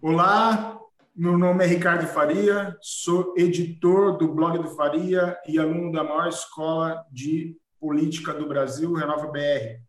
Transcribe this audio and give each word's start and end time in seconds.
Olá, 0.00 0.78
meu 1.12 1.36
nome 1.36 1.64
é 1.64 1.66
Ricardo 1.66 2.06
Faria, 2.06 2.78
sou 2.80 3.34
editor 3.36 4.16
do 4.16 4.32
blog 4.32 4.56
do 4.62 4.76
Faria 4.76 5.36
e 5.44 5.58
aluno 5.58 5.90
da 5.90 6.04
maior 6.04 6.28
escola 6.28 7.04
de 7.10 7.56
política 7.80 8.32
do 8.32 8.46
Brasil, 8.46 8.92
Renova 8.92 9.26
BR. 9.26 9.82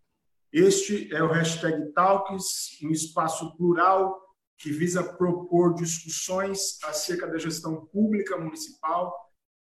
Este 0.52 1.14
é 1.14 1.22
o 1.22 1.32
hashtag 1.32 1.94
Talks, 1.94 2.80
um 2.82 2.90
espaço 2.90 3.56
plural 3.56 4.20
que 4.58 4.72
visa 4.72 5.04
propor 5.04 5.76
discussões 5.76 6.84
acerca 6.86 7.28
da 7.28 7.38
gestão 7.38 7.86
pública 7.86 8.36
municipal. 8.36 9.14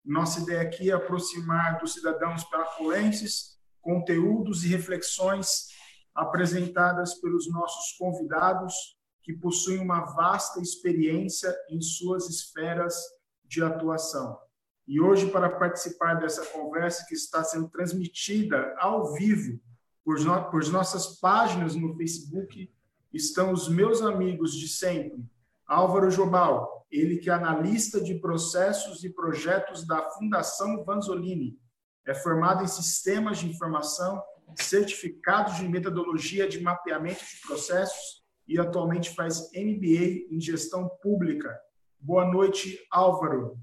Nossa 0.05 0.39
ideia 0.39 0.61
aqui 0.61 0.89
é 0.89 0.93
aproximar 0.93 1.77
dos 1.77 1.95
cidadãos 1.95 2.45
parafolenses 2.45 3.57
conteúdos 3.81 4.63
e 4.63 4.69
reflexões 4.69 5.67
apresentadas 6.15 7.15
pelos 7.15 7.51
nossos 7.51 7.97
convidados 7.97 8.96
que 9.27 9.33
possuem 9.33 9.79
uma 9.79 10.05
vasta 10.05 10.61
experiência 10.61 11.53
em 11.69 11.81
suas 11.81 12.29
esferas 12.29 12.95
de 13.43 13.61
atuação. 13.61 14.39
E 14.87 15.01
hoje, 15.01 15.29
para 15.29 15.49
participar 15.49 16.13
dessa 16.13 16.45
conversa 16.45 17.05
que 17.05 17.13
está 17.13 17.43
sendo 17.43 17.67
transmitida 17.67 18.73
ao 18.79 19.13
vivo 19.15 19.59
por, 20.01 20.17
no, 20.21 20.49
por 20.49 20.65
nossas 20.69 21.19
páginas 21.19 21.75
no 21.75 21.93
Facebook, 21.97 22.73
estão 23.13 23.51
os 23.51 23.67
meus 23.67 24.01
amigos 24.01 24.53
de 24.53 24.69
sempre. 24.69 25.25
Álvaro 25.67 26.09
Jobal, 26.09 26.87
ele 26.89 27.17
que 27.17 27.29
é 27.29 27.33
analista 27.33 27.99
de 27.99 28.15
processos 28.15 29.03
e 29.03 29.09
projetos 29.09 29.85
da 29.85 30.09
Fundação 30.11 30.85
Vanzolini, 30.85 31.59
é 32.05 32.13
formado 32.13 32.63
em 32.63 32.67
sistemas 32.67 33.39
de 33.39 33.49
informação, 33.49 34.23
certificados 34.55 35.57
de 35.57 35.67
metodologia 35.67 36.47
de 36.47 36.61
mapeamento 36.61 37.25
de 37.25 37.41
processos 37.45 38.25
e 38.47 38.59
atualmente 38.59 39.13
faz 39.13 39.51
MBA 39.53 40.27
em 40.31 40.39
gestão 40.39 40.87
pública. 41.01 41.59
Boa 41.99 42.25
noite, 42.25 42.79
Álvaro. 42.91 43.59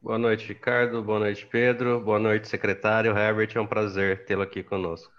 Boa 0.00 0.18
noite, 0.18 0.46
Ricardo. 0.46 1.02
Boa 1.02 1.18
noite, 1.18 1.44
Pedro. 1.46 2.00
Boa 2.00 2.18
noite, 2.18 2.48
secretário. 2.48 3.16
Herbert, 3.16 3.50
é 3.56 3.60
um 3.60 3.66
prazer 3.66 4.24
tê-lo 4.24 4.42
aqui 4.42 4.62
conosco. 4.62 5.12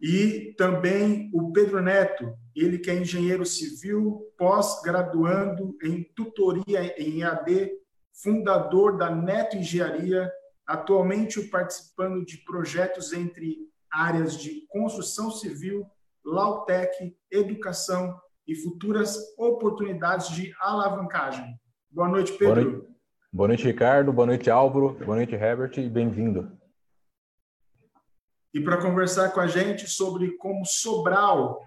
E 0.00 0.54
também 0.56 1.30
o 1.32 1.52
Pedro 1.52 1.80
Neto, 1.82 2.34
ele 2.54 2.78
que 2.78 2.90
é 2.90 2.94
engenheiro 2.94 3.44
civil, 3.44 4.32
pós-graduando 4.36 5.76
em 5.82 6.02
tutoria 6.14 6.94
em 6.98 7.22
AD, 7.22 7.70
fundador 8.12 8.96
da 8.96 9.14
Neto 9.14 9.56
Engenharia, 9.56 10.30
atualmente 10.66 11.40
participando 11.48 12.24
de 12.24 12.38
projetos 12.44 13.12
entre 13.12 13.69
áreas 13.92 14.36
de 14.36 14.66
construção 14.68 15.30
civil, 15.30 15.86
Lautec, 16.24 17.16
educação 17.30 18.18
e 18.46 18.54
futuras 18.54 19.16
oportunidades 19.38 20.28
de 20.30 20.52
alavancagem. 20.60 21.58
Boa 21.90 22.08
noite, 22.08 22.32
Pedro. 22.32 22.54
Boa 22.54 22.72
noite, 22.72 22.90
Boa 23.32 23.48
noite 23.48 23.64
Ricardo. 23.64 24.12
Boa 24.12 24.26
noite, 24.26 24.50
Álvaro. 24.50 24.94
Boa 25.04 25.16
noite, 25.16 25.34
Herbert, 25.34 25.78
e 25.78 25.88
bem-vindo. 25.88 26.58
E 28.52 28.60
para 28.60 28.82
conversar 28.82 29.30
com 29.30 29.40
a 29.40 29.46
gente 29.46 29.88
sobre 29.88 30.36
como 30.36 30.66
Sobral, 30.66 31.60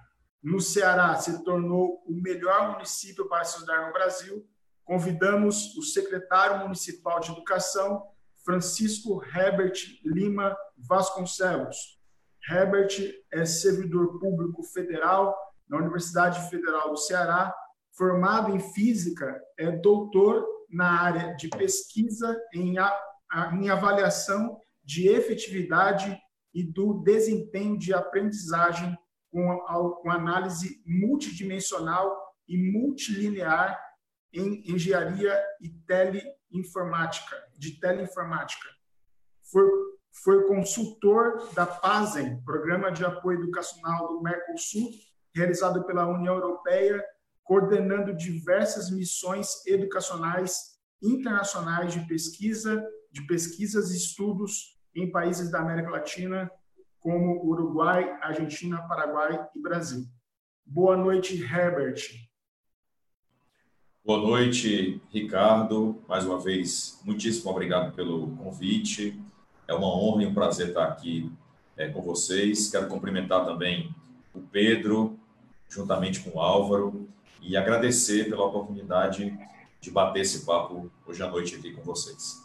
no 0.44 0.60
Ceará, 0.60 1.16
se 1.16 1.42
tornou 1.46 2.04
o 2.06 2.14
melhor 2.22 2.74
município 2.74 3.30
para 3.30 3.46
se 3.46 3.56
estudar 3.56 3.88
no 3.88 3.94
Brasil, 3.94 4.46
convidamos 4.84 5.74
o 5.78 5.82
secretário 5.82 6.60
municipal 6.60 7.22
de 7.22 7.32
Educação, 7.32 8.04
Francisco 8.44 9.24
Herbert 9.24 9.80
Lima 10.04 10.58
Vasconcelos. 10.78 11.98
Herbert 12.50 12.90
é 13.32 13.46
servidor 13.46 14.20
público 14.20 14.64
federal 14.64 15.36
na 15.68 15.78
Universidade 15.78 16.50
Federal 16.50 16.90
do 16.90 16.98
Ceará, 16.98 17.54
formado 17.96 18.56
em 18.56 18.60
física, 18.60 19.40
é 19.58 19.72
doutor 19.72 20.46
na 20.70 21.02
área 21.02 21.36
de 21.36 21.48
pesquisa 21.48 22.40
em, 22.54 22.78
a, 22.78 22.92
em 23.54 23.70
avaliação 23.70 24.60
de 24.84 25.08
efetividade 25.08 26.20
e 26.54 26.64
do 26.64 27.02
desempenho 27.04 27.78
de 27.78 27.94
aprendizagem 27.94 28.98
com, 29.32 29.52
a, 29.52 30.02
com 30.02 30.12
análise 30.12 30.82
multidimensional 30.86 32.16
e 32.48 32.58
multilinear 32.58 33.80
em 34.34 34.64
engenharia 34.72 35.40
e 35.62 35.70
teleinformática, 35.88 37.36
de 37.58 37.80
teleinformática. 37.80 38.68
Foi 40.14 40.46
consultor 40.48 41.50
da 41.54 41.66
PASEM, 41.66 42.40
Programa 42.44 42.92
de 42.92 43.04
Apoio 43.04 43.40
Educacional 43.40 44.10
do 44.10 44.22
Mercosul, 44.22 44.92
realizado 45.36 45.84
pela 45.86 46.08
União 46.08 46.36
Europeia, 46.36 47.04
coordenando 47.44 48.16
diversas 48.16 48.92
missões 48.92 49.66
educacionais 49.66 50.78
internacionais 51.02 51.94
de 51.94 52.08
pesquisa, 52.08 52.86
de 53.12 53.26
pesquisas 53.26 53.92
e 53.92 53.98
estudos 53.98 54.80
em 54.96 55.12
países 55.12 55.52
da 55.52 55.60
América 55.60 55.90
Latina, 55.90 56.50
como 57.00 57.44
Uruguai, 57.44 58.18
Argentina, 58.22 58.88
Paraguai 58.88 59.46
e 59.56 59.60
Brasil. 59.60 60.06
Boa 60.66 60.96
noite, 60.96 61.36
Herbert. 61.44 62.02
Boa 64.06 64.20
noite, 64.20 65.02
Ricardo. 65.10 66.02
Mais 66.08 66.26
uma 66.26 66.40
vez, 66.40 67.02
muitíssimo 67.04 67.50
obrigado 67.50 67.94
pelo 67.96 68.36
convite. 68.38 69.20
É 69.68 69.74
uma 69.74 69.88
honra 69.88 70.24
e 70.24 70.26
um 70.26 70.34
prazer 70.34 70.70
estar 70.70 70.86
aqui 70.86 71.32
é, 71.78 71.88
com 71.90 72.02
vocês. 72.02 72.70
Quero 72.70 72.88
cumprimentar 72.88 73.46
também 73.46 73.94
o 74.34 74.42
Pedro, 74.42 75.20
juntamente 75.70 76.20
com 76.22 76.38
o 76.38 76.42
Álvaro, 76.42 77.08
e 77.42 77.58
agradecer 77.58 78.30
pela 78.30 78.46
oportunidade 78.46 79.38
de 79.80 79.92
bater 79.92 80.22
esse 80.22 80.46
papo 80.46 80.92
hoje 81.06 81.22
à 81.22 81.30
noite 81.30 81.56
aqui 81.56 81.74
com 81.74 81.82
vocês. 81.82 82.42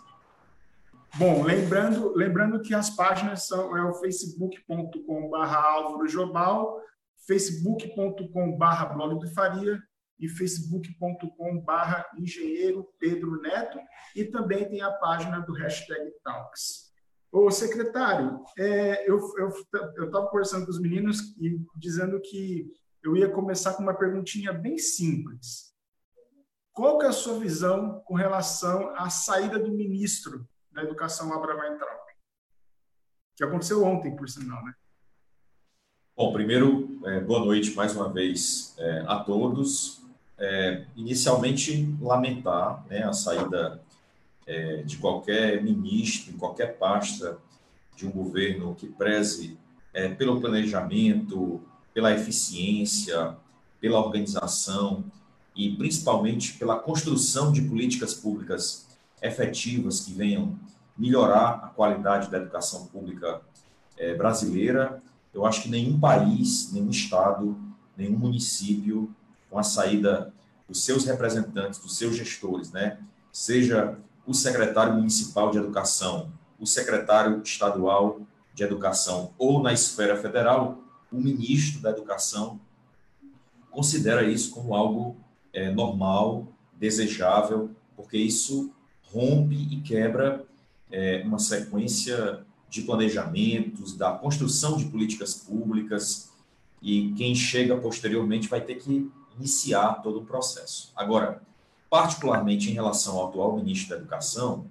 Bom, 1.17 1.43
lembrando, 1.43 2.12
lembrando 2.15 2.61
que 2.61 2.75
as 2.75 2.91
páginas 2.91 3.47
são 3.47 3.77
é 3.77 3.83
o 3.83 3.95
facebook.com.br 3.95 5.37
Álvaro 5.37 6.06
Jobal, 6.06 6.81
facebook.com.br 7.27 8.95
blog 8.95 9.19
do 9.19 9.33
Faria 9.33 9.81
e 10.19 10.29
facebook.com.br 10.29 12.03
engenheiro 12.19 12.89
Pedro 12.99 13.41
Neto 13.41 13.79
e 14.15 14.25
também 14.25 14.69
tem 14.69 14.81
a 14.81 14.91
página 14.93 15.41
do 15.41 15.53
hashtag 15.53 16.11
Talks. 16.23 16.88
Ô, 17.31 17.50
secretário, 17.50 18.43
é, 18.59 19.09
eu 19.09 19.19
estava 19.19 20.28
conversando 20.28 20.65
com 20.65 20.71
os 20.71 20.81
meninos 20.81 21.37
e 21.39 21.61
dizendo 21.77 22.21
que 22.21 22.72
eu 23.03 23.16
ia 23.16 23.28
começar 23.31 23.75
com 23.75 23.83
uma 23.83 23.94
perguntinha 23.94 24.53
bem 24.53 24.78
simples. 24.78 25.75
Qual 26.72 26.99
que 26.99 27.06
é 27.06 27.09
a 27.09 27.12
sua 27.12 27.38
visão 27.38 28.00
com 28.05 28.15
relação 28.15 28.94
à 28.97 29.11
saída 29.11 29.59
do 29.59 29.72
ministro 29.72 30.49
da 30.71 30.83
Educação, 30.83 31.33
Abraham 31.33 31.61
Weintraub? 31.61 32.00
Que 33.37 33.44
aconteceu 33.44 33.84
ontem, 33.84 34.17
por 34.17 34.28
sinal, 34.28 34.65
né? 34.65 34.75
Bom, 36.17 36.33
primeiro, 36.33 37.00
é, 37.05 37.21
boa 37.21 37.44
noite 37.44 37.75
mais 37.75 37.94
uma 37.94 38.12
vez 38.12 38.75
é, 38.78 39.05
a 39.06 39.21
todos. 39.21 40.03
É, 40.38 40.87
inicialmente, 40.97 41.97
lamentar 42.00 42.87
né, 42.87 43.03
a 43.03 43.12
saída 43.12 43.81
é, 44.48 44.82
de 44.82 44.97
qualquer 44.97 45.62
ministro, 45.62 46.32
em 46.32 46.38
qualquer 46.38 46.78
pasta 46.78 47.38
de 47.94 48.06
um 48.06 48.10
governo 48.10 48.75
que 48.75 48.88
preze 48.88 49.59
é, 49.92 50.09
pelo 50.09 50.41
planejamento, 50.41 51.60
pela 51.92 52.12
eficiência, 52.12 53.37
pela 53.81 54.00
organização 54.00 55.04
e 55.54 55.76
principalmente 55.76 56.54
pela 56.54 56.78
construção 56.78 57.53
de 57.53 57.60
políticas 57.60 58.14
públicas 58.14 58.88
efetivas 59.20 60.00
que 60.00 60.12
venham 60.12 60.58
melhorar 60.97 61.60
a 61.64 61.69
qualidade 61.69 62.31
da 62.31 62.38
educação 62.38 62.87
pública 62.87 63.42
é, 63.97 64.14
brasileira. 64.14 65.03
Eu 65.34 65.44
acho 65.44 65.62
que 65.62 65.69
nenhum 65.69 65.98
país, 66.00 66.72
nenhum 66.72 66.91
estado, 66.91 67.56
nenhum 67.97 68.16
município, 68.16 69.14
com 69.50 69.58
a 69.58 69.62
saída 69.62 70.32
dos 70.67 70.84
seus 70.84 71.05
representantes, 71.05 71.81
dos 71.81 71.96
seus 71.96 72.17
gestores, 72.17 72.70
né, 72.70 72.99
seja 73.32 73.99
o 74.28 74.34
secretário 74.34 74.92
municipal 74.92 75.50
de 75.50 75.56
educação, 75.56 76.30
o 76.60 76.66
secretário 76.66 77.40
estadual 77.42 78.20
de 78.52 78.62
educação 78.62 79.32
ou 79.38 79.62
na 79.62 79.72
esfera 79.72 80.20
federal, 80.20 80.84
o 81.10 81.19
ministro 81.19 81.80
da 81.80 81.88
educação 81.88 82.60
considera 83.70 84.22
isso 84.22 84.50
como 84.50 84.75
algo 84.75 85.16
é, 85.50 85.70
normal, 85.70 86.46
desejável, 86.75 87.70
porque 87.96 88.19
isso 88.19 88.70
rompe 89.04 89.54
e 89.54 89.80
quebra 89.80 90.44
é, 90.90 91.22
uma 91.25 91.38
sequência 91.38 92.44
de 92.69 92.82
planejamentos, 92.82 93.96
da 93.96 94.12
construção 94.12 94.76
de 94.76 94.84
políticas 94.84 95.32
públicas, 95.32 96.30
e 96.82 97.14
quem 97.16 97.34
chega 97.34 97.78
posteriormente 97.78 98.46
vai 98.46 98.60
ter 98.60 98.75
que 98.75 99.10
iniciar 99.38 100.02
todo 100.02 100.19
o 100.19 100.26
processo. 100.26 100.92
Agora, 100.94 101.40
particularmente 101.90 102.70
em 102.70 102.75
relação 102.75 103.17
ao 103.19 103.29
atual 103.29 103.56
ministro 103.56 103.90
da 103.90 103.96
Educação, 103.96 104.67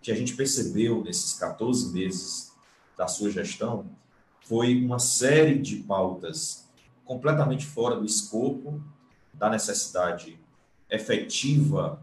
que 0.00 0.10
a 0.10 0.14
gente 0.14 0.34
percebeu 0.34 1.02
nesses 1.02 1.34
14 1.34 1.92
meses 1.92 2.52
da 2.96 3.06
sua 3.06 3.30
gestão 3.30 3.86
foi 4.42 4.82
uma 4.82 4.98
série 4.98 5.58
de 5.58 5.76
pautas 5.76 6.68
completamente 7.04 7.66
fora 7.66 7.96
do 7.96 8.04
escopo 8.04 8.82
da 9.32 9.48
necessidade 9.48 10.38
efetiva 10.90 12.02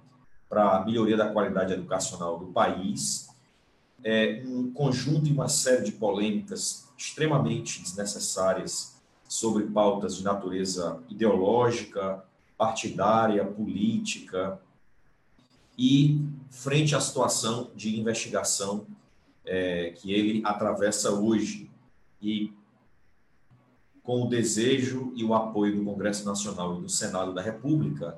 para 0.49 0.77
a 0.77 0.85
melhoria 0.85 1.17
da 1.17 1.29
qualidade 1.29 1.73
educacional 1.73 2.39
do 2.39 2.47
país, 2.47 3.29
é, 4.03 4.41
um 4.45 4.71
conjunto 4.71 5.27
e 5.27 5.31
uma 5.33 5.49
série 5.49 5.83
de 5.83 5.91
polêmicas 5.91 6.87
extremamente 6.97 7.81
desnecessárias 7.81 8.95
sobre 9.27 9.65
pautas 9.65 10.15
de 10.15 10.23
natureza 10.23 11.03
ideológica, 11.09 12.23
partidária, 12.57 13.45
política, 13.45 14.59
e 15.77 16.19
frente 16.49 16.95
à 16.95 16.99
situação 16.99 17.69
de 17.75 17.99
investigação 17.99 18.87
é, 19.45 19.91
que 19.91 20.11
ele 20.11 20.41
atravessa 20.43 21.11
hoje, 21.11 21.69
e 22.21 22.51
com 24.01 24.23
o 24.23 24.29
desejo 24.29 25.11
e 25.15 25.23
o 25.23 25.33
apoio 25.33 25.75
do 25.75 25.83
Congresso 25.83 26.25
Nacional 26.25 26.77
e 26.77 26.81
do 26.81 26.89
Senado 26.89 27.33
da 27.33 27.41
República, 27.41 28.17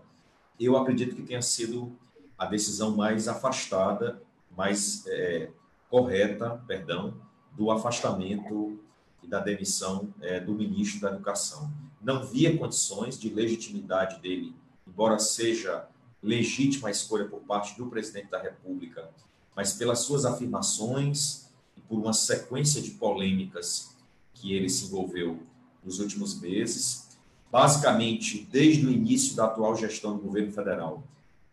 eu 0.59 0.77
acredito 0.77 1.15
que 1.15 1.24
tenha 1.24 1.41
sido 1.41 1.91
a 2.38 2.45
decisão 2.45 2.95
mais 2.95 3.27
afastada, 3.27 4.21
mais 4.56 5.03
é, 5.07 5.50
correta, 5.89 6.62
perdão, 6.68 7.13
do 7.57 7.71
afastamento 7.71 8.80
e 9.21 9.27
da 9.27 9.39
demissão 9.39 10.13
é, 10.21 10.39
do 10.39 10.53
ministro 10.53 11.01
da 11.01 11.09
Educação. 11.09 11.69
Não 12.01 12.25
via 12.25 12.57
condições 12.57 13.19
de 13.19 13.30
legitimidade 13.30 14.22
dele, 14.22 14.56
embora 14.88 15.19
seja 15.19 15.88
legítima 16.22 16.90
a 16.90 16.92
escolha 16.92 17.25
por 17.25 17.42
parte 17.42 17.78
do 17.78 17.88
presidente 17.88 18.30
da 18.30 18.42
República, 18.42 19.10
mas 19.56 19.74
pelas 19.74 20.00
suas 20.00 20.25
afirmações 20.25 21.50
e 21.75 21.81
por 21.81 22.00
uma 22.00 22.13
sequência 22.13 22.81
de 22.81 22.92
polêmicas 22.92 23.96
que 24.34 24.54
ele 24.54 24.69
se 24.69 24.86
envolveu 24.86 25.40
nos 25.84 26.00
últimos 26.00 26.40
meses, 26.40 27.10
basicamente 27.51 28.48
desde 28.51 28.86
o 28.86 28.92
início 28.92 29.36
da 29.36 29.46
atual 29.46 29.75
gestão 29.75 30.16
do 30.16 30.24
governo 30.24 30.51
federal, 30.51 31.04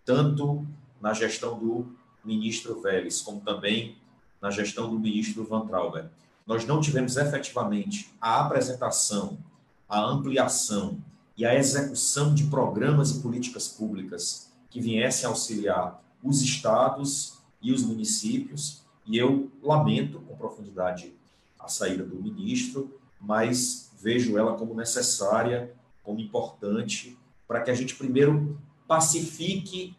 tanto 0.05 0.67
na 1.01 1.13
gestão 1.13 1.59
do 1.59 1.87
ministro 2.25 2.81
Vélez, 2.81 3.21
como 3.21 3.41
também 3.41 3.97
na 4.41 4.51
gestão 4.51 4.91
do 4.91 4.99
ministro 4.99 5.45
Van 5.45 5.67
Trauber. 5.67 6.09
Nós 6.47 6.65
não 6.67 6.81
tivemos 6.81 7.17
efetivamente 7.17 8.13
a 8.21 8.41
apresentação, 8.41 9.39
a 9.89 10.01
ampliação 10.01 10.99
e 11.37 11.45
a 11.45 11.55
execução 11.55 12.35
de 12.35 12.45
programas 12.45 13.11
e 13.11 13.21
políticas 13.21 13.69
públicas 13.69 14.53
que 14.71 14.81
viessem 14.81 15.27
auxiliar 15.27 16.03
os 16.23 16.43
estados 16.43 17.39
e 17.63 17.73
os 17.73 17.83
municípios. 17.83 18.83
E 19.07 19.17
eu 19.17 19.51
lamento 19.63 20.21
com 20.21 20.37
profundidade 20.37 21.15
a 21.59 21.69
saída 21.69 22.05
do 22.05 22.17
ministro, 22.17 22.99
mas 23.21 23.93
vejo 24.01 24.37
ela 24.37 24.55
como 24.55 24.75
necessária, 24.75 25.73
como 26.03 26.21
importante, 26.21 27.17
para 27.47 27.61
que 27.61 27.71
a 27.71 27.75
gente 27.75 27.95
primeiro 27.95 28.59
pacifique 28.87 29.97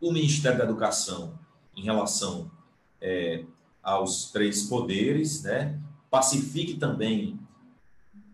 o 0.00 0.12
Ministério 0.12 0.58
da 0.58 0.64
Educação 0.64 1.38
em 1.76 1.82
relação 1.82 2.50
é, 3.00 3.44
aos 3.82 4.30
três 4.30 4.62
poderes, 4.62 5.42
né? 5.42 5.78
pacifique 6.10 6.74
também 6.74 7.38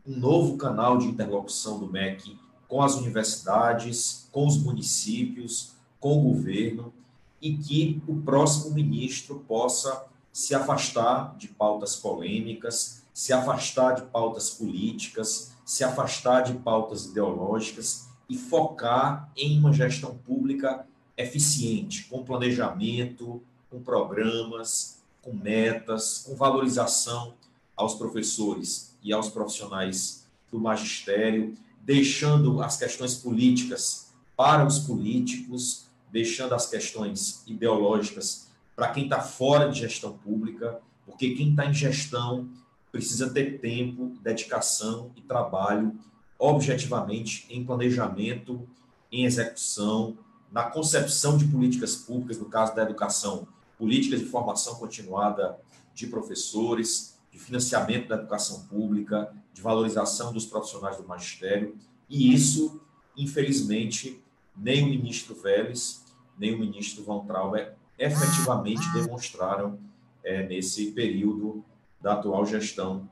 um 0.06 0.18
novo 0.18 0.56
canal 0.56 0.98
de 0.98 1.06
interlocução 1.06 1.78
do 1.78 1.86
MEC 1.86 2.38
com 2.68 2.80
as 2.82 2.94
universidades, 2.94 4.28
com 4.30 4.46
os 4.46 4.56
municípios, 4.56 5.72
com 5.98 6.18
o 6.18 6.32
governo, 6.32 6.92
e 7.40 7.56
que 7.56 8.02
o 8.06 8.16
próximo 8.16 8.74
ministro 8.74 9.44
possa 9.46 10.06
se 10.32 10.54
afastar 10.54 11.36
de 11.36 11.48
pautas 11.48 11.96
polêmicas, 11.96 13.02
se 13.12 13.32
afastar 13.32 13.94
de 13.94 14.02
pautas 14.02 14.50
políticas, 14.50 15.52
se 15.64 15.82
afastar 15.82 16.42
de 16.42 16.54
pautas 16.54 17.06
ideológicas 17.06 18.08
e 18.28 18.36
focar 18.36 19.30
em 19.36 19.58
uma 19.58 19.72
gestão 19.72 20.16
pública 20.18 20.86
eficiente, 21.16 22.04
com 22.04 22.24
planejamento, 22.24 23.42
com 23.70 23.80
programas, 23.80 24.98
com 25.22 25.32
metas, 25.32 26.24
com 26.26 26.36
valorização 26.36 27.34
aos 27.76 27.94
professores 27.94 28.95
e 29.06 29.12
aos 29.12 29.28
profissionais 29.28 30.26
do 30.50 30.58
magistério, 30.58 31.54
deixando 31.80 32.60
as 32.60 32.76
questões 32.76 33.14
políticas 33.14 34.12
para 34.36 34.66
os 34.66 34.80
políticos, 34.80 35.86
deixando 36.10 36.54
as 36.54 36.68
questões 36.68 37.44
ideológicas 37.46 38.48
para 38.74 38.88
quem 38.88 39.04
está 39.04 39.20
fora 39.20 39.70
de 39.70 39.78
gestão 39.78 40.18
pública, 40.18 40.80
porque 41.06 41.34
quem 41.34 41.50
está 41.50 41.66
em 41.66 41.72
gestão 41.72 42.48
precisa 42.90 43.30
ter 43.30 43.60
tempo, 43.60 44.12
dedicação 44.22 45.12
e 45.14 45.20
trabalho 45.20 45.96
objetivamente 46.36 47.46
em 47.48 47.64
planejamento, 47.64 48.68
em 49.10 49.24
execução, 49.24 50.18
na 50.50 50.64
concepção 50.64 51.38
de 51.38 51.46
políticas 51.46 51.94
públicas, 51.94 52.38
no 52.38 52.46
caso 52.46 52.74
da 52.74 52.82
educação, 52.82 53.46
políticas 53.78 54.18
de 54.18 54.26
formação 54.26 54.74
continuada 54.74 55.56
de 55.94 56.08
professores, 56.08 57.15
de 57.36 57.42
financiamento 57.42 58.08
da 58.08 58.16
educação 58.16 58.66
pública, 58.66 59.30
de 59.52 59.60
valorização 59.60 60.32
dos 60.32 60.46
profissionais 60.46 60.96
do 60.96 61.06
magistério, 61.06 61.76
e 62.08 62.32
isso, 62.32 62.80
infelizmente, 63.14 64.24
nem 64.56 64.82
o 64.82 64.86
ministro 64.86 65.34
Vélez, 65.34 66.02
nem 66.38 66.54
o 66.54 66.58
ministro 66.58 67.04
Van 67.04 67.26
Trauber 67.26 67.74
efetivamente 67.98 68.90
demonstraram 68.92 69.78
é, 70.24 70.46
nesse 70.46 70.92
período 70.92 71.62
da 72.00 72.14
atual 72.14 72.46
gestão 72.46 73.08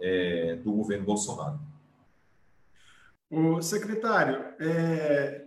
é, 0.00 0.56
do 0.56 0.72
governo 0.72 1.04
Bolsonaro. 1.04 1.60
O 3.30 3.62
secretário, 3.62 4.54
é, 4.60 5.46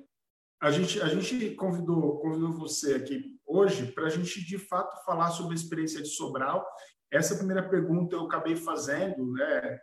a 0.62 0.72
gente, 0.72 1.02
a 1.02 1.08
gente 1.08 1.52
convidou, 1.56 2.20
convidou 2.20 2.54
você 2.54 2.94
aqui 2.94 3.40
hoje 3.46 3.92
para 3.92 4.06
a 4.06 4.10
gente, 4.10 4.46
de 4.46 4.58
fato, 4.58 5.04
falar 5.06 5.32
sobre 5.32 5.54
a 5.54 5.56
experiência 5.56 6.02
de 6.02 6.10
Sobral. 6.10 6.66
Essa 7.12 7.36
primeira 7.36 7.68
pergunta 7.68 8.16
eu 8.16 8.22
acabei 8.22 8.56
fazendo, 8.56 9.32
né, 9.34 9.80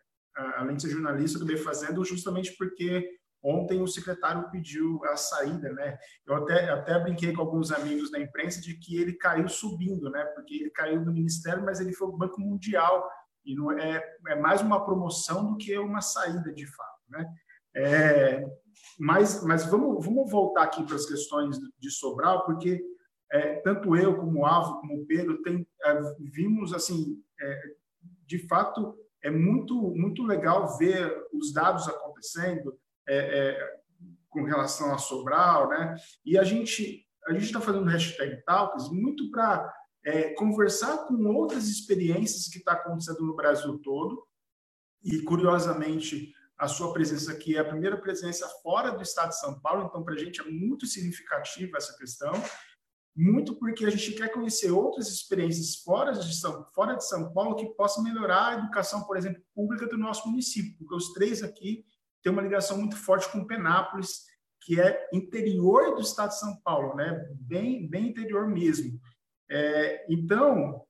além 0.56 0.76
de 0.76 0.82
ser 0.82 0.90
jornalista, 0.90 1.38
eu 1.38 1.42
acabei 1.42 1.62
fazendo 1.62 2.04
justamente 2.04 2.56
porque 2.56 3.08
ontem 3.42 3.80
o 3.80 3.86
secretário 3.86 4.50
pediu 4.50 5.00
a 5.04 5.16
saída, 5.16 5.72
né? 5.72 5.96
Eu 6.26 6.34
até, 6.36 6.70
até 6.70 6.98
brinquei 6.98 7.32
com 7.32 7.40
alguns 7.40 7.70
amigos 7.70 8.10
da 8.10 8.18
imprensa 8.18 8.60
de 8.60 8.74
que 8.78 8.96
ele 8.96 9.12
caiu 9.12 9.48
subindo, 9.48 10.10
né? 10.10 10.24
Porque 10.34 10.54
ele 10.54 10.70
caiu 10.70 11.04
do 11.04 11.12
ministério, 11.12 11.64
mas 11.64 11.80
ele 11.80 11.92
foi 11.92 12.08
o 12.08 12.16
Banco 12.16 12.40
Mundial 12.40 13.08
e 13.44 13.54
não 13.54 13.70
é, 13.70 14.02
é 14.28 14.34
mais 14.36 14.60
uma 14.60 14.84
promoção 14.84 15.46
do 15.46 15.56
que 15.56 15.76
uma 15.78 16.00
saída 16.00 16.52
de 16.52 16.66
fato, 16.66 17.02
né? 17.08 17.26
É, 17.74 18.44
mas, 18.98 19.42
mas 19.44 19.64
vamos, 19.66 20.04
vamos 20.04 20.30
voltar 20.30 20.64
aqui 20.64 20.82
para 20.82 20.96
as 20.96 21.06
questões 21.06 21.58
de 21.78 21.90
Sobral, 21.90 22.44
porque 22.44 22.82
é, 23.30 23.56
tanto 23.56 23.94
eu 23.94 24.16
como 24.16 24.40
o 24.40 24.46
Avo, 24.46 24.80
como 24.80 25.02
o 25.02 25.06
Pedro, 25.06 25.42
tem, 25.42 25.66
é, 25.84 26.00
vimos, 26.18 26.72
assim, 26.72 27.22
é, 27.40 27.62
de 28.26 28.46
fato, 28.46 28.96
é 29.22 29.30
muito, 29.30 29.74
muito 29.94 30.22
legal 30.22 30.78
ver 30.78 31.14
os 31.32 31.52
dados 31.52 31.88
acontecendo 31.88 32.78
é, 33.06 33.16
é, 33.16 33.78
com 34.28 34.44
relação 34.44 34.92
a 34.92 34.98
Sobral, 34.98 35.68
né? 35.68 35.96
E 36.24 36.38
a 36.38 36.44
gente 36.44 37.04
a 37.26 37.32
gente 37.34 37.44
está 37.44 37.60
fazendo 37.60 37.84
hashtag 37.84 38.42
Talks 38.46 38.88
muito 38.88 39.30
para 39.30 39.70
conversar 40.38 41.06
com 41.06 41.26
outras 41.26 41.68
experiências 41.68 42.48
que 42.48 42.56
está 42.56 42.72
acontecendo 42.72 43.20
no 43.20 43.36
Brasil 43.36 43.78
todo, 43.80 44.26
e 45.04 45.20
curiosamente 45.20 46.32
a 46.56 46.66
sua 46.66 46.92
presença 46.92 47.32
aqui 47.32 47.56
é 47.56 47.60
a 47.60 47.64
primeira 47.64 47.96
presença 47.96 48.48
fora 48.62 48.90
do 48.90 49.02
estado 49.02 49.28
de 49.28 49.38
São 49.38 49.60
Paulo, 49.60 49.86
então 49.86 50.02
para 50.02 50.14
a 50.14 50.18
gente 50.18 50.40
é 50.40 50.44
muito 50.44 50.86
significativa 50.86 51.76
essa 51.76 51.96
questão, 51.96 52.32
muito 53.18 53.56
porque 53.56 53.84
a 53.84 53.90
gente 53.90 54.12
quer 54.12 54.28
conhecer 54.28 54.70
outras 54.70 55.08
experiências 55.08 55.82
fora 55.82 56.12
de 56.12 56.36
São, 56.36 56.64
fora 56.72 56.94
de 56.94 57.04
São 57.04 57.32
Paulo 57.32 57.56
que 57.56 57.66
possam 57.74 58.04
melhorar 58.04 58.46
a 58.46 58.54
educação, 58.54 59.02
por 59.02 59.16
exemplo, 59.16 59.42
pública 59.52 59.88
do 59.88 59.98
nosso 59.98 60.28
município, 60.28 60.76
porque 60.78 60.94
os 60.94 61.12
três 61.12 61.42
aqui 61.42 61.84
têm 62.22 62.30
uma 62.30 62.42
ligação 62.42 62.78
muito 62.78 62.96
forte 62.96 63.28
com 63.32 63.44
Penápolis, 63.44 64.24
que 64.62 64.80
é 64.80 65.08
interior 65.12 65.96
do 65.96 66.00
estado 66.00 66.28
de 66.28 66.38
São 66.38 66.60
Paulo, 66.62 66.94
né? 66.94 67.28
bem, 67.40 67.88
bem 67.88 68.10
interior 68.10 68.46
mesmo. 68.46 69.00
É, 69.50 70.06
então, 70.08 70.84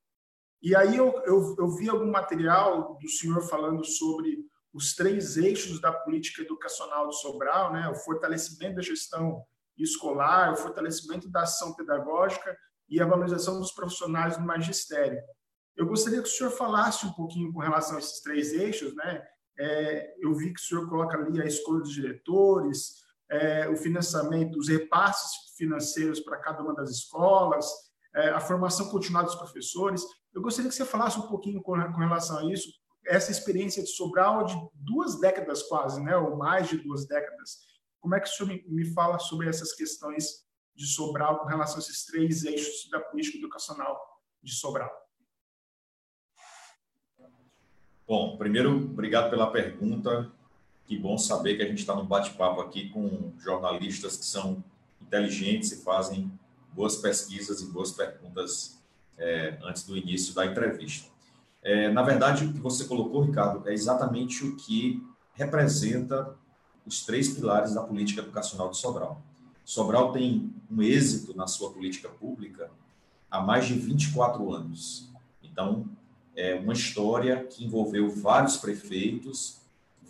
e 0.61 0.77
aí 0.77 0.99
eu, 0.99 1.23
eu, 1.25 1.57
eu 1.59 1.77
vi 1.77 1.89
algum 1.89 2.11
material 2.11 2.99
do 3.01 3.09
senhor 3.09 3.41
falando 3.49 3.83
sobre 3.87 4.45
os 4.75 4.95
três 4.95 5.39
eixos 5.39 5.81
da 5.81 5.93
política 5.93 6.43
educacional 6.43 7.07
do 7.07 7.13
Sobral, 7.15 7.73
né? 7.73 7.89
o 7.89 7.95
fortalecimento 7.95 8.77
da 8.77 8.83
gestão 8.83 9.43
escolar, 9.85 10.53
o 10.53 10.57
fortalecimento 10.57 11.31
da 11.31 11.43
ação 11.43 11.75
pedagógica 11.75 12.57
e 12.89 13.01
a 13.01 13.07
valorização 13.07 13.59
dos 13.59 13.73
profissionais 13.73 14.37
do 14.37 14.45
magistério. 14.45 15.21
Eu 15.77 15.87
gostaria 15.87 16.21
que 16.21 16.29
o 16.29 16.33
senhor 16.33 16.51
falasse 16.51 17.07
um 17.07 17.13
pouquinho 17.13 17.53
com 17.53 17.61
relação 17.61 17.97
a 17.97 17.99
esses 18.01 18.21
três 18.21 18.53
eixos. 18.53 18.95
Né? 18.95 19.23
É, 19.59 20.15
eu 20.19 20.35
vi 20.35 20.53
que 20.53 20.61
o 20.61 20.65
senhor 20.65 20.89
coloca 20.89 21.17
ali 21.17 21.41
a 21.41 21.47
escolha 21.47 21.81
dos 21.81 21.93
diretores, 21.93 22.95
é, 23.31 23.69
o 23.69 23.77
financiamento, 23.77 24.59
os 24.59 24.69
repasses 24.69 25.31
financeiros 25.57 26.21
para 26.21 26.39
cada 26.39 26.63
uma 26.63 26.75
das 26.75 26.91
escolas, 26.91 27.67
é, 28.15 28.31
a 28.31 28.41
formação 28.41 28.89
continuada 28.89 29.27
dos 29.27 29.37
professores. 29.37 30.03
Eu 30.35 30.43
gostaria 30.43 30.69
que 30.69 30.75
você 30.75 30.85
falasse 30.85 31.19
um 31.19 31.29
pouquinho 31.29 31.63
com, 31.63 31.75
com 31.75 31.99
relação 31.99 32.39
a 32.39 32.53
isso, 32.53 32.69
essa 33.07 33.31
experiência 33.31 33.83
de 33.83 33.91
Sobral 33.91 34.45
de 34.45 34.55
duas 34.75 35.19
décadas 35.21 35.63
quase, 35.63 36.03
né, 36.03 36.17
ou 36.17 36.37
mais 36.37 36.69
de 36.69 36.77
duas 36.79 37.07
décadas. 37.07 37.68
Como 38.01 38.15
é 38.15 38.21
que 38.21 38.29
o 38.29 38.33
senhor 38.33 38.63
me 38.67 38.85
fala 38.93 39.19
sobre 39.19 39.49
essas 39.49 39.73
questões 39.73 40.47
de 40.75 40.87
Sobral 40.87 41.41
com 41.41 41.47
relação 41.47 41.77
a 41.77 41.81
esses 41.81 42.05
três 42.05 42.45
eixos 42.45 42.89
da 42.91 43.01
política 43.01 43.39
educacional 43.39 43.99
de 44.43 44.53
Sobral? 44.55 44.91
Bom, 48.07 48.39
primeiro, 48.39 48.75
obrigado 48.77 49.29
pela 49.29 49.51
pergunta. 49.51 50.31
Que 50.87 50.97
bom 50.97 51.19
saber 51.19 51.57
que 51.57 51.63
a 51.63 51.67
gente 51.67 51.81
está 51.81 51.95
num 51.95 52.07
bate-papo 52.07 52.61
aqui 52.63 52.89
com 52.89 53.35
jornalistas 53.39 54.17
que 54.17 54.25
são 54.25 54.65
inteligentes 55.03 55.73
e 55.73 55.83
fazem 55.83 56.33
boas 56.73 56.97
pesquisas 56.97 57.61
e 57.61 57.67
boas 57.67 57.93
perguntas 57.93 58.79
é, 59.19 59.59
antes 59.63 59.83
do 59.85 59.97
início 59.97 60.35
da 60.35 60.47
entrevista. 60.47 61.11
É, 61.63 61.91
na 61.91 62.03
verdade, 62.03 62.45
o 62.45 62.53
que 62.53 62.61
você 62.61 62.85
colocou, 62.87 63.21
Ricardo, 63.21 63.69
é 63.69 63.75
exatamente 63.75 64.45
o 64.45 64.57
que 64.57 65.03
representa 65.35 66.35
os 66.89 67.05
três 67.05 67.29
pilares 67.29 67.75
da 67.75 67.83
política 67.83 68.23
educacional 68.23 68.71
de 68.71 68.79
Sobral. 68.79 69.23
Sobral 69.65 70.13
tem 70.13 70.51
um 70.71 70.83
êxito 70.83 71.37
na 71.37 71.47
sua 71.47 71.71
política 71.71 72.09
pública 72.09 72.71
há 73.31 73.41
mais 73.41 73.67
de 73.67 73.75
24 73.75 74.53
anos. 74.53 75.11
Então, 75.43 75.87
é 76.35 76.55
uma 76.55 76.73
história 76.73 77.45
que 77.45 77.65
envolveu 77.65 78.09
vários 78.11 78.57
prefeitos, 78.57 79.59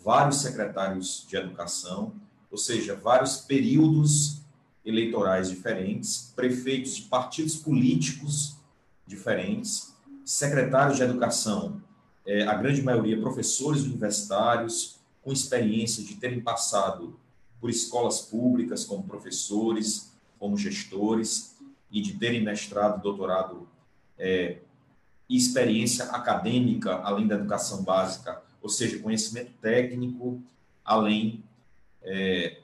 vários 0.03 0.37
secretários 0.37 1.25
de 1.27 1.35
educação, 1.35 2.13
ou 2.49 2.57
seja, 2.57 2.95
vários 2.95 3.37
períodos 3.37 4.41
eleitorais 4.85 5.49
diferentes, 5.49 6.31
prefeitos 6.35 6.95
de 6.95 7.01
partidos 7.03 7.57
políticos 7.57 8.55
diferentes, 9.05 9.93
secretários 10.23 10.97
de 10.97 11.03
educação, 11.03 11.81
é, 12.25 12.43
a 12.43 12.53
grande 12.53 12.81
maioria 12.81 13.19
professores 13.19 13.81
universitários, 13.81 14.98
com 15.29 15.33
experiência 15.33 16.03
de 16.03 16.15
terem 16.15 16.41
passado 16.41 17.15
por 17.61 17.69
escolas 17.69 18.19
públicas 18.19 18.83
como 18.83 19.03
professores, 19.03 20.11
como 20.39 20.57
gestores, 20.57 21.55
e 21.91 22.01
de 22.01 22.17
terem 22.17 22.43
mestrado, 22.43 22.99
doutorado 22.99 23.67
é, 24.17 24.57
e 25.29 25.37
experiência 25.37 26.05
acadêmica, 26.05 26.95
além 27.03 27.27
da 27.27 27.35
educação 27.35 27.83
básica, 27.83 28.41
ou 28.59 28.69
seja, 28.69 28.97
conhecimento 28.97 29.51
técnico, 29.61 30.41
além 30.83 31.43
é, 32.01 32.57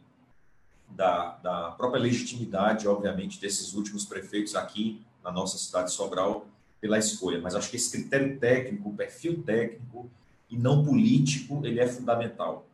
da, 0.89 1.36
da 1.43 1.72
própria 1.74 2.01
legitimidade, 2.01 2.88
obviamente, 2.88 3.39
desses 3.39 3.75
últimos 3.75 4.05
prefeitos 4.05 4.55
aqui 4.55 5.03
na 5.24 5.31
nossa 5.31 5.60
cidade 5.60 5.89
de 5.89 5.93
Sobral, 5.93 6.48
pela 6.81 6.98
escolha, 6.98 7.39
mas 7.39 7.53
acho 7.53 7.69
que 7.69 7.75
esse 7.75 7.91
critério 7.91 8.39
técnico, 8.39 8.89
o 8.89 8.95
perfil 8.95 9.43
técnico 9.43 10.10
e 10.55 10.57
não 10.57 10.85
político, 10.85 11.65
ele 11.65 11.81
é 11.81 11.88
fundamental. 11.88 12.65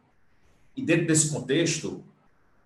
E 0.77 0.83
dentro 0.83 1.07
desse 1.07 1.31
contexto, 1.31 2.03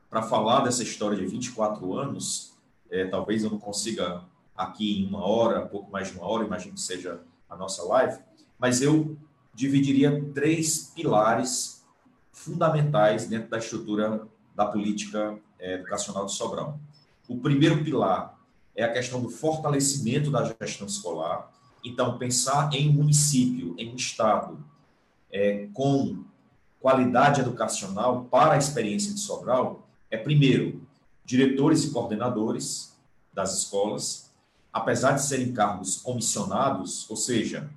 para 0.09 0.21
falar 0.21 0.61
dessa 0.61 0.83
história 0.83 1.17
de 1.17 1.25
24 1.25 1.93
anos, 1.93 2.53
é, 2.91 3.05
talvez 3.05 3.43
eu 3.43 3.49
não 3.49 3.57
consiga 3.57 4.23
aqui 4.55 5.01
em 5.01 5.07
uma 5.07 5.25
hora, 5.25 5.65
pouco 5.65 5.89
mais 5.89 6.11
de 6.11 6.17
uma 6.17 6.27
hora, 6.27 6.45
imagino 6.45 6.73
que 6.73 6.81
seja 6.81 7.21
a 7.49 7.55
nossa 7.55 7.81
live, 7.83 8.19
mas 8.59 8.81
eu 8.81 9.17
dividiria 9.53 10.21
três 10.33 10.91
pilares 10.93 11.85
fundamentais 12.33 13.27
dentro 13.27 13.49
da 13.49 13.57
estrutura 13.57 14.27
da 14.53 14.65
política 14.65 15.37
é, 15.57 15.75
educacional 15.75 16.25
de 16.25 16.33
Sobral. 16.33 16.77
O 17.27 17.37
primeiro 17.39 17.83
pilar 17.83 18.37
é 18.75 18.83
a 18.83 18.91
questão 18.91 19.21
do 19.21 19.29
fortalecimento 19.29 20.29
da 20.29 20.53
gestão 20.59 20.85
escolar. 20.85 21.51
Então, 21.83 22.17
pensar 22.17 22.69
em 22.73 22.89
um 22.89 22.93
município, 22.93 23.73
em 23.77 23.93
um 23.93 23.95
estado 23.95 24.57
é, 25.35 25.67
com 25.73 26.23
qualidade 26.79 27.41
educacional 27.41 28.23
para 28.31 28.53
a 28.53 28.57
experiência 28.57 29.13
de 29.13 29.19
Sobral 29.19 29.85
é, 30.09 30.15
primeiro, 30.15 30.81
diretores 31.25 31.83
e 31.83 31.91
coordenadores 31.91 32.97
das 33.33 33.57
escolas, 33.57 34.31
apesar 34.71 35.11
de 35.11 35.25
serem 35.25 35.51
cargos 35.51 35.97
comissionados, 35.97 37.09
ou 37.09 37.17
seja, 37.17 37.69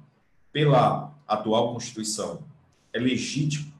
pela 0.53 1.13
atual 1.27 1.73
Constituição, 1.73 2.45
é 2.93 3.01
legítimo 3.01 3.73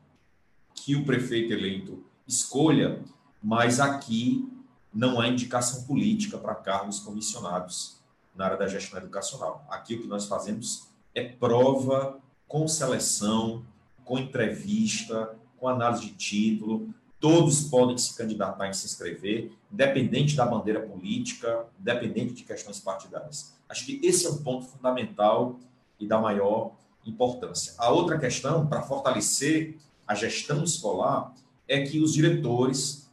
que 0.75 0.97
o 0.97 1.05
prefeito 1.05 1.53
eleito 1.53 2.03
escolha, 2.27 3.01
mas 3.41 3.79
aqui 3.79 4.51
não 4.93 5.21
há 5.21 5.29
indicação 5.29 5.85
política 5.85 6.37
para 6.37 6.57
cargos 6.57 6.99
comissionados 6.99 7.99
na 8.35 8.47
área 8.47 8.57
da 8.57 8.67
gestão 8.67 8.99
educacional. 8.99 9.65
Aqui 9.71 9.95
o 9.95 10.03
que 10.03 10.09
nós 10.09 10.27
fazemos 10.27 10.89
é 11.15 11.23
prova 11.23 12.21
com 12.49 12.67
seleção, 12.67 13.63
com 14.05 14.19
entrevista, 14.19 15.37
com 15.59 15.69
análise 15.69 16.07
de 16.07 16.13
título. 16.15 16.89
Todos 17.21 17.65
podem 17.65 17.99
se 17.99 18.17
candidatar 18.17 18.71
e 18.71 18.75
se 18.75 18.87
inscrever, 18.87 19.53
independente 19.71 20.35
da 20.35 20.47
bandeira 20.47 20.81
política, 20.81 21.67
independente 21.79 22.33
de 22.33 22.45
questões 22.45 22.81
partidárias. 22.81 23.55
Acho 23.69 23.85
que 23.85 24.01
esse 24.03 24.27
é 24.27 24.31
um 24.31 24.39
ponto 24.39 24.67
fundamental 24.67 25.59
e 26.01 26.07
da 26.07 26.19
maior 26.19 26.73
importância. 27.05 27.75
A 27.77 27.91
outra 27.91 28.19
questão, 28.19 28.67
para 28.67 28.83
fortalecer 28.83 29.77
a 30.07 30.15
gestão 30.15 30.65
escolar, 30.65 31.35
é 31.67 31.83
que 31.83 32.01
os 32.01 32.15
diretores 32.15 33.11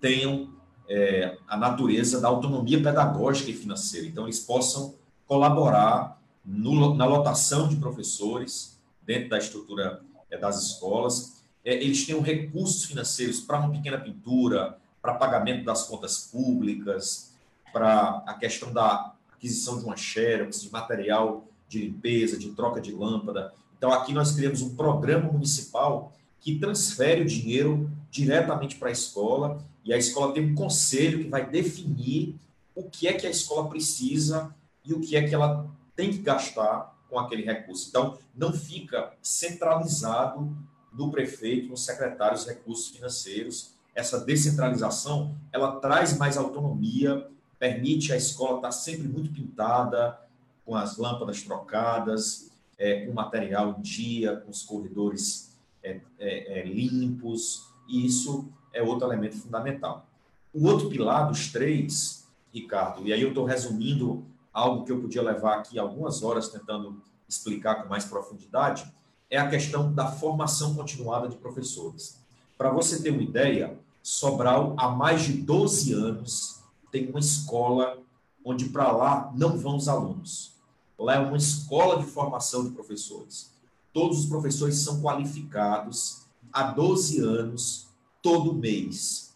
tenham 0.00 0.50
é, 0.88 1.38
a 1.48 1.56
natureza 1.56 2.20
da 2.20 2.28
autonomia 2.28 2.80
pedagógica 2.82 3.50
e 3.50 3.54
financeira. 3.54 4.06
Então, 4.06 4.24
eles 4.24 4.40
possam 4.40 4.94
colaborar 5.26 6.21
no, 6.44 6.94
na 6.94 7.04
lotação 7.04 7.68
de 7.68 7.76
professores 7.76 8.78
dentro 9.02 9.30
da 9.30 9.38
estrutura 9.38 10.02
é, 10.30 10.36
das 10.36 10.62
escolas. 10.62 11.42
É, 11.64 11.74
eles 11.74 12.04
tenham 12.04 12.20
recursos 12.20 12.84
financeiros 12.84 13.40
para 13.40 13.58
uma 13.58 13.70
pequena 13.70 13.98
pintura, 13.98 14.78
para 15.00 15.14
pagamento 15.14 15.64
das 15.64 15.84
contas 15.84 16.18
públicas, 16.18 17.32
para 17.72 18.22
a 18.26 18.34
questão 18.34 18.72
da 18.72 19.12
aquisição 19.32 19.78
de 19.78 19.84
uma 19.84 19.96
xerox, 19.96 20.62
de 20.62 20.70
material 20.70 21.46
de 21.68 21.80
limpeza, 21.80 22.38
de 22.38 22.50
troca 22.50 22.80
de 22.80 22.92
lâmpada. 22.92 23.52
Então, 23.76 23.92
aqui 23.92 24.12
nós 24.12 24.32
criamos 24.32 24.62
um 24.62 24.76
programa 24.76 25.32
municipal 25.32 26.12
que 26.40 26.58
transfere 26.58 27.22
o 27.22 27.26
dinheiro 27.26 27.90
diretamente 28.10 28.76
para 28.76 28.88
a 28.88 28.92
escola 28.92 29.64
e 29.84 29.92
a 29.92 29.96
escola 29.96 30.32
tem 30.32 30.44
um 30.44 30.54
conselho 30.54 31.24
que 31.24 31.28
vai 31.28 31.48
definir 31.48 32.36
o 32.74 32.84
que 32.84 33.08
é 33.08 33.12
que 33.12 33.26
a 33.26 33.30
escola 33.30 33.68
precisa 33.68 34.54
e 34.84 34.92
o 34.92 35.00
que 35.00 35.16
é 35.16 35.26
que 35.26 35.34
ela 35.34 35.68
tem 35.94 36.10
que 36.10 36.18
gastar 36.18 36.96
com 37.08 37.18
aquele 37.18 37.42
recurso. 37.42 37.88
Então, 37.88 38.18
não 38.34 38.52
fica 38.52 39.12
centralizado 39.20 40.56
no 40.92 41.10
prefeito, 41.10 41.68
no 41.68 41.76
secretário, 41.76 42.36
os 42.36 42.46
recursos 42.46 42.88
financeiros. 42.88 43.74
Essa 43.94 44.18
descentralização, 44.20 45.34
ela 45.52 45.76
traz 45.80 46.16
mais 46.16 46.36
autonomia, 46.36 47.28
permite 47.58 48.12
a 48.12 48.16
escola 48.16 48.56
estar 48.56 48.72
sempre 48.72 49.06
muito 49.08 49.30
pintada, 49.32 50.18
com 50.64 50.74
as 50.74 50.96
lâmpadas 50.96 51.42
trocadas, 51.42 52.50
é, 52.78 53.04
com 53.04 53.12
material 53.12 53.76
em 53.78 53.82
dia, 53.82 54.36
com 54.36 54.50
os 54.50 54.62
corredores 54.62 55.56
é, 55.82 56.00
é, 56.18 56.60
é 56.60 56.64
limpos, 56.64 57.68
e 57.88 58.06
isso 58.06 58.48
é 58.72 58.82
outro 58.82 59.06
elemento 59.06 59.36
fundamental. 59.36 60.06
O 60.52 60.66
outro 60.66 60.88
pilar 60.88 61.28
dos 61.28 61.52
três, 61.52 62.26
Ricardo, 62.52 63.06
e 63.06 63.12
aí 63.12 63.22
eu 63.22 63.28
estou 63.28 63.44
resumindo 63.44 64.24
algo 64.52 64.84
que 64.84 64.92
eu 64.92 65.00
podia 65.00 65.22
levar 65.22 65.58
aqui 65.58 65.78
algumas 65.78 66.22
horas 66.22 66.48
tentando 66.48 67.02
explicar 67.28 67.82
com 67.82 67.88
mais 67.88 68.04
profundidade, 68.04 68.92
é 69.30 69.38
a 69.38 69.48
questão 69.48 69.92
da 69.92 70.06
formação 70.06 70.74
continuada 70.74 71.28
de 71.28 71.36
professores. 71.36 72.18
Para 72.58 72.70
você 72.70 73.02
ter 73.02 73.10
uma 73.10 73.22
ideia, 73.22 73.78
Sobral, 74.02 74.74
há 74.76 74.88
mais 74.88 75.22
de 75.22 75.32
12 75.32 75.92
anos, 75.92 76.60
tem 76.90 77.08
uma 77.08 77.20
escola 77.20 77.98
onde 78.44 78.66
para 78.66 78.90
lá 78.90 79.32
não 79.34 79.56
vão 79.56 79.76
os 79.76 79.88
alunos. 79.88 80.52
Lá 80.98 81.14
é 81.14 81.18
uma 81.18 81.36
escola 81.36 82.02
de 82.02 82.10
formação 82.10 82.64
de 82.64 82.70
professores. 82.70 83.52
Todos 83.92 84.20
os 84.20 84.26
professores 84.26 84.76
são 84.76 85.00
qualificados 85.00 86.22
há 86.52 86.64
12 86.64 87.20
anos 87.20 87.88
todo 88.20 88.54
mês. 88.54 89.34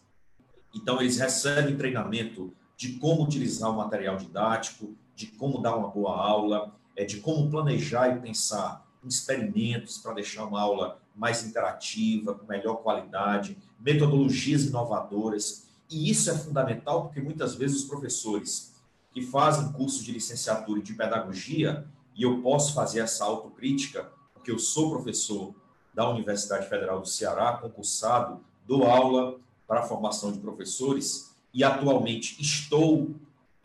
Então, 0.73 1.01
eles 1.01 1.17
recebem 1.17 1.77
treinamento 1.77 2.53
de 2.75 2.93
como 2.93 3.23
utilizar 3.23 3.71
o 3.71 3.77
material 3.77 4.17
didático, 4.17 4.95
de 5.17 5.25
como 5.25 5.59
dar 5.59 5.75
uma 5.75 5.87
boa 5.87 6.15
aula, 6.15 6.75
é, 6.95 7.03
de 7.03 7.19
como 7.19 7.49
planejar 7.49 8.15
e 8.15 8.19
pensar 8.19 8.87
em 9.03 9.07
experimentos 9.07 9.97
para 9.97 10.13
deixar 10.13 10.45
uma 10.45 10.61
aula 10.61 11.01
mais 11.15 11.43
interativa, 11.43 12.35
com 12.35 12.45
melhor 12.45 12.75
qualidade, 12.75 13.57
metodologias 13.79 14.65
inovadoras. 14.65 15.67
E 15.89 16.11
isso 16.11 16.29
é 16.29 16.37
fundamental 16.37 17.05
porque 17.05 17.19
muitas 17.19 17.55
vezes 17.55 17.81
os 17.81 17.85
professores 17.85 18.75
que 19.11 19.23
fazem 19.23 19.71
curso 19.71 20.03
de 20.03 20.11
licenciatura 20.11 20.79
e 20.79 20.83
de 20.83 20.93
pedagogia, 20.93 21.87
e 22.15 22.21
eu 22.21 22.39
posso 22.43 22.75
fazer 22.75 22.99
essa 22.99 23.25
autocrítica, 23.25 24.11
porque 24.35 24.51
eu 24.51 24.59
sou 24.59 24.91
professor 24.91 25.55
da 25.95 26.07
Universidade 26.07 26.69
Federal 26.69 27.01
do 27.01 27.07
Ceará, 27.07 27.53
concursado 27.53 28.39
dou 28.67 28.85
aula 28.85 29.39
para 29.67 29.79
a 29.79 29.83
formação 29.83 30.31
de 30.31 30.37
professores 30.37 31.35
e 31.51 31.63
atualmente 31.63 32.39
estou 32.39 33.15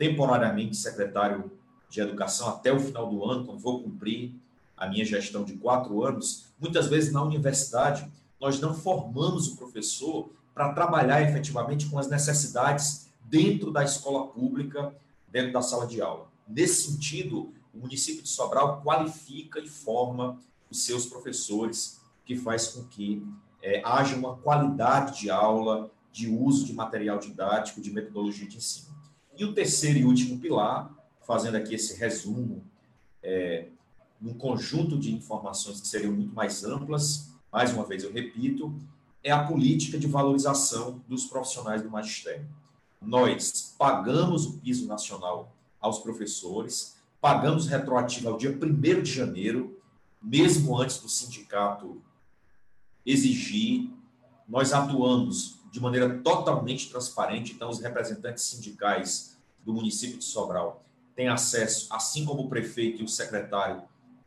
temporariamente 0.03 0.75
secretário 0.75 1.49
de 1.89 2.01
Educação 2.01 2.49
até 2.49 2.73
o 2.73 2.79
final 2.79 3.09
do 3.09 3.23
ano, 3.23 3.45
quando 3.45 3.59
vou 3.59 3.81
cumprir 3.81 4.35
a 4.75 4.85
minha 4.85 5.05
gestão 5.05 5.45
de 5.45 5.53
quatro 5.53 6.03
anos, 6.03 6.47
muitas 6.59 6.87
vezes 6.87 7.13
na 7.13 7.23
universidade 7.23 8.05
nós 8.37 8.59
não 8.59 8.73
formamos 8.73 9.47
o 9.47 9.55
professor 9.55 10.29
para 10.53 10.73
trabalhar 10.73 11.21
efetivamente 11.21 11.85
com 11.85 11.97
as 11.97 12.09
necessidades 12.09 13.07
dentro 13.23 13.71
da 13.71 13.81
escola 13.81 14.27
pública, 14.27 14.93
dentro 15.29 15.53
da 15.53 15.61
sala 15.61 15.87
de 15.87 16.01
aula. 16.01 16.27
Nesse 16.45 16.91
sentido, 16.91 17.53
o 17.73 17.77
município 17.77 18.23
de 18.23 18.27
Sobral 18.27 18.81
qualifica 18.81 19.61
e 19.61 19.69
forma 19.69 20.37
os 20.69 20.83
seus 20.83 21.05
professores, 21.05 22.01
que 22.25 22.35
faz 22.35 22.67
com 22.67 22.83
que 22.87 23.25
é, 23.61 23.81
haja 23.85 24.17
uma 24.17 24.35
qualidade 24.35 25.21
de 25.21 25.29
aula, 25.29 25.89
de 26.11 26.27
uso 26.27 26.65
de 26.65 26.73
material 26.73 27.19
didático, 27.19 27.79
de 27.79 27.89
metodologia 27.89 28.47
de 28.47 28.57
ensino. 28.57 28.93
E 29.35 29.43
o 29.43 29.53
terceiro 29.53 29.99
e 29.99 30.05
último 30.05 30.39
pilar, 30.39 30.93
fazendo 31.25 31.55
aqui 31.55 31.73
esse 31.73 31.97
resumo, 31.97 32.63
é, 33.21 33.67
num 34.21 34.33
conjunto 34.33 34.97
de 34.97 35.13
informações 35.13 35.81
que 35.81 35.87
seriam 35.87 36.13
muito 36.13 36.33
mais 36.35 36.63
amplas, 36.63 37.31
mais 37.51 37.73
uma 37.73 37.83
vez 37.83 38.03
eu 38.03 38.11
repito, 38.11 38.73
é 39.23 39.31
a 39.31 39.43
política 39.43 39.97
de 39.97 40.05
valorização 40.05 41.01
dos 41.07 41.25
profissionais 41.25 41.81
do 41.81 41.89
magistério. 41.89 42.47
Nós 43.01 43.75
pagamos 43.77 44.45
o 44.45 44.59
piso 44.59 44.87
nacional 44.87 45.55
aos 45.79 45.99
professores, 45.99 46.97
pagamos 47.19 47.67
retroativo 47.67 48.29
ao 48.29 48.37
dia 48.37 48.51
1 48.51 49.01
de 49.01 49.11
janeiro, 49.11 49.81
mesmo 50.21 50.77
antes 50.77 50.99
do 50.99 51.09
sindicato 51.09 52.01
exigir, 53.05 53.89
nós 54.47 54.73
atuamos 54.73 55.59
de 55.73 55.79
maneira 55.79 56.19
totalmente 56.19 56.87
transparente, 56.91 57.53
então 57.53 57.67
os 57.67 57.79
representantes 57.79 58.43
sindicais 58.43 59.35
do 59.65 59.73
município 59.73 60.19
de 60.19 60.23
Sobral 60.23 60.85
têm 61.15 61.29
acesso, 61.29 61.91
assim 61.91 62.25
como 62.25 62.43
o 62.43 62.47
prefeito 62.47 63.01
e 63.01 63.03
o 63.03 63.07
secretário, 63.07 63.81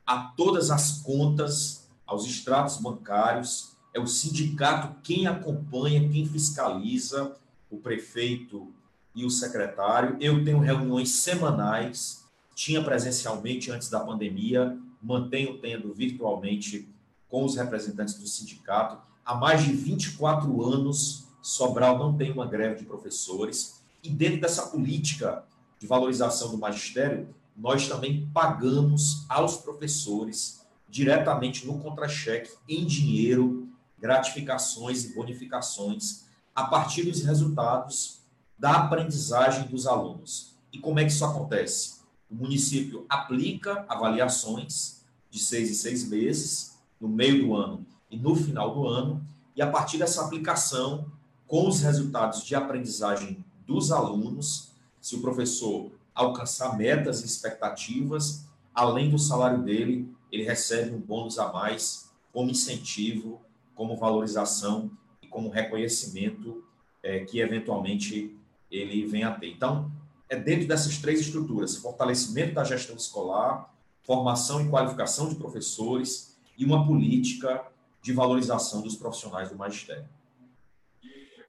a 0.05 0.33
todas 0.37 0.73
as 0.73 1.03
contas, 1.03 1.89
aos 2.05 2.27
extratos 2.27 2.79
bancários, 2.79 3.77
é 3.95 4.01
o 4.01 4.09
sindicato 4.09 5.01
quem 5.05 5.29
acompanha, 5.29 6.09
quem 6.09 6.27
fiscaliza, 6.27 7.37
o 7.71 7.77
prefeito 7.77 8.75
e 9.15 9.25
o 9.25 9.31
secretário. 9.31 10.17
Eu 10.19 10.45
tenho 10.45 10.59
reuniões 10.59 11.11
semanais 11.11 12.27
tinha 12.57 12.83
presencialmente 12.83 13.71
antes 13.71 13.89
da 13.89 14.01
pandemia, 14.01 14.77
mantenho 15.01 15.59
tendo 15.59 15.93
virtualmente 15.95 16.89
com 17.29 17.45
os 17.45 17.55
representantes 17.55 18.15
do 18.15 18.27
sindicato. 18.27 18.99
Há 19.23 19.35
mais 19.35 19.63
de 19.63 19.73
24 19.73 20.65
anos, 20.65 21.26
Sobral 21.47 21.99
não 21.99 22.17
tem 22.17 22.33
uma 22.33 22.47
greve 22.47 22.81
de 22.81 22.85
professores. 22.85 23.81
E 24.03 24.09
dentro 24.09 24.41
dessa 24.41 24.67
política 24.67 25.45
de 25.79 25.87
valorização 25.87 26.51
do 26.51 26.59
magistério, 26.59 27.29
nós 27.57 27.89
também 27.89 28.29
pagamos 28.33 29.25
aos 29.29 29.57
professores 29.57 30.67
diretamente 30.89 31.67
no 31.67 31.79
contra-cheque, 31.79 32.53
em 32.69 32.87
dinheiro, 32.87 33.69
gratificações 33.99 35.05
e 35.05 35.15
bonificações 35.15 36.25
a 36.55 36.65
partir 36.65 37.05
dos 37.05 37.23
resultados 37.23 38.21
da 38.59 38.73
aprendizagem 38.73 39.69
dos 39.69 39.87
alunos. 39.87 40.55
E 40.73 40.79
como 40.79 40.99
é 40.99 41.05
que 41.05 41.13
isso 41.13 41.25
acontece? 41.25 41.97
o 42.31 42.35
município 42.35 43.07
aplica 43.09 43.85
avaliações 43.89 45.05
de 45.31 45.39
seis 45.39 45.71
em 45.71 45.75
seis 45.75 46.09
meses, 46.09 46.77
no 47.01 47.09
meio 47.09 47.45
do 47.45 47.55
ano 47.55 47.87
e 48.11 48.17
no 48.17 48.35
final 48.35 48.75
do 48.75 48.87
ano, 48.87 49.27
e 49.55 49.63
a 49.63 49.71
partir 49.71 49.99
dessa 49.99 50.25
aplicação, 50.25 51.11
com 51.47 51.69
os 51.69 51.81
resultados 51.81 52.45
de 52.45 52.55
aprendizagem 52.55 53.45
dos 53.67 53.93
alunos, 53.93 54.73
se 55.01 55.17
o 55.17 55.21
professor 55.21 55.93
alcançar 56.15 56.77
metas 56.77 57.23
e 57.23 57.27
expectativas, 57.27 58.47
além 58.75 59.11
do 59.11 59.19
salário 59.19 59.63
dele, 59.63 60.09
ele 60.33 60.45
recebe 60.45 60.95
um 60.95 61.01
bônus 61.01 61.39
a 61.39 61.53
mais 61.53 62.11
como 62.33 62.51
incentivo, 62.51 63.41
como 63.75 63.97
valorização 63.97 64.91
e 65.23 65.27
como 65.27 65.49
reconhecimento 65.49 66.65
é, 67.03 67.21
que 67.21 67.39
eventualmente 67.39 68.37
ele 68.71 69.07
venha 69.07 69.29
a 69.29 69.33
ter. 69.33 69.49
Então, 69.49 69.91
é 70.29 70.37
dentro 70.37 70.67
dessas 70.67 70.99
três 70.99 71.21
estruturas: 71.21 71.77
fortalecimento 71.77 72.55
da 72.55 72.65
gestão 72.65 72.97
escolar, 72.97 73.73
formação 74.03 74.61
e 74.61 74.69
qualificação 74.69 75.29
de 75.29 75.37
professores 75.37 76.37
e 76.59 76.65
uma 76.65 76.87
política 76.87 77.65
de 78.03 78.13
valorização 78.13 78.83
dos 78.83 78.97
profissionais 78.97 79.51
do 79.51 79.57
magistério. 79.57 80.09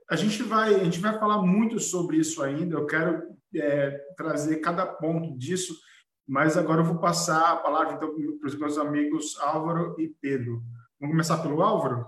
A 0.10 0.16
gente 0.16 0.42
vai, 0.44 0.76
a 0.76 0.84
gente 0.84 1.00
vai 1.00 1.18
falar 1.20 1.42
muito 1.42 1.80
sobre 1.80 2.18
isso 2.18 2.42
ainda. 2.42 2.76
Eu 2.76 2.86
quero 2.86 3.36
é, 3.56 3.92
trazer 4.16 4.58
cada 4.58 4.86
ponto 4.86 5.38
disso, 5.38 5.76
mas 6.28 6.58
agora 6.58 6.82
eu 6.82 6.86
vou 6.86 7.00
passar 7.00 7.52
a 7.52 7.58
palavra 7.58 7.94
então, 7.94 8.14
para 8.40 8.48
os 8.48 8.58
meus 8.58 8.78
amigos 8.78 9.38
Álvaro 9.40 9.96
e 10.00 10.08
Pedro. 10.22 10.64
Vamos 11.00 11.14
começar 11.14 11.38
pelo 11.40 11.62
Álvaro? 11.62 12.06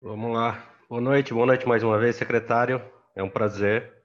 Vamos 0.00 0.32
lá. 0.32 0.66
Boa 0.88 1.00
noite, 1.00 1.34
boa 1.34 1.46
noite 1.46 1.68
mais 1.68 1.82
uma 1.82 1.98
vez, 1.98 2.16
secretário. 2.16 2.82
É 3.14 3.22
um 3.22 3.30
prazer 3.30 4.00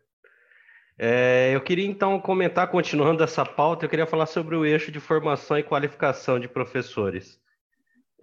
é, 0.98 1.52
eu 1.54 1.60
queria 1.60 1.86
então 1.86 2.20
comentar, 2.22 2.70
continuando 2.70 3.22
essa 3.22 3.46
pauta, 3.46 3.86
eu 3.86 3.90
queria 3.90 4.08
falar 4.08 4.26
sobre 4.26 4.56
o 4.56 4.66
eixo 4.66 4.92
de 4.92 5.00
formação 5.00 5.58
e 5.58 5.64
qualificação 5.64 6.40
de 6.40 6.48
professores. 6.48 7.38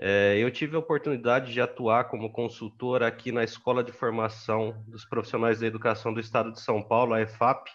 É, 0.04 0.36
eu 0.36 0.50
tive 0.50 0.74
a 0.74 0.80
oportunidade 0.80 1.52
de 1.52 1.60
atuar 1.60 2.08
como 2.08 2.32
consultor 2.32 3.04
aqui 3.04 3.30
na 3.30 3.44
Escola 3.44 3.84
de 3.84 3.92
Formação 3.92 4.82
dos 4.88 5.04
Profissionais 5.04 5.60
da 5.60 5.66
Educação 5.68 6.12
do 6.12 6.18
Estado 6.18 6.50
de 6.50 6.60
São 6.60 6.82
Paulo, 6.82 7.14
a 7.14 7.22
EFAP, 7.22 7.70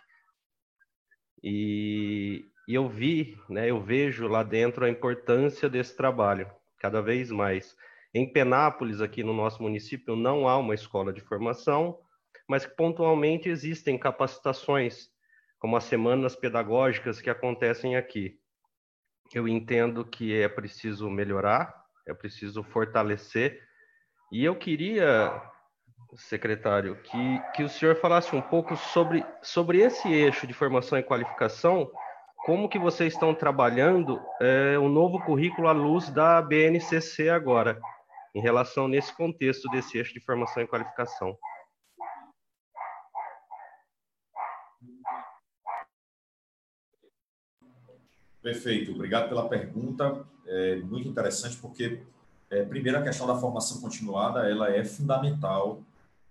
e, 1.42 2.44
e 2.68 2.74
eu 2.74 2.90
vi, 2.90 3.40
né, 3.48 3.70
eu 3.70 3.80
vejo 3.80 4.28
lá 4.28 4.44
dentro 4.44 4.84
a 4.84 4.90
importância 4.90 5.70
desse 5.70 5.96
trabalho, 5.96 6.52
cada 6.80 7.02
vez 7.02 7.32
mais. 7.32 7.78
Em 8.14 8.30
Penápolis, 8.30 9.00
aqui 9.00 9.24
no 9.24 9.34
nosso 9.34 9.64
município, 9.64 10.14
não 10.14 10.50
há 10.50 10.58
uma 10.58 10.76
escola 10.76 11.14
de 11.14 11.22
formação, 11.22 11.98
mas 12.46 12.66
pontualmente 12.66 13.48
existem 13.48 13.98
capacitações, 13.98 15.08
como 15.58 15.78
as 15.78 15.86
semanas 15.86 16.36
pedagógicas 16.36 17.22
que 17.22 17.30
acontecem 17.30 17.96
aqui. 17.96 18.38
Eu 19.34 19.48
entendo 19.48 20.04
que 20.04 20.34
é 20.34 20.50
preciso 20.50 21.10
melhorar, 21.10 21.87
é 22.08 22.14
preciso 22.14 22.64
fortalecer, 22.64 23.62
e 24.32 24.44
eu 24.44 24.56
queria, 24.56 25.42
secretário, 26.16 26.96
que, 27.04 27.42
que 27.54 27.64
o 27.64 27.70
senhor 27.70 27.96
falasse 27.96 28.36
um 28.36 28.42
pouco 28.42 28.76
sobre, 28.76 29.26
sobre 29.42 29.80
esse 29.80 30.12
eixo 30.12 30.46
de 30.46 30.54
formação 30.54 30.98
e 30.98 31.04
qualificação, 31.04 31.90
como 32.46 32.70
que 32.70 32.80
vocês 32.80 33.14
estão 33.14 33.34
trabalhando 33.34 34.22
é, 34.42 34.78
o 34.78 34.90
novo 34.90 35.20
currículo 35.26 35.68
à 35.68 35.72
luz 35.72 36.10
da 36.10 36.42
BNCC 36.42 37.30
agora, 37.30 37.80
em 38.34 38.42
relação 38.42 38.88
nesse 38.88 39.16
contexto 39.16 39.70
desse 39.70 39.98
eixo 39.98 40.14
de 40.14 40.20
formação 40.20 40.64
e 40.64 40.68
qualificação. 40.68 41.38
Perfeito, 48.48 48.94
obrigado 48.94 49.28
pela 49.28 49.50
pergunta. 49.50 50.26
É 50.46 50.78
muito 50.78 51.06
interessante 51.06 51.58
porque, 51.58 52.00
é, 52.50 52.64
primeiro, 52.64 52.98
a 52.98 53.02
questão 53.02 53.28
da 53.28 53.36
formação 53.36 53.82
continuada 53.82 54.50
ela 54.50 54.70
é 54.72 54.86
fundamental 54.86 55.82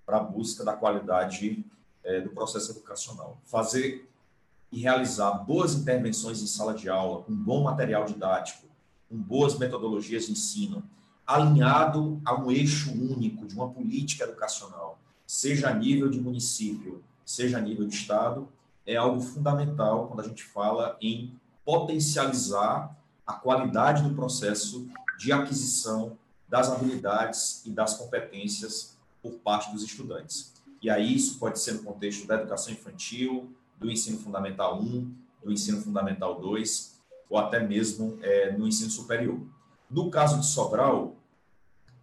para 0.07 0.17
a 0.17 0.21
busca 0.21 0.65
da 0.65 0.73
qualidade 0.73 1.63
é, 2.03 2.23
do 2.23 2.31
processo 2.31 2.71
educacional. 2.71 3.37
Fazer 3.45 4.09
e 4.73 4.81
realizar 4.81 5.31
boas 5.45 5.75
intervenções 5.75 6.41
em 6.41 6.47
sala 6.47 6.73
de 6.73 6.89
aula, 6.89 7.23
com 7.23 7.35
bom 7.35 7.65
material 7.65 8.07
didático, 8.07 8.67
com 9.11 9.19
boas 9.19 9.59
metodologias 9.59 10.25
de 10.25 10.33
ensino, 10.33 10.83
alinhado 11.27 12.19
a 12.25 12.35
um 12.35 12.51
eixo 12.51 12.93
único 12.93 13.47
de 13.47 13.55
uma 13.55 13.69
política 13.69 14.25
educacional, 14.25 14.99
seja 15.27 15.69
a 15.69 15.75
nível 15.75 16.09
de 16.09 16.19
município, 16.19 17.05
seja 17.27 17.59
a 17.59 17.61
nível 17.61 17.87
de 17.87 17.95
estado, 17.95 18.49
é 18.87 18.97
algo 18.97 19.21
fundamental 19.21 20.07
quando 20.07 20.21
a 20.21 20.27
gente 20.27 20.45
fala 20.45 20.97
em 20.99 21.39
potencializar 21.67 22.97
a 23.27 23.33
qualidade 23.33 24.05
do 24.05 24.15
processo 24.15 24.89
de 25.19 25.33
aquisição 25.33 26.17
das 26.49 26.71
habilidades 26.71 27.61
e 27.67 27.71
das 27.71 27.95
competências 27.95 28.97
por 29.21 29.33
parte 29.41 29.73
dos 29.73 29.83
estudantes. 29.83 30.55
E 30.81 30.89
aí 30.89 31.17
isso 31.17 31.41
pode 31.41 31.59
ser 31.59 31.73
no 31.73 31.83
contexto 31.83 32.25
da 32.25 32.37
educação 32.37 32.73
infantil, 32.73 33.53
do 33.77 33.91
ensino 33.91 34.17
fundamental 34.19 34.81
1, 34.81 35.13
do 35.43 35.53
ensino 35.53 35.83
fundamental 35.83 36.41
2, 36.41 37.01
ou 37.29 37.37
até 37.37 37.59
mesmo 37.59 38.17
é, 38.23 38.53
no 38.53 38.69
ensino 38.69 38.91
superior. 38.91 39.41
No 39.91 40.09
caso 40.09 40.39
de 40.39 40.47
Sobral, 40.47 41.17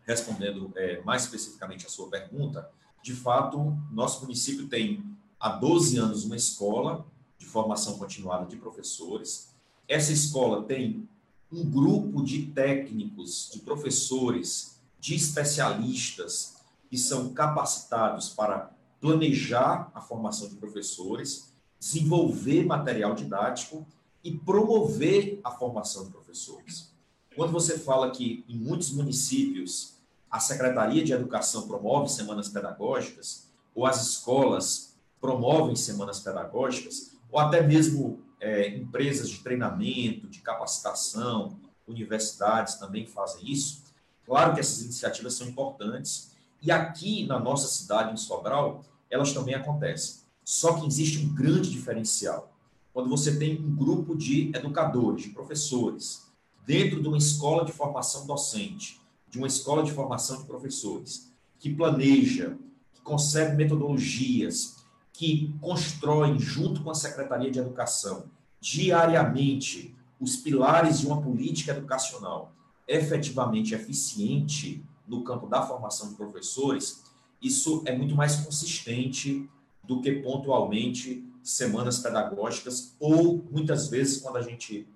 respondendo 0.06 0.74
é, 0.76 1.02
mais 1.04 1.24
especificamente 1.24 1.86
a 1.86 1.90
sua 1.90 2.10
pergunta, 2.10 2.70
de 3.02 3.14
fato, 3.14 3.78
nosso 3.90 4.22
município 4.24 4.68
tem 4.68 5.02
há 5.40 5.50
12 5.50 5.98
anos 5.98 6.26
uma 6.26 6.36
escola 6.36 7.06
de 7.38 7.46
formação 7.46 7.98
continuada 7.98 8.46
de 8.46 8.58
professores, 8.58 9.53
essa 9.88 10.12
escola 10.12 10.64
tem 10.64 11.08
um 11.52 11.70
grupo 11.70 12.24
de 12.24 12.48
técnicos, 12.48 13.50
de 13.54 13.60
professores, 13.60 14.80
de 15.00 15.16
especialistas 15.16 16.56
que 16.90 16.98
são 16.98 17.34
capacitados 17.34 18.30
para 18.30 18.72
planejar 19.00 19.92
a 19.94 20.02
formação 20.02 20.48
de 20.48 20.56
professores, 20.56 21.54
desenvolver 21.80 22.66
material 22.66 23.14
didático 23.14 23.86
e 24.24 24.32
promover 24.32 25.40
a 25.44 25.52
formação 25.52 26.06
de 26.06 26.12
professores. 26.12 26.94
Quando 27.36 27.52
você 27.52 27.78
fala 27.78 28.12
que 28.12 28.46
em 28.48 28.58
muitos 28.58 28.92
municípios 28.92 29.96
a 30.32 30.40
Secretaria 30.40 31.04
de 31.04 31.12
Educação 31.12 31.68
promove 31.68 32.10
semanas 32.10 32.48
pedagógicas, 32.48 33.48
ou 33.76 33.86
as 33.86 34.02
escolas 34.08 34.96
promovem 35.20 35.76
semanas 35.76 36.20
pedagógicas, 36.20 37.12
ou 37.32 37.40
até 37.40 37.62
mesmo 37.62 38.23
é, 38.44 38.68
empresas 38.76 39.30
de 39.30 39.40
treinamento, 39.40 40.28
de 40.28 40.42
capacitação, 40.42 41.58
universidades 41.88 42.76
também 42.76 43.08
fazem 43.08 43.50
isso. 43.50 43.84
Claro 44.26 44.54
que 44.54 44.60
essas 44.60 44.84
iniciativas 44.84 45.34
são 45.34 45.48
importantes, 45.48 46.32
e 46.62 46.70
aqui 46.70 47.26
na 47.26 47.40
nossa 47.40 47.68
cidade, 47.68 48.12
em 48.12 48.18
Sobral, 48.18 48.84
elas 49.10 49.32
também 49.32 49.56
acontecem. 49.56 50.24
Só 50.44 50.74
que 50.74 50.86
existe 50.86 51.20
um 51.20 51.34
grande 51.34 51.72
diferencial. 51.72 52.54
Quando 52.94 53.10
você 53.10 53.38
tem 53.38 53.58
um 53.60 53.74
grupo 53.74 54.16
de 54.16 54.52
educadores, 54.54 55.24
de 55.24 55.30
professores, 55.30 56.24
dentro 56.66 57.02
de 57.02 57.08
uma 57.08 57.18
escola 57.18 57.64
de 57.64 57.72
formação 57.72 58.28
docente, 58.28 59.00
de 59.30 59.38
uma 59.38 59.48
escola 59.48 59.84
de 59.84 59.92
formação 59.92 60.42
de 60.42 60.46
professores, 60.46 61.32
que 61.60 61.74
planeja, 61.74 62.58
que 62.94 63.02
concebe 63.02 63.56
metodologias, 63.56 64.83
que 65.14 65.56
constroem, 65.62 66.40
junto 66.40 66.82
com 66.82 66.90
a 66.90 66.96
Secretaria 66.96 67.52
de 67.52 67.60
Educação, 67.60 68.26
diariamente, 68.60 69.96
os 70.20 70.36
pilares 70.36 71.00
de 71.00 71.08
uma 71.08 71.22
política 71.22 71.72
educacional 71.72 72.52
efetivamente 72.88 73.74
eficiente 73.74 74.84
no 75.08 75.24
campo 75.24 75.48
da 75.48 75.62
formação 75.62 76.10
de 76.10 76.16
professores, 76.16 77.04
isso 77.42 77.84
é 77.86 77.96
muito 77.96 78.16
mais 78.16 78.38
consistente 78.38 79.50
do 79.84 80.02
que 80.02 80.12
pontualmente 80.14 81.24
semanas 81.44 82.00
pedagógicas 82.00 82.96
ou 83.00 83.44
muitas 83.52 83.90
vezes 83.90 84.22
quando 84.22 84.38
a 84.38 84.42
gente 84.42 84.88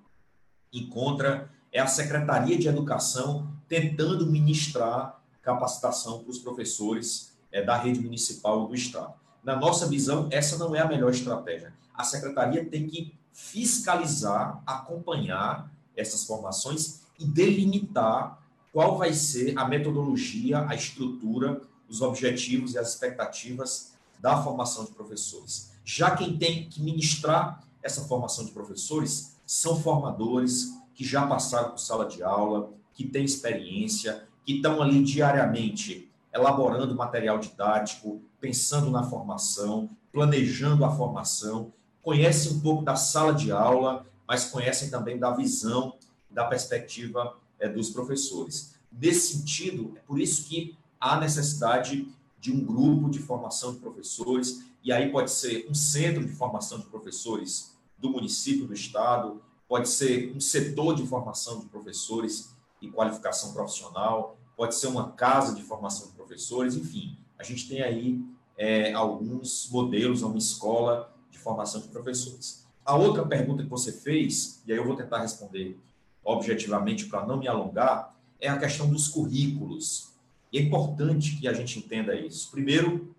encontra 0.72 1.52
é 1.72 1.80
a 1.80 1.88
Secretaria 1.88 2.58
de 2.58 2.68
Educação 2.68 3.54
tentando 3.68 4.26
ministrar 4.26 5.22
capacitação 5.42 6.24
para 6.24 6.32
os 6.32 6.40
professores 6.40 7.38
é, 7.52 7.62
da 7.62 7.78
rede 7.78 8.00
municipal 8.00 8.68
do 8.68 8.74
Estado. 8.74 9.14
Na 9.48 9.56
nossa 9.56 9.88
visão, 9.88 10.28
essa 10.30 10.58
não 10.58 10.76
é 10.76 10.82
a 10.82 10.88
melhor 10.90 11.10
estratégia. 11.10 11.74
A 11.94 12.04
Secretaria 12.04 12.66
tem 12.66 12.86
que 12.86 13.14
fiscalizar, 13.32 14.62
acompanhar 14.68 15.72
essas 15.96 16.26
formações 16.26 17.04
e 17.18 17.24
delimitar 17.24 18.44
qual 18.74 18.98
vai 18.98 19.14
ser 19.14 19.58
a 19.58 19.66
metodologia, 19.66 20.68
a 20.68 20.76
estrutura, 20.76 21.62
os 21.88 22.02
objetivos 22.02 22.74
e 22.74 22.78
as 22.78 22.90
expectativas 22.90 23.94
da 24.20 24.44
formação 24.44 24.84
de 24.84 24.92
professores. 24.92 25.72
Já 25.86 26.12
quem 26.12 26.38
tem 26.38 26.68
que 26.68 26.82
ministrar 26.82 27.64
essa 27.82 28.02
formação 28.02 28.44
de 28.44 28.52
professores 28.52 29.38
são 29.46 29.82
formadores 29.82 30.78
que 30.94 31.06
já 31.06 31.26
passaram 31.26 31.70
por 31.70 31.80
sala 31.80 32.06
de 32.06 32.22
aula, 32.22 32.74
que 32.94 33.08
têm 33.08 33.24
experiência, 33.24 34.28
que 34.46 34.58
estão 34.58 34.82
ali 34.82 35.02
diariamente 35.02 36.12
elaborando 36.34 36.94
material 36.94 37.40
didático, 37.40 38.22
pensando 38.40 38.90
na 38.90 39.04
formação, 39.04 39.90
planejando 40.12 40.86
a 40.86 40.96
formação, 40.96 41.74
conhecem 42.02 42.54
um 42.54 42.60
pouco 42.60 42.84
da 42.84 42.96
sala 42.96 43.34
de 43.34 43.52
aula, 43.52 44.06
mas 44.28 44.46
conhecem 44.46 44.90
também 44.90 45.18
da 45.18 45.32
visão, 45.32 45.96
da 46.30 46.46
perspectiva 46.46 47.38
é, 47.60 47.68
dos 47.68 47.90
professores. 47.90 48.76
Nesse 48.92 49.38
sentido, 49.38 49.94
é 49.98 50.00
por 50.02 50.20
isso 50.20 50.48
que 50.48 50.78
há 51.00 51.20
necessidade 51.20 52.08
de 52.40 52.52
um 52.52 52.64
grupo 52.64 53.10
de 53.10 53.20
formação 53.20 53.74
de 53.74 53.80
professores, 53.80 54.64
e 54.84 54.92
aí 54.92 55.12
pode 55.12 55.32
ser 55.32 55.68
um 55.70 55.74
centro 55.74 56.26
de 56.26 56.32
formação 56.32 56.80
de 56.80 56.86
professores 56.86 57.76
do 57.98 58.10
município, 58.10 58.68
do 58.68 58.74
estado, 58.74 59.42
pode 59.68 59.90
ser 59.90 60.34
um 60.36 60.40
setor 60.40 60.96
de 60.96 61.06
formação 61.06 61.60
de 61.60 61.66
professores 61.66 62.56
e 62.82 62.90
qualificação 62.90 63.54
profissional, 63.54 64.38
pode 64.56 64.76
ser 64.76 64.88
uma 64.88 65.12
casa 65.12 65.54
de 65.54 65.64
formação 65.64 66.08
de 66.08 66.14
professores, 66.14 66.76
enfim, 66.76 67.18
a 67.38 67.44
gente 67.44 67.68
tem 67.68 67.82
aí 67.82 68.20
é, 68.58 68.94
alguns 68.94 69.70
modelos, 69.72 70.22
uma 70.22 70.38
escola 70.38 71.14
de 71.30 71.38
formação 71.38 71.82
de 71.82 71.88
professores. 71.88 72.66
A 72.84 72.96
outra 72.96 73.26
pergunta 73.26 73.64
que 73.64 73.70
você 73.70 73.92
fez, 73.92 74.62
e 74.66 74.72
aí 74.72 74.78
eu 74.78 74.86
vou 74.86 74.96
tentar 74.96 75.22
responder 75.22 75.78
objetivamente 76.24 77.06
para 77.06 77.26
não 77.26 77.38
me 77.38 77.48
alongar, 77.48 78.16
é 78.40 78.50
a 78.50 78.58
questão 78.58 78.90
dos 78.90 79.08
currículos. 79.08 80.10
E 80.52 80.58
é 80.58 80.62
importante 80.62 81.38
que 81.38 81.48
a 81.48 81.54
gente 81.54 81.80
entenda 81.80 82.16
isso. 82.16 82.50
Primeiro, 82.50 83.14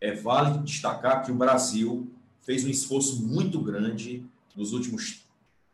é 0.00 0.12
vale 0.14 0.58
destacar 0.58 1.24
que 1.24 1.32
o 1.32 1.34
Brasil 1.34 2.10
fez 2.42 2.64
um 2.64 2.68
esforço 2.68 3.22
muito 3.24 3.60
grande 3.60 4.24
nos 4.54 4.72
últimos 4.72 5.24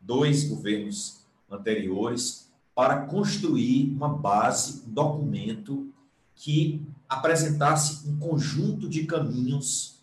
dois 0.01 0.45
governos 0.45 1.21
anteriores 1.51 2.51
para 2.75 3.07
construir 3.07 3.91
uma 3.91 4.09
base, 4.09 4.83
um 4.87 4.93
documento 4.93 5.93
que 6.35 6.83
apresentasse 7.13 8.09
um 8.09 8.19
conjunto 8.19 8.89
de 8.89 9.05
caminhos, 9.05 9.99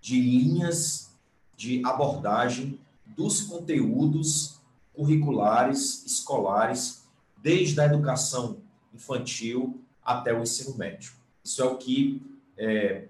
de 0.00 0.18
linhas 0.18 1.10
de 1.54 1.84
abordagem 1.84 2.80
dos 3.06 3.42
conteúdos 3.42 4.58
curriculares 4.94 6.04
escolares, 6.06 7.02
desde 7.42 7.78
a 7.80 7.84
educação 7.84 8.56
infantil 8.94 9.78
até 10.02 10.32
o 10.32 10.42
ensino 10.42 10.74
médio. 10.76 11.12
Isso 11.44 11.60
é 11.60 11.64
o 11.66 11.76
que 11.76 12.22
é, 12.56 13.08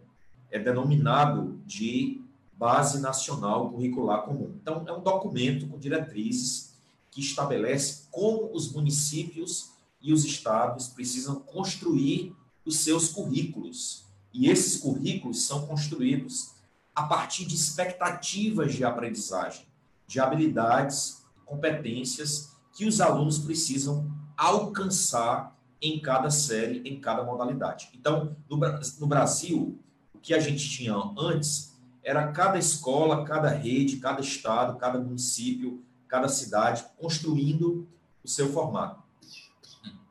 é 0.50 0.58
denominado 0.58 1.60
de 1.64 2.20
Base 2.54 3.00
Nacional 3.00 3.70
Curricular 3.70 4.22
Comum. 4.22 4.52
Então, 4.60 4.84
é 4.86 4.92
um 4.92 5.02
documento 5.02 5.68
com 5.68 5.78
diretrizes 5.78 6.74
que 7.08 7.20
estabelece 7.20 8.08
como 8.10 8.50
os 8.52 8.72
municípios 8.72 9.70
e 10.02 10.12
os 10.12 10.24
estados 10.24 10.88
precisam 10.88 11.36
construir 11.36 12.34
os 12.64 12.78
seus 12.78 13.08
currículos. 13.08 14.04
E 14.32 14.48
esses 14.48 14.80
currículos 14.80 15.42
são 15.42 15.66
construídos 15.66 16.54
a 16.94 17.04
partir 17.04 17.44
de 17.44 17.54
expectativas 17.54 18.74
de 18.74 18.84
aprendizagem, 18.84 19.66
de 20.06 20.20
habilidades, 20.20 21.24
competências 21.44 22.52
que 22.72 22.86
os 22.86 23.00
alunos 23.00 23.38
precisam 23.38 24.10
alcançar 24.36 25.56
em 25.80 26.00
cada 26.00 26.30
série, 26.30 26.80
em 26.88 27.00
cada 27.00 27.22
modalidade. 27.22 27.90
Então, 27.94 28.36
no, 28.48 28.56
no 28.56 29.06
Brasil, 29.06 29.78
o 30.14 30.18
que 30.18 30.34
a 30.34 30.40
gente 30.40 30.68
tinha 30.68 30.94
antes 31.16 31.74
era 32.02 32.32
cada 32.32 32.58
escola, 32.58 33.24
cada 33.24 33.48
rede, 33.48 33.98
cada 33.98 34.20
estado, 34.20 34.78
cada 34.78 34.98
município, 34.98 35.82
cada 36.08 36.28
cidade 36.28 36.84
construindo 36.98 37.88
o 38.22 38.28
seu 38.28 38.52
formato. 38.52 39.02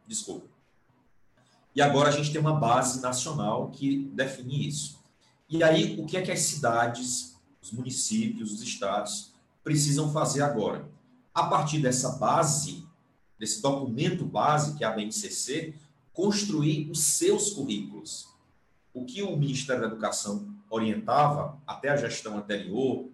Desculpa. 0.07 0.52
E 1.75 1.81
agora 1.81 2.09
a 2.09 2.11
gente 2.11 2.31
tem 2.31 2.39
uma 2.39 2.59
base 2.59 3.01
nacional 3.01 3.69
que 3.71 4.05
define 4.13 4.67
isso. 4.67 5.01
E 5.49 5.63
aí, 5.63 5.99
o 5.99 6.05
que 6.05 6.17
é 6.17 6.21
que 6.21 6.31
as 6.31 6.41
cidades, 6.41 7.35
os 7.61 7.71
municípios, 7.71 8.51
os 8.51 8.61
estados 8.61 9.33
precisam 9.63 10.11
fazer 10.11 10.41
agora? 10.41 10.87
A 11.33 11.45
partir 11.45 11.79
dessa 11.79 12.11
base, 12.17 12.85
desse 13.39 13.61
documento 13.61 14.23
base, 14.25 14.75
que 14.75 14.83
é 14.83 14.87
a 14.87 14.91
BNCC, 14.91 15.73
construir 16.13 16.89
os 16.91 16.99
seus 16.99 17.51
currículos. 17.51 18.29
O 18.93 19.03
que 19.03 19.23
o 19.23 19.35
Ministério 19.35 19.81
da 19.81 19.87
Educação 19.87 20.53
orientava, 20.69 21.59
até 21.65 21.89
a 21.89 21.97
gestão 21.97 22.37
anterior, 22.37 23.09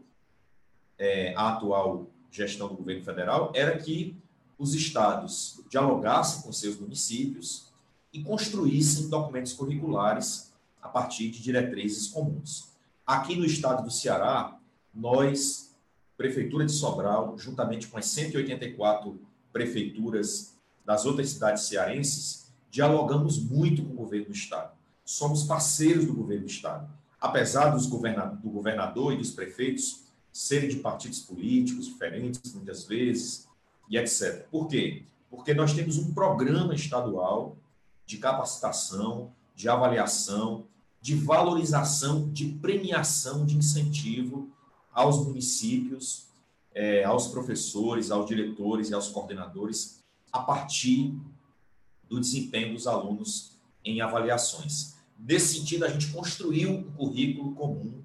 é, 0.98 1.34
a 1.36 1.54
atual 1.54 2.08
gestão 2.30 2.68
do 2.68 2.76
governo 2.76 3.04
federal, 3.04 3.52
era 3.56 3.78
que 3.78 4.16
os 4.58 4.74
estados 4.74 5.62
dialogassem 5.70 6.42
com 6.42 6.52
seus 6.52 6.78
municípios 6.78 7.69
e 8.14 8.24
construíssem 8.24 9.10
documentos 9.10 9.54
curriculares 9.54 10.52
a 10.82 10.88
partir 10.88 11.30
de 11.30 11.42
diretrizes 11.42 12.08
comuns. 12.08 12.70
Aqui 13.06 13.36
no 13.36 13.46
estado 13.46 13.84
do 13.84 13.92
Ceará, 13.92 14.58
nós, 14.94 15.76
Prefeitura 16.18 16.66
de 16.66 16.72
Sobral, 16.72 17.38
juntamente 17.38 17.88
com 17.88 17.98
as 17.98 18.08
184 18.08 19.20
prefeituras 19.52 20.54
das 20.86 21.06
outras 21.06 21.30
cidades 21.30 21.64
cearenses, 21.64 22.52
dialogamos 22.70 23.40
muito 23.40 23.84
com 23.84 23.94
o 23.94 23.96
governo 23.96 24.28
do 24.28 24.34
estado. 24.34 24.72
Somos 25.06 25.44
parceiros 25.44 26.06
do 26.06 26.14
governo 26.14 26.46
do 26.46 26.52
estado. 26.52 26.90
Apesar 27.20 27.70
dos 27.70 27.86
governador, 27.86 28.38
do 28.38 28.50
governador 28.50 29.14
e 29.14 29.18
dos 29.18 29.32
prefeitos 29.32 30.04
serem 30.32 30.70
de 30.70 30.78
partidos 30.78 31.20
políticos 31.22 31.86
diferentes, 31.86 32.54
muitas 32.54 32.86
vezes, 32.86 33.48
e 33.90 33.98
etc. 33.98 34.48
Por 34.50 34.68
quê? 34.68 35.04
Porque 35.30 35.54
nós 35.54 35.74
temos 35.74 35.98
um 35.98 36.14
programa 36.14 36.76
estadual 36.76 37.58
de 38.10 38.18
capacitação, 38.18 39.32
de 39.56 39.70
avaliação, 39.70 40.66
de 41.00 41.14
valorização, 41.14 42.28
de 42.34 42.48
premiação, 42.54 43.46
de 43.46 43.56
incentivo 43.56 44.50
aos 44.92 45.24
municípios, 45.24 46.26
é, 46.74 47.04
aos 47.04 47.28
professores, 47.28 48.10
aos 48.10 48.26
diretores 48.26 48.90
e 48.90 48.96
aos 48.96 49.10
coordenadores, 49.10 50.04
a 50.32 50.40
partir 50.40 51.14
do 52.10 52.20
desempenho 52.20 52.74
dos 52.74 52.88
alunos 52.88 53.52
em 53.86 54.02
avaliações. 54.02 54.96
Nesse 55.16 55.60
sentido, 55.60 55.86
a 55.86 55.90
gente 55.90 56.08
construiu 56.08 56.72
um 56.72 56.84
currículo 56.92 57.54
comum 57.54 58.02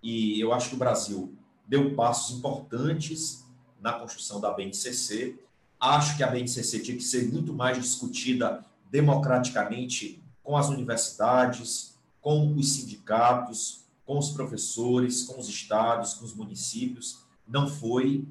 e 0.00 0.40
eu 0.40 0.52
acho 0.52 0.68
que 0.68 0.76
o 0.76 0.78
Brasil 0.78 1.34
deu 1.66 1.96
passos 1.96 2.36
importantes 2.36 3.44
na 3.80 3.94
construção 3.94 4.40
da 4.40 4.52
BNCC. 4.52 5.40
Acho 5.80 6.16
que 6.16 6.22
a 6.22 6.28
BNCC 6.28 6.78
tinha 6.78 6.96
que 6.96 7.02
ser 7.02 7.32
muito 7.32 7.52
mais 7.52 7.76
discutida 7.78 8.64
democraticamente 8.90 10.22
com 10.42 10.56
as 10.56 10.68
universidades, 10.68 11.98
com 12.20 12.54
os 12.56 12.72
sindicatos, 12.74 13.84
com 14.04 14.18
os 14.18 14.30
professores, 14.30 15.22
com 15.22 15.40
os 15.40 15.48
estados, 15.48 16.14
com 16.14 16.24
os 16.24 16.34
municípios. 16.34 17.20
Não 17.46 17.68
foi 17.68 18.26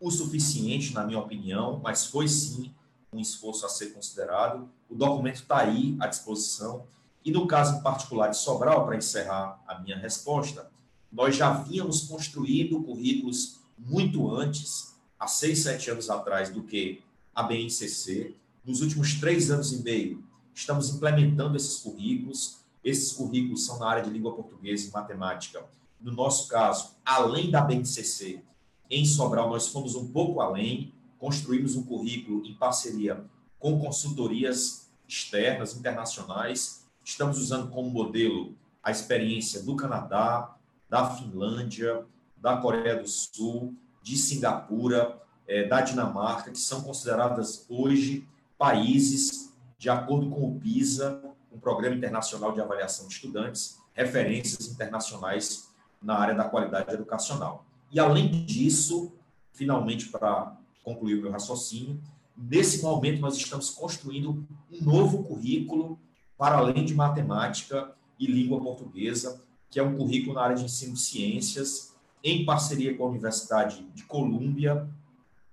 o 0.00 0.10
suficiente, 0.10 0.94
na 0.94 1.04
minha 1.04 1.18
opinião, 1.18 1.80
mas 1.82 2.06
foi 2.06 2.26
sim 2.28 2.72
um 3.12 3.20
esforço 3.20 3.64
a 3.64 3.68
ser 3.68 3.92
considerado. 3.92 4.68
O 4.88 4.94
documento 4.94 5.36
está 5.36 5.58
aí 5.58 5.96
à 6.00 6.06
disposição. 6.06 6.86
E 7.24 7.30
no 7.30 7.46
caso 7.46 7.82
particular 7.82 8.28
de 8.28 8.36
Sobral, 8.36 8.84
para 8.84 8.96
encerrar 8.96 9.62
a 9.66 9.78
minha 9.78 9.96
resposta, 9.96 10.70
nós 11.10 11.36
já 11.36 11.50
vínhamos 11.52 12.02
construindo 12.02 12.82
currículos 12.82 13.60
muito 13.78 14.30
antes, 14.34 14.94
há 15.18 15.26
seis, 15.26 15.60
sete 15.60 15.90
anos 15.90 16.10
atrás, 16.10 16.50
do 16.50 16.62
que 16.62 17.02
a 17.34 17.42
BNCC. 17.42 18.34
Nos 18.64 18.80
últimos 18.80 19.20
três 19.20 19.50
anos 19.50 19.72
e 19.72 19.82
meio, 19.82 20.24
estamos 20.54 20.88
implementando 20.88 21.54
esses 21.54 21.80
currículos. 21.80 22.60
Esses 22.82 23.12
currículos 23.12 23.66
são 23.66 23.78
na 23.78 23.86
área 23.86 24.02
de 24.02 24.08
língua 24.08 24.34
portuguesa 24.34 24.88
e 24.88 24.90
matemática. 24.90 25.62
No 26.00 26.12
nosso 26.12 26.48
caso, 26.48 26.96
além 27.04 27.50
da 27.50 27.60
BNCC, 27.60 28.42
em 28.90 29.04
Sobral, 29.04 29.50
nós 29.50 29.68
fomos 29.68 29.94
um 29.94 30.08
pouco 30.08 30.40
além, 30.40 30.94
construímos 31.18 31.76
um 31.76 31.82
currículo 31.82 32.46
em 32.46 32.54
parceria 32.54 33.22
com 33.58 33.78
consultorias 33.78 34.90
externas, 35.06 35.76
internacionais. 35.76 36.86
Estamos 37.04 37.38
usando 37.38 37.70
como 37.70 37.90
modelo 37.90 38.56
a 38.82 38.90
experiência 38.90 39.62
do 39.62 39.76
Canadá, 39.76 40.56
da 40.88 41.10
Finlândia, 41.10 42.06
da 42.36 42.56
Coreia 42.56 42.96
do 42.96 43.08
Sul, 43.08 43.74
de 44.02 44.16
Singapura, 44.16 45.20
é, 45.46 45.66
da 45.68 45.82
Dinamarca, 45.82 46.50
que 46.50 46.58
são 46.58 46.82
consideradas 46.82 47.66
hoje 47.68 48.26
países, 48.58 49.52
de 49.78 49.88
acordo 49.90 50.30
com 50.30 50.48
o 50.48 50.60
PISA, 50.60 51.22
um 51.52 51.58
Programa 51.58 51.96
Internacional 51.96 52.52
de 52.52 52.60
Avaliação 52.60 53.06
de 53.06 53.14
Estudantes, 53.14 53.78
referências 53.92 54.68
internacionais 54.68 55.70
na 56.02 56.18
área 56.18 56.34
da 56.34 56.44
qualidade 56.44 56.92
educacional. 56.92 57.64
E, 57.90 58.00
além 58.00 58.44
disso, 58.44 59.12
finalmente, 59.52 60.08
para 60.08 60.56
concluir 60.82 61.18
o 61.18 61.22
meu 61.22 61.30
raciocínio, 61.30 62.00
nesse 62.36 62.82
momento 62.82 63.20
nós 63.20 63.36
estamos 63.36 63.70
construindo 63.70 64.44
um 64.70 64.84
novo 64.84 65.22
currículo 65.22 65.98
para 66.36 66.56
além 66.56 66.84
de 66.84 66.94
matemática 66.94 67.92
e 68.18 68.26
língua 68.26 68.60
portuguesa, 68.60 69.42
que 69.70 69.78
é 69.78 69.82
um 69.82 69.96
currículo 69.96 70.34
na 70.34 70.42
área 70.42 70.56
de 70.56 70.64
ensino 70.64 70.94
de 70.94 71.00
ciências, 71.00 71.94
em 72.22 72.44
parceria 72.44 72.96
com 72.96 73.04
a 73.04 73.08
Universidade 73.08 73.82
de 73.94 74.04
Colômbia, 74.04 74.88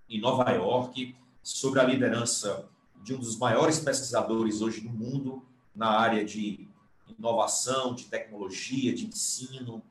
em 0.09 0.19
Nova 0.19 0.49
York, 0.51 1.15
sobre 1.43 1.79
a 1.79 1.83
liderança 1.83 2.69
de 3.03 3.13
um 3.13 3.19
dos 3.19 3.37
maiores 3.37 3.79
pesquisadores 3.79 4.61
hoje 4.61 4.81
do 4.81 4.89
mundo 4.89 5.43
na 5.75 5.87
área 5.87 6.23
de 6.23 6.67
inovação, 7.17 7.93
de 7.93 8.05
tecnologia, 8.05 8.93
de 8.93 9.05
ensino, 9.05 9.81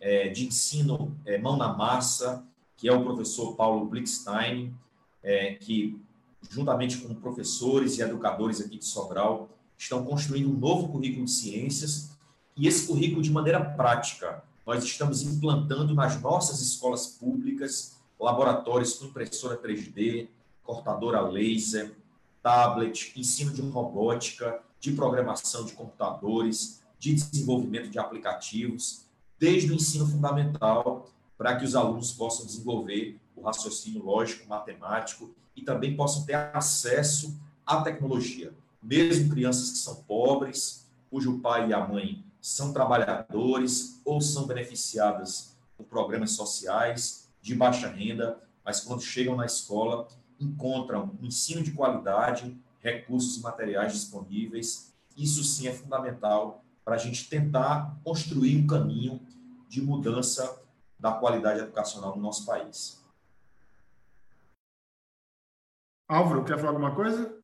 é, 0.00 0.28
de 0.28 0.46
ensino 0.46 1.16
é, 1.24 1.38
mão 1.38 1.56
na 1.56 1.72
massa, 1.72 2.44
que 2.76 2.88
é 2.88 2.92
o 2.92 3.04
professor 3.04 3.54
Paulo 3.54 3.86
Blickstein, 3.86 4.74
é, 5.22 5.54
que, 5.54 6.00
juntamente 6.48 6.98
com 6.98 7.14
professores 7.14 7.98
e 7.98 8.02
educadores 8.02 8.60
aqui 8.60 8.78
de 8.78 8.86
Sobral, 8.86 9.50
estão 9.76 10.04
construindo 10.04 10.50
um 10.50 10.58
novo 10.58 10.88
currículo 10.88 11.24
de 11.24 11.30
ciências, 11.30 12.10
e 12.56 12.66
esse 12.66 12.86
currículo, 12.86 13.22
de 13.22 13.30
maneira 13.30 13.64
prática, 13.64 14.42
nós 14.66 14.84
estamos 14.84 15.22
implantando 15.22 15.94
nas 15.94 16.20
nossas 16.20 16.60
escolas 16.60 17.06
públicas 17.06 17.96
laboratórios 18.18 18.94
com 18.94 19.06
impressora 19.06 19.56
3D, 19.56 20.28
cortadora 20.62 21.20
laser, 21.22 21.96
tablet, 22.42 23.12
ensino 23.16 23.52
de 23.52 23.62
robótica, 23.62 24.60
de 24.78 24.92
programação 24.92 25.64
de 25.64 25.72
computadores, 25.72 26.82
de 26.98 27.14
desenvolvimento 27.14 27.88
de 27.88 27.98
aplicativos, 27.98 29.06
desde 29.38 29.72
o 29.72 29.74
ensino 29.74 30.06
fundamental, 30.06 31.10
para 31.36 31.56
que 31.56 31.64
os 31.64 31.74
alunos 31.74 32.12
possam 32.12 32.44
desenvolver 32.44 33.18
o 33.34 33.42
raciocínio 33.42 34.04
lógico, 34.04 34.48
matemático 34.48 35.34
e 35.56 35.62
também 35.62 35.96
possam 35.96 36.24
ter 36.24 36.34
acesso 36.34 37.38
à 37.64 37.80
tecnologia. 37.82 38.52
Mesmo 38.82 39.30
crianças 39.30 39.70
que 39.70 39.78
são 39.78 39.96
pobres, 40.02 40.86
cujo 41.10 41.38
pai 41.38 41.68
e 41.68 41.72
a 41.72 41.86
mãe 41.86 42.24
são 42.40 42.72
trabalhadores 42.72 44.00
ou 44.04 44.20
são 44.20 44.46
beneficiadas 44.46 45.56
por 45.76 45.84
programas 45.84 46.32
sociais 46.32 47.28
de 47.40 47.54
baixa 47.54 47.88
renda, 47.88 48.38
mas 48.64 48.80
quando 48.80 49.02
chegam 49.02 49.36
na 49.36 49.46
escola 49.46 50.08
encontram 50.40 51.16
ensino 51.22 51.62
de 51.62 51.72
qualidade, 51.72 52.58
recursos 52.80 53.40
materiais 53.42 53.92
disponíveis. 53.92 54.94
Isso 55.16 55.44
sim 55.44 55.68
é 55.68 55.72
fundamental 55.72 56.64
para 56.84 56.94
a 56.94 56.98
gente 56.98 57.28
tentar 57.28 57.96
construir 58.02 58.56
um 58.56 58.66
caminho 58.66 59.20
de 59.68 59.82
mudança 59.82 60.60
da 60.98 61.12
qualidade 61.12 61.60
educacional 61.60 62.16
no 62.16 62.22
nosso 62.22 62.44
país. 62.44 63.00
Álvaro, 66.08 66.44
quer 66.44 66.58
falar 66.58 66.70
alguma 66.70 66.94
coisa? 66.94 67.38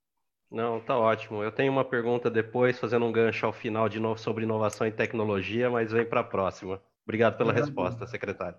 Não, 0.51 0.81
tá 0.81 0.97
ótimo. 0.97 1.43
Eu 1.43 1.53
tenho 1.53 1.71
uma 1.71 1.85
pergunta 1.85 2.31
depois, 2.31 2.79
fazendo 2.79 3.05
um 3.05 3.13
gancho 3.13 3.47
ao 3.47 3.53
final 3.53 3.89
de 3.89 4.01
novo 4.01 4.19
sobre 4.19 4.45
inovação 4.45 4.87
e 4.87 4.93
tecnologia, 4.93 5.71
mas 5.71 5.93
vem 5.93 6.05
para 6.05 6.21
a 6.21 6.25
próxima. 6.25 6.81
Obrigado 7.05 7.37
pela 7.37 7.53
resposta, 7.53 8.07
secretário. 8.07 8.59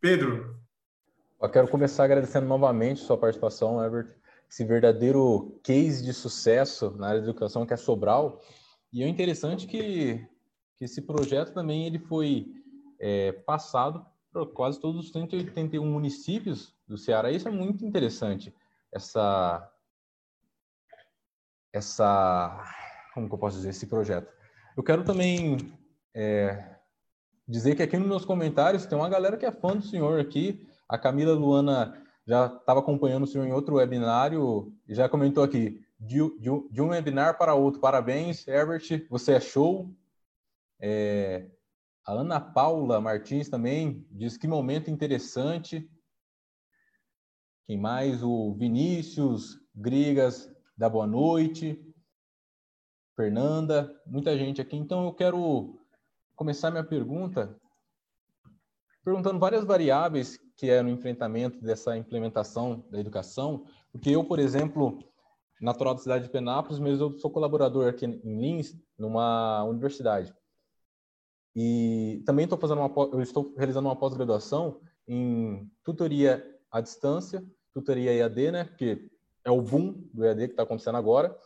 Pedro. 0.00 0.60
Eu 1.42 1.50
quero 1.50 1.66
começar 1.66 2.04
agradecendo 2.04 2.46
novamente 2.46 3.00
sua 3.00 3.18
participação, 3.18 3.82
Herbert. 3.82 4.14
Esse 4.48 4.64
verdadeiro 4.64 5.58
case 5.64 6.00
de 6.04 6.12
sucesso 6.12 6.92
na 6.92 7.08
área 7.08 7.20
de 7.20 7.28
educação 7.28 7.66
que 7.66 7.74
é 7.74 7.76
Sobral. 7.76 8.40
E 8.92 9.02
é 9.02 9.08
interessante 9.08 9.66
que, 9.66 10.24
que 10.76 10.84
esse 10.84 11.02
projeto 11.02 11.52
também 11.52 11.84
ele 11.84 11.98
foi 11.98 12.46
é, 13.00 13.32
passado 13.32 14.06
para 14.30 14.46
quase 14.46 14.80
todos 14.80 15.06
os 15.06 15.10
181 15.10 15.84
municípios 15.84 16.76
do 16.86 16.96
Ceará. 16.96 17.28
Isso 17.32 17.48
é 17.48 17.50
muito 17.50 17.84
interessante. 17.84 18.54
Essa, 18.92 19.68
essa, 21.72 22.64
como 23.14 23.26
que 23.26 23.34
eu 23.34 23.38
posso 23.38 23.56
dizer, 23.56 23.70
esse 23.70 23.88
projeto. 23.88 24.32
Eu 24.76 24.82
quero 24.84 25.02
também 25.02 25.56
é, 26.14 26.76
dizer 27.48 27.74
que 27.74 27.82
aqui 27.82 27.96
nos 27.96 28.06
meus 28.06 28.24
comentários 28.24 28.86
tem 28.86 28.96
uma 28.96 29.08
galera 29.08 29.36
que 29.36 29.44
é 29.44 29.50
fã 29.50 29.76
do 29.76 29.82
senhor 29.82 30.20
aqui. 30.20 30.68
A 30.92 30.98
Camila 30.98 31.32
Luana 31.32 31.98
já 32.26 32.48
estava 32.48 32.80
acompanhando 32.80 33.22
o 33.22 33.26
senhor 33.26 33.46
em 33.46 33.52
outro 33.52 33.76
webinário 33.76 34.70
e 34.86 34.94
já 34.94 35.08
comentou 35.08 35.42
aqui, 35.42 35.82
de, 35.98 36.18
de, 36.38 36.50
de 36.70 36.82
um 36.82 36.88
webinar 36.88 37.38
para 37.38 37.54
outro. 37.54 37.80
Parabéns, 37.80 38.46
Herbert, 38.46 39.06
você 39.08 39.32
é 39.32 39.40
show. 39.40 39.90
É, 40.78 41.50
a 42.04 42.12
Ana 42.12 42.38
Paula 42.38 43.00
Martins 43.00 43.48
também 43.48 44.06
diz 44.10 44.36
que 44.36 44.46
momento 44.46 44.90
interessante. 44.90 45.90
Quem 47.66 47.80
mais? 47.80 48.22
O 48.22 48.52
Vinícius 48.52 49.58
Grigas 49.74 50.54
da 50.76 50.90
boa 50.90 51.06
noite. 51.06 51.82
Fernanda, 53.16 53.98
muita 54.04 54.36
gente 54.36 54.60
aqui. 54.60 54.76
Então 54.76 55.06
eu 55.06 55.14
quero 55.14 55.80
começar 56.36 56.70
minha 56.70 56.84
pergunta 56.84 57.58
perguntando 59.02 59.38
várias 59.38 59.64
variáveis 59.64 60.38
que 60.56 60.70
é 60.70 60.82
no 60.82 60.90
enfrentamento 60.90 61.60
dessa 61.60 61.96
implementação 61.96 62.84
da 62.90 62.98
educação, 62.98 63.66
porque 63.90 64.10
eu, 64.10 64.24
por 64.24 64.38
exemplo, 64.38 64.98
natural 65.60 65.94
da 65.94 66.00
cidade 66.00 66.24
de 66.24 66.30
Penápolis, 66.30 66.78
mas 66.78 67.00
eu 67.00 67.12
sou 67.18 67.30
colaborador 67.30 67.88
aqui 67.88 68.06
em 68.06 68.40
Lins, 68.40 68.76
numa 68.98 69.62
universidade. 69.64 70.34
E 71.54 72.22
também 72.24 72.44
estou 72.44 72.58
fazendo 72.58 72.80
uma, 72.80 72.90
eu 73.12 73.20
estou 73.20 73.54
realizando 73.56 73.88
uma 73.88 73.96
pós-graduação 73.96 74.80
em 75.06 75.70
tutoria 75.84 76.44
à 76.70 76.80
distância, 76.80 77.44
tutoria 77.72 78.12
EAD, 78.12 78.50
né? 78.50 78.64
Porque 78.64 79.10
é 79.44 79.50
o 79.50 79.60
boom 79.60 79.92
do 80.12 80.24
EAD 80.24 80.46
que 80.46 80.52
está 80.52 80.62
acontecendo 80.62 80.96
agora. 80.96 81.36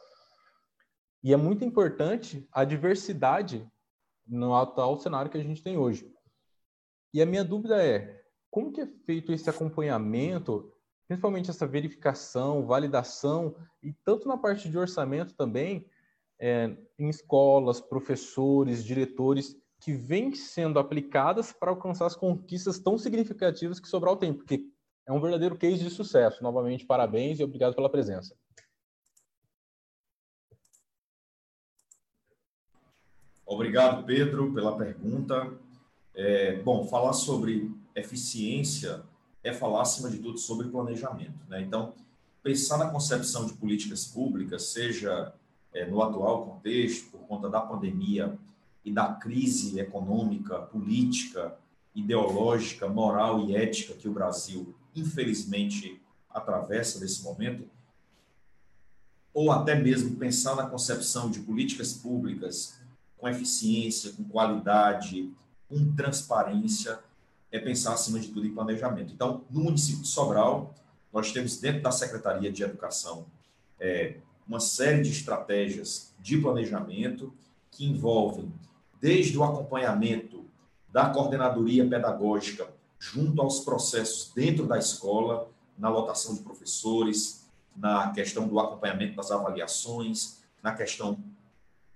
E 1.23 1.33
é 1.33 1.37
muito 1.37 1.65
importante 1.65 2.47
a 2.53 2.65
diversidade 2.65 3.69
no 4.27 4.55
atual 4.55 4.99
cenário 4.99 5.31
que 5.31 5.37
a 5.37 5.43
gente 5.43 5.63
tem 5.63 5.77
hoje. 5.77 6.13
E 7.13 7.21
a 7.21 7.27
minha 7.27 7.45
dúvida 7.45 7.83
é, 7.85 8.23
como 8.51 8.73
que 8.73 8.81
é 8.81 8.87
feito 9.05 9.33
esse 9.33 9.49
acompanhamento, 9.49 10.73
principalmente 11.07 11.51
essa 11.51 11.67
verificação, 11.67 12.67
validação, 12.67 13.55
e 13.83 13.93
tanto 14.05 14.27
na 14.27 14.37
parte 14.37 14.69
de 14.69 14.79
orçamento 14.79 15.35
também, 15.35 15.87
é, 16.39 16.77
em 16.99 17.09
escolas, 17.09 17.81
professores, 17.81 18.85
diretores, 18.85 19.57
que 19.81 19.93
vêm 19.93 20.35
sendo 20.35 20.79
aplicadas 20.79 21.53
para 21.53 21.71
alcançar 21.71 22.07
as 22.07 22.17
conquistas 22.17 22.79
tão 22.79 22.99
significativas 22.99 23.79
que 23.79 23.89
Sobral 23.89 24.17
tem, 24.17 24.33
porque 24.33 24.67
é 25.07 25.13
um 25.13 25.21
verdadeiro 25.21 25.57
case 25.57 25.83
de 25.83 25.91
sucesso. 25.91 26.43
Novamente, 26.43 26.85
parabéns 26.85 27.39
e 27.39 27.45
obrigado 27.45 27.75
pela 27.75 27.91
presença. 27.91 28.35
Obrigado, 33.45 34.05
Pedro, 34.05 34.53
pela 34.53 34.77
pergunta. 34.77 35.57
É, 36.13 36.57
bom, 36.57 36.85
falar 36.89 37.13
sobre 37.13 37.71
eficiência 38.01 39.03
é 39.43 39.53
falar, 39.53 39.83
acima 39.83 40.11
de 40.11 40.19
tudo, 40.19 40.39
sobre 40.39 40.69
planejamento. 40.69 41.39
Né? 41.49 41.63
Então, 41.63 41.95
pensar 42.43 42.79
na 42.79 42.91
concepção 42.91 43.47
de 43.47 43.55
políticas 43.55 44.05
públicas, 44.05 44.65
seja 44.65 45.33
é, 45.73 45.85
no 45.87 46.03
atual 46.03 46.47
contexto, 46.47 47.11
por 47.11 47.21
conta 47.21 47.49
da 47.49 47.61
pandemia 47.61 48.39
e 48.85 48.93
da 48.93 49.15
crise 49.15 49.79
econômica, 49.79 50.59
política, 50.59 51.57
ideológica, 51.95 52.89
moral 52.89 53.49
e 53.49 53.57
ética 53.57 53.95
que 53.95 54.09
o 54.09 54.13
Brasil, 54.13 54.75
infelizmente, 54.95 56.01
atravessa 56.31 57.01
nesse 57.01 57.23
momento, 57.23 57.69
ou 59.33 59.51
até 59.51 59.75
mesmo 59.75 60.17
pensar 60.17 60.55
na 60.55 60.67
concepção 60.67 61.31
de 61.31 61.41
políticas 61.41 61.93
públicas 61.93 62.81
com 63.19 63.29
eficiência, 63.29 64.13
com 64.13 64.25
qualidade, 64.25 65.31
com 65.69 65.95
transparência, 65.95 66.99
é 67.57 67.61
pensar, 67.61 67.95
acima 67.95 68.19
de 68.19 68.29
tudo, 68.29 68.47
em 68.47 68.55
planejamento. 68.55 69.13
Então, 69.13 69.45
no 69.51 69.61
município 69.61 70.03
de 70.03 70.09
Sobral, 70.09 70.75
nós 71.13 71.33
temos 71.33 71.59
dentro 71.59 71.83
da 71.83 71.91
Secretaria 71.91 72.53
de 72.53 72.63
Educação 72.63 73.27
é, 73.79 74.17
uma 74.47 74.61
série 74.61 75.03
de 75.03 75.11
estratégias 75.11 76.15
de 76.21 76.39
planejamento 76.39 77.33
que 77.71 77.85
envolvem 77.85 78.53
desde 79.01 79.37
o 79.37 79.45
acompanhamento 79.45 80.45
da 80.91 81.11
coordenadoria 81.11 81.87
pedagógica 81.87 82.69
junto 82.99 83.43
aos 83.43 83.61
processos 83.61 84.33
dentro 84.35 84.67
da 84.67 84.79
escola, 84.79 85.51
na 85.77 85.89
lotação 85.89 86.35
de 86.35 86.41
professores, 86.41 87.47
na 87.77 88.11
questão 88.13 88.49
do 88.49 88.59
acompanhamento 88.59 89.17
das 89.17 89.31
avaliações, 89.31 90.43
na 90.63 90.73
questão 90.73 91.19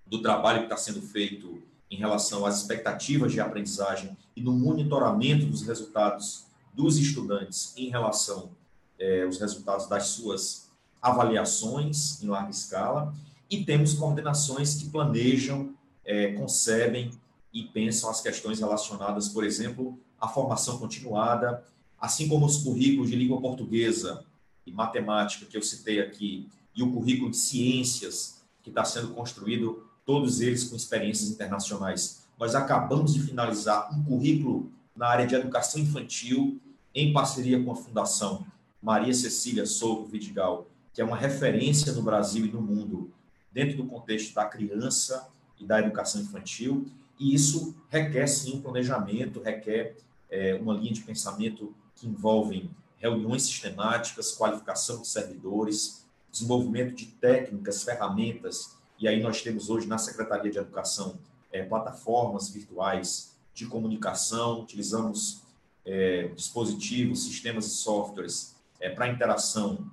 do 0.07 0.21
trabalho 0.21 0.59
que 0.59 0.65
está 0.65 0.77
sendo 0.77 1.01
feito 1.01 1.63
em 1.91 1.97
relação 1.97 2.47
às 2.47 2.61
expectativas 2.61 3.33
de 3.33 3.41
aprendizagem 3.41 4.17
e 4.37 4.43
no 4.43 4.53
monitoramento 4.53 5.47
dos 5.47 5.63
resultados 5.63 6.47
dos 6.73 6.97
estudantes 6.97 7.75
em 7.77 7.91
relação 7.91 8.51
eh, 8.99 9.25
aos 9.25 9.39
resultados 9.39 9.89
das 9.89 10.07
suas 10.09 10.71
avaliações 11.03 12.23
em 12.23 12.29
larga 12.29 12.51
escala, 12.51 13.15
e 13.51 13.65
temos 13.65 13.95
coordenações 13.95 14.75
que 14.75 14.89
planejam, 14.89 15.75
eh, 16.05 16.33
concebem 16.35 17.11
e 17.53 17.65
pensam 17.65 18.09
as 18.09 18.21
questões 18.21 18.61
relacionadas, 18.61 19.29
por 19.29 19.43
exemplo, 19.43 19.99
à 20.21 20.29
formação 20.29 20.79
continuada, 20.79 21.65
assim 21.99 22.29
como 22.29 22.47
os 22.47 22.59
currículos 22.59 23.11
de 23.11 23.17
língua 23.17 23.41
portuguesa 23.41 24.25
e 24.65 24.71
matemática 24.71 25.47
que 25.47 25.57
eu 25.57 25.63
citei 25.63 26.01
aqui, 26.01 26.49
e 26.75 26.83
o 26.83 26.93
currículo 26.93 27.31
de 27.31 27.37
ciências 27.37 28.43
que 28.63 28.71
está 28.71 28.85
sendo 28.85 29.09
construído, 29.09 29.85
todos 30.05 30.41
eles 30.41 30.65
com 30.65 30.77
experiências 30.77 31.31
internacionais. 31.31 32.27
Nós 32.39 32.55
acabamos 32.55 33.15
de 33.15 33.21
finalizar 33.21 33.93
um 33.97 34.03
currículo 34.03 34.71
na 34.97 35.07
área 35.07 35.27
de 35.27 35.35
educação 35.35 35.81
infantil, 35.81 36.61
em 36.95 37.13
parceria 37.13 37.63
com 37.63 37.71
a 37.71 37.77
Fundação 37.77 38.47
Maria 38.83 39.13
Cecília 39.13 39.67
Souto 39.67 40.07
Vidigal, 40.07 40.67
que 40.93 41.01
é 41.01 41.05
uma 41.05 41.17
referência 41.17 41.93
no 41.93 42.03
Brasil 42.03 42.47
e 42.47 42.51
no 42.51 42.61
mundo, 42.61 43.13
dentro 43.53 43.77
do 43.77 43.85
contexto 43.85 44.35
da 44.35 44.45
criança 44.45 45.29
e 45.59 45.65
da 45.65 45.79
educação 45.79 46.21
infantil. 46.21 46.87
E 47.19 47.35
isso 47.35 47.75
requer, 47.89 48.27
sim, 48.27 48.57
um 48.57 48.63
planejamento, 48.63 49.41
requer 49.41 49.97
é, 50.31 50.55
uma 50.55 50.75
linha 50.75 50.93
de 50.93 51.03
pensamento 51.03 51.75
que 51.95 52.07
envolve 52.07 52.71
reuniões 52.97 53.43
sistemáticas, 53.43 54.33
qualificação 54.33 55.01
de 55.01 55.09
servidores, 55.09 56.07
desenvolvimento 56.31 56.95
de 56.95 57.07
técnicas, 57.07 57.83
ferramentas. 57.83 58.79
E 59.01 59.09
aí 59.09 59.23
nós 59.23 59.41
temos 59.41 59.71
hoje 59.71 59.87
na 59.87 59.97
Secretaria 59.97 60.51
de 60.51 60.59
Educação 60.59 61.19
é, 61.51 61.65
plataformas 61.65 62.51
virtuais 62.51 63.35
de 63.55 63.67
comunicação, 63.67 64.61
utilizamos 64.61 65.43
é, 65.87 66.29
dispositivos, 66.29 67.25
sistemas 67.25 67.65
e 67.65 67.71
softwares 67.71 68.55
é, 68.79 68.91
para 68.91 69.09
interação 69.09 69.91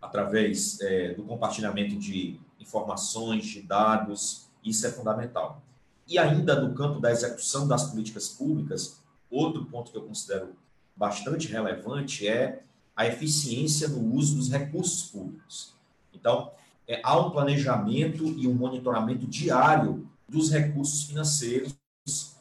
através 0.00 0.80
é, 0.80 1.12
do 1.14 1.24
compartilhamento 1.24 1.96
de 1.96 2.38
informações, 2.60 3.44
de 3.44 3.62
dados, 3.62 4.48
isso 4.64 4.86
é 4.86 4.92
fundamental. 4.92 5.60
E 6.06 6.18
ainda 6.18 6.60
no 6.60 6.74
campo 6.74 7.00
da 7.00 7.10
execução 7.10 7.66
das 7.66 7.90
políticas 7.90 8.28
públicas, 8.28 9.00
outro 9.28 9.64
ponto 9.66 9.90
que 9.90 9.98
eu 9.98 10.02
considero 10.02 10.54
bastante 10.94 11.48
relevante 11.48 12.28
é 12.28 12.62
a 12.94 13.06
eficiência 13.08 13.88
no 13.88 14.14
uso 14.14 14.36
dos 14.36 14.48
recursos 14.48 15.10
públicos. 15.10 15.74
Então, 16.14 16.52
é, 16.88 17.00
há 17.04 17.20
um 17.20 17.30
planejamento 17.30 18.24
e 18.24 18.48
um 18.48 18.54
monitoramento 18.54 19.26
diário 19.26 20.08
dos 20.26 20.50
recursos 20.50 21.04
financeiros 21.04 21.76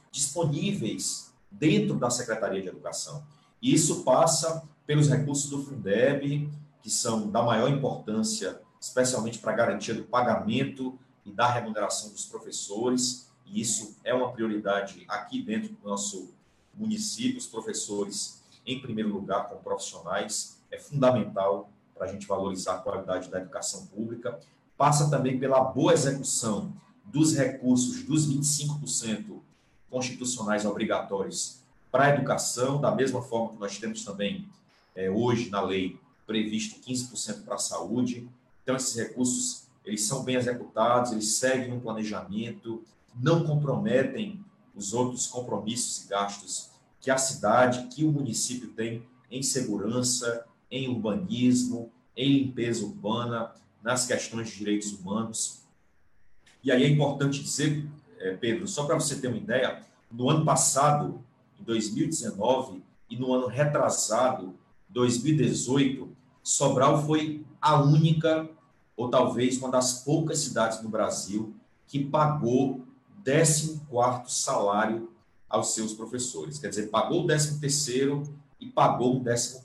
disponíveis 0.09 1.33
dentro 1.51 1.95
da 1.95 2.09
Secretaria 2.09 2.61
de 2.61 2.69
Educação. 2.69 3.23
E 3.61 3.73
isso 3.73 4.03
passa 4.03 4.63
pelos 4.85 5.09
recursos 5.09 5.49
do 5.49 5.61
Fundeb, 5.61 6.49
que 6.81 6.89
são 6.89 7.29
da 7.29 7.43
maior 7.43 7.69
importância, 7.69 8.61
especialmente 8.79 9.39
para 9.39 9.51
a 9.51 9.55
garantia 9.55 9.93
do 9.93 10.03
pagamento 10.03 10.97
e 11.25 11.31
da 11.31 11.51
remuneração 11.51 12.11
dos 12.11 12.25
professores, 12.25 13.29
e 13.45 13.59
isso 13.59 13.97
é 14.03 14.13
uma 14.13 14.31
prioridade 14.31 15.03
aqui 15.09 15.41
dentro 15.41 15.73
do 15.73 15.87
nosso 15.87 16.33
município, 16.73 17.37
os 17.37 17.47
professores, 17.47 18.41
em 18.65 18.79
primeiro 18.79 19.11
lugar, 19.11 19.49
como 19.49 19.61
profissionais, 19.61 20.57
é 20.71 20.77
fundamental 20.77 21.69
para 21.97 22.07
a 22.07 22.11
gente 22.11 22.27
valorizar 22.27 22.75
a 22.75 22.77
qualidade 22.77 23.29
da 23.29 23.39
educação 23.39 23.85
pública. 23.87 24.39
Passa 24.77 25.09
também 25.09 25.39
pela 25.39 25.59
boa 25.61 25.93
execução 25.93 26.71
dos 27.03 27.35
recursos 27.35 28.03
dos 28.03 28.29
25% 28.29 29.39
constitucionais 29.89 30.65
obrigatórios 30.65 31.59
para 31.91 32.05
a 32.05 32.09
educação, 32.09 32.79
da 32.79 32.93
mesma 32.93 33.21
forma 33.21 33.53
que 33.53 33.59
nós 33.59 33.77
temos 33.77 34.03
também 34.03 34.47
é, 34.95 35.09
hoje 35.09 35.49
na 35.49 35.61
lei 35.61 35.99
previsto 36.25 36.79
15% 36.81 37.43
para 37.43 37.55
a 37.55 37.59
saúde. 37.59 38.27
Então, 38.61 38.75
esses 38.75 38.95
recursos 38.95 39.67
eles 39.85 40.05
são 40.05 40.23
bem 40.23 40.35
executados, 40.35 41.13
eles 41.13 41.35
seguem 41.35 41.71
um 41.71 41.79
planejamento, 41.79 42.83
não 43.15 43.45
comprometem 43.45 44.43
os 44.75 44.93
outros 44.93 45.25
compromissos 45.27 46.03
e 46.03 46.09
gastos 46.09 46.69
que 46.99 47.09
a 47.09 47.17
cidade, 47.17 47.87
que 47.87 48.03
o 48.03 48.11
município 48.11 48.67
tem 48.69 49.01
em 49.31 49.41
segurança, 49.41 50.45
em 50.69 50.87
urbanismo, 50.87 51.91
em 52.15 52.39
limpeza 52.39 52.85
urbana, 52.85 53.53
nas 53.83 54.05
questões 54.05 54.49
de 54.49 54.57
direitos 54.57 54.91
humanos. 54.93 55.61
E 56.63 56.71
aí 56.71 56.83
é 56.83 56.89
importante 56.89 57.41
dizer, 57.41 57.87
eh, 58.19 58.35
Pedro, 58.39 58.67
só 58.67 58.85
para 58.85 58.95
você 58.95 59.15
ter 59.15 59.27
uma 59.27 59.37
ideia, 59.37 59.83
no 60.11 60.29
ano 60.29 60.43
passado, 60.43 61.23
em 61.59 61.63
2019, 61.63 62.83
e 63.09 63.15
no 63.15 63.33
ano 63.33 63.47
retrasado, 63.47 64.55
2018, 64.89 66.09
Sobral 66.43 67.05
foi 67.05 67.45
a 67.61 67.81
única, 67.81 68.49
ou 68.95 69.09
talvez 69.09 69.57
uma 69.57 69.69
das 69.69 70.03
poucas 70.03 70.39
cidades 70.39 70.81
no 70.81 70.89
Brasil 70.89 71.55
que 71.87 72.03
pagou 72.03 72.85
14 73.23 73.81
salário 74.27 75.09
aos 75.49 75.73
seus 75.73 75.93
professores. 75.93 76.57
Quer 76.57 76.69
dizer, 76.69 76.87
pagou 76.89 77.23
o 77.23 77.27
13 77.27 77.59
e 78.59 78.67
pagou 78.67 79.17
o 79.17 79.23
14 79.23 79.63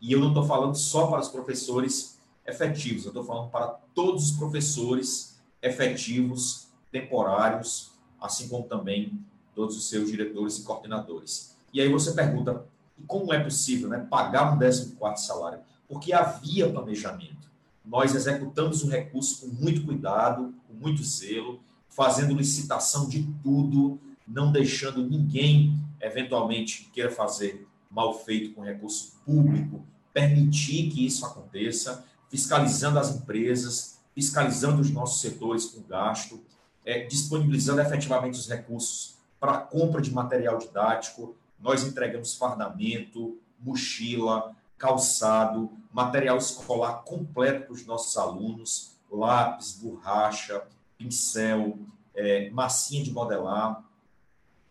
E 0.00 0.12
eu 0.12 0.20
não 0.20 0.28
estou 0.28 0.44
falando 0.44 0.76
só 0.76 1.08
para 1.08 1.20
os 1.20 1.28
professores 1.28 2.18
efetivos, 2.46 3.04
eu 3.04 3.10
estou 3.10 3.24
falando 3.24 3.50
para 3.50 3.66
todos 3.94 4.30
os 4.30 4.36
professores 4.36 5.38
efetivos, 5.60 6.68
temporários, 6.90 7.92
assim 8.20 8.48
como 8.48 8.64
também 8.64 9.18
todos 9.54 9.76
os 9.76 9.88
seus 9.88 10.10
diretores 10.10 10.58
e 10.58 10.62
coordenadores. 10.62 11.56
E 11.72 11.80
aí 11.80 11.88
você 11.88 12.12
pergunta, 12.12 12.64
como 13.06 13.32
é 13.32 13.42
possível 13.42 13.88
né, 13.88 14.06
pagar 14.10 14.54
um 14.54 14.58
14 14.58 14.96
salário? 15.16 15.60
Porque 15.88 16.12
havia 16.12 16.70
planejamento. 16.70 17.48
Nós 17.84 18.14
executamos 18.14 18.82
o 18.82 18.88
recurso 18.88 19.40
com 19.40 19.46
muito 19.48 19.84
cuidado, 19.84 20.54
com 20.66 20.74
muito 20.74 21.02
zelo, 21.02 21.60
fazendo 21.88 22.34
licitação 22.34 23.08
de 23.08 23.24
tudo, 23.42 23.98
não 24.26 24.52
deixando 24.52 25.06
ninguém, 25.06 25.78
eventualmente, 26.00 26.88
queira 26.92 27.10
fazer 27.10 27.66
mal 27.90 28.18
feito 28.24 28.54
com 28.54 28.62
recurso 28.62 29.12
público, 29.24 29.82
permitir 30.12 30.90
que 30.90 31.06
isso 31.06 31.24
aconteça, 31.24 32.04
fiscalizando 32.28 32.98
as 32.98 33.14
empresas, 33.14 33.98
fiscalizando 34.14 34.80
os 34.80 34.90
nossos 34.90 35.20
setores 35.20 35.66
com 35.66 35.82
gasto, 35.82 36.40
é, 36.84 37.04
disponibilizando 37.06 37.80
efetivamente 37.80 38.38
os 38.38 38.48
recursos 38.48 39.16
para 39.38 39.58
compra 39.58 40.00
de 40.00 40.12
material 40.12 40.58
didático. 40.58 41.36
Nós 41.60 41.84
entregamos 41.84 42.34
fardamento, 42.34 43.38
mochila, 43.60 44.56
calçado, 44.76 45.70
material 45.92 46.36
escolar 46.36 47.02
completo 47.04 47.66
para 47.66 47.72
os 47.72 47.84
nossos 47.84 48.16
alunos, 48.16 48.96
lápis, 49.10 49.74
borracha, 49.74 50.62
pincel, 50.96 51.78
é, 52.14 52.50
massinha 52.50 53.02
de 53.02 53.12
modelar. 53.12 53.84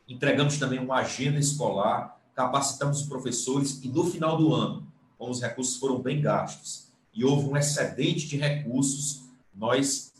Entregamos 0.07 0.57
também 0.57 0.79
uma 0.79 0.97
agenda 0.97 1.39
escolar, 1.39 2.16
capacitamos 2.37 3.01
os 3.01 3.07
professores 3.07 3.79
e 3.83 3.89
no 3.89 4.03
final 4.03 4.37
do 4.37 4.53
ano, 4.53 4.87
como 5.17 5.31
os 5.31 5.41
recursos 5.41 5.77
foram 5.77 5.99
bem 5.99 6.21
gastos 6.21 6.85
e 7.11 7.25
houve 7.25 7.49
um 7.49 7.57
excedente 7.57 8.27
de 8.27 8.37
recursos, 8.37 9.23
nós 9.51 10.13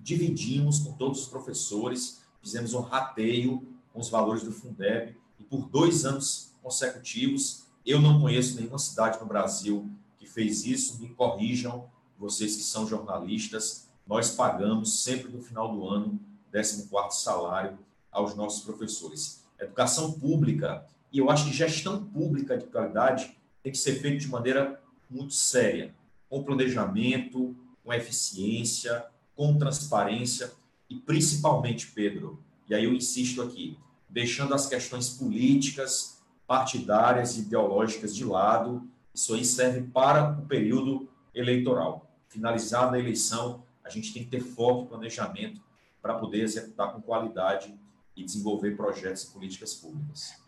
dividimos 0.00 0.78
com 0.78 0.94
todos 0.94 1.20
os 1.20 1.28
professores, 1.28 2.22
fizemos 2.40 2.72
um 2.72 2.80
rateio 2.80 3.68
com 3.92 4.00
os 4.00 4.08
valores 4.08 4.42
do 4.42 4.50
Fundeb 4.50 5.14
e 5.38 5.44
por 5.44 5.68
dois 5.68 6.06
anos 6.06 6.54
consecutivos 6.62 7.64
Eu 7.84 8.00
não 8.00 8.22
conheço 8.22 8.56
nenhuma 8.56 8.78
cidade 8.78 9.20
no 9.20 9.26
Brasil 9.26 9.90
que 10.16 10.26
fez 10.26 10.64
isso. 10.64 11.00
Me 11.00 11.08
corrijam, 11.10 11.90
vocês 12.16 12.56
que 12.56 12.62
são 12.62 12.86
jornalistas. 12.86 13.88
Nós 14.06 14.30
pagamos 14.30 15.02
sempre 15.02 15.30
no 15.30 15.42
final 15.42 15.70
do 15.70 15.86
ano 15.86 16.18
14 16.50 16.88
salário 17.10 17.78
aos 18.10 18.34
nossos 18.34 18.64
professores. 18.64 19.42
Educação 19.58 20.12
pública, 20.12 20.86
e 21.12 21.18
eu 21.18 21.30
acho 21.30 21.44
que 21.44 21.52
gestão 21.52 22.04
pública 22.04 22.56
de 22.56 22.66
qualidade 22.66 23.36
tem 23.62 23.70
que 23.70 23.78
ser 23.78 24.00
feita 24.00 24.18
de 24.18 24.28
maneira 24.28 24.80
muito 25.10 25.34
séria, 25.34 25.94
com 26.28 26.42
planejamento, 26.42 27.54
com 27.84 27.92
eficiência, 27.92 29.04
com 29.36 29.58
transparência 29.58 30.50
e 30.88 30.96
principalmente, 30.96 31.88
Pedro, 31.88 32.42
e 32.68 32.74
aí 32.74 32.84
eu 32.84 32.94
insisto 32.94 33.42
aqui, 33.42 33.78
deixando 34.08 34.54
as 34.54 34.66
questões 34.66 35.10
políticas, 35.10 36.22
partidárias 36.46 37.36
e 37.36 37.40
ideológicas 37.40 38.14
de 38.14 38.24
lado, 38.24 38.88
isso 39.14 39.34
aí 39.34 39.44
serve 39.44 39.82
para 39.82 40.32
o 40.38 40.46
período 40.46 41.08
eleitoral. 41.34 42.10
Finalizada 42.28 42.96
a 42.96 42.98
eleição, 42.98 43.62
a 43.84 43.90
gente 43.90 44.12
tem 44.12 44.24
que 44.24 44.30
ter 44.30 44.40
foco 44.40 44.84
e 44.84 44.88
planejamento 44.88 45.60
para 46.00 46.14
poder 46.14 46.42
executar 46.42 46.92
com 46.92 47.00
qualidade 47.00 47.74
e 48.16 48.24
desenvolver 48.24 48.76
projetos 48.76 49.24
e 49.24 49.30
políticas 49.32 49.74
públicas. 49.74 50.41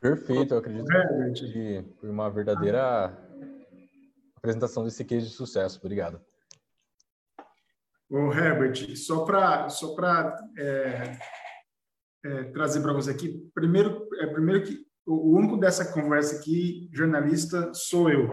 Perfeito, 0.00 0.54
eu 0.54 0.58
acredito 0.58 0.86
que 1.52 1.84
foi 2.00 2.08
uma 2.08 2.30
verdadeira 2.30 3.16
apresentação 4.34 4.82
desse 4.82 5.04
case 5.04 5.26
de 5.26 5.32
sucesso. 5.32 5.78
Obrigado. 5.78 6.20
Ô, 8.08 8.32
Herbert, 8.32 8.96
só 8.96 9.24
para 9.24 9.68
só 9.68 9.94
é, 10.58 11.18
é, 12.24 12.44
trazer 12.44 12.80
para 12.80 12.94
você 12.94 13.10
aqui, 13.10 13.50
primeiro, 13.54 14.08
é, 14.20 14.26
primeiro 14.26 14.64
que 14.64 14.86
o 15.06 15.36
único 15.36 15.56
dessa 15.56 15.92
conversa 15.92 16.36
aqui, 16.36 16.88
jornalista, 16.92 17.72
sou 17.74 18.10
eu. 18.10 18.28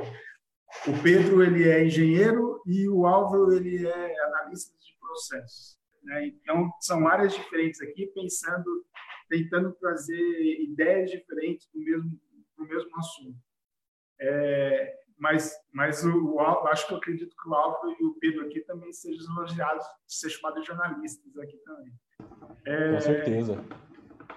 O 0.87 1.03
Pedro, 1.03 1.43
ele 1.43 1.67
é 1.67 1.85
engenheiro 1.85 2.61
e 2.65 2.87
o 2.87 3.05
Álvaro, 3.05 3.53
ele 3.53 3.85
é 3.87 4.23
analista 4.25 4.75
de 4.77 4.97
processos. 4.99 5.77
Né? 6.03 6.27
Então, 6.27 6.71
são 6.79 7.07
áreas 7.07 7.33
diferentes 7.33 7.81
aqui, 7.81 8.07
pensando, 8.15 8.85
tentando 9.27 9.73
trazer 9.73 10.61
ideias 10.61 11.11
diferentes 11.11 11.67
para 11.67 11.79
o 11.79 11.83
mesmo, 11.83 12.19
mesmo 12.59 12.97
assunto. 12.97 13.37
É, 14.19 14.97
mas, 15.17 15.55
mas 15.71 16.03
o, 16.03 16.35
o, 16.35 16.39
acho 16.67 16.87
que 16.87 16.93
eu 16.93 16.97
acredito 16.97 17.35
que 17.35 17.49
o 17.49 17.53
Álvaro 17.53 17.95
e 17.99 18.05
o 18.05 18.13
Pedro 18.15 18.45
aqui 18.45 18.61
também 18.61 18.91
sejam 18.93 19.35
elogiados 19.35 19.85
de 20.05 20.15
ser 20.15 20.29
chamados 20.29 20.61
de 20.61 20.67
jornalistas 20.67 21.37
aqui 21.37 21.57
também. 21.57 21.93
É, 22.65 22.93
Com 22.93 22.99
certeza. 23.01 23.65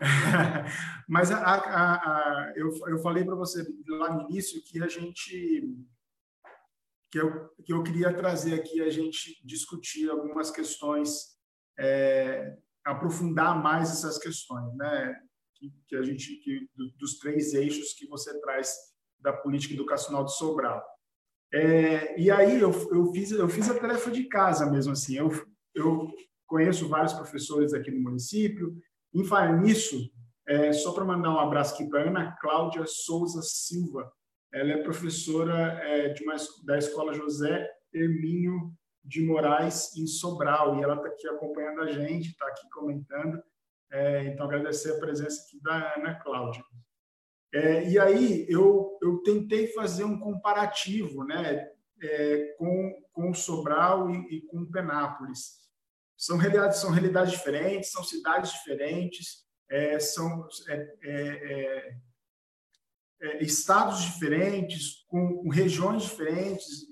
mas 1.08 1.30
a, 1.30 1.38
a, 1.38 1.94
a, 1.94 2.52
eu, 2.56 2.70
eu 2.88 2.98
falei 2.98 3.24
para 3.24 3.34
você 3.34 3.66
lá 3.88 4.14
no 4.14 4.30
início 4.30 4.62
que 4.64 4.82
a 4.82 4.88
gente 4.88 5.76
que 7.10 7.18
eu, 7.18 7.48
que 7.64 7.72
eu 7.72 7.82
queria 7.82 8.14
trazer 8.14 8.54
aqui 8.54 8.80
a 8.80 8.88
gente 8.88 9.44
discutir 9.44 10.08
algumas 10.08 10.50
questões, 10.50 11.36
é, 11.76 12.56
aprofundar 12.84 13.62
mais 13.62 13.90
essas 13.90 14.18
questões, 14.18 14.74
né? 14.76 15.14
Que, 15.56 15.72
que 15.88 15.96
a 15.96 16.02
gente 16.02 16.36
que, 16.36 16.68
dos 16.98 17.18
três 17.18 17.52
eixos 17.54 17.92
que 17.92 18.06
você 18.06 18.38
traz 18.40 18.74
da 19.18 19.32
política 19.32 19.74
educacional 19.74 20.24
de 20.24 20.34
Sobral. 20.36 20.82
É, 21.52 22.18
e 22.18 22.30
aí 22.30 22.60
eu, 22.60 22.70
eu 22.92 23.12
fiz 23.12 23.32
eu 23.32 23.48
fiz 23.48 23.68
a 23.68 23.78
tarefa 23.78 24.10
de 24.10 24.24
casa 24.24 24.70
mesmo 24.70 24.92
assim. 24.92 25.16
Eu 25.16 25.30
eu 25.74 26.08
conheço 26.46 26.88
vários 26.88 27.12
professores 27.12 27.72
aqui 27.72 27.90
no 27.90 28.00
município. 28.00 28.76
Em 29.14 29.24
falar 29.24 29.60
nisso, 29.60 30.10
é, 30.46 30.72
só 30.72 30.92
para 30.92 31.04
mandar 31.04 31.30
um 31.30 31.38
abraço 31.38 31.74
aqui 31.74 31.88
para 31.88 32.08
Ana 32.08 32.36
Cláudia 32.40 32.84
Souza 32.86 33.40
Silva, 33.42 34.10
ela 34.52 34.72
é 34.72 34.82
professora 34.82 35.78
é, 35.82 36.08
de 36.08 36.24
uma, 36.24 36.34
da 36.64 36.76
Escola 36.76 37.12
José 37.12 37.68
Hermínio 37.92 38.72
de 39.04 39.22
Moraes, 39.22 39.96
em 39.96 40.06
Sobral, 40.06 40.78
e 40.78 40.82
ela 40.82 40.96
está 40.96 41.08
aqui 41.08 41.28
acompanhando 41.28 41.82
a 41.82 41.92
gente, 41.92 42.30
está 42.30 42.46
aqui 42.46 42.68
comentando. 42.70 43.42
É, 43.90 44.24
então, 44.26 44.46
agradecer 44.46 44.92
a 44.92 44.98
presença 44.98 45.42
aqui 45.42 45.60
da 45.62 45.94
Ana 45.96 46.14
Cláudia. 46.14 46.62
É, 47.52 47.88
e 47.88 47.98
aí, 47.98 48.46
eu, 48.48 48.96
eu 49.02 49.18
tentei 49.22 49.66
fazer 49.68 50.04
um 50.04 50.18
comparativo 50.18 51.24
né, 51.24 51.68
é, 52.02 52.54
com, 52.58 53.02
com 53.12 53.34
Sobral 53.34 54.10
e, 54.10 54.36
e 54.36 54.42
com 54.46 54.70
Penápolis. 54.70 55.58
São 56.16 56.36
realidades, 56.36 56.78
são 56.78 56.90
realidades 56.90 57.32
diferentes, 57.32 57.90
são 57.90 58.04
cidades 58.04 58.52
diferentes, 58.52 59.44
é, 59.70 59.98
são 59.98 60.46
é, 60.68 61.98
é, 63.20 63.42
estados 63.42 64.02
diferentes, 64.02 65.04
com, 65.08 65.38
com, 65.38 65.48
regiões 65.48 66.02
diferentes, 66.04 66.86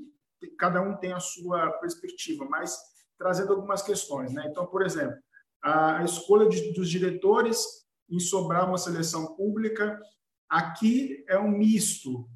cada 0.59 0.81
um 0.83 0.97
tem 0.97 1.13
a 1.13 1.21
sua 1.21 1.71
perspectiva, 1.79 2.47
mas 2.49 2.77
trazendo 3.19 3.53
algumas 3.53 3.83
questões. 3.83 4.33
Né? 4.33 4.45
Então, 4.49 4.67
por 4.67 4.83
exemplo, 4.83 5.17
a, 5.63 6.05
escolha 6.05 6.49
de, 6.49 6.73
dos 6.73 6.89
diretores 6.89 7.65
em 8.09 8.21
sobrar 8.21 8.69
uma 8.69 8.79
seleção 8.79 9.35
pública, 9.35 10.01
aqui 10.49 11.25
é 11.29 11.39
um 11.39 11.51
misto. 11.51 12.29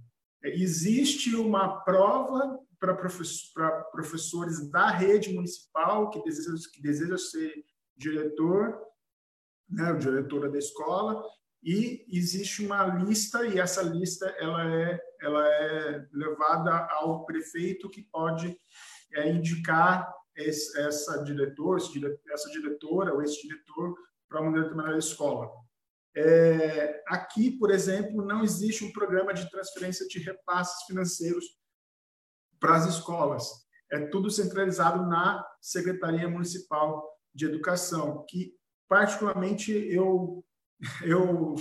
Existe 0.42 1.34
uma 1.36 1.80
prova 1.82 2.58
para 2.78 2.94
professores 3.92 4.68
da 4.70 4.90
rede 4.90 5.32
municipal 5.32 6.10
que 6.10 6.22
desejam, 6.24 6.56
que 6.72 7.18
ser 7.18 7.64
diretor, 7.96 8.76
né, 9.68 9.94
diretora 9.94 10.50
da 10.50 10.58
escola, 10.58 11.22
e 11.62 12.04
existe 12.08 12.64
uma 12.64 12.84
lista 12.86 13.46
e 13.46 13.58
essa 13.60 13.82
lista 13.82 14.26
ela 14.38 14.64
é 14.64 15.00
ela 15.20 15.46
é 15.46 16.08
levada 16.12 16.88
ao 16.90 17.24
prefeito 17.24 17.88
que 17.88 18.02
pode 18.02 18.56
é, 19.12 19.30
indicar 19.30 20.12
esse, 20.34 20.76
essa 20.80 21.22
diretor 21.22 21.78
essa 22.30 22.50
diretora 22.50 23.14
ou 23.14 23.22
esse 23.22 23.40
diretor 23.42 23.94
para 24.28 24.40
uma 24.40 24.60
determinada 24.60 24.98
escola. 24.98 25.48
É, 26.16 27.02
aqui 27.06 27.52
por 27.52 27.70
exemplo 27.70 28.24
não 28.24 28.42
existe 28.42 28.84
um 28.84 28.92
programa 28.92 29.32
de 29.32 29.48
transferência 29.48 30.06
de 30.08 30.18
repasses 30.18 30.84
financeiros 30.86 31.44
para 32.58 32.76
as 32.76 32.86
escolas. 32.86 33.44
É 33.90 34.06
tudo 34.06 34.30
centralizado 34.30 35.06
na 35.06 35.46
secretaria 35.60 36.28
municipal 36.28 37.08
de 37.32 37.44
educação 37.44 38.24
que 38.28 38.52
particularmente 38.88 39.72
eu 39.72 40.44
eu 41.04 41.54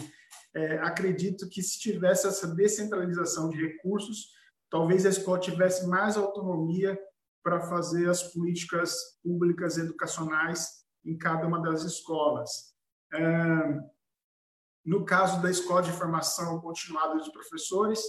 é, 0.54 0.78
acredito 0.80 1.48
que 1.50 1.62
se 1.62 1.80
tivesse 1.80 2.28
essa 2.28 2.48
descentralização 2.54 3.50
de 3.50 3.58
recursos, 3.66 4.30
talvez 4.70 5.06
a 5.06 5.10
escola 5.10 5.40
tivesse 5.40 5.88
mais 5.88 6.18
autonomia 6.18 7.00
para 7.44 7.62
fazer 7.62 8.10
as 8.10 8.24
políticas 8.34 8.96
públicas 9.24 9.78
educacionais 9.78 10.82
em 11.04 11.18
cada 11.18 11.48
uma 11.48 11.62
das 11.62 11.84
escolas. 11.84 12.76
É, 13.14 13.80
no 14.86 15.06
caso 15.06 15.42
da 15.42 15.50
escola 15.50 15.82
de 15.82 15.92
formação 15.92 16.60
continuada 16.60 17.16
dos 17.16 17.30
professores, 17.30 18.02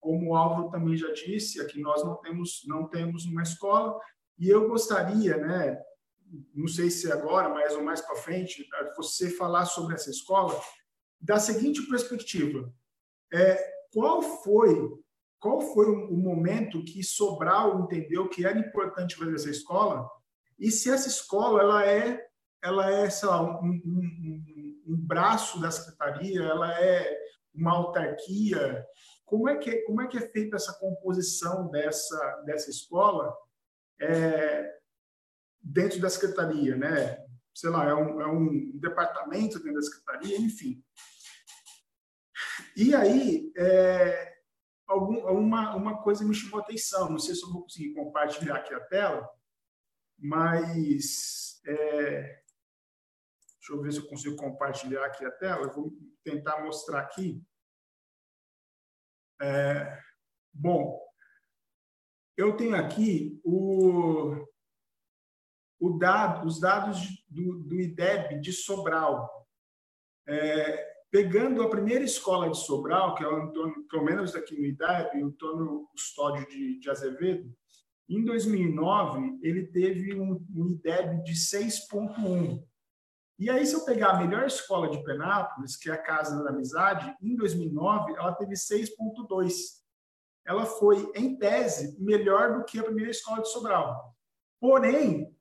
como 0.00 0.30
o 0.30 0.36
Álvaro 0.36 0.70
também 0.70 0.96
já 0.96 1.12
disse, 1.12 1.60
aqui 1.60 1.80
nós 1.80 2.04
não 2.04 2.16
temos 2.16 2.62
não 2.66 2.88
temos 2.88 3.26
uma 3.26 3.42
escola 3.42 3.98
e 4.38 4.48
eu 4.48 4.68
gostaria, 4.68 5.36
né, 5.36 5.78
não 6.54 6.68
sei 6.68 6.90
se 6.90 7.10
agora, 7.10 7.48
mas 7.48 7.74
ou 7.74 7.82
mais 7.82 8.00
para 8.00 8.16
frente, 8.16 8.68
você 8.96 9.30
falar 9.30 9.66
sobre 9.66 9.94
essa 9.94 10.10
escola 10.10 10.60
da 11.20 11.38
seguinte 11.38 11.82
perspectiva: 11.88 12.72
é, 13.32 13.72
qual 13.92 14.22
foi 14.22 14.98
qual 15.38 15.60
foi 15.60 15.86
o 15.86 16.16
momento 16.16 16.84
que 16.84 17.02
Sobral 17.02 17.80
entendeu 17.80 18.28
que 18.28 18.44
era 18.44 18.58
importante 18.58 19.16
fazer 19.16 19.34
essa 19.34 19.48
escola 19.48 20.06
e 20.58 20.70
se 20.70 20.90
essa 20.90 21.08
escola 21.08 21.62
ela 21.62 21.86
é 21.86 22.26
ela 22.62 22.90
é 22.90 23.08
sei 23.08 23.28
lá, 23.28 23.42
um, 23.42 23.68
um, 23.68 24.82
um 24.86 24.96
braço 24.96 25.58
da 25.60 25.70
secretaria, 25.70 26.42
ela 26.42 26.78
é 26.78 27.18
uma 27.54 27.72
autarquia. 27.72 28.84
Como 29.24 29.48
é 29.48 29.56
que 29.56 29.76
como 29.82 30.02
é 30.02 30.06
que 30.06 30.18
é 30.18 30.28
feita 30.28 30.56
essa 30.56 30.78
composição 30.78 31.70
dessa 31.70 32.42
dessa 32.44 32.68
escola? 32.68 33.34
É, 33.98 34.79
dentro 35.62 36.00
da 36.00 36.08
secretaria, 36.08 36.76
né? 36.76 37.24
Sei 37.54 37.68
lá, 37.70 37.88
é 37.88 37.94
um, 37.94 38.20
é 38.20 38.26
um 38.26 38.78
departamento 38.78 39.58
dentro 39.58 39.74
da 39.74 39.82
secretaria, 39.82 40.38
enfim. 40.38 40.82
E 42.76 42.94
aí, 42.94 43.52
é, 43.56 44.34
algum, 44.86 45.18
uma, 45.28 45.74
uma 45.74 46.02
coisa 46.02 46.24
me 46.24 46.34
chamou 46.34 46.60
a 46.60 46.62
atenção, 46.62 47.10
não 47.10 47.18
sei 47.18 47.34
se 47.34 47.42
eu 47.42 47.50
vou 47.50 47.62
conseguir 47.62 47.94
compartilhar 47.94 48.56
aqui 48.56 48.74
a 48.74 48.80
tela, 48.80 49.28
mas 50.18 51.60
é, 51.66 52.42
deixa 53.58 53.72
eu 53.72 53.82
ver 53.82 53.92
se 53.92 53.98
eu 53.98 54.08
consigo 54.08 54.36
compartilhar 54.36 55.04
aqui 55.04 55.24
a 55.24 55.30
tela, 55.30 55.62
eu 55.62 55.72
vou 55.72 55.92
tentar 56.24 56.62
mostrar 56.62 57.00
aqui. 57.00 57.42
É, 59.42 59.98
bom, 60.52 61.00
eu 62.36 62.56
tenho 62.56 62.76
aqui 62.76 63.40
o, 63.44 64.46
dado, 65.88 66.46
os 66.46 66.60
dados 66.60 67.24
do, 67.28 67.60
do 67.60 67.80
IDEB 67.80 68.40
de 68.40 68.52
Sobral. 68.52 69.46
É, 70.28 70.90
pegando 71.10 71.62
a 71.62 71.70
primeira 71.70 72.04
escola 72.04 72.50
de 72.50 72.58
Sobral, 72.58 73.14
que 73.14 73.24
é 73.24 73.28
o 73.28 73.36
Antônio, 73.36 73.84
pelo 73.88 74.04
menos 74.04 74.34
aqui 74.34 74.54
no 74.56 74.64
IDAB, 74.64 75.22
o 75.22 75.26
Antônio 75.26 75.88
Custódio 75.92 76.46
de, 76.48 76.78
de 76.78 76.90
Azevedo, 76.90 77.52
em 78.08 78.24
2009 78.24 79.38
ele 79.42 79.66
teve 79.68 80.14
um, 80.20 80.44
um 80.54 80.68
IDEB 80.68 81.22
de 81.22 81.32
6.1. 81.32 82.62
E 83.38 83.48
aí, 83.48 83.64
se 83.64 83.74
eu 83.74 83.84
pegar 83.86 84.10
a 84.10 84.18
melhor 84.18 84.46
escola 84.46 84.90
de 84.90 85.02
Penápolis, 85.02 85.74
que 85.76 85.88
é 85.88 85.94
a 85.94 86.02
Casa 86.02 86.42
da 86.44 86.50
Amizade, 86.50 87.16
em 87.22 87.34
2009 87.34 88.12
ela 88.12 88.34
teve 88.34 88.52
6.2. 88.52 89.52
Ela 90.44 90.66
foi, 90.66 91.10
em 91.14 91.38
tese, 91.38 91.98
melhor 92.02 92.58
do 92.58 92.64
que 92.64 92.78
a 92.78 92.84
primeira 92.84 93.10
escola 93.10 93.40
de 93.40 93.48
Sobral. 93.48 94.14
Porém, 94.60 95.34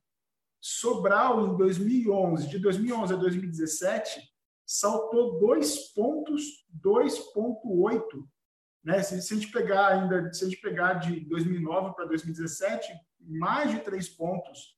Sobral, 0.61 1.47
em 1.47 1.57
2011, 1.57 2.49
de 2.49 2.59
2011 2.59 3.13
a 3.13 3.17
2017, 3.17 4.21
saltou 4.65 5.39
dois 5.39 5.93
pontos, 5.93 6.43
2,8. 6.83 8.01
Né? 8.83 9.01
Se, 9.01 9.21
se, 9.21 9.33
a 9.33 9.37
gente 9.37 9.51
pegar 9.51 9.87
ainda, 9.87 10.31
se 10.33 10.43
a 10.43 10.47
gente 10.47 10.61
pegar 10.61 10.95
de 10.95 11.21
2009 11.21 11.95
para 11.95 12.05
2017, 12.05 12.91
mais 13.19 13.71
de 13.71 13.79
três 13.79 14.09
pontos 14.09 14.77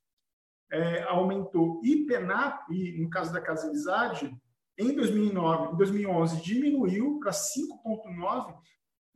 é, 0.71 1.03
aumentou. 1.03 1.81
E 1.83 2.05
PENAP, 2.05 2.69
no 2.97 3.09
caso 3.09 3.33
da 3.33 3.41
Casa 3.41 3.67
Amizade, 3.67 4.33
em 4.77 4.95
2009, 4.95 5.73
em 5.73 5.77
2011 5.77 6.41
diminuiu 6.41 7.19
para 7.19 7.31
5,9 7.31 8.55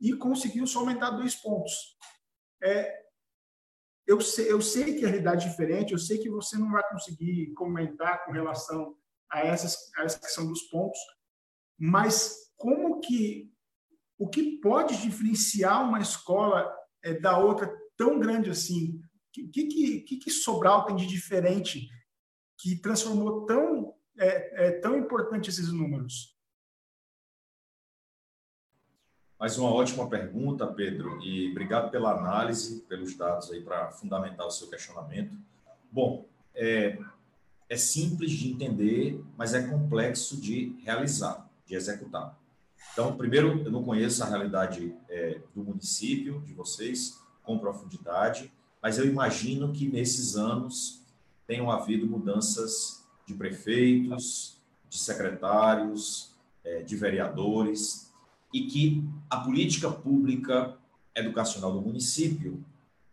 e 0.00 0.12
conseguiu 0.14 0.66
só 0.66 0.80
aumentar 0.80 1.10
dois 1.10 1.34
pontos. 1.34 1.96
É, 2.62 3.05
eu 4.06 4.20
sei, 4.20 4.50
eu 4.50 4.60
sei 4.60 4.94
que 4.94 5.04
a 5.04 5.08
realidade 5.08 5.46
é 5.46 5.50
diferente, 5.50 5.92
eu 5.92 5.98
sei 5.98 6.18
que 6.18 6.30
você 6.30 6.56
não 6.56 6.70
vai 6.70 6.86
conseguir 6.88 7.52
comentar 7.54 8.24
com 8.24 8.32
relação 8.32 8.94
a 9.30 9.40
essas, 9.40 9.76
a 9.96 10.04
essa 10.04 10.20
questão 10.20 10.46
dos 10.46 10.62
pontos, 10.62 10.98
mas 11.78 12.36
como 12.56 13.00
que 13.00 13.52
o 14.18 14.28
que 14.28 14.58
pode 14.60 14.96
diferenciar 15.02 15.86
uma 15.86 16.00
escola 16.00 16.72
é, 17.02 17.14
da 17.14 17.36
outra 17.38 17.70
tão 17.96 18.18
grande 18.18 18.48
assim? 18.50 18.98
O 19.38 19.50
que, 19.50 19.66
que, 19.66 20.00
que, 20.00 20.16
que 20.16 20.30
Sobral 20.30 20.86
tem 20.86 20.96
de 20.96 21.06
diferente 21.06 21.86
que 22.58 22.80
transformou 22.80 23.44
tão, 23.44 23.94
é, 24.18 24.68
é, 24.68 24.70
tão 24.80 24.96
importante 24.96 25.50
esses 25.50 25.70
números? 25.70 26.35
Mais 29.38 29.58
uma 29.58 29.70
ótima 29.70 30.08
pergunta, 30.08 30.66
Pedro, 30.66 31.22
e 31.22 31.50
obrigado 31.50 31.90
pela 31.90 32.12
análise, 32.12 32.80
pelos 32.88 33.14
dados 33.14 33.52
aí 33.52 33.60
para 33.60 33.90
fundamentar 33.90 34.46
o 34.46 34.50
seu 34.50 34.66
questionamento. 34.66 35.36
Bom, 35.92 36.24
é, 36.54 36.98
é 37.68 37.76
simples 37.76 38.30
de 38.30 38.50
entender, 38.50 39.22
mas 39.36 39.52
é 39.52 39.68
complexo 39.68 40.40
de 40.40 40.74
realizar, 40.82 41.46
de 41.66 41.74
executar. 41.74 42.34
Então, 42.94 43.14
primeiro, 43.14 43.62
eu 43.62 43.70
não 43.70 43.84
conheço 43.84 44.24
a 44.24 44.26
realidade 44.26 44.96
é, 45.06 45.42
do 45.54 45.62
município, 45.62 46.40
de 46.40 46.54
vocês, 46.54 47.20
com 47.42 47.58
profundidade, 47.58 48.50
mas 48.82 48.96
eu 48.96 49.06
imagino 49.06 49.70
que 49.70 49.86
nesses 49.86 50.34
anos 50.34 51.04
tenham 51.46 51.70
havido 51.70 52.06
mudanças 52.06 53.06
de 53.26 53.34
prefeitos, 53.34 54.58
de 54.88 54.96
secretários, 54.96 56.34
é, 56.64 56.82
de 56.82 56.96
vereadores, 56.96 58.05
e 58.56 58.66
que 58.66 59.04
a 59.28 59.36
política 59.36 59.90
pública 59.90 60.74
educacional 61.14 61.74
do 61.74 61.82
município, 61.82 62.64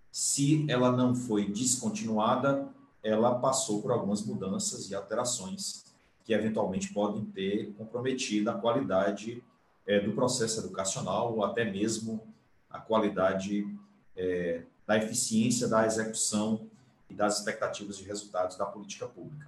se 0.09 0.65
ela 0.69 0.89
não 0.89 1.13
foi 1.13 1.51
descontinuada, 1.51 2.69
ela 3.03 3.35
passou 3.35 3.81
por 3.81 3.91
algumas 3.91 4.25
mudanças 4.25 4.89
e 4.89 4.95
alterações 4.95 5.83
que 6.23 6.33
eventualmente 6.33 6.93
podem 6.93 7.25
ter 7.25 7.73
comprometido 7.73 8.49
a 8.49 8.53
qualidade 8.53 9.43
é, 9.85 9.99
do 9.99 10.13
processo 10.13 10.61
educacional 10.61 11.35
ou 11.35 11.43
até 11.43 11.69
mesmo 11.69 12.25
a 12.69 12.79
qualidade 12.79 13.67
é, 14.15 14.63
da 14.87 14.95
eficiência 14.95 15.67
da 15.67 15.85
execução 15.85 16.67
e 17.09 17.13
das 17.13 17.39
expectativas 17.39 17.97
de 17.97 18.05
resultados 18.05 18.55
da 18.55 18.65
política 18.65 19.07
pública. 19.07 19.45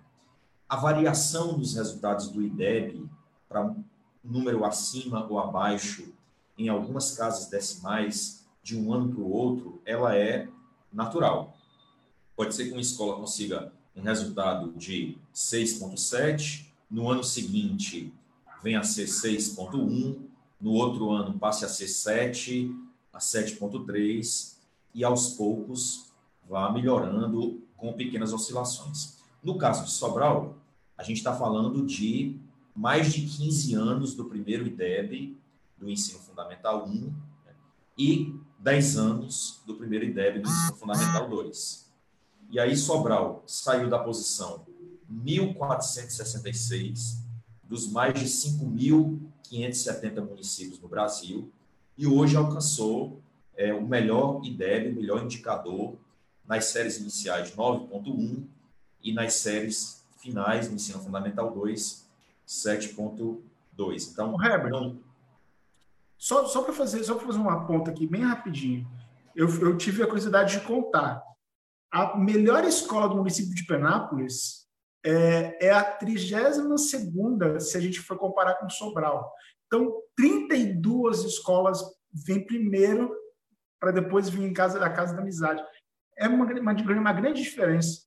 A 0.68 0.76
variação 0.76 1.58
dos 1.58 1.74
resultados 1.76 2.28
do 2.28 2.42
IDEB 2.42 3.10
para 3.48 3.62
um 3.62 3.82
número 4.26 4.66
acima 4.66 5.26
ou 5.30 5.40
abaixo, 5.40 6.14
em 6.58 6.70
algumas 6.70 7.12
casas 7.12 7.48
decimais, 7.48 8.46
de 8.64 8.76
um 8.78 8.94
ano 8.94 9.14
para 9.14 9.22
o 9.22 9.32
outro, 9.32 9.82
ela 9.86 10.16
é 10.16 10.48
natural. 10.92 11.56
Pode 12.36 12.56
ser 12.56 12.66
que 12.66 12.72
uma 12.72 12.82
escola 12.82 13.16
consiga 13.18 13.72
um 13.96 14.02
resultado 14.02 14.74
de 14.74 15.18
6,7, 15.34 16.66
no 16.90 17.10
ano 17.10 17.24
seguinte 17.24 18.14
venha 18.64 18.80
a 18.80 18.84
ser 18.84 19.06
6,1, 19.06 20.20
no 20.60 20.72
outro 20.72 21.12
ano 21.12 21.38
passe 21.38 21.64
a 21.64 21.70
ser 21.70 21.88
7, 21.88 22.74
a 23.14 23.20
7,3, 23.20 24.56
e 24.94 25.04
aos 25.04 25.34
poucos 25.34 26.12
vá 26.50 26.72
melhorando 26.72 27.62
com 27.78 27.94
pequenas 27.94 28.34
oscilações. 28.34 29.20
No 29.44 29.58
caso 29.58 29.86
de 29.86 29.92
Sobral, 29.92 30.58
a 30.98 31.04
gente 31.04 31.18
está 31.18 31.36
falando 31.36 31.86
de 31.86 32.40
mais 32.76 33.14
de 33.14 33.22
15 33.22 33.74
anos 33.74 34.14
do 34.14 34.26
primeiro 34.26 34.68
IDEB, 34.68 35.38
do 35.78 35.90
ensino 35.90 36.20
fundamental 36.20 36.86
1, 36.86 36.92
né, 36.92 37.14
e 37.98 38.36
10 38.60 38.98
anos 38.98 39.62
do 39.66 39.76
primeiro 39.76 40.04
IDEB 40.06 40.40
do 40.40 40.50
ensino 40.50 40.76
fundamental 40.76 41.30
2. 41.30 41.90
E 42.52 42.60
aí 42.60 42.76
Sobral 42.76 43.44
saiu 43.48 43.90
da 43.90 44.00
posição 44.00 44.66
1466 45.08 47.24
dos 47.64 47.90
mais 47.90 48.14
de 48.14 48.26
5.570 48.26 50.28
municípios 50.28 50.80
no 50.80 50.88
Brasil 50.88 51.52
e 51.98 52.06
hoje 52.06 52.36
alcançou 52.36 53.22
é, 53.56 53.74
o 53.74 53.88
melhor 53.88 54.42
IDEB, 54.44 54.90
o 54.90 54.96
melhor 54.96 55.24
indicador 55.24 55.96
nas 56.46 56.66
séries 56.66 56.98
iniciais 56.98 57.56
9.1 57.56 58.44
e 59.02 59.14
nas 59.14 59.36
séries 59.36 60.04
finais 60.18 60.68
do 60.68 60.76
ensino 60.76 61.00
fundamental 61.00 61.54
2 61.54 62.05
7.2. 62.48 64.12
Então, 64.12 64.42
Herbert, 64.44 64.72
não... 64.72 65.00
só, 66.18 66.46
só 66.46 66.62
para 66.62 66.74
fazer, 66.74 67.04
só 67.04 67.18
fazer 67.20 67.40
uma 67.40 67.66
ponta 67.66 67.92
aqui 67.92 68.06
bem 68.08 68.22
rapidinho. 68.22 68.88
Eu, 69.36 69.50
eu 69.62 69.78
tive 69.78 70.02
a 70.04 70.06
curiosidade 70.06 70.60
de 70.60 70.66
contar. 70.66 71.22
A 71.92 72.18
melhor 72.18 72.64
escola 72.64 73.08
do 73.08 73.18
município 73.18 73.54
de 73.54 73.66
Penápolis 73.66 74.66
é, 75.06 75.68
é 75.68 75.72
a 75.72 75.84
32 75.84 77.70
se 77.70 77.78
a 77.78 77.80
gente 77.80 78.00
for 78.00 78.18
comparar 78.18 78.56
com 78.56 78.70
Sobral. 78.70 79.32
Então, 79.68 80.02
32 80.16 81.24
escolas 81.24 81.82
vêm 82.12 82.46
primeiro 82.46 83.14
para 83.80 83.92
depois 83.92 84.30
vir 84.30 84.44
em 84.44 84.54
casa 84.54 84.80
da 84.80 84.90
Casa 84.90 85.14
da 85.14 85.22
Amizade. 85.22 85.64
É 86.18 86.28
uma, 86.28 86.46
uma, 86.46 86.74
uma 86.74 87.14
grande 87.14 87.42
diferença. 87.42 88.05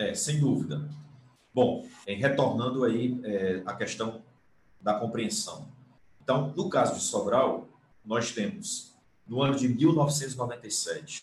É, 0.00 0.14
sem 0.14 0.40
dúvida. 0.40 0.88
Bom, 1.52 1.86
retornando 2.06 2.84
aí 2.84 3.20
é, 3.22 3.62
a 3.66 3.74
questão 3.74 4.22
da 4.80 4.94
compreensão. 4.94 5.68
Então, 6.22 6.54
no 6.56 6.70
caso 6.70 6.94
de 6.94 7.02
Sobral, 7.02 7.68
nós 8.02 8.32
temos, 8.32 8.94
no 9.28 9.42
ano 9.42 9.54
de 9.54 9.68
1997, 9.68 11.22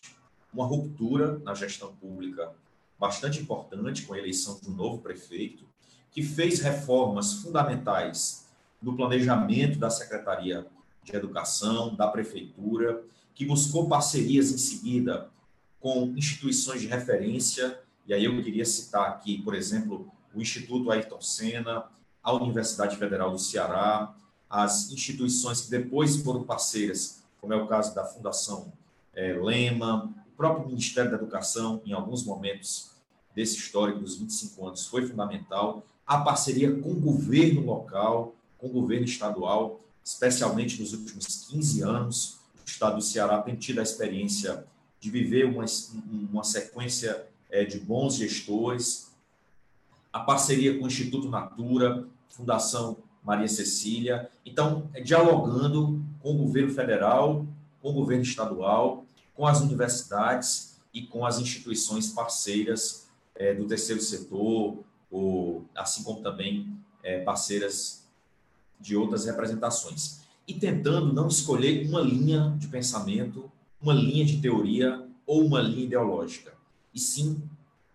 uma 0.54 0.64
ruptura 0.64 1.40
na 1.40 1.56
gestão 1.56 1.92
pública 1.96 2.54
bastante 3.00 3.40
importante 3.40 4.04
com 4.04 4.14
a 4.14 4.20
eleição 4.20 4.60
de 4.62 4.70
um 4.70 4.76
novo 4.76 5.00
prefeito, 5.00 5.66
que 6.12 6.22
fez 6.22 6.60
reformas 6.60 7.34
fundamentais 7.42 8.46
no 8.80 8.96
planejamento 8.96 9.80
da 9.80 9.90
Secretaria 9.90 10.68
de 11.04 11.16
Educação, 11.16 11.96
da 11.96 12.08
Prefeitura, 12.08 13.04
que 13.34 13.44
buscou 13.44 13.90
parcerias 13.90 14.52
em 14.52 14.58
seguida 14.60 15.32
com 15.80 16.14
instituições 16.16 16.82
de 16.82 16.86
referência 16.86 17.87
e 18.08 18.14
aí 18.14 18.24
eu 18.24 18.42
queria 18.42 18.66
citar 18.66 19.10
aqui, 19.10 19.42
por 19.42 19.54
exemplo, 19.54 20.10
o 20.34 20.42
Instituto 20.42 20.90
Ayrton 20.92 21.20
Senna, 21.20 21.86
a 22.24 22.34
Universidade 22.34 22.96
Federal 22.96 23.32
do 23.32 23.38
Ceará, 23.38 24.16
as 24.50 24.92
instituições 24.92 25.62
que 25.62 25.70
depois 25.70 26.16
foram 26.18 26.44
parceiras, 26.44 27.24
como 27.42 27.54
é 27.54 27.58
o 27.58 27.68
caso 27.68 27.94
da 27.94 28.06
Fundação 28.06 28.72
é, 29.14 29.34
Lema, 29.34 30.06
o 30.28 30.38
próprio 30.38 30.68
Ministério 30.68 31.12
da 31.12 31.18
Educação, 31.18 31.82
em 31.86 31.92
alguns 31.92 32.24
momentos 32.24 32.92
desse 33.36 33.58
histórico 33.58 34.00
dos 34.00 34.16
25 34.18 34.68
anos, 34.68 34.88
foi 34.88 35.06
fundamental. 35.06 35.84
A 36.06 36.20
parceria 36.20 36.74
com 36.80 36.92
o 36.92 36.96
governo 36.96 37.66
local, 37.66 38.36
com 38.58 38.68
o 38.68 38.72
governo 38.72 39.06
estadual, 39.06 39.82
especialmente 40.04 40.80
nos 40.80 40.94
últimos 40.94 41.46
15 41.50 41.82
anos, 41.82 42.38
o 42.66 42.70
estado 42.70 42.96
do 42.96 43.02
Ceará 43.02 43.42
tem 43.42 43.56
tido 43.56 43.80
a 43.80 43.84
experiência 43.84 44.66
de 45.00 45.12
viver 45.12 45.46
uma, 45.46 45.66
uma 46.32 46.44
sequência 46.44 47.27
é, 47.50 47.64
de 47.64 47.80
bons 47.80 48.16
gestores, 48.16 49.12
a 50.12 50.20
parceria 50.20 50.78
com 50.78 50.86
o 50.86 50.88
Instituto 50.88 51.30
Natura, 51.30 52.08
Fundação 52.30 52.98
Maria 53.24 53.48
Cecília. 53.48 54.30
Então, 54.46 54.90
é, 54.94 55.02
dialogando 55.02 56.02
com 56.22 56.32
o 56.32 56.38
governo 56.38 56.74
federal, 56.74 57.46
com 57.82 57.90
o 57.90 57.94
governo 57.94 58.24
estadual, 58.24 59.06
com 59.36 59.46
as 59.46 59.62
universidades 59.62 60.80
e 60.94 61.04
com 61.04 61.26
as 61.26 61.40
instituições 61.40 62.10
parceiras 62.10 63.08
é, 63.36 63.54
do 63.54 63.66
terceiro 63.66 64.02
setor, 64.02 64.84
assim 65.76 66.04
como 66.04 66.22
também 66.22 66.76
é, 67.04 67.20
parceiras 67.20 68.08
de 68.80 68.96
outras 68.96 69.26
representações. 69.26 70.22
E 70.48 70.54
tentando 70.54 71.14
não 71.14 71.28
escolher 71.28 71.88
uma 71.88 72.02
linha 72.02 72.56
de 72.58 72.68
pensamento, 72.68 73.52
uma 73.82 73.94
linha 73.94 74.26
de 74.26 74.42
teoria 74.42 75.06
ou 75.26 75.46
uma 75.46 75.62
linha 75.62 75.86
ideológica, 75.86 76.54
e 76.98 77.00
sim 77.00 77.42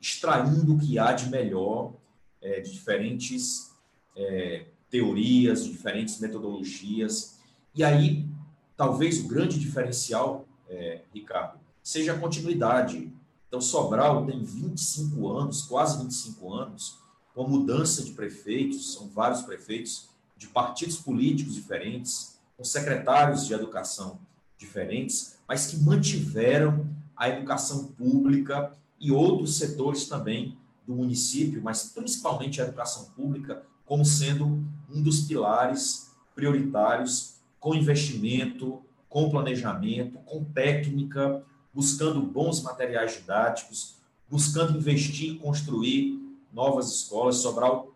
extraindo 0.00 0.74
o 0.74 0.78
que 0.78 0.98
há 0.98 1.12
de 1.12 1.28
melhor 1.28 1.92
é, 2.40 2.60
de 2.60 2.72
diferentes 2.72 3.72
é, 4.16 4.66
teorias, 4.88 5.64
de 5.64 5.72
diferentes 5.72 6.20
metodologias. 6.20 7.38
E 7.74 7.82
aí, 7.82 8.28
talvez 8.76 9.18
o 9.20 9.28
grande 9.28 9.58
diferencial, 9.58 10.46
é, 10.68 11.02
Ricardo, 11.12 11.58
seja 11.82 12.12
a 12.12 12.18
continuidade. 12.18 13.12
Então, 13.48 13.60
Sobral 13.60 14.24
tem 14.24 14.42
25 14.42 15.28
anos, 15.28 15.62
quase 15.62 16.00
25 16.02 16.52
anos, 16.52 16.98
com 17.34 17.44
a 17.44 17.48
mudança 17.48 18.04
de 18.04 18.12
prefeitos, 18.12 18.94
são 18.94 19.08
vários 19.08 19.42
prefeitos 19.42 20.08
de 20.36 20.46
partidos 20.46 20.96
políticos 20.96 21.54
diferentes, 21.54 22.38
com 22.56 22.64
secretários 22.64 23.46
de 23.46 23.54
educação 23.54 24.18
diferentes, 24.58 25.38
mas 25.48 25.66
que 25.66 25.76
mantiveram 25.76 26.86
a 27.16 27.28
educação 27.28 27.88
pública 27.88 28.72
e 29.02 29.10
outros 29.10 29.56
setores 29.56 30.06
também 30.06 30.56
do 30.86 30.94
município, 30.94 31.60
mas 31.60 31.90
principalmente 31.92 32.62
a 32.62 32.64
educação 32.64 33.06
pública, 33.16 33.66
como 33.84 34.04
sendo 34.04 34.64
um 34.88 35.02
dos 35.02 35.22
pilares 35.22 36.12
prioritários, 36.36 37.34
com 37.58 37.74
investimento, 37.74 38.80
com 39.08 39.28
planejamento, 39.28 40.18
com 40.20 40.44
técnica, 40.44 41.44
buscando 41.74 42.22
bons 42.22 42.62
materiais 42.62 43.14
didáticos, 43.14 43.96
buscando 44.30 44.78
investir 44.78 45.32
e 45.32 45.38
construir 45.38 46.18
novas 46.52 46.94
escolas. 46.94 47.36
Sobral 47.36 47.92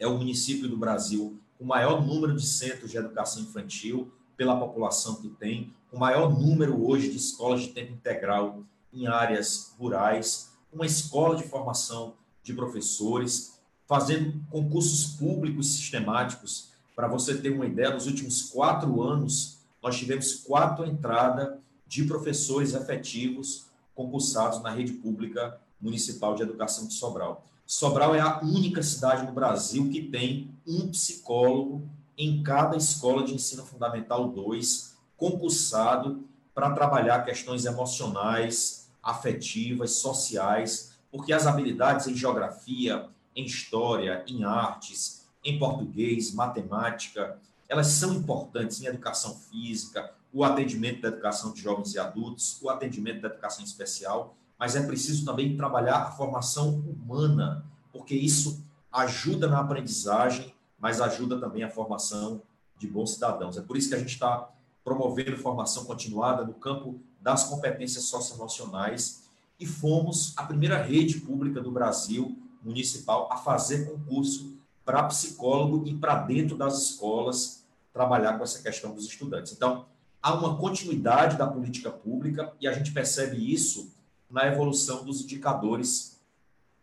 é 0.00 0.06
o 0.06 0.18
município 0.18 0.68
do 0.68 0.76
Brasil 0.76 1.38
com 1.56 1.62
o 1.62 1.66
maior 1.66 2.04
número 2.04 2.34
de 2.34 2.44
centros 2.44 2.90
de 2.90 2.96
educação 2.96 3.42
infantil 3.42 4.12
pela 4.36 4.58
população 4.58 5.14
que 5.22 5.28
tem, 5.28 5.72
o 5.92 5.98
maior 5.98 6.36
número 6.36 6.84
hoje 6.84 7.08
de 7.08 7.16
escolas 7.16 7.62
de 7.62 7.68
tempo 7.68 7.92
integral 7.92 8.64
em 8.94 9.06
áreas 9.06 9.74
rurais, 9.78 10.50
uma 10.72 10.86
escola 10.86 11.36
de 11.36 11.44
formação 11.44 12.14
de 12.42 12.52
professores, 12.52 13.58
fazendo 13.86 14.40
concursos 14.50 15.16
públicos 15.16 15.72
sistemáticos. 15.72 16.70
Para 16.94 17.08
você 17.08 17.36
ter 17.36 17.50
uma 17.50 17.66
ideia, 17.66 17.92
nos 17.92 18.06
últimos 18.06 18.42
quatro 18.42 19.02
anos, 19.02 19.58
nós 19.82 19.96
tivemos 19.96 20.34
quatro 20.34 20.86
entradas 20.86 21.58
de 21.86 22.04
professores 22.04 22.74
efetivos 22.74 23.66
concursados 23.94 24.62
na 24.62 24.70
rede 24.70 24.92
pública 24.92 25.60
municipal 25.80 26.34
de 26.34 26.42
educação 26.42 26.86
de 26.86 26.94
Sobral. 26.94 27.44
Sobral 27.66 28.14
é 28.14 28.20
a 28.20 28.40
única 28.40 28.82
cidade 28.82 29.26
no 29.26 29.32
Brasil 29.32 29.88
que 29.90 30.02
tem 30.02 30.50
um 30.66 30.88
psicólogo 30.88 31.88
em 32.16 32.42
cada 32.42 32.76
escola 32.76 33.24
de 33.24 33.34
ensino 33.34 33.64
fundamental 33.64 34.28
2, 34.28 34.94
concursado 35.16 36.24
para 36.54 36.70
trabalhar 36.70 37.24
questões 37.24 37.64
emocionais, 37.64 38.83
afetivas, 39.04 39.92
sociais, 39.92 40.94
porque 41.10 41.32
as 41.32 41.46
habilidades 41.46 42.06
em 42.06 42.16
geografia, 42.16 43.08
em 43.36 43.44
história, 43.44 44.24
em 44.26 44.44
artes, 44.44 45.26
em 45.44 45.58
português, 45.58 46.32
matemática, 46.32 47.38
elas 47.68 47.88
são 47.88 48.14
importantes 48.14 48.80
em 48.80 48.86
educação 48.86 49.34
física, 49.34 50.12
o 50.32 50.42
atendimento 50.42 51.02
da 51.02 51.08
educação 51.08 51.52
de 51.52 51.60
jovens 51.60 51.94
e 51.94 51.98
adultos, 51.98 52.60
o 52.60 52.68
atendimento 52.68 53.20
da 53.20 53.28
educação 53.28 53.64
especial, 53.64 54.36
mas 54.58 54.74
é 54.74 54.82
preciso 54.84 55.24
também 55.24 55.56
trabalhar 55.56 55.98
a 55.98 56.10
formação 56.10 56.80
humana, 56.80 57.64
porque 57.92 58.14
isso 58.14 58.64
ajuda 58.90 59.46
na 59.48 59.60
aprendizagem, 59.60 60.54
mas 60.78 61.00
ajuda 61.00 61.38
também 61.38 61.62
a 61.62 61.70
formação 61.70 62.42
de 62.78 62.86
bons 62.86 63.14
cidadãos. 63.14 63.56
É 63.56 63.60
por 63.60 63.76
isso 63.76 63.88
que 63.88 63.94
a 63.94 63.98
gente 63.98 64.12
está 64.12 64.48
promovendo 64.84 65.36
formação 65.36 65.84
continuada 65.84 66.44
no 66.44 66.54
campo 66.54 67.00
das 67.24 67.44
competências 67.44 68.04
socioemocionais 68.04 69.22
e 69.58 69.64
fomos 69.64 70.34
a 70.36 70.42
primeira 70.42 70.82
rede 70.82 71.20
pública 71.20 71.58
do 71.58 71.70
Brasil 71.70 72.36
municipal 72.62 73.32
a 73.32 73.38
fazer 73.38 73.90
concurso 73.90 74.58
para 74.84 75.04
psicólogo 75.04 75.88
e 75.88 75.94
para 75.94 76.16
dentro 76.16 76.54
das 76.54 76.82
escolas 76.82 77.64
trabalhar 77.94 78.36
com 78.36 78.44
essa 78.44 78.62
questão 78.62 78.94
dos 78.94 79.06
estudantes. 79.06 79.52
Então, 79.52 79.86
há 80.22 80.34
uma 80.34 80.58
continuidade 80.58 81.38
da 81.38 81.46
política 81.46 81.90
pública 81.90 82.52
e 82.60 82.68
a 82.68 82.74
gente 82.74 82.92
percebe 82.92 83.38
isso 83.50 83.90
na 84.28 84.46
evolução 84.46 85.02
dos 85.02 85.22
indicadores, 85.22 86.20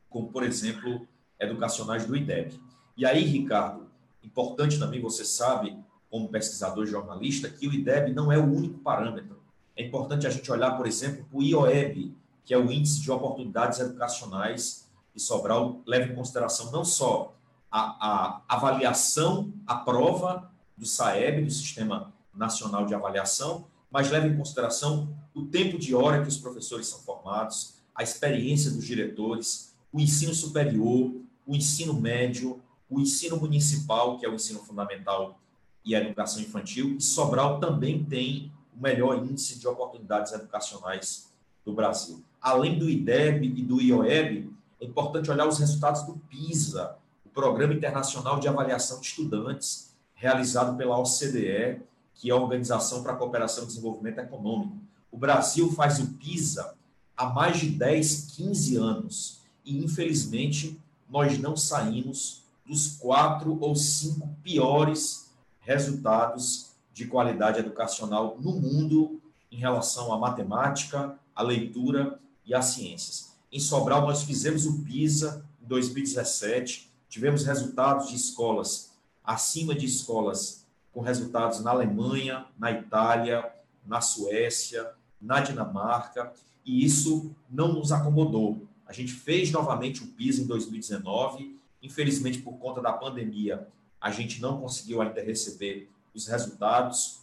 como, 0.09 0.29
por 0.29 0.41
exemplo, 0.41 1.07
educacionais 1.39 2.07
do 2.07 2.15
IDEB. 2.15 2.59
E 2.97 3.05
aí, 3.05 3.23
Ricardo, 3.25 3.85
importante 4.23 4.79
também, 4.79 4.99
você 4.99 5.23
sabe, 5.23 5.77
como 6.09 6.29
pesquisador 6.29 6.87
jornalista, 6.87 7.47
que 7.47 7.67
o 7.67 7.73
IDEB 7.73 8.11
não 8.11 8.31
é 8.31 8.39
o 8.39 8.51
único 8.51 8.79
parâmetro. 8.79 9.40
É 9.81 9.83
importante 9.83 10.27
a 10.27 10.29
gente 10.29 10.51
olhar, 10.51 10.77
por 10.77 10.85
exemplo, 10.85 11.25
para 11.25 11.39
o 11.39 11.41
IOEB, 11.41 12.15
que 12.45 12.53
é 12.53 12.57
o 12.57 12.71
Índice 12.71 13.01
de 13.01 13.09
Oportunidades 13.09 13.79
Educacionais, 13.79 14.87
e 15.15 15.19
Sobral 15.19 15.81
leva 15.87 16.11
em 16.11 16.15
consideração 16.15 16.71
não 16.71 16.85
só 16.85 17.33
a, 17.71 17.79
a 17.79 18.41
avaliação, 18.47 19.51
a 19.65 19.73
prova 19.73 20.51
do 20.77 20.85
SAEB, 20.85 21.45
do 21.45 21.51
Sistema 21.51 22.13
Nacional 22.31 22.85
de 22.85 22.93
Avaliação, 22.93 23.65
mas 23.89 24.11
leva 24.11 24.27
em 24.27 24.37
consideração 24.37 25.17
o 25.33 25.45
tempo 25.45 25.79
de 25.79 25.95
hora 25.95 26.21
que 26.21 26.29
os 26.29 26.37
professores 26.37 26.85
são 26.85 26.99
formados, 26.99 27.77
a 27.95 28.03
experiência 28.03 28.69
dos 28.69 28.85
diretores, 28.85 29.75
o 29.91 29.99
ensino 29.99 30.35
superior, 30.35 31.11
o 31.43 31.55
ensino 31.55 31.95
médio, 31.95 32.61
o 32.87 32.99
ensino 32.99 33.35
municipal, 33.35 34.19
que 34.19 34.27
é 34.27 34.29
o 34.29 34.35
ensino 34.35 34.59
fundamental 34.59 35.39
e 35.83 35.95
a 35.95 36.01
educação 36.01 36.39
infantil, 36.39 36.97
e 36.97 37.01
Sobral 37.01 37.59
também 37.59 38.03
tem 38.03 38.51
o 38.75 38.81
melhor 38.81 39.17
índice 39.17 39.59
de 39.59 39.67
oportunidades 39.67 40.31
educacionais 40.31 41.31
do 41.65 41.73
Brasil. 41.73 42.23
Além 42.41 42.77
do 42.77 42.89
IDEB 42.89 43.45
e 43.45 43.61
do 43.61 43.81
IOEB, 43.81 44.51
é 44.79 44.85
importante 44.85 45.29
olhar 45.29 45.47
os 45.47 45.59
resultados 45.59 46.03
do 46.03 46.13
PISA, 46.29 46.95
o 47.25 47.29
Programa 47.29 47.73
Internacional 47.73 48.39
de 48.39 48.47
Avaliação 48.47 48.99
de 48.99 49.07
Estudantes, 49.07 49.93
realizado 50.15 50.75
pela 50.77 50.97
OCDE, 50.97 51.81
que 52.15 52.29
é 52.29 52.33
a 52.33 52.35
Organização 52.35 53.03
para 53.03 53.13
a 53.13 53.15
Cooperação 53.15 53.63
e 53.63 53.67
Desenvolvimento 53.67 54.19
Econômico. 54.19 54.77
O 55.11 55.17
Brasil 55.17 55.71
faz 55.73 55.99
o 55.99 56.07
PISA 56.13 56.75
há 57.15 57.27
mais 57.27 57.59
de 57.59 57.69
10, 57.69 58.31
15 58.35 58.75
anos 58.77 59.41
e, 59.65 59.83
infelizmente, 59.83 60.79
nós 61.09 61.37
não 61.37 61.55
saímos 61.55 62.43
dos 62.65 62.97
quatro 62.97 63.57
ou 63.59 63.75
cinco 63.75 64.29
piores 64.41 65.29
resultados 65.59 66.70
de 66.93 67.05
qualidade 67.05 67.59
educacional 67.59 68.37
no 68.39 68.53
mundo 68.53 69.21
em 69.51 69.57
relação 69.57 70.13
à 70.13 70.17
matemática, 70.17 71.17
à 71.35 71.41
leitura 71.41 72.19
e 72.45 72.53
às 72.53 72.65
ciências. 72.65 73.31
Em 73.51 73.59
Sobral, 73.59 74.01
nós 74.01 74.23
fizemos 74.23 74.65
o 74.65 74.83
PISA 74.83 75.45
em 75.61 75.67
2017, 75.67 76.91
tivemos 77.09 77.43
resultados 77.43 78.09
de 78.09 78.15
escolas 78.15 78.91
acima 79.23 79.75
de 79.75 79.85
escolas 79.85 80.65
com 80.91 81.01
resultados 81.01 81.61
na 81.61 81.71
Alemanha, 81.71 82.45
na 82.57 82.71
Itália, 82.71 83.49
na 83.85 84.01
Suécia, 84.01 84.91
na 85.21 85.39
Dinamarca, 85.39 86.33
e 86.65 86.83
isso 86.83 87.33
não 87.49 87.73
nos 87.73 87.91
acomodou. 87.91 88.67
A 88.85 88.93
gente 88.93 89.13
fez 89.13 89.51
novamente 89.51 90.03
o 90.03 90.07
PISA 90.07 90.41
em 90.41 90.47
2019, 90.47 91.57
infelizmente 91.81 92.39
por 92.39 92.57
conta 92.57 92.81
da 92.81 92.91
pandemia, 92.91 93.67
a 93.99 94.11
gente 94.11 94.41
não 94.41 94.59
conseguiu 94.59 95.01
ainda 95.01 95.21
receber 95.21 95.89
os 96.13 96.27
resultados. 96.27 97.21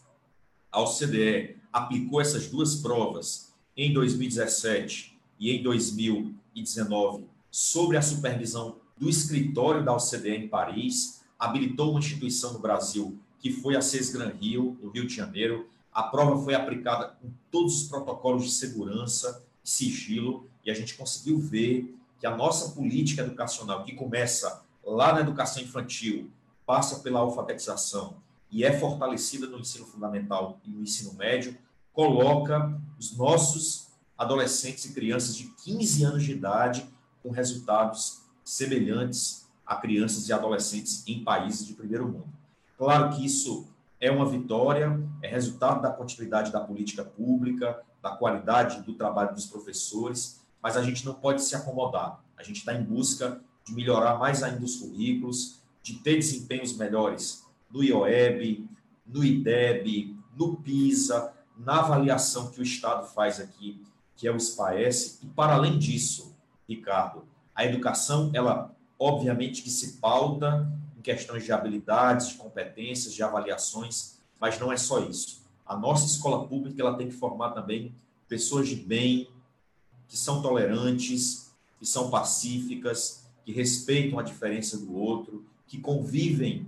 A 0.71 0.81
OCDE 0.81 1.57
aplicou 1.73 2.21
essas 2.21 2.47
duas 2.47 2.77
provas 2.77 3.53
em 3.77 3.93
2017 3.93 5.19
e 5.39 5.51
em 5.51 5.63
2019 5.63 7.27
sobre 7.51 7.97
a 7.97 8.03
supervisão 8.03 8.77
do 8.97 9.09
escritório 9.09 9.85
da 9.85 9.95
OCDE 9.95 10.31
em 10.31 10.49
Paris, 10.49 11.23
habilitou 11.39 11.91
uma 11.91 12.01
instituição 12.01 12.53
no 12.53 12.59
Brasil 12.59 13.19
que 13.39 13.53
foi 13.53 13.77
a 13.77 13.81
CES 13.81 14.13
Gran 14.13 14.31
Rio, 14.31 14.77
no 14.83 14.91
Rio 14.91 15.07
de 15.07 15.15
Janeiro. 15.15 15.69
A 15.93 16.03
prova 16.03 16.43
foi 16.43 16.55
aplicada 16.55 17.17
com 17.21 17.31
todos 17.51 17.83
os 17.83 17.89
protocolos 17.89 18.45
de 18.45 18.51
segurança, 18.51 19.45
sigilo, 19.63 20.49
e 20.65 20.71
a 20.71 20.75
gente 20.75 20.95
conseguiu 20.95 21.39
ver 21.39 21.95
que 22.19 22.27
a 22.27 22.37
nossa 22.37 22.75
política 22.75 23.23
educacional, 23.23 23.85
que 23.85 23.95
começa 23.95 24.63
lá 24.85 25.13
na 25.13 25.21
educação 25.21 25.63
infantil, 25.63 26.31
passa 26.67 27.01
pela 27.01 27.21
alfabetização 27.21 28.17
e 28.51 28.65
é 28.65 28.79
fortalecida 28.79 29.47
no 29.47 29.59
ensino 29.59 29.85
fundamental 29.85 30.59
e 30.65 30.71
no 30.71 30.83
ensino 30.83 31.13
médio, 31.15 31.57
coloca 31.93 32.81
os 32.99 33.17
nossos 33.17 33.89
adolescentes 34.17 34.85
e 34.87 34.95
crianças 34.95 35.37
de 35.37 35.45
15 35.65 36.05
anos 36.05 36.25
de 36.25 36.33
idade 36.33 36.89
com 37.23 37.31
resultados 37.31 38.23
semelhantes 38.45 39.47
a 39.67 39.77
crianças 39.77 40.29
e 40.29 40.33
adolescentes 40.33 41.05
em 41.07 41.23
países 41.23 41.67
de 41.67 41.75
primeiro 41.75 42.09
mundo. 42.09 42.29
Claro 42.79 43.15
que 43.15 43.25
isso 43.25 43.69
é 44.01 44.11
uma 44.11 44.27
vitória, 44.27 44.99
é 45.23 45.29
resultado 45.29 45.83
da 45.83 45.91
continuidade 45.91 46.51
da 46.51 46.61
política 46.61 47.05
pública, 47.05 47.83
da 48.01 48.13
qualidade 48.13 48.83
do 48.83 48.95
trabalho 48.95 49.35
dos 49.35 49.47
professores, 49.47 50.41
mas 50.63 50.77
a 50.77 50.83
gente 50.83 51.05
não 51.05 51.15
pode 51.15 51.43
se 51.43 51.55
acomodar. 51.55 52.23
A 52.37 52.43
gente 52.43 52.59
está 52.59 52.73
em 52.73 52.83
busca 52.83 53.41
de 53.67 53.75
melhorar 53.75 54.19
mais 54.19 54.43
ainda 54.43 54.65
os 54.65 54.77
currículos, 54.77 55.61
de 55.83 55.95
ter 55.95 56.17
desempenhos 56.17 56.77
melhores 56.77 57.45
no 57.71 57.83
IOEB, 57.83 58.69
no 59.07 59.25
IDEB, 59.25 60.17
no 60.37 60.57
PISA, 60.57 61.33
na 61.57 61.81
avaliação 61.81 62.51
que 62.51 62.61
o 62.61 62.63
Estado 62.63 63.07
faz 63.09 63.41
aqui, 63.41 63.83
que 64.17 64.27
é 64.27 64.33
o 64.33 64.39
SPAES. 64.39 65.21
E, 65.23 65.27
para 65.27 65.55
além 65.55 65.79
disso, 65.79 66.35
Ricardo, 66.69 67.25
a 67.55 67.65
educação, 67.65 68.31
ela 68.35 68.75
obviamente 68.99 69.63
que 69.63 69.71
se 69.71 69.99
pauta 69.99 70.71
em 70.97 71.01
questões 71.01 71.45
de 71.45 71.53
habilidades, 71.53 72.29
de 72.29 72.35
competências, 72.35 73.15
de 73.15 73.23
avaliações, 73.23 74.19
mas 74.41 74.59
não 74.59 74.73
é 74.73 74.77
só 74.77 75.01
isso. 75.01 75.43
A 75.65 75.77
nossa 75.77 76.07
escola 76.07 76.47
pública 76.47 76.81
ela 76.81 76.97
tem 76.97 77.09
que 77.09 77.15
formar 77.15 77.51
também 77.51 77.95
pessoas 78.29 78.69
de 78.69 78.77
bem, 78.77 79.29
que 80.09 80.17
são 80.17 80.43
tolerantes, 80.43 81.53
que 81.79 81.87
são 81.87 82.11
pacíficas, 82.11 83.25
que 83.45 83.53
respeitam 83.53 84.19
a 84.19 84.23
diferença 84.23 84.77
do 84.79 84.95
outro, 84.95 85.45
que 85.67 85.79
convivem 85.79 86.67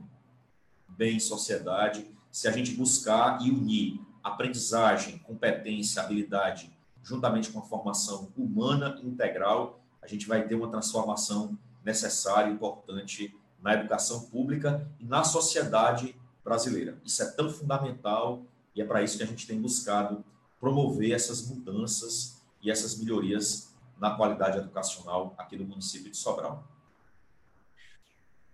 bem 1.01 1.17
em 1.17 1.21
sociedade. 1.21 2.07
Se 2.31 2.47
a 2.47 2.53
gente 2.53 2.75
buscar 2.75 3.41
e 3.41 3.51
unir 3.51 3.99
aprendizagem, 4.23 5.17
competência, 5.21 6.03
habilidade, 6.03 6.71
juntamente 7.03 7.51
com 7.51 7.59
a 7.59 7.63
formação 7.63 8.31
humana 8.37 9.01
integral, 9.03 9.81
a 10.03 10.07
gente 10.07 10.29
vai 10.29 10.47
ter 10.47 10.55
uma 10.55 10.69
transformação 10.69 11.59
necessária, 11.83 12.53
importante 12.53 13.35
na 13.63 13.73
educação 13.73 14.25
pública 14.27 14.87
e 14.99 15.07
na 15.07 15.25
sociedade 15.25 16.15
brasileira. 16.45 17.01
Isso 17.03 17.23
é 17.23 17.31
tão 17.31 17.49
fundamental 17.51 18.43
e 18.77 18.83
é 18.83 18.85
para 18.85 19.03
isso 19.03 19.17
que 19.17 19.23
a 19.23 19.27
gente 19.27 19.47
tem 19.47 19.59
buscado 19.59 20.23
promover 20.61 21.13
essas 21.13 21.49
mudanças 21.49 22.43
e 22.61 22.71
essas 22.71 22.99
melhorias 22.99 23.75
na 23.99 24.11
qualidade 24.11 24.59
educacional 24.59 25.35
aqui 25.39 25.57
no 25.57 25.65
município 25.65 26.11
de 26.11 26.17
Sobral. 26.19 26.63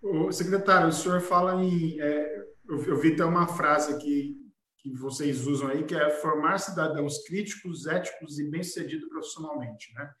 O 0.01 0.31
secretário, 0.31 0.89
o 0.89 0.91
senhor 0.91 1.21
fala 1.21 1.61
em. 1.63 1.99
É, 1.99 2.37
eu, 2.69 2.83
eu 2.85 2.97
vi 2.97 3.13
até 3.13 3.25
uma 3.25 3.47
frase 3.47 3.93
aqui 3.93 4.35
que 4.77 4.93
vocês 4.95 5.45
usam 5.47 5.69
aí, 5.69 5.83
que 5.83 5.95
é 5.95 6.09
formar 6.09 6.59
cidadãos 6.59 7.23
críticos, 7.25 7.87
éticos 7.87 8.39
e 8.39 8.49
bem-sucedidos 8.49 9.09
profissionalmente. 9.09 9.93
Né? 9.93 10.11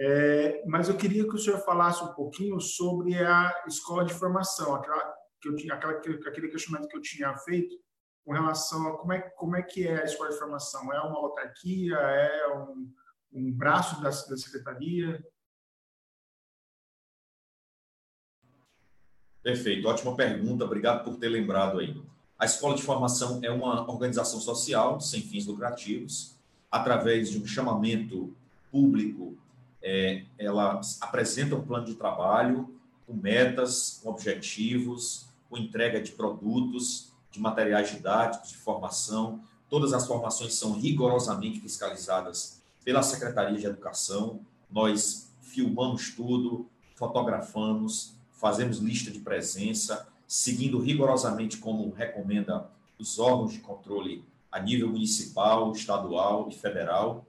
É, 0.00 0.64
mas 0.66 0.88
eu 0.88 0.96
queria 0.96 1.24
que 1.24 1.34
o 1.34 1.38
senhor 1.38 1.58
falasse 1.60 2.02
um 2.02 2.14
pouquinho 2.14 2.60
sobre 2.60 3.14
a 3.16 3.64
escola 3.66 4.04
de 4.04 4.14
formação, 4.14 4.74
aquela, 4.74 5.14
que 5.40 5.48
eu 5.48 5.56
tinha, 5.56 5.74
aquela, 5.74 5.94
aquele 5.94 6.48
questionamento 6.48 6.88
que 6.88 6.96
eu 6.96 7.02
tinha 7.02 7.36
feito 7.38 7.74
com 8.24 8.32
relação 8.32 8.86
a 8.86 8.98
como 8.98 9.12
é, 9.12 9.20
como 9.20 9.56
é 9.56 9.62
que 9.62 9.88
é 9.88 10.02
a 10.02 10.04
escola 10.04 10.30
de 10.30 10.38
formação. 10.38 10.92
É 10.92 11.00
uma 11.00 11.18
autarquia? 11.18 11.96
É 11.96 12.54
um, 12.54 12.92
um 13.32 13.52
braço 13.52 14.00
da, 14.00 14.10
da 14.10 14.36
secretaria? 14.36 15.22
Perfeito, 19.48 19.88
ótima 19.88 20.14
pergunta, 20.14 20.62
obrigado 20.62 21.02
por 21.02 21.16
ter 21.16 21.30
lembrado 21.30 21.78
aí. 21.78 21.98
A 22.38 22.44
escola 22.44 22.76
de 22.76 22.82
formação 22.82 23.40
é 23.42 23.50
uma 23.50 23.90
organização 23.90 24.38
social 24.42 25.00
sem 25.00 25.22
fins 25.22 25.46
lucrativos, 25.46 26.34
através 26.70 27.30
de 27.30 27.38
um 27.38 27.46
chamamento 27.46 28.30
público 28.70 29.38
é, 29.82 30.24
ela 30.38 30.78
apresenta 31.00 31.56
um 31.56 31.64
plano 31.64 31.86
de 31.86 31.94
trabalho 31.94 32.78
com 33.06 33.14
metas, 33.14 33.98
com 34.02 34.10
objetivos, 34.10 35.24
com 35.48 35.56
entrega 35.56 35.98
de 35.98 36.12
produtos, 36.12 37.10
de 37.30 37.40
materiais 37.40 37.90
didáticos, 37.90 38.50
de 38.50 38.58
formação. 38.58 39.40
Todas 39.70 39.94
as 39.94 40.06
formações 40.06 40.56
são 40.56 40.72
rigorosamente 40.72 41.58
fiscalizadas 41.58 42.60
pela 42.84 43.02
Secretaria 43.02 43.58
de 43.58 43.64
Educação. 43.64 44.40
Nós 44.70 45.32
filmamos 45.40 46.14
tudo, 46.14 46.68
fotografamos, 46.96 48.17
fazemos 48.38 48.78
lista 48.78 49.10
de 49.10 49.18
presença, 49.18 50.08
seguindo 50.26 50.78
rigorosamente 50.78 51.58
como 51.58 51.90
recomenda 51.90 52.70
os 52.98 53.18
órgãos 53.18 53.52
de 53.52 53.58
controle 53.58 54.24
a 54.50 54.60
nível 54.60 54.88
municipal, 54.88 55.72
estadual 55.72 56.48
e 56.48 56.54
federal. 56.54 57.26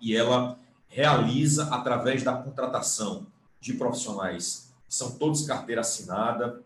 E 0.00 0.16
ela 0.16 0.58
realiza 0.88 1.74
através 1.74 2.22
da 2.22 2.36
contratação 2.36 3.26
de 3.60 3.74
profissionais 3.74 4.72
que 4.88 4.94
são 4.94 5.12
todos 5.12 5.46
carteira 5.46 5.82
assinada, 5.82 6.62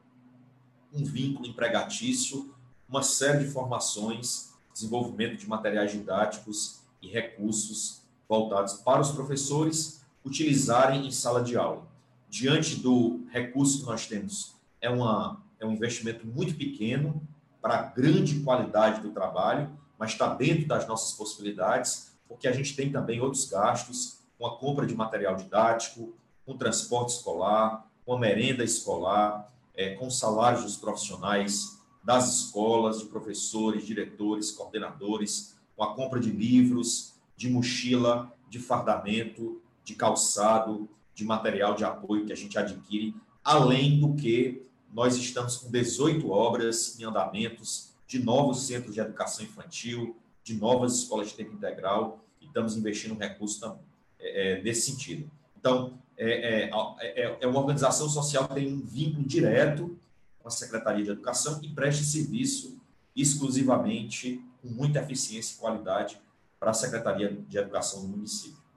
um 0.93 1.05
vínculo 1.05 1.47
empregatício, 1.47 2.55
uma 2.89 3.03
série 3.03 3.45
de 3.45 3.51
formações, 3.51 4.53
desenvolvimento 4.73 5.37
de 5.37 5.49
materiais 5.49 5.93
didáticos 5.93 6.81
e 7.03 7.09
recursos 7.09 8.03
voltados 8.29 8.75
para 8.75 9.01
os 9.01 9.11
professores 9.11 10.03
utilizarem 10.25 11.07
em 11.07 11.11
sala 11.11 11.43
de 11.43 11.57
aula. 11.57 11.88
Diante 12.29 12.77
do 12.77 13.27
recurso 13.31 13.81
que 13.81 13.87
nós 13.87 14.07
temos, 14.07 14.55
é, 14.81 14.91
uma, 14.91 15.43
é 15.59 15.67
um 15.67 15.73
investimento 15.73 16.27
muito 16.27 16.55
pequeno 16.55 17.23
para 17.61 17.79
a 17.79 17.83
grande 17.83 18.41
qualidade 18.41 19.01
do 19.01 19.11
trabalho, 19.11 19.71
mas 19.99 20.13
está 20.13 20.35
dentro 20.35 20.67
das 20.67 20.87
nossas 20.87 21.17
possibilidades, 21.17 22.13
porque 22.29 22.47
a 22.47 22.53
gente 22.53 22.77
tem 22.77 22.93
também 22.93 23.21
outros 23.21 23.49
gastos 23.49 24.19
com 24.39 24.47
a 24.47 24.57
compra 24.59 24.87
de 24.87 24.95
material 24.95 25.37
didático, 25.37 26.15
com 26.47 26.57
transporte 26.57 27.15
escolar, 27.15 27.87
com 28.05 28.15
a 28.15 28.19
merenda 28.19 28.63
escolar, 28.63 29.53
é, 29.75 29.95
com 29.95 30.11
salários 30.11 30.63
dos 30.63 30.77
profissionais 30.77 31.79
das 32.05 32.29
escolas, 32.29 33.01
de 33.01 33.07
professores, 33.07 33.85
diretores, 33.85 34.51
coordenadores, 34.51 35.57
com 35.77 35.83
a 35.83 35.95
compra 35.95 36.21
de 36.21 36.31
livros, 36.31 37.15
de 37.37 37.51
mochila, 37.51 38.33
de 38.49 38.59
fardamento, 38.59 39.61
de 39.85 39.95
calçado, 39.95 40.89
de 41.19 41.25
material 41.25 41.75
de 41.75 41.83
apoio 41.85 42.25
que 42.25 42.33
a 42.33 42.37
gente 42.37 42.57
adquire, 42.57 43.13
além 43.43 43.99
do 43.99 44.15
que 44.15 44.63
nós 44.95 45.17
estamos 45.17 45.57
com 45.57 45.69
18 45.69 46.31
obras 46.31 46.97
em 46.97 47.03
andamentos 47.03 47.93
de 48.07 48.23
novos 48.23 48.69
centros 48.69 48.95
de 48.95 49.01
educação 49.01 49.45
infantil, 49.45 50.17
de 50.45 50.55
novas 50.55 50.95
escolas 50.95 51.31
de 51.31 51.35
tempo 51.35 51.55
integral, 51.55 52.25
e 52.41 52.47
estamos 52.47 52.77
investindo 52.77 53.19
recursos 53.19 53.59
também 53.59 53.83
é, 54.21 54.63
nesse 54.63 54.93
sentido. 54.93 55.29
Então, 55.59 55.99
é, 56.17 56.67
é, 56.67 56.71
é, 57.01 57.39
é, 57.41 57.47
uma 57.49 57.59
organização 57.59 58.09
social 58.09 58.47
que 58.47 58.55
tem 58.55 58.73
um 58.73 58.81
vínculo 58.81 59.27
direto 59.27 59.99
com 60.39 60.47
a 60.47 60.53
Secretaria 60.53 61.03
de 61.03 61.11
Educação 61.11 61.59
e 61.65 61.69
presta 61.69 62.05
serviço 62.05 62.81
exclusivamente 63.17 64.41
com 64.63 64.69
muita 64.69 65.01
eficiência 65.01 65.57
e 65.57 65.59
qualidade 65.59 66.21
para 66.61 66.71
a 66.71 66.75
Secretaria 66.75 67.37
de 67.49 67.59
Educação 67.59 68.03
do 68.03 68.07
município. 68.07 68.68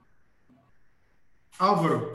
Álvaro. 1.58 2.12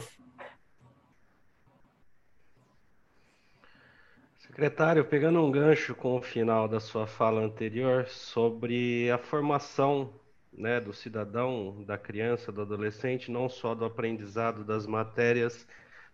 Secretário, 4.40 5.06
pegando 5.06 5.44
um 5.44 5.52
gancho 5.52 5.94
com 5.94 6.18
o 6.18 6.22
final 6.22 6.68
da 6.68 6.80
sua 6.80 7.06
fala 7.06 7.42
anterior 7.42 8.08
sobre 8.08 9.12
a 9.12 9.18
formação 9.18 10.14
né, 10.52 10.80
do 10.80 10.92
cidadão, 10.92 11.84
da 11.86 11.98
criança, 11.98 12.52
do 12.52 12.62
adolescente, 12.64 13.32
não 13.32 13.48
só 13.48 13.76
do 13.76 13.86
aprendizado 13.86 14.64
das 14.64 14.88
matérias, 14.88 15.68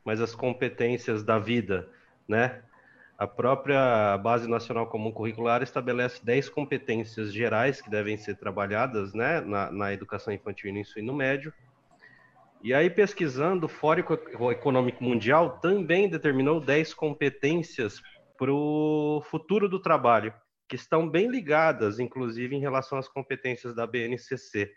mas 0.03 0.19
as 0.19 0.35
competências 0.35 1.23
da 1.23 1.39
vida, 1.39 1.89
né? 2.27 2.61
A 3.17 3.27
própria 3.27 4.17
Base 4.17 4.49
Nacional 4.49 4.87
Comum 4.87 5.11
Curricular 5.11 5.63
estabelece 5.63 6.25
10 6.25 6.49
competências 6.49 7.31
gerais 7.31 7.79
que 7.79 7.89
devem 7.89 8.17
ser 8.17 8.35
trabalhadas 8.35 9.13
né, 9.13 9.39
na, 9.39 9.71
na 9.71 9.93
educação 9.93 10.33
infantil 10.33 10.71
e 10.71 10.73
no 10.73 10.79
ensino 10.79 11.13
médio. 11.13 11.53
E 12.63 12.73
aí, 12.73 12.89
pesquisando, 12.89 13.65
o 13.65 13.69
Fórum 13.69 14.05
Econômico 14.49 15.03
Mundial 15.03 15.59
também 15.59 16.07
determinou 16.07 16.61
10 16.61 16.93
competências 16.93 18.01
para 18.37 18.53
o 18.53 19.21
futuro 19.29 19.67
do 19.67 19.81
trabalho 19.81 20.33
que 20.69 20.77
estão 20.77 21.09
bem 21.09 21.29
ligadas, 21.29 21.99
inclusive, 21.99 22.55
em 22.55 22.61
relação 22.61 22.97
às 22.97 23.09
competências 23.09 23.75
da 23.75 23.85
BNCC. 23.85 24.71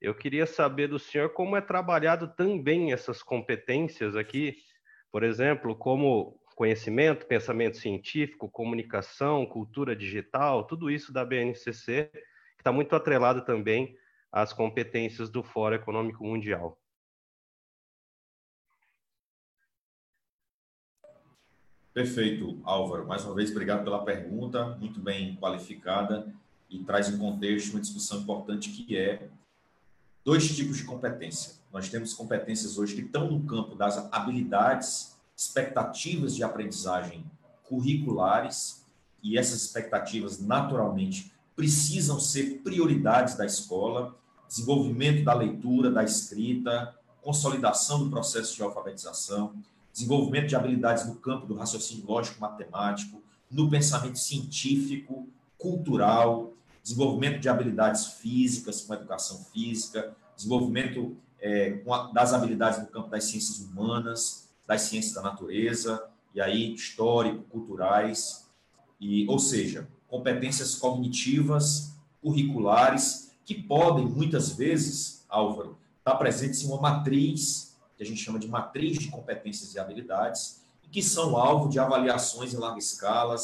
Eu 0.00 0.14
queria 0.14 0.46
saber 0.46 0.88
do 0.88 0.98
senhor 0.98 1.34
como 1.34 1.54
é 1.54 1.60
trabalhado 1.60 2.34
também 2.34 2.94
essas 2.94 3.22
competências 3.22 4.16
aqui, 4.16 4.56
por 5.12 5.22
exemplo, 5.22 5.76
como 5.76 6.40
conhecimento, 6.54 7.26
pensamento 7.26 7.76
científico, 7.76 8.48
comunicação, 8.48 9.44
cultura 9.44 9.94
digital, 9.94 10.64
tudo 10.64 10.90
isso 10.90 11.12
da 11.12 11.26
BNCC, 11.26 12.10
que 12.10 12.60
está 12.60 12.72
muito 12.72 12.96
atrelado 12.96 13.44
também 13.44 13.94
às 14.32 14.54
competências 14.54 15.28
do 15.28 15.42
Fórum 15.42 15.76
Econômico 15.76 16.24
Mundial. 16.24 16.80
Perfeito, 21.96 22.58
Álvaro. 22.62 23.06
Mais 23.06 23.24
uma 23.24 23.34
vez, 23.34 23.50
obrigado 23.50 23.82
pela 23.82 24.04
pergunta, 24.04 24.76
muito 24.78 25.00
bem 25.00 25.34
qualificada 25.36 26.30
e 26.68 26.80
traz 26.80 27.08
em 27.08 27.16
contexto 27.16 27.70
uma 27.70 27.80
discussão 27.80 28.20
importante 28.20 28.68
que 28.68 28.98
é 28.98 29.30
dois 30.22 30.54
tipos 30.54 30.76
de 30.76 30.84
competência. 30.84 31.54
Nós 31.72 31.88
temos 31.88 32.12
competências 32.12 32.76
hoje 32.76 32.96
que 32.96 33.00
estão 33.00 33.30
no 33.30 33.46
campo 33.46 33.74
das 33.74 33.96
habilidades, 34.12 35.16
expectativas 35.34 36.36
de 36.36 36.44
aprendizagem 36.44 37.24
curriculares, 37.64 38.84
e 39.22 39.38
essas 39.38 39.62
expectativas, 39.62 40.38
naturalmente, 40.38 41.32
precisam 41.56 42.20
ser 42.20 42.60
prioridades 42.62 43.36
da 43.36 43.46
escola, 43.46 44.14
desenvolvimento 44.46 45.24
da 45.24 45.32
leitura, 45.32 45.90
da 45.90 46.04
escrita, 46.04 46.94
consolidação 47.22 48.04
do 48.04 48.10
processo 48.10 48.54
de 48.54 48.62
alfabetização, 48.62 49.54
desenvolvimento 49.96 50.48
de 50.48 50.56
habilidades 50.56 51.06
no 51.06 51.14
campo 51.14 51.46
do 51.46 51.54
raciocínio 51.54 52.04
lógico 52.06 52.38
matemático, 52.38 53.22
no 53.50 53.70
pensamento 53.70 54.18
científico, 54.18 55.26
cultural, 55.56 56.52
desenvolvimento 56.82 57.40
de 57.40 57.48
habilidades 57.48 58.06
físicas 58.06 58.82
com 58.82 58.92
educação 58.92 59.42
física, 59.52 60.14
desenvolvimento 60.36 61.16
é, 61.40 61.82
das 62.12 62.34
habilidades 62.34 62.78
no 62.80 62.86
campo 62.88 63.08
das 63.08 63.24
ciências 63.24 63.58
humanas, 63.58 64.50
das 64.66 64.82
ciências 64.82 65.14
da 65.14 65.22
natureza, 65.22 66.04
e 66.34 66.42
aí 66.42 66.74
histórico, 66.74 67.44
culturais, 67.44 68.46
e, 69.00 69.26
ou 69.28 69.38
seja, 69.38 69.88
competências 70.08 70.74
cognitivas, 70.74 71.94
curriculares, 72.20 73.32
que 73.46 73.54
podem, 73.54 74.04
muitas 74.04 74.50
vezes, 74.52 75.24
Álvaro, 75.26 75.78
estar 75.98 76.16
presentes 76.16 76.62
em 76.62 76.66
uma 76.66 76.80
matriz, 76.80 77.75
que 77.96 78.02
a 78.02 78.06
gente 78.06 78.22
chama 78.22 78.38
de 78.38 78.48
matriz 78.48 78.98
de 78.98 79.08
competências 79.08 79.74
e 79.74 79.78
habilidades, 79.78 80.62
e 80.84 80.88
que 80.88 81.02
são 81.02 81.36
alvo 81.36 81.68
de 81.68 81.78
avaliações 81.78 82.52
em 82.52 82.56
larga 82.56 82.78
escala, 82.78 83.36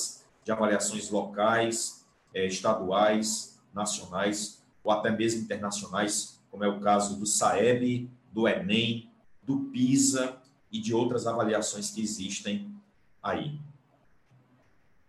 de 0.44 0.52
avaliações 0.52 1.10
locais, 1.10 2.04
é, 2.34 2.46
estaduais, 2.46 3.60
nacionais 3.72 4.62
ou 4.84 4.92
até 4.92 5.10
mesmo 5.10 5.42
internacionais, 5.42 6.40
como 6.50 6.64
é 6.64 6.68
o 6.68 6.80
caso 6.80 7.18
do 7.18 7.24
SAEB, 7.24 8.10
do 8.32 8.48
Enem, 8.48 9.10
do 9.42 9.60
PISA 9.70 10.36
e 10.70 10.80
de 10.80 10.92
outras 10.92 11.26
avaliações 11.26 11.90
que 11.90 12.02
existem 12.02 12.74
aí. 13.22 13.58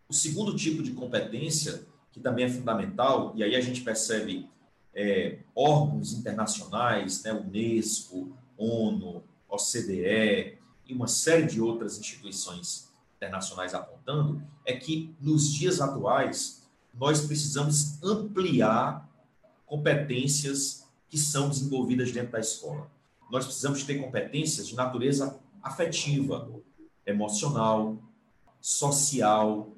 O 0.08 0.14
segundo 0.14 0.56
tipo 0.56 0.84
de 0.84 0.92
competência, 0.92 1.86
que 2.12 2.20
também 2.20 2.46
é 2.46 2.50
fundamental, 2.50 3.34
e 3.36 3.44
aí 3.44 3.56
a 3.56 3.62
gente 3.62 3.82
percebe 3.82 4.48
é, 4.94 5.40
órgãos 5.56 6.14
internacionais, 6.14 7.24
né, 7.24 7.34
Unesco, 7.34 8.38
ONU, 8.58 9.24
OCDE 9.54 10.58
e 10.88 10.94
uma 10.94 11.08
série 11.08 11.46
de 11.46 11.62
outras 11.62 11.98
instituições 12.00 12.92
internacionais 13.16 13.74
apontando, 13.74 14.42
é 14.66 14.76
que 14.76 15.16
nos 15.22 15.54
dias 15.54 15.80
atuais 15.80 16.64
nós 16.94 17.22
precisamos 17.22 18.02
ampliar 18.04 19.08
competências 19.66 20.88
que 21.10 21.18
são 21.18 21.50
desenvolvidas 21.50 22.12
dentro 22.12 22.32
da 22.32 22.40
escola. 22.40 22.92
Nós 23.32 23.46
precisamos 23.46 23.84
ter 23.84 24.00
competências 24.00 24.68
de 24.68 24.76
natureza 24.76 25.40
afetiva, 25.62 26.52
emocional, 27.06 27.98
social. 28.60 29.72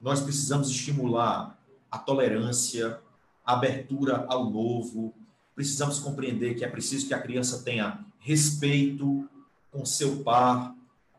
Nós 0.00 0.20
precisamos 0.20 0.68
estimular 0.68 1.58
a 1.90 1.98
tolerância, 1.98 3.00
a 3.44 3.54
abertura 3.54 4.26
ao 4.28 4.50
novo. 4.50 5.14
Precisamos 5.54 5.98
compreender 5.98 6.54
que 6.54 6.64
é 6.64 6.68
preciso 6.68 7.06
que 7.06 7.14
a 7.14 7.22
criança 7.22 7.62
tenha 7.62 8.04
respeito 8.18 9.28
com 9.70 9.84
seu 9.84 10.22
par, 10.22 10.74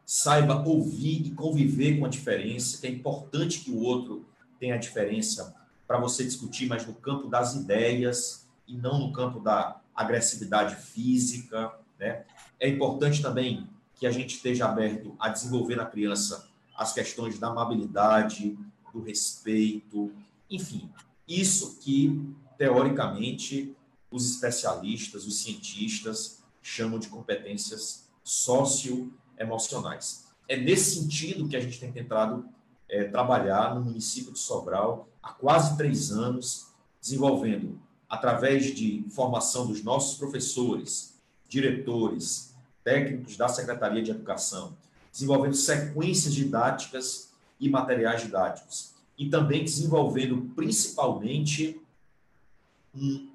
saiba 0.05 0.67
ouvir 0.67 1.27
e 1.27 1.31
conviver 1.31 1.99
com 1.99 2.05
a 2.05 2.09
diferença, 2.09 2.79
que 2.79 2.87
é 2.87 2.89
importante 2.89 3.59
que 3.59 3.71
o 3.71 3.79
outro 3.79 4.25
tenha 4.59 4.75
a 4.75 4.79
diferença 4.79 5.55
para 5.87 5.99
você 5.99 6.23
discutir, 6.23 6.67
mas 6.67 6.85
no 6.85 6.93
campo 6.93 7.27
das 7.27 7.55
ideias 7.55 8.47
e 8.67 8.75
não 8.75 8.99
no 8.99 9.13
campo 9.13 9.39
da 9.39 9.79
agressividade 9.95 10.75
física, 10.75 11.73
né? 11.99 12.23
É 12.59 12.67
importante 12.67 13.21
também 13.21 13.67
que 13.95 14.07
a 14.07 14.11
gente 14.11 14.35
esteja 14.35 14.65
aberto 14.65 15.15
a 15.19 15.29
desenvolver 15.29 15.75
na 15.75 15.85
criança 15.85 16.47
as 16.75 16.93
questões 16.93 17.37
da 17.37 17.47
amabilidade, 17.47 18.57
do 18.93 19.01
respeito, 19.01 20.11
enfim, 20.49 20.89
isso 21.27 21.77
que, 21.79 22.19
teoricamente, 22.57 23.75
os 24.09 24.29
especialistas, 24.31 25.27
os 25.27 25.43
cientistas 25.43 26.38
chamam 26.69 26.99
de 26.99 27.07
competências 27.07 28.07
socioemocionais. 28.23 30.27
É 30.47 30.55
nesse 30.55 30.99
sentido 30.99 31.47
que 31.47 31.55
a 31.55 31.59
gente 31.59 31.79
tem 31.79 31.91
tentado 31.91 32.47
é, 32.87 33.05
trabalhar 33.05 33.75
no 33.75 33.81
município 33.81 34.31
de 34.31 34.39
Sobral 34.39 35.07
há 35.21 35.33
quase 35.33 35.75
três 35.77 36.11
anos, 36.11 36.67
desenvolvendo, 37.01 37.79
através 38.07 38.73
de 38.73 39.05
formação 39.09 39.67
dos 39.67 39.83
nossos 39.83 40.17
professores, 40.17 41.19
diretores, 41.47 42.55
técnicos 42.83 43.35
da 43.35 43.47
Secretaria 43.47 44.01
de 44.01 44.11
Educação, 44.11 44.77
desenvolvendo 45.11 45.55
sequências 45.55 46.33
didáticas 46.33 47.31
e 47.59 47.69
materiais 47.69 48.21
didáticos. 48.21 48.93
E 49.17 49.29
também 49.29 49.63
desenvolvendo, 49.63 50.51
principalmente, 50.55 51.81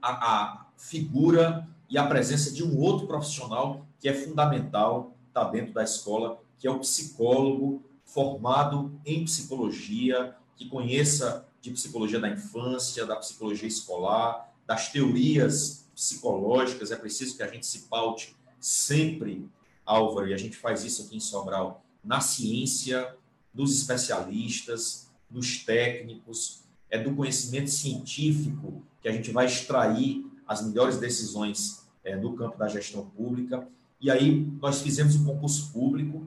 a, 0.00 0.66
figura 0.76 1.68
e 1.88 1.98
a 1.98 2.06
presença 2.06 2.52
de 2.52 2.64
um 2.64 2.78
outro 2.78 3.06
profissional 3.06 3.86
que 4.00 4.08
é 4.08 4.14
fundamental, 4.14 5.16
está 5.28 5.44
dentro 5.44 5.72
da 5.72 5.82
escola, 5.82 6.40
que 6.58 6.66
é 6.66 6.70
o 6.70 6.78
psicólogo 6.78 7.82
formado 8.04 8.98
em 9.04 9.24
psicologia, 9.24 10.34
que 10.56 10.68
conheça 10.68 11.46
de 11.60 11.70
psicologia 11.70 12.20
da 12.20 12.28
infância, 12.28 13.06
da 13.06 13.16
psicologia 13.16 13.66
escolar, 13.66 14.52
das 14.66 14.92
teorias 14.92 15.88
psicológicas. 15.94 16.90
É 16.90 16.96
preciso 16.96 17.36
que 17.36 17.42
a 17.42 17.48
gente 17.48 17.66
se 17.66 17.80
paute 17.88 18.36
sempre 18.60 19.48
Álvaro, 19.84 20.28
e 20.28 20.34
a 20.34 20.36
gente 20.36 20.56
faz 20.56 20.84
isso 20.84 21.02
aqui 21.02 21.16
em 21.16 21.20
Sobral, 21.20 21.84
na 22.02 22.20
ciência, 22.20 23.14
dos 23.52 23.76
especialistas, 23.76 25.08
dos 25.30 25.58
técnicos, 25.64 26.62
é 26.90 26.98
do 26.98 27.14
conhecimento 27.14 27.70
científico 27.70 28.82
que 29.02 29.08
a 29.08 29.12
gente 29.12 29.30
vai 29.30 29.46
extrair 29.46 30.23
as 30.46 30.64
melhores 30.64 30.98
decisões 30.98 31.84
é, 32.04 32.16
no 32.16 32.34
campo 32.34 32.58
da 32.58 32.68
gestão 32.68 33.06
pública. 33.06 33.66
E 34.00 34.10
aí 34.10 34.46
nós 34.60 34.82
fizemos 34.82 35.16
um 35.16 35.24
concurso 35.24 35.72
público 35.72 36.26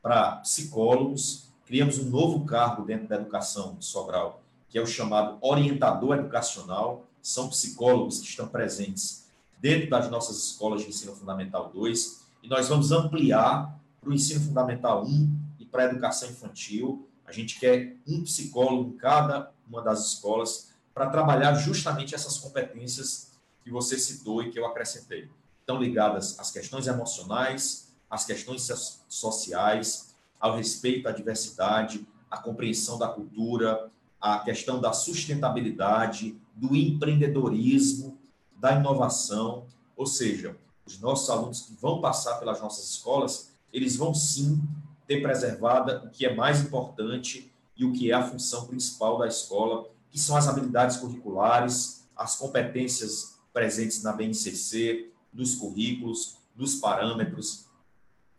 para 0.00 0.36
psicólogos, 0.36 1.48
criamos 1.66 1.98
um 1.98 2.08
novo 2.08 2.44
cargo 2.44 2.84
dentro 2.84 3.06
da 3.06 3.16
educação 3.16 3.76
de 3.76 3.84
Sobral, 3.84 4.42
que 4.68 4.78
é 4.78 4.82
o 4.82 4.86
chamado 4.86 5.36
orientador 5.40 6.16
educacional. 6.16 7.06
São 7.20 7.48
psicólogos 7.48 8.20
que 8.20 8.26
estão 8.28 8.48
presentes 8.48 9.26
dentro 9.60 9.90
das 9.90 10.10
nossas 10.10 10.38
escolas 10.38 10.82
de 10.82 10.88
ensino 10.88 11.14
fundamental 11.14 11.70
2 11.74 12.26
e 12.42 12.48
nós 12.48 12.68
vamos 12.68 12.92
ampliar 12.92 13.78
para 14.00 14.10
o 14.10 14.14
ensino 14.14 14.40
fundamental 14.40 15.04
1 15.04 15.38
e 15.58 15.66
para 15.66 15.82
a 15.82 15.86
educação 15.86 16.30
infantil. 16.30 17.06
A 17.26 17.32
gente 17.32 17.58
quer 17.58 17.96
um 18.06 18.22
psicólogo 18.22 18.90
em 18.90 18.96
cada 18.96 19.50
uma 19.68 19.82
das 19.82 20.06
escolas 20.06 20.72
para 20.94 21.10
trabalhar 21.10 21.54
justamente 21.54 22.14
essas 22.14 22.38
competências 22.38 23.27
que 23.68 23.72
você 23.72 23.98
citou 23.98 24.42
e 24.42 24.50
que 24.50 24.58
eu 24.58 24.66
acrescentei. 24.66 25.28
Estão 25.60 25.78
ligadas 25.78 26.38
às 26.40 26.50
questões 26.50 26.86
emocionais, 26.86 27.92
às 28.10 28.24
questões 28.24 28.66
sociais, 29.08 30.14
ao 30.40 30.56
respeito 30.56 31.06
à 31.06 31.12
diversidade, 31.12 32.06
à 32.30 32.38
compreensão 32.38 32.98
da 32.98 33.08
cultura, 33.08 33.90
à 34.18 34.38
questão 34.38 34.80
da 34.80 34.92
sustentabilidade, 34.92 36.40
do 36.54 36.74
empreendedorismo, 36.74 38.18
da 38.56 38.72
inovação, 38.72 39.66
ou 39.94 40.06
seja, 40.06 40.56
os 40.86 40.98
nossos 40.98 41.28
alunos 41.28 41.60
que 41.60 41.74
vão 41.74 42.00
passar 42.00 42.38
pelas 42.38 42.60
nossas 42.60 42.88
escolas, 42.88 43.52
eles 43.70 43.96
vão 43.96 44.14
sim 44.14 44.62
ter 45.06 45.20
preservada 45.20 46.04
o 46.06 46.10
que 46.10 46.24
é 46.24 46.34
mais 46.34 46.62
importante 46.62 47.52
e 47.76 47.84
o 47.84 47.92
que 47.92 48.10
é 48.10 48.14
a 48.14 48.26
função 48.26 48.66
principal 48.66 49.18
da 49.18 49.26
escola, 49.28 49.86
que 50.10 50.18
são 50.18 50.36
as 50.36 50.48
habilidades 50.48 50.96
curriculares, 50.96 52.08
as 52.16 52.34
competências 52.34 53.37
presentes 53.52 54.02
na 54.02 54.12
BNCC, 54.12 55.10
nos 55.32 55.54
currículos, 55.54 56.36
nos 56.56 56.76
parâmetros, 56.76 57.66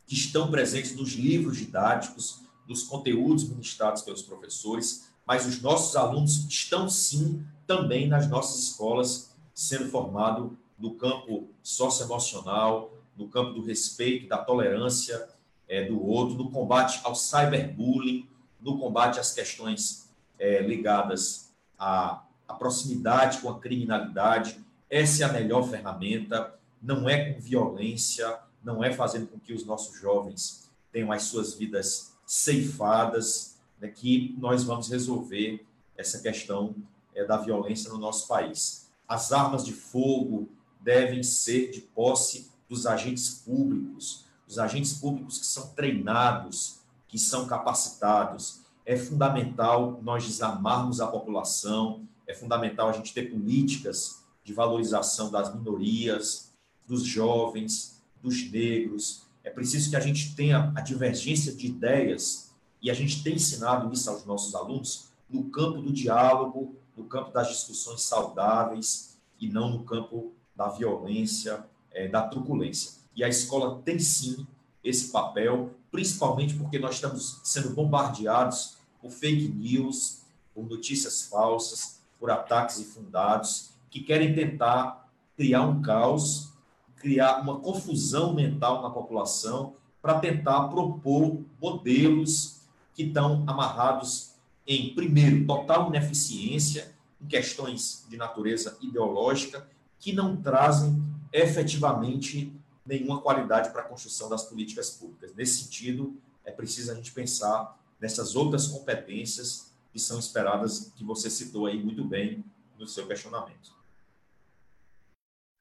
que 0.05 0.15
estão 0.15 0.49
presentes 0.49 0.95
nos 0.95 1.13
livros 1.13 1.57
didáticos, 1.57 2.41
nos 2.67 2.83
conteúdos 2.83 3.47
ministrados 3.47 4.01
pelos 4.01 4.21
professores, 4.21 5.09
mas 5.25 5.45
os 5.45 5.61
nossos 5.61 5.95
alunos 5.95 6.45
estão 6.47 6.89
sim 6.89 7.45
também 7.67 8.07
nas 8.07 8.27
nossas 8.27 8.63
escolas 8.63 9.31
sendo 9.53 9.89
formados 9.89 10.51
no 10.77 10.95
campo 10.95 11.49
socioemocional, 11.61 12.91
no 13.15 13.27
campo 13.27 13.51
do 13.51 13.61
respeito, 13.61 14.27
da 14.27 14.37
tolerância 14.37 15.27
é, 15.67 15.85
do 15.85 16.03
outro, 16.03 16.35
no 16.35 16.49
combate 16.49 16.99
ao 17.03 17.13
cyberbullying, 17.13 18.27
no 18.59 18.79
combate 18.79 19.19
às 19.19 19.33
questões 19.33 20.09
é, 20.39 20.61
ligadas 20.61 21.53
à, 21.77 22.23
à 22.47 22.53
proximidade 22.53 23.39
com 23.39 23.49
a 23.49 23.59
criminalidade. 23.59 24.59
Essa 24.89 25.23
é 25.23 25.25
a 25.25 25.33
melhor 25.33 25.69
ferramenta, 25.69 26.55
não 26.81 27.09
é 27.09 27.33
com 27.33 27.39
violência, 27.39 28.39
não 28.63 28.83
é 28.83 28.91
fazendo 28.91 29.27
com 29.27 29.39
que 29.39 29.53
os 29.53 29.65
nossos 29.65 29.99
jovens 29.99 30.69
tenham 30.91 31.11
as 31.11 31.23
suas 31.23 31.53
vidas 31.53 32.13
ceifadas, 32.25 33.57
né, 33.79 33.89
que 33.89 34.35
nós 34.37 34.63
vamos 34.63 34.89
resolver 34.89 35.65
essa 35.97 36.19
questão 36.19 36.75
é, 37.13 37.23
da 37.23 37.37
violência 37.37 37.89
no 37.89 37.97
nosso 37.97 38.27
país. 38.27 38.89
As 39.07 39.31
armas 39.31 39.65
de 39.65 39.73
fogo, 39.73 40.49
devem 40.79 41.21
ser 41.21 41.71
de 41.71 41.81
posse 41.81 42.49
dos 42.67 42.85
agentes 42.85 43.29
públicos, 43.29 44.25
os 44.47 44.57
agentes 44.57 44.93
públicos 44.93 45.37
que 45.37 45.45
são 45.45 45.67
treinados, 45.69 46.79
que 47.07 47.19
são 47.19 47.45
capacitados. 47.45 48.61
É 48.85 48.95
fundamental 48.95 49.99
nós 50.01 50.25
desamarmos 50.25 51.01
a 51.01 51.07
população, 51.07 52.07
é 52.25 52.33
fundamental 52.33 52.89
a 52.89 52.93
gente 52.93 53.13
ter 53.13 53.29
políticas 53.29 54.18
de 54.43 54.53
valorização 54.53 55.29
das 55.31 55.53
minorias, 55.53 56.53
dos 56.87 57.03
jovens, 57.03 58.01
dos 58.21 58.49
negros, 58.51 59.23
é 59.43 59.49
preciso 59.49 59.89
que 59.89 59.95
a 59.95 59.99
gente 59.99 60.35
tenha 60.35 60.71
a 60.75 60.81
divergência 60.81 61.53
de 61.53 61.67
ideias, 61.67 62.51
e 62.81 62.89
a 62.89 62.93
gente 62.93 63.23
tem 63.23 63.35
ensinado 63.35 63.91
isso 63.93 64.09
aos 64.09 64.25
nossos 64.25 64.55
alunos, 64.55 65.09
no 65.29 65.49
campo 65.49 65.81
do 65.81 65.91
diálogo, 65.91 66.75
no 66.95 67.05
campo 67.05 67.31
das 67.31 67.47
discussões 67.47 68.01
saudáveis, 68.01 69.17
e 69.39 69.47
não 69.47 69.69
no 69.69 69.83
campo 69.83 70.33
da 70.55 70.67
violência, 70.67 71.65
é, 71.91 72.07
da 72.07 72.27
truculência. 72.27 72.99
E 73.15 73.23
a 73.23 73.29
escola 73.29 73.81
tem 73.83 73.99
sim 73.99 74.45
esse 74.83 75.11
papel, 75.11 75.73
principalmente 75.91 76.55
porque 76.55 76.79
nós 76.79 76.95
estamos 76.95 77.41
sendo 77.43 77.73
bombardeados 77.73 78.77
por 79.01 79.11
fake 79.11 79.47
news, 79.49 80.21
por 80.53 80.67
notícias 80.67 81.23
falsas, 81.23 82.01
por 82.19 82.29
ataques 82.29 82.79
infundados, 82.79 83.71
que 83.89 84.01
querem 84.01 84.33
tentar 84.33 85.09
criar 85.35 85.63
um 85.63 85.81
caos, 85.81 86.53
criar 86.95 87.41
uma 87.41 87.59
confusão 87.59 88.33
mental 88.33 88.81
na 88.81 88.89
população, 88.89 89.75
para 90.01 90.19
tentar 90.19 90.67
propor 90.67 91.39
modelos 91.61 92.61
que 92.93 93.03
estão 93.03 93.43
amarrados 93.47 94.33
em, 94.65 94.93
primeiro, 94.93 95.45
total 95.45 95.87
ineficiência 95.89 96.93
em 97.21 97.25
questões 97.25 98.05
de 98.09 98.17
natureza 98.17 98.77
ideológica, 98.81 99.67
que 99.99 100.13
não 100.13 100.37
trazem 100.37 101.03
efetivamente 101.33 102.53
nenhuma 102.85 103.21
qualidade 103.21 103.71
para 103.71 103.81
a 103.81 103.85
construção 103.85 104.29
das 104.29 104.43
políticas 104.43 104.91
públicas. 104.91 105.33
Nesse 105.35 105.63
sentido, 105.63 106.17
é 106.43 106.51
preciso 106.51 106.91
a 106.91 106.95
gente 106.95 107.11
pensar 107.11 107.77
nessas 107.99 108.35
outras 108.35 108.67
competências 108.67 109.71
que 109.91 109.99
são 109.99 110.19
esperadas, 110.19 110.91
que 110.95 111.03
você 111.03 111.29
citou 111.29 111.65
aí 111.65 111.81
muito 111.81 112.03
bem 112.03 112.43
no 112.77 112.87
seu 112.87 113.05
questionamento. 113.07 113.78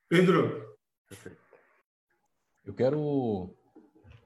Pedro. 0.09 0.75
Eu 2.65 2.73
quero 2.73 3.55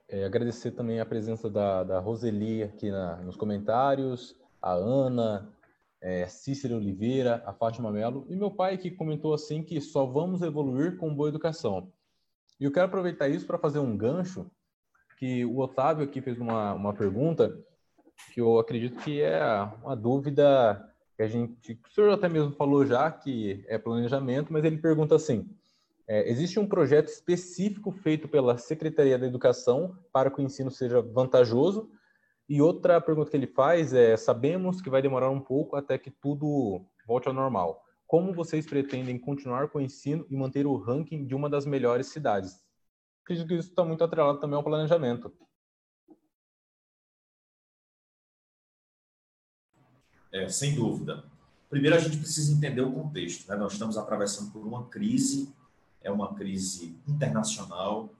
é, 0.08 0.24
agradecer 0.24 0.70
também 0.70 1.00
a 1.00 1.06
presença 1.06 1.50
da, 1.50 1.82
da 1.82 1.98
Roseli 1.98 2.62
aqui 2.62 2.88
na, 2.88 3.16
nos 3.16 3.34
comentários, 3.34 4.36
a 4.60 4.72
Ana, 4.72 5.52
é, 6.00 6.26
Cícero 6.28 6.76
Oliveira, 6.76 7.42
a 7.44 7.52
Fátima 7.52 7.90
Mello 7.90 8.24
e 8.28 8.36
meu 8.36 8.50
pai 8.50 8.78
que 8.78 8.92
comentou 8.92 9.34
assim 9.34 9.60
que 9.62 9.80
só 9.80 10.06
vamos 10.06 10.40
evoluir 10.42 10.96
com 10.98 11.12
boa 11.12 11.28
educação. 11.28 11.92
E 12.60 12.64
eu 12.64 12.70
quero 12.70 12.86
aproveitar 12.86 13.28
isso 13.28 13.46
para 13.46 13.58
fazer 13.58 13.80
um 13.80 13.96
gancho 13.96 14.48
que 15.18 15.44
o 15.44 15.58
Otávio 15.58 16.04
aqui 16.04 16.20
fez 16.20 16.38
uma, 16.38 16.74
uma 16.74 16.94
pergunta 16.94 17.58
que 18.32 18.40
eu 18.40 18.56
acredito 18.60 19.00
que 19.00 19.20
é 19.20 19.42
uma 19.82 19.96
dúvida 19.96 20.88
que 21.16 21.24
a 21.24 21.26
gente, 21.26 21.80
o 21.84 21.90
senhor 21.90 22.12
até 22.12 22.28
mesmo 22.28 22.52
falou 22.52 22.86
já 22.86 23.10
que 23.10 23.64
é 23.66 23.78
planejamento, 23.78 24.52
mas 24.52 24.64
ele 24.64 24.78
pergunta 24.78 25.16
assim: 25.16 25.48
é, 26.06 26.28
existe 26.28 26.58
um 26.58 26.66
projeto 26.66 27.08
específico 27.08 27.92
feito 27.92 28.28
pela 28.28 28.58
Secretaria 28.58 29.18
da 29.18 29.26
Educação 29.26 29.96
para 30.12 30.30
que 30.30 30.40
o 30.40 30.44
ensino 30.44 30.70
seja 30.70 31.00
vantajoso? 31.00 31.90
E 32.48 32.60
outra 32.60 33.00
pergunta 33.00 33.30
que 33.30 33.36
ele 33.36 33.46
faz 33.46 33.92
é: 33.92 34.16
sabemos 34.16 34.80
que 34.80 34.90
vai 34.90 35.00
demorar 35.00 35.30
um 35.30 35.40
pouco 35.40 35.76
até 35.76 35.96
que 35.96 36.10
tudo 36.10 36.84
volte 37.06 37.28
ao 37.28 37.34
normal. 37.34 37.82
Como 38.06 38.34
vocês 38.34 38.66
pretendem 38.66 39.18
continuar 39.18 39.68
com 39.68 39.78
o 39.78 39.80
ensino 39.80 40.26
e 40.28 40.36
manter 40.36 40.66
o 40.66 40.76
ranking 40.76 41.24
de 41.24 41.34
uma 41.34 41.48
das 41.48 41.64
melhores 41.64 42.08
cidades? 42.08 42.60
Acredito 43.22 43.48
que 43.48 43.54
isso 43.54 43.70
está 43.70 43.84
muito 43.84 44.04
atrelado 44.04 44.38
também 44.38 44.56
ao 44.56 44.64
planejamento. 44.64 45.32
É, 50.32 50.48
sem 50.48 50.74
dúvida. 50.74 51.24
Primeiro, 51.70 51.96
a 51.96 51.98
gente 51.98 52.18
precisa 52.18 52.52
entender 52.52 52.82
o 52.82 52.92
contexto. 52.92 53.48
Né? 53.48 53.56
Nós 53.56 53.72
estamos 53.72 53.96
atravessando 53.96 54.50
por 54.50 54.66
uma 54.66 54.88
crise, 54.88 55.54
é 56.02 56.10
uma 56.10 56.34
crise 56.34 56.96
internacional. 57.06 58.10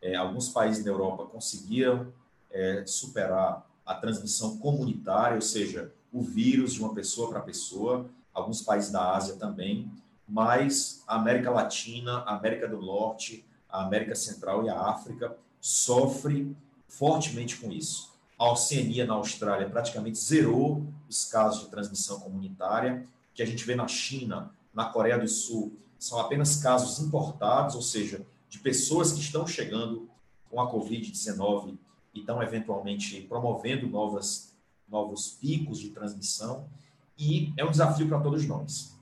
É, 0.00 0.14
alguns 0.14 0.48
países 0.48 0.84
da 0.84 0.90
Europa 0.90 1.26
conseguiram 1.26 2.12
é, 2.50 2.84
superar 2.86 3.66
a 3.84 3.94
transmissão 3.94 4.58
comunitária, 4.58 5.36
ou 5.36 5.42
seja, 5.42 5.92
o 6.12 6.22
vírus 6.22 6.74
de 6.74 6.80
uma 6.80 6.94
pessoa 6.94 7.30
para 7.30 7.40
pessoa. 7.40 8.06
Alguns 8.32 8.62
países 8.62 8.90
da 8.90 9.14
Ásia 9.14 9.36
também, 9.36 9.90
mas 10.26 11.02
a 11.06 11.16
América 11.16 11.50
Latina, 11.50 12.18
a 12.20 12.36
América 12.36 12.66
do 12.66 12.80
Norte, 12.80 13.44
a 13.68 13.82
América 13.82 14.14
Central 14.14 14.64
e 14.64 14.70
a 14.70 14.80
África 14.80 15.36
sofre 15.60 16.54
fortemente 16.88 17.56
com 17.56 17.70
isso. 17.70 18.12
A 18.38 18.50
Oceania, 18.50 19.06
na 19.06 19.14
Austrália, 19.14 19.68
praticamente 19.68 20.18
zerou 20.18 20.86
os 21.08 21.24
casos 21.24 21.62
de 21.62 21.70
transmissão 21.70 22.20
comunitária, 22.20 23.06
que 23.34 23.42
a 23.42 23.46
gente 23.46 23.64
vê 23.64 23.74
na 23.74 23.86
China, 23.86 24.50
na 24.74 24.86
Coreia 24.86 25.18
do 25.18 25.28
Sul, 25.28 25.72
são 26.02 26.18
apenas 26.18 26.56
casos 26.56 26.98
importados, 26.98 27.76
ou 27.76 27.80
seja, 27.80 28.26
de 28.48 28.58
pessoas 28.58 29.12
que 29.12 29.20
estão 29.20 29.46
chegando 29.46 30.10
com 30.50 30.60
a 30.60 30.68
Covid-19 30.68 31.78
e 32.12 32.18
estão 32.18 32.42
eventualmente 32.42 33.20
promovendo 33.28 33.86
novas, 33.86 34.52
novos 34.88 35.28
picos 35.40 35.78
de 35.78 35.90
transmissão. 35.90 36.68
E 37.16 37.54
é 37.56 37.64
um 37.64 37.70
desafio 37.70 38.08
para 38.08 38.18
todos 38.18 38.44
nós. 38.44 38.98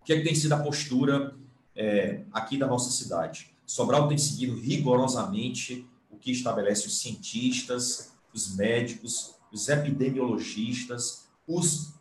O 0.00 0.04
que, 0.04 0.14
é 0.14 0.16
que 0.16 0.24
tem 0.24 0.34
sido 0.34 0.52
a 0.54 0.58
postura 0.58 1.32
é, 1.76 2.24
aqui 2.32 2.58
da 2.58 2.66
nossa 2.66 2.90
cidade? 2.90 3.54
Sobral 3.64 4.08
tem 4.08 4.18
seguido 4.18 4.56
rigorosamente 4.56 5.88
o 6.10 6.16
que 6.16 6.32
estabelece 6.32 6.88
os 6.88 6.98
cientistas, 6.98 8.12
os 8.34 8.56
médicos, 8.56 9.36
os 9.52 9.68
epidemiologistas, 9.68 11.28
os 11.46 11.94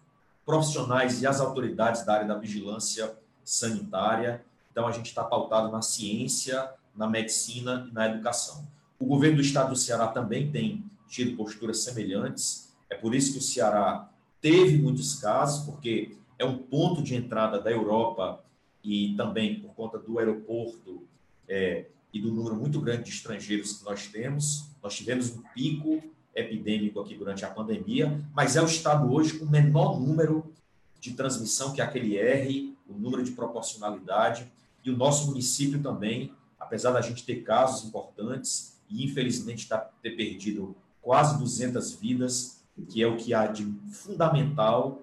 profissionais 0.43 1.21
e 1.21 1.27
as 1.27 1.39
autoridades 1.39 2.03
da 2.03 2.15
área 2.15 2.27
da 2.27 2.39
vigilância 2.39 3.15
sanitária. 3.45 4.43
Então, 4.71 4.87
a 4.87 4.91
gente 4.91 5.05
está 5.05 5.23
pautado 5.23 5.71
na 5.71 5.81
ciência, 5.81 6.69
na 6.95 7.07
medicina 7.07 7.87
e 7.89 7.93
na 7.93 8.07
educação. 8.07 8.67
O 8.99 9.05
governo 9.05 9.37
do 9.37 9.41
estado 9.41 9.69
do 9.69 9.75
Ceará 9.75 10.07
também 10.07 10.51
tem 10.51 10.83
tido 11.07 11.37
posturas 11.37 11.83
semelhantes. 11.83 12.73
É 12.89 12.95
por 12.95 13.13
isso 13.13 13.33
que 13.33 13.39
o 13.39 13.41
Ceará 13.41 14.09
teve 14.41 14.77
muitos 14.77 15.15
casos, 15.15 15.65
porque 15.65 16.17
é 16.37 16.45
um 16.45 16.57
ponto 16.57 17.01
de 17.01 17.15
entrada 17.15 17.59
da 17.59 17.71
Europa 17.71 18.43
e 18.83 19.15
também 19.15 19.59
por 19.59 19.73
conta 19.73 19.97
do 19.97 20.19
aeroporto 20.19 21.03
é, 21.47 21.85
e 22.13 22.21
do 22.21 22.31
número 22.31 22.55
muito 22.55 22.79
grande 22.79 23.03
de 23.03 23.09
estrangeiros 23.09 23.73
que 23.73 23.85
nós 23.85 24.07
temos. 24.07 24.69
Nós 24.81 24.95
tivemos 24.95 25.31
um 25.31 25.41
pico 25.53 26.01
epidêmico 26.35 26.99
aqui 26.99 27.15
durante 27.15 27.43
a 27.45 27.49
pandemia, 27.49 28.21
mas 28.33 28.55
é 28.55 28.61
o 28.61 28.65
estado 28.65 29.11
hoje 29.11 29.39
com 29.39 29.45
o 29.45 29.49
menor 29.49 29.99
número 29.99 30.53
de 30.99 31.13
transmissão, 31.13 31.73
que 31.73 31.81
aquele 31.81 32.17
R, 32.17 32.74
o 32.87 32.93
número 32.93 33.23
de 33.23 33.31
proporcionalidade, 33.31 34.51
e 34.83 34.91
o 34.91 34.97
nosso 34.97 35.27
município 35.27 35.81
também, 35.81 36.33
apesar 36.59 36.91
da 36.91 37.01
gente 37.01 37.25
ter 37.25 37.43
casos 37.43 37.87
importantes 37.87 38.77
e 38.89 39.03
infelizmente 39.03 39.63
está 39.63 39.77
ter 40.01 40.11
perdido 40.11 40.75
quase 41.01 41.37
200 41.39 41.93
vidas, 41.93 42.63
que 42.89 43.01
é 43.01 43.07
o 43.07 43.17
que 43.17 43.33
há 43.33 43.47
de 43.47 43.65
fundamental 43.91 45.01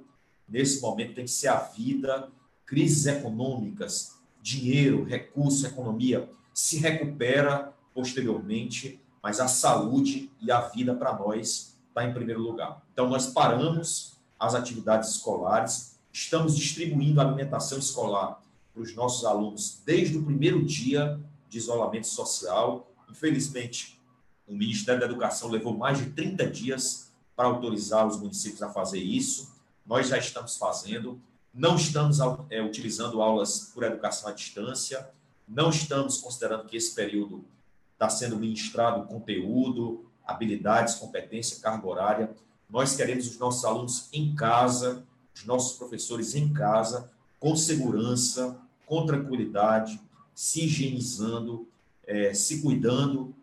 nesse 0.48 0.80
momento 0.80 1.14
tem 1.14 1.24
que 1.24 1.30
ser 1.30 1.48
a 1.48 1.56
vida, 1.56 2.28
crises 2.66 3.06
econômicas, 3.06 4.18
dinheiro, 4.40 5.04
recurso, 5.04 5.66
economia 5.66 6.28
se 6.52 6.76
recupera 6.76 7.72
posteriormente 7.94 9.02
mas 9.22 9.38
a 9.38 9.46
saúde 9.46 10.30
e 10.40 10.50
a 10.50 10.60
vida 10.60 10.94
para 10.94 11.16
nós 11.16 11.78
está 11.88 12.04
em 12.04 12.12
primeiro 12.12 12.40
lugar. 12.40 12.82
Então, 12.92 13.08
nós 13.08 13.28
paramos 13.28 14.18
as 14.38 14.54
atividades 14.54 15.10
escolares, 15.10 15.91
estamos 16.12 16.56
distribuindo 16.56 17.20
alimentação 17.20 17.78
escolar 17.78 18.42
para 18.72 18.82
os 18.82 18.94
nossos 18.94 19.24
alunos 19.24 19.80
desde 19.84 20.18
o 20.18 20.24
primeiro 20.24 20.64
dia 20.64 21.18
de 21.48 21.58
isolamento 21.58 22.06
social. 22.06 22.90
Infelizmente, 23.10 23.98
o 24.46 24.54
Ministério 24.54 25.00
da 25.00 25.06
Educação 25.06 25.48
levou 25.48 25.76
mais 25.76 25.98
de 25.98 26.10
30 26.10 26.46
dias 26.48 27.10
para 27.34 27.46
autorizar 27.46 28.06
os 28.06 28.18
municípios 28.18 28.62
a 28.62 28.68
fazer 28.68 29.00
isso. 29.00 29.52
Nós 29.86 30.08
já 30.08 30.18
estamos 30.18 30.56
fazendo, 30.56 31.20
não 31.52 31.76
estamos 31.76 32.18
é, 32.50 32.62
utilizando 32.62 33.22
aulas 33.22 33.70
por 33.74 33.82
educação 33.82 34.28
à 34.28 34.32
distância, 34.32 35.08
não 35.48 35.70
estamos 35.70 36.18
considerando 36.18 36.66
que 36.66 36.76
esse 36.76 36.94
período 36.94 37.44
está 37.92 38.08
sendo 38.08 38.36
ministrado 38.36 39.06
conteúdo, 39.06 40.06
habilidades, 40.24 40.94
competência, 40.94 41.60
carga 41.60 41.86
horária. 41.86 42.30
Nós 42.68 42.96
queremos 42.96 43.26
os 43.26 43.38
nossos 43.38 43.64
alunos 43.64 44.08
em 44.12 44.34
casa, 44.34 45.04
os 45.34 45.44
nossos 45.44 45.76
professores 45.76 46.34
em 46.34 46.52
casa, 46.52 47.10
com 47.38 47.56
segurança, 47.56 48.56
com 48.86 49.06
tranquilidade, 49.06 50.00
se 50.34 50.64
higienizando, 50.64 51.66
é, 52.06 52.34
se 52.34 52.62
cuidando 52.62 53.34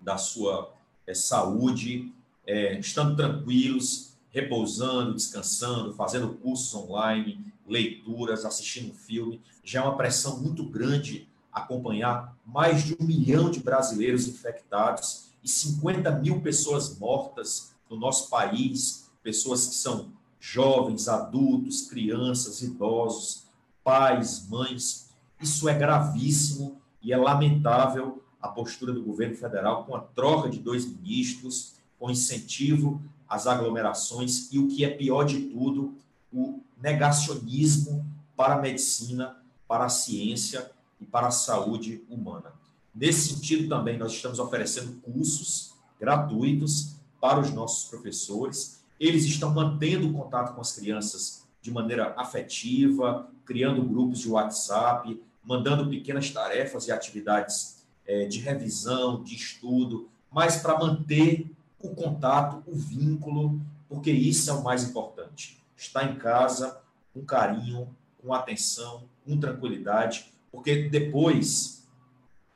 da 0.00 0.18
sua 0.18 0.72
é, 1.06 1.14
saúde, 1.14 2.12
é, 2.46 2.78
estando 2.78 3.16
tranquilos, 3.16 4.12
repousando, 4.30 5.14
descansando, 5.14 5.94
fazendo 5.94 6.34
cursos 6.34 6.74
online, 6.74 7.52
leituras, 7.66 8.44
assistindo 8.44 8.94
filme. 8.94 9.40
Já 9.64 9.80
é 9.80 9.82
uma 9.82 9.96
pressão 9.96 10.38
muito 10.38 10.64
grande 10.64 11.28
acompanhar 11.52 12.36
mais 12.44 12.84
de 12.84 12.94
um 13.00 13.04
milhão 13.04 13.50
de 13.50 13.60
brasileiros 13.60 14.28
infectados 14.28 15.30
e 15.42 15.48
50 15.48 16.10
mil 16.12 16.40
pessoas 16.42 16.98
mortas 16.98 17.72
no 17.88 17.96
nosso 17.96 18.28
país, 18.28 19.08
pessoas 19.22 19.66
que 19.66 19.74
são 19.74 20.12
jovens, 20.48 21.08
adultos, 21.08 21.82
crianças, 21.82 22.62
idosos, 22.62 23.46
pais, 23.82 24.48
mães. 24.48 25.10
Isso 25.40 25.68
é 25.68 25.74
gravíssimo 25.74 26.80
e 27.02 27.12
é 27.12 27.16
lamentável 27.16 28.22
a 28.40 28.46
postura 28.46 28.92
do 28.92 29.02
governo 29.02 29.36
federal 29.36 29.84
com 29.84 29.96
a 29.96 30.00
troca 30.00 30.48
de 30.48 30.60
dois 30.60 30.86
ministros, 30.86 31.74
com 31.98 32.10
incentivo 32.10 33.02
às 33.28 33.48
aglomerações 33.48 34.52
e 34.52 34.58
o 34.58 34.68
que 34.68 34.84
é 34.84 34.88
pior 34.88 35.24
de 35.24 35.40
tudo, 35.46 35.94
o 36.32 36.60
negacionismo 36.80 38.06
para 38.36 38.54
a 38.54 38.62
medicina, 38.62 39.36
para 39.66 39.86
a 39.86 39.88
ciência 39.88 40.70
e 41.00 41.04
para 41.04 41.26
a 41.26 41.32
saúde 41.32 42.04
humana. 42.08 42.52
Nesse 42.94 43.34
sentido, 43.34 43.68
também, 43.68 43.98
nós 43.98 44.12
estamos 44.12 44.38
oferecendo 44.38 45.00
cursos 45.00 45.74
gratuitos 45.98 46.94
para 47.20 47.40
os 47.40 47.50
nossos 47.50 47.88
professores. 47.88 48.75
Eles 48.98 49.24
estão 49.24 49.52
mantendo 49.52 50.12
contato 50.12 50.54
com 50.54 50.60
as 50.60 50.72
crianças 50.72 51.46
de 51.60 51.70
maneira 51.70 52.14
afetiva, 52.16 53.28
criando 53.44 53.82
grupos 53.82 54.20
de 54.20 54.28
WhatsApp, 54.28 55.20
mandando 55.44 55.88
pequenas 55.88 56.30
tarefas 56.30 56.86
e 56.86 56.92
atividades 56.92 57.84
é, 58.06 58.26
de 58.26 58.40
revisão, 58.40 59.22
de 59.22 59.34
estudo, 59.34 60.08
mas 60.30 60.56
para 60.58 60.78
manter 60.78 61.50
o 61.78 61.90
contato, 61.94 62.62
o 62.66 62.74
vínculo, 62.74 63.60
porque 63.88 64.10
isso 64.10 64.50
é 64.50 64.52
o 64.52 64.62
mais 64.62 64.84
importante. 64.88 65.62
Estar 65.76 66.10
em 66.10 66.16
casa 66.16 66.80
com 67.12 67.24
carinho, 67.24 67.94
com 68.20 68.32
atenção, 68.32 69.04
com 69.24 69.38
tranquilidade, 69.38 70.32
porque 70.50 70.88
depois, 70.88 71.86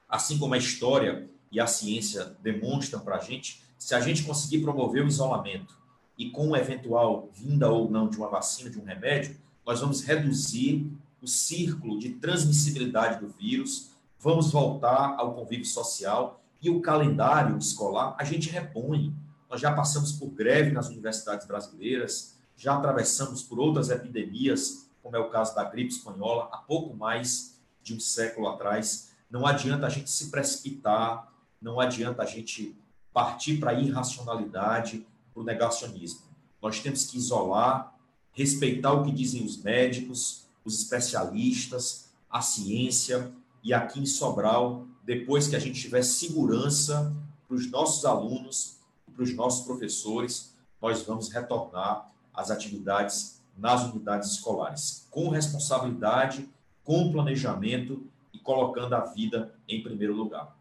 assim 0.08 0.38
como 0.38 0.54
a 0.54 0.58
história 0.58 1.28
e 1.50 1.60
a 1.60 1.66
ciência 1.66 2.36
demonstram 2.42 3.00
para 3.00 3.16
a 3.16 3.20
gente, 3.20 3.62
se 3.78 3.94
a 3.94 4.00
gente 4.00 4.22
conseguir 4.22 4.62
promover 4.62 5.04
o 5.04 5.08
isolamento 5.08 5.79
e 6.20 6.28
com 6.28 6.54
eventual 6.54 7.30
vinda 7.32 7.70
ou 7.70 7.90
não 7.90 8.06
de 8.06 8.18
uma 8.18 8.28
vacina, 8.28 8.68
de 8.68 8.78
um 8.78 8.84
remédio, 8.84 9.38
nós 9.64 9.80
vamos 9.80 10.02
reduzir 10.02 10.86
o 11.22 11.26
círculo 11.26 11.98
de 11.98 12.10
transmissibilidade 12.10 13.20
do 13.20 13.28
vírus, 13.28 13.92
vamos 14.18 14.52
voltar 14.52 15.14
ao 15.16 15.32
convívio 15.32 15.64
social 15.64 16.42
e 16.60 16.68
o 16.68 16.82
calendário 16.82 17.56
escolar 17.56 18.14
a 18.18 18.24
gente 18.24 18.50
repõe. 18.50 19.16
Nós 19.48 19.62
já 19.62 19.72
passamos 19.72 20.12
por 20.12 20.28
greve 20.28 20.70
nas 20.70 20.90
universidades 20.90 21.46
brasileiras, 21.46 22.36
já 22.54 22.76
atravessamos 22.76 23.42
por 23.42 23.58
outras 23.58 23.88
epidemias, 23.88 24.90
como 25.02 25.16
é 25.16 25.18
o 25.18 25.30
caso 25.30 25.54
da 25.54 25.64
gripe 25.64 25.94
espanhola, 25.94 26.50
há 26.52 26.58
pouco 26.58 26.94
mais 26.94 27.58
de 27.82 27.94
um 27.94 27.98
século 27.98 28.46
atrás. 28.46 29.10
Não 29.30 29.46
adianta 29.46 29.86
a 29.86 29.90
gente 29.90 30.10
se 30.10 30.30
precipitar, 30.30 31.32
não 31.62 31.80
adianta 31.80 32.22
a 32.22 32.26
gente 32.26 32.76
partir 33.10 33.56
para 33.56 33.70
a 33.70 33.74
irracionalidade, 33.74 35.06
o 35.40 35.44
negacionismo. 35.44 36.22
Nós 36.62 36.80
temos 36.80 37.04
que 37.06 37.16
isolar, 37.16 37.94
respeitar 38.32 38.92
o 38.92 39.04
que 39.04 39.12
dizem 39.12 39.44
os 39.44 39.56
médicos, 39.62 40.46
os 40.64 40.78
especialistas, 40.78 42.10
a 42.28 42.40
ciência, 42.40 43.32
e 43.62 43.74
aqui 43.74 44.00
em 44.00 44.06
Sobral, 44.06 44.86
depois 45.04 45.48
que 45.48 45.56
a 45.56 45.58
gente 45.58 45.80
tiver 45.80 46.02
segurança 46.02 47.14
para 47.46 47.56
os 47.56 47.70
nossos 47.70 48.04
alunos, 48.04 48.76
para 49.14 49.24
os 49.24 49.34
nossos 49.34 49.66
professores, 49.66 50.54
nós 50.80 51.02
vamos 51.02 51.30
retornar 51.30 52.10
às 52.32 52.50
atividades 52.50 53.40
nas 53.56 53.84
unidades 53.84 54.30
escolares, 54.30 55.06
com 55.10 55.28
responsabilidade, 55.28 56.48
com 56.82 57.12
planejamento 57.12 58.06
e 58.32 58.38
colocando 58.38 58.94
a 58.94 59.00
vida 59.00 59.54
em 59.68 59.82
primeiro 59.82 60.14
lugar. 60.14 60.56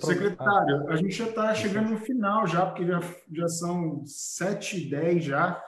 Secretário, 0.00 0.88
a 0.88 0.96
gente 0.96 1.12
já 1.12 1.28
está 1.28 1.54
chegando 1.54 1.90
no 1.90 2.00
final 2.00 2.46
já, 2.46 2.66
porque 2.66 2.84
já, 2.84 3.00
já 3.32 3.48
são 3.48 4.04
7 4.04 4.86
e 4.86 4.90
10 4.90 5.24
já. 5.24 5.64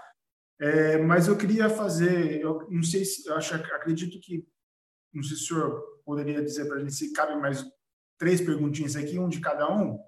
É, 0.58 0.98
mas 0.98 1.28
eu 1.28 1.38
queria 1.38 1.70
fazer, 1.70 2.40
eu 2.40 2.66
não 2.68 2.82
sei 2.82 3.04
se, 3.04 3.26
eu 3.26 3.36
acho, 3.36 3.54
acredito 3.54 4.20
que, 4.20 4.46
não 5.12 5.22
sei 5.22 5.36
se 5.36 5.44
o 5.44 5.46
senhor 5.46 5.80
poderia 6.04 6.42
dizer 6.42 6.66
para 6.66 6.76
a 6.76 6.80
gente 6.80 6.92
se 6.92 7.12
cabe 7.12 7.34
mais 7.36 7.64
três 8.18 8.40
perguntinhas 8.40 8.96
aqui, 8.96 9.18
um 9.18 9.28
de 9.28 9.40
cada 9.40 9.72
um. 9.72 9.98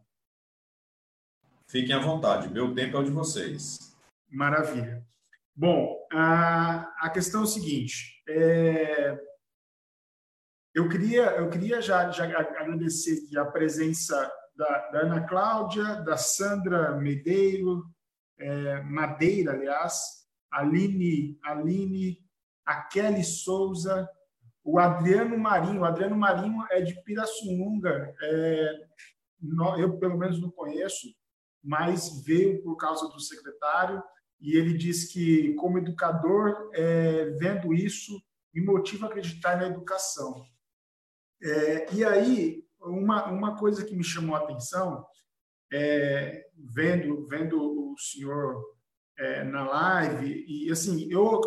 Fiquem 1.67 1.95
à 1.95 1.99
vontade, 1.99 2.53
meu 2.53 2.75
tempo 2.75 2.97
é 2.97 3.01
o 3.01 3.05
de 3.05 3.11
vocês. 3.11 3.97
Maravilha. 4.29 5.07
Bom, 5.55 6.07
a, 6.13 7.07
a 7.07 7.09
questão 7.09 7.43
é 7.43 7.45
o 7.45 7.47
seguinte, 7.47 8.23
é, 8.29 9.19
eu 10.75 10.89
queria, 10.89 11.25
eu 11.33 11.51
queria 11.51 11.81
já, 11.81 12.11
já 12.11 12.25
agradecer 12.25 13.37
a 13.39 13.45
presença 13.45 14.31
da, 14.57 14.91
da 14.91 15.01
Ana 15.01 15.27
Cláudia, 15.27 15.97
da 16.03 16.17
Sandra 16.17 16.97
Medeiro, 16.97 17.85
é, 18.39 18.83
Madeira, 18.83 19.53
aliás, 19.53 20.23
Aline, 20.51 21.39
Aline, 21.45 22.19
a 22.65 22.83
Kelly 22.83 23.25
Souza, 23.25 24.09
o 24.65 24.79
Adriano 24.79 25.39
Marinho. 25.39 25.81
O 25.81 25.85
Adriano 25.85 26.17
Marinho 26.17 26.65
é 26.71 26.81
de 26.81 27.03
Pirassununga. 27.03 28.15
É, 28.23 28.73
eu, 29.79 29.99
pelo 29.99 30.17
menos, 30.17 30.41
não 30.41 30.51
conheço, 30.51 31.09
mas 31.63 32.25
veio 32.25 32.63
por 32.63 32.77
causa 32.77 33.09
do 33.09 33.21
secretário 33.21 34.03
e 34.41 34.57
ele 34.57 34.77
diz 34.77 35.13
que, 35.13 35.55
como 35.55 35.79
educador, 35.79 36.71
é, 36.75 37.31
vendo 37.39 37.73
isso, 37.73 38.21
me 38.53 38.65
motiva 38.65 39.07
a 39.07 39.09
acreditar 39.09 39.57
na 39.57 39.67
educação. 39.67 40.45
É, 41.43 41.95
e 41.95 42.05
aí, 42.05 42.65
uma, 42.81 43.27
uma 43.27 43.57
coisa 43.57 43.85
que 43.85 43.97
me 43.97 44.05
chamou 44.05 44.37
a 44.37 44.41
atenção, 44.41 45.05
é, 45.73 46.47
vendo, 46.57 47.27
vendo 47.27 47.93
o 47.93 47.99
senhor 47.99 48.63
é, 49.19 49.45
na 49.45 49.69
live. 49.69 50.45
E, 50.47 50.71
assim, 50.71 51.11
eu, 51.11 51.41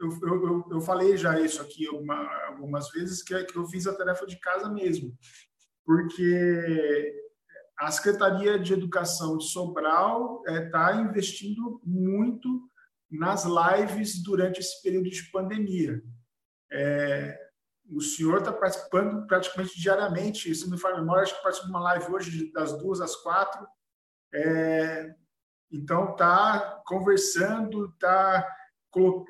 eu, 0.00 0.10
eu, 0.22 0.64
eu 0.70 0.80
falei 0.80 1.16
já 1.16 1.38
isso 1.40 1.60
aqui 1.60 1.86
alguma, 1.86 2.16
algumas 2.46 2.90
vezes, 2.90 3.22
que, 3.22 3.44
que 3.44 3.56
eu 3.56 3.66
fiz 3.66 3.86
a 3.86 3.96
tarefa 3.96 4.26
de 4.26 4.38
casa 4.40 4.68
mesmo. 4.68 5.16
Porque 5.84 7.14
a 7.78 7.90
Secretaria 7.90 8.58
de 8.58 8.72
Educação 8.72 9.38
de 9.38 9.48
Sobral 9.48 10.42
está 10.46 10.52
é, 10.54 10.68
tá 10.68 10.96
investindo 10.96 11.80
muito 11.84 12.68
nas 13.10 13.44
lives 13.44 14.22
durante 14.22 14.60
esse 14.60 14.82
período 14.82 15.08
de 15.08 15.30
pandemia. 15.30 16.02
É, 16.70 17.47
o 17.90 18.00
senhor 18.00 18.38
está 18.38 18.52
participando 18.52 19.26
praticamente 19.26 19.80
diariamente, 19.80 20.54
se 20.54 20.70
me 20.70 20.78
fala 20.78 20.98
memória, 20.98 21.22
acho 21.22 21.36
que 21.36 21.42
participa 21.42 21.66
de 21.66 21.72
uma 21.72 21.82
live 21.82 22.12
hoje 22.12 22.52
das 22.52 22.76
duas 22.78 23.00
às 23.00 23.16
quatro. 23.16 23.66
É, 24.32 25.14
então, 25.70 26.14
tá 26.14 26.82
conversando, 26.86 27.90
tá 27.98 28.46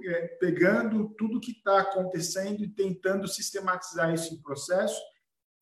é, 0.05 0.27
pegando 0.41 1.09
tudo 1.11 1.41
que 1.41 1.53
está 1.53 1.81
acontecendo 1.81 2.65
e 2.65 2.69
tentando 2.69 3.29
sistematizar 3.29 4.13
isso 4.13 4.35
em 4.35 4.43
processo. 4.43 5.01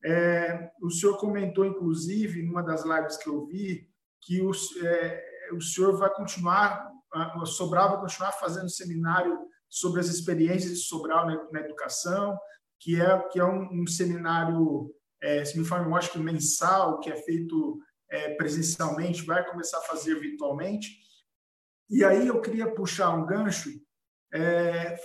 É, 0.03 0.71
o 0.81 0.89
senhor 0.89 1.17
comentou, 1.17 1.65
inclusive, 1.65 2.43
numa 2.43 2.63
das 2.63 2.85
lives 2.85 3.17
que 3.17 3.27
eu 3.27 3.45
vi, 3.45 3.89
que 4.21 4.41
o, 4.41 4.51
é, 4.83 5.25
o 5.53 5.61
senhor 5.61 5.97
vai 5.97 6.13
continuar, 6.13 6.91
a 7.13 7.45
Sobral 7.45 7.89
vai 7.91 8.01
continuar 8.01 8.31
fazendo 8.33 8.69
seminário 8.69 9.37
sobre 9.69 9.99
as 9.99 10.07
experiências 10.07 10.71
de 10.71 10.77
Sobral 10.77 11.25
na, 11.25 11.51
na 11.51 11.59
educação, 11.61 12.37
que 12.79 13.01
é, 13.01 13.19
que 13.29 13.39
é 13.39 13.45
um, 13.45 13.81
um 13.81 13.87
seminário, 13.87 14.93
é, 15.21 15.43
se 15.43 15.59
me 15.59 15.67
eu 15.67 15.95
acho 15.95 16.11
que 16.11 16.19
mensal, 16.19 16.99
que 16.99 17.09
é 17.09 17.15
feito 17.15 17.79
é, 18.09 18.35
presencialmente, 18.35 19.25
vai 19.25 19.45
começar 19.49 19.79
a 19.79 19.83
fazer 19.83 20.19
virtualmente. 20.19 20.99
E 21.89 22.03
aí 22.03 22.27
eu 22.27 22.41
queria 22.41 22.73
puxar 22.73 23.11
um 23.11 23.25
gancho 23.25 23.69
é, 24.33 24.97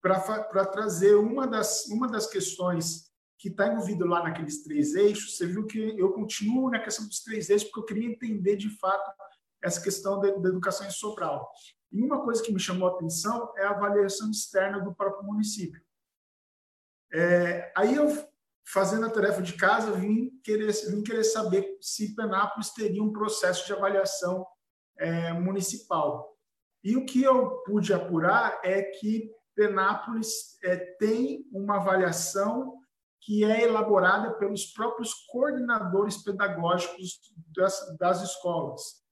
para 0.00 0.66
trazer 0.66 1.14
uma 1.14 1.46
das, 1.46 1.86
uma 1.86 2.08
das 2.08 2.26
questões 2.26 3.10
que 3.38 3.48
está 3.48 3.66
envolvida 3.66 4.04
lá 4.04 4.22
naqueles 4.22 4.62
três 4.62 4.94
eixos. 4.94 5.36
Você 5.36 5.46
viu 5.46 5.66
que 5.66 5.78
eu 5.98 6.12
continuo 6.12 6.70
na 6.70 6.78
questão 6.80 7.06
dos 7.06 7.20
três 7.20 7.50
eixos, 7.50 7.68
porque 7.68 7.80
eu 7.80 7.96
queria 7.96 8.12
entender 8.12 8.56
de 8.56 8.70
fato 8.78 9.10
essa 9.62 9.80
questão 9.80 10.20
da, 10.20 10.30
da 10.30 10.48
educação 10.48 10.86
em 10.86 10.90
Sobral. 10.90 11.50
E 11.90 12.02
uma 12.02 12.22
coisa 12.22 12.42
que 12.42 12.52
me 12.52 12.60
chamou 12.60 12.88
a 12.88 12.92
atenção 12.92 13.52
é 13.56 13.64
a 13.64 13.70
avaliação 13.70 14.30
externa 14.30 14.80
do 14.80 14.94
próprio 14.94 15.24
município. 15.24 15.81
É, 17.12 17.70
aí 17.76 17.94
eu 17.94 18.08
fazendo 18.64 19.06
a 19.06 19.10
tarefa 19.10 19.42
de 19.42 19.54
casa, 19.54 19.92
vim 19.92 20.30
querer, 20.42 20.72
vim 20.88 21.02
querer 21.02 21.24
saber 21.24 21.76
se 21.80 22.14
Penápolis 22.14 22.70
teria 22.70 23.02
um 23.02 23.12
processo 23.12 23.66
de 23.66 23.72
avaliação 23.72 24.46
é, 24.98 25.32
municipal. 25.32 26.36
E 26.82 26.96
o 26.96 27.04
que 27.04 27.22
eu 27.22 27.62
pude 27.64 27.92
apurar 27.92 28.60
é 28.64 28.82
que 28.82 29.30
Penápolis 29.54 30.58
é, 30.64 30.76
tem 30.98 31.44
uma 31.52 31.76
avaliação 31.76 32.78
que 33.20 33.44
é 33.44 33.62
elaborada 33.62 34.32
pelos 34.34 34.66
próprios 34.66 35.12
coordenadores 35.30 36.16
pedagógicos 36.16 37.20
das, 37.54 37.96
das 37.98 38.22
escolas. 38.22 39.02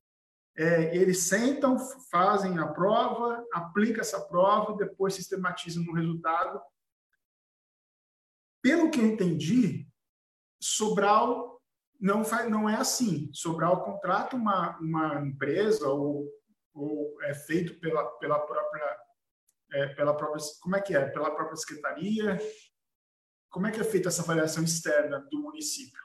É, 0.57 0.97
eles 0.97 1.25
sentam, 1.25 1.77
fazem 2.11 2.59
a 2.59 2.67
prova, 2.67 3.45
aplicam 3.53 4.01
essa 4.01 4.21
prova, 4.21 4.77
depois 4.77 5.15
sistematizam 5.15 5.85
no 5.85 5.93
resultado 5.93 6.61
pelo 8.63 8.91
que 8.91 9.01
entendi, 9.01 9.87
Sobral 10.63 11.61
não, 11.99 12.25
faz, 12.25 12.51
não 12.51 12.69
é 12.69 12.77
assim. 12.77 13.31
Sobral 13.33 13.85
contrata 13.85 14.37
uma, 14.37 14.79
uma 14.79 15.21
empresa 15.27 15.89
ou, 15.89 16.29
ou 16.75 17.23
é 17.23 17.35
feito 17.35 17.79
pela, 17.81 18.05
pela 18.19 18.39
própria 18.39 18.99
é, 19.73 19.87
pela 19.89 20.15
própria 20.15 20.45
como 20.61 20.77
é 20.77 20.81
que 20.81 20.97
é 20.97 21.07
pela 21.07 21.31
própria 21.31 21.57
secretaria 21.57 22.39
como 23.51 23.67
é 23.67 23.73
que 23.73 23.81
é 23.81 23.85
feita 23.85 24.09
essa 24.09 24.23
avaliação 24.23 24.63
externa 24.63 25.27
do 25.31 25.41
município? 25.41 26.01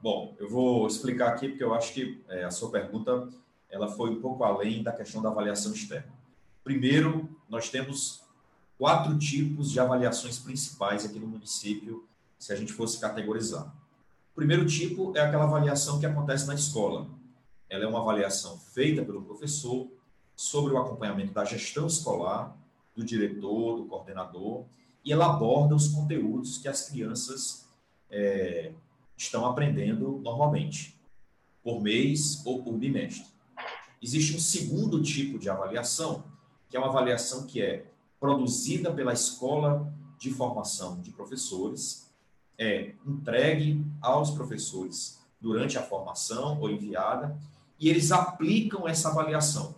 Bom, 0.00 0.36
eu 0.38 0.48
vou 0.48 0.86
explicar 0.86 1.28
aqui 1.28 1.48
porque 1.48 1.64
eu 1.64 1.74
acho 1.74 1.92
que 1.92 2.24
é, 2.28 2.44
a 2.44 2.50
sua 2.50 2.70
pergunta 2.70 3.28
ela 3.68 3.88
foi 3.88 4.10
um 4.10 4.20
pouco 4.20 4.44
além 4.44 4.82
da 4.82 4.92
questão 4.92 5.20
da 5.20 5.28
avaliação 5.28 5.72
externa. 5.72 6.12
Primeiro, 6.62 7.28
nós 7.48 7.68
temos 7.68 8.24
quatro 8.82 9.16
tipos 9.16 9.70
de 9.70 9.78
avaliações 9.78 10.40
principais 10.40 11.04
aqui 11.04 11.16
no 11.16 11.28
município, 11.28 12.04
se 12.36 12.52
a 12.52 12.56
gente 12.56 12.72
fosse 12.72 12.98
categorizar. 12.98 13.72
O 14.32 14.34
primeiro 14.34 14.66
tipo 14.66 15.16
é 15.16 15.20
aquela 15.20 15.44
avaliação 15.44 16.00
que 16.00 16.04
acontece 16.04 16.48
na 16.48 16.56
escola. 16.56 17.08
Ela 17.70 17.84
é 17.84 17.86
uma 17.86 18.00
avaliação 18.00 18.58
feita 18.58 19.04
pelo 19.04 19.22
professor 19.22 19.86
sobre 20.34 20.72
o 20.72 20.78
acompanhamento 20.78 21.32
da 21.32 21.44
gestão 21.44 21.86
escolar, 21.86 22.56
do 22.92 23.04
diretor, 23.04 23.76
do 23.76 23.84
coordenador, 23.84 24.64
e 25.04 25.12
ela 25.12 25.26
aborda 25.26 25.76
os 25.76 25.86
conteúdos 25.86 26.58
que 26.58 26.66
as 26.66 26.88
crianças 26.88 27.68
é, 28.10 28.72
estão 29.16 29.46
aprendendo 29.46 30.20
normalmente, 30.24 31.00
por 31.62 31.80
mês 31.80 32.44
ou 32.44 32.64
por 32.64 32.76
bimestre. 32.76 33.28
Existe 34.02 34.34
um 34.34 34.40
segundo 34.40 35.00
tipo 35.00 35.38
de 35.38 35.48
avaliação, 35.48 36.24
que 36.68 36.76
é 36.76 36.80
uma 36.80 36.88
avaliação 36.88 37.46
que 37.46 37.62
é 37.62 37.91
produzida 38.22 38.92
pela 38.92 39.12
escola 39.12 39.92
de 40.16 40.30
formação 40.30 41.00
de 41.00 41.10
professores, 41.10 42.08
é 42.56 42.94
entregue 43.04 43.84
aos 44.00 44.30
professores 44.30 45.18
durante 45.40 45.76
a 45.76 45.82
formação 45.82 46.60
ou 46.60 46.70
enviada, 46.70 47.36
e 47.80 47.88
eles 47.88 48.12
aplicam 48.12 48.86
essa 48.86 49.08
avaliação. 49.08 49.74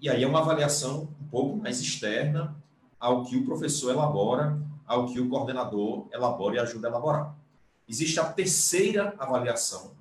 E 0.00 0.08
aí 0.08 0.24
é 0.24 0.26
uma 0.26 0.38
avaliação 0.38 1.10
um 1.20 1.26
pouco 1.26 1.58
mais 1.58 1.78
externa 1.78 2.56
ao 2.98 3.22
que 3.26 3.36
o 3.36 3.44
professor 3.44 3.90
elabora, 3.90 4.58
ao 4.86 5.04
que 5.04 5.20
o 5.20 5.28
coordenador 5.28 6.06
elabora 6.10 6.56
e 6.56 6.58
ajuda 6.58 6.88
a 6.88 6.90
elaborar. 6.90 7.36
Existe 7.86 8.18
a 8.18 8.32
terceira 8.32 9.14
avaliação, 9.18 9.92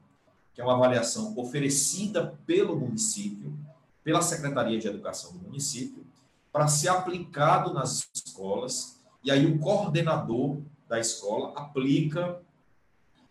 que 0.53 0.61
é 0.61 0.63
uma 0.63 0.75
avaliação 0.75 1.37
oferecida 1.37 2.39
pelo 2.45 2.77
município, 2.77 3.53
pela 4.05 4.21
Secretaria 4.21 4.79
de 4.79 4.87
Educação 4.87 5.33
do 5.33 5.39
município, 5.39 6.07
para 6.51 6.67
ser 6.67 6.89
aplicado 6.89 7.73
nas 7.73 8.09
escolas, 8.13 8.99
e 9.23 9.31
aí 9.31 9.45
o 9.45 9.59
coordenador 9.59 10.61
da 10.87 10.99
escola 10.99 11.53
aplica 11.55 12.41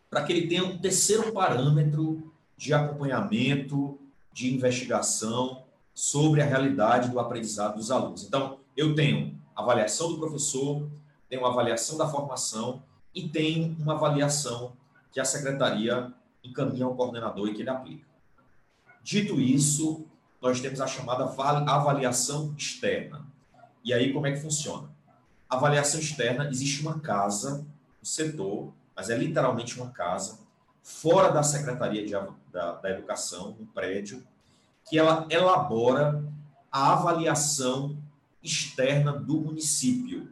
para 0.08 0.24
que 0.24 0.32
ele 0.32 0.46
tenha 0.46 0.64
um 0.64 0.78
terceiro 0.78 1.32
parâmetro 1.32 2.32
de 2.56 2.72
acompanhamento, 2.72 3.98
de 4.32 4.54
investigação 4.54 5.64
sobre 5.92 6.40
a 6.40 6.44
realidade 6.44 7.10
do 7.10 7.18
aprendizado 7.18 7.76
dos 7.76 7.90
alunos. 7.90 8.24
Então, 8.24 8.60
eu 8.76 8.94
tenho 8.94 9.38
avaliação 9.54 10.12
do 10.12 10.18
professor, 10.18 10.88
tenho 11.28 11.44
avaliação 11.44 11.98
da 11.98 12.08
formação 12.08 12.82
e 13.14 13.28
tenho 13.28 13.76
uma 13.80 13.94
avaliação 13.94 14.76
que 15.10 15.18
a 15.18 15.24
secretaria 15.24 16.12
encaminha 16.42 16.84
ao 16.84 16.94
coordenador 16.94 17.48
e 17.48 17.54
que 17.54 17.62
ele 17.62 17.70
aplica. 17.70 18.06
Dito 19.02 19.40
isso, 19.40 20.06
nós 20.40 20.60
temos 20.60 20.80
a 20.80 20.86
chamada 20.86 21.24
avaliação 21.24 22.54
externa. 22.56 23.26
E 23.84 23.92
aí, 23.92 24.12
como 24.12 24.26
é 24.26 24.32
que 24.32 24.40
funciona? 24.40 24.88
A 25.48 25.56
avaliação 25.56 25.98
externa, 25.98 26.48
existe 26.48 26.82
uma 26.82 27.00
casa, 27.00 27.66
um 28.02 28.04
setor, 28.04 28.72
mas 28.94 29.10
é 29.10 29.16
literalmente 29.16 29.80
uma 29.80 29.90
casa, 29.90 30.38
fora 30.82 31.30
da 31.30 31.42
Secretaria 31.42 32.04
de, 32.04 32.12
da, 32.52 32.72
da 32.72 32.90
Educação, 32.90 33.56
um 33.60 33.66
prédio, 33.66 34.26
que 34.84 34.98
ela 34.98 35.26
elabora 35.30 36.24
a 36.70 36.92
avaliação 36.92 37.96
externa 38.42 39.12
do 39.12 39.40
município. 39.40 40.28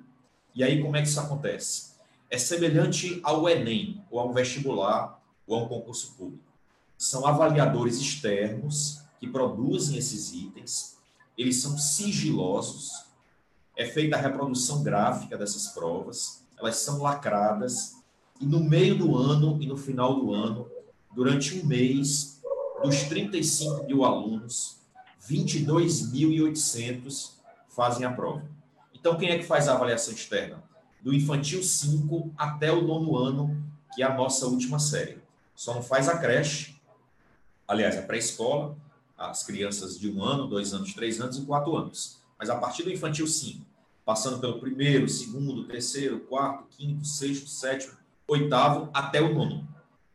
E 0.54 0.62
aí, 0.62 0.82
como 0.82 0.96
é 0.96 1.02
que 1.02 1.08
isso 1.08 1.20
acontece? 1.20 1.94
É 2.30 2.38
semelhante 2.38 3.20
ao 3.22 3.48
Enem, 3.48 4.02
ou 4.10 4.20
a 4.20 4.24
um 4.24 4.32
vestibular, 4.32 5.20
ou 5.46 5.58
a 5.58 5.62
um 5.62 5.68
concurso 5.68 6.14
público. 6.16 6.44
São 6.96 7.26
avaliadores 7.26 7.98
externos 7.98 9.05
que 9.18 9.26
produzem 9.26 9.96
esses 9.96 10.32
itens, 10.32 10.96
eles 11.36 11.60
são 11.60 11.76
sigilosos, 11.76 13.06
é 13.76 13.84
feita 13.84 14.16
a 14.16 14.20
reprodução 14.20 14.82
gráfica 14.82 15.36
dessas 15.36 15.68
provas, 15.68 16.42
elas 16.58 16.76
são 16.76 17.02
lacradas, 17.02 17.96
e 18.40 18.46
no 18.46 18.60
meio 18.60 18.96
do 18.96 19.16
ano 19.16 19.58
e 19.60 19.66
no 19.66 19.76
final 19.76 20.18
do 20.18 20.32
ano, 20.32 20.66
durante 21.14 21.58
um 21.58 21.66
mês, 21.66 22.40
dos 22.82 23.02
35 23.04 23.84
mil 23.84 24.04
alunos, 24.04 24.78
22.800 25.28 27.32
fazem 27.68 28.06
a 28.06 28.12
prova. 28.12 28.44
Então, 28.94 29.16
quem 29.16 29.30
é 29.30 29.38
que 29.38 29.44
faz 29.44 29.68
a 29.68 29.74
avaliação 29.74 30.14
externa? 30.14 30.62
Do 31.00 31.14
infantil 31.14 31.62
5 31.62 32.32
até 32.36 32.72
o 32.72 32.82
nono 32.82 33.16
ano, 33.16 33.56
que 33.94 34.02
é 34.02 34.06
a 34.06 34.14
nossa 34.14 34.46
última 34.46 34.78
série. 34.78 35.18
Só 35.54 35.74
não 35.74 35.82
faz 35.82 36.08
a 36.08 36.18
creche, 36.18 36.76
aliás, 37.66 37.96
a 37.96 38.02
pré-escola, 38.02 38.76
as 39.16 39.42
crianças 39.42 39.98
de 39.98 40.10
um 40.10 40.22
ano, 40.22 40.46
dois 40.46 40.72
anos, 40.74 40.92
três 40.94 41.20
anos 41.20 41.38
e 41.38 41.44
quatro 41.44 41.76
anos. 41.76 42.18
Mas 42.38 42.50
a 42.50 42.56
partir 42.56 42.82
do 42.82 42.92
infantil 42.92 43.26
5, 43.26 43.64
passando 44.04 44.38
pelo 44.38 44.60
primeiro, 44.60 45.08
segundo, 45.08 45.64
terceiro, 45.64 46.20
quarto, 46.20 46.64
quinto, 46.70 47.04
sexto, 47.04 47.48
sétimo, 47.48 47.94
oitavo, 48.28 48.90
até 48.92 49.20
o 49.20 49.34
nono. 49.34 49.66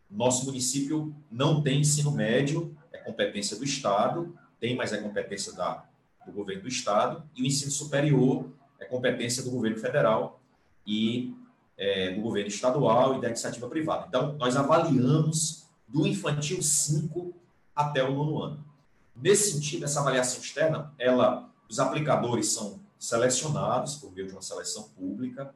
Nosso 0.09 0.45
município 0.45 1.15
não 1.31 1.61
tem 1.61 1.81
ensino 1.81 2.11
médio, 2.11 2.75
é 2.91 2.97
competência 2.97 3.57
do 3.57 3.63
Estado, 3.63 4.35
tem, 4.59 4.75
mas 4.75 4.93
é 4.93 4.97
competência 4.97 5.53
da, 5.53 5.85
do 6.25 6.31
governo 6.31 6.63
do 6.63 6.67
Estado, 6.67 7.23
e 7.35 7.41
o 7.41 7.45
ensino 7.45 7.71
superior 7.71 8.49
é 8.79 8.85
competência 8.85 9.41
do 9.43 9.49
governo 9.49 9.77
federal 9.77 10.39
e 10.85 11.33
é, 11.77 12.11
do 12.13 12.21
governo 12.21 12.49
estadual 12.49 13.17
e 13.17 13.21
da 13.21 13.27
iniciativa 13.27 13.67
privada. 13.67 14.05
Então, 14.07 14.33
nós 14.33 14.55
avaliamos 14.55 15.65
do 15.87 16.05
infantil 16.05 16.61
5 16.61 17.33
até 17.75 18.03
o 18.03 18.13
nono 18.13 18.41
ano. 18.41 18.70
Nesse 19.15 19.51
sentido, 19.51 19.85
essa 19.85 19.99
avaliação 19.99 20.39
externa, 20.39 20.93
ela, 20.97 21.49
os 21.69 21.79
aplicadores 21.79 22.53
são 22.53 22.79
selecionados 22.97 23.95
por 23.95 24.11
meio 24.13 24.27
de 24.27 24.33
uma 24.33 24.41
seleção 24.41 24.83
pública, 24.89 25.53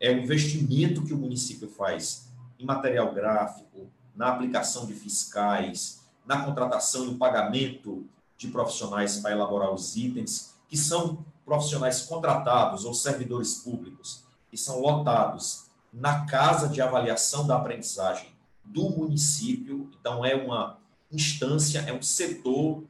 é 0.00 0.10
um 0.10 0.18
investimento 0.18 1.02
que 1.04 1.12
o 1.12 1.16
município 1.16 1.68
faz 1.68 2.28
em 2.58 2.64
material 2.64 3.12
gráfico, 3.12 3.90
na 4.14 4.28
aplicação 4.28 4.86
de 4.86 4.94
fiscais, 4.94 6.00
na 6.24 6.44
contratação 6.44 7.04
e 7.04 7.06
no 7.08 7.18
pagamento 7.18 8.06
de 8.36 8.48
profissionais 8.48 9.18
para 9.18 9.32
elaborar 9.32 9.72
os 9.72 9.96
itens, 9.96 10.54
que 10.68 10.76
são 10.76 11.24
profissionais 11.44 12.02
contratados 12.02 12.84
ou 12.84 12.92
servidores 12.92 13.54
públicos, 13.54 14.24
que 14.50 14.56
são 14.56 14.80
lotados 14.80 15.66
na 15.92 16.26
casa 16.26 16.68
de 16.68 16.80
avaliação 16.80 17.46
da 17.46 17.56
aprendizagem 17.56 18.28
do 18.64 18.90
município. 18.90 19.90
Então, 19.98 20.24
é 20.24 20.34
uma 20.34 20.78
instância, 21.10 21.78
é 21.80 21.92
um 21.92 22.02
setor 22.02 22.82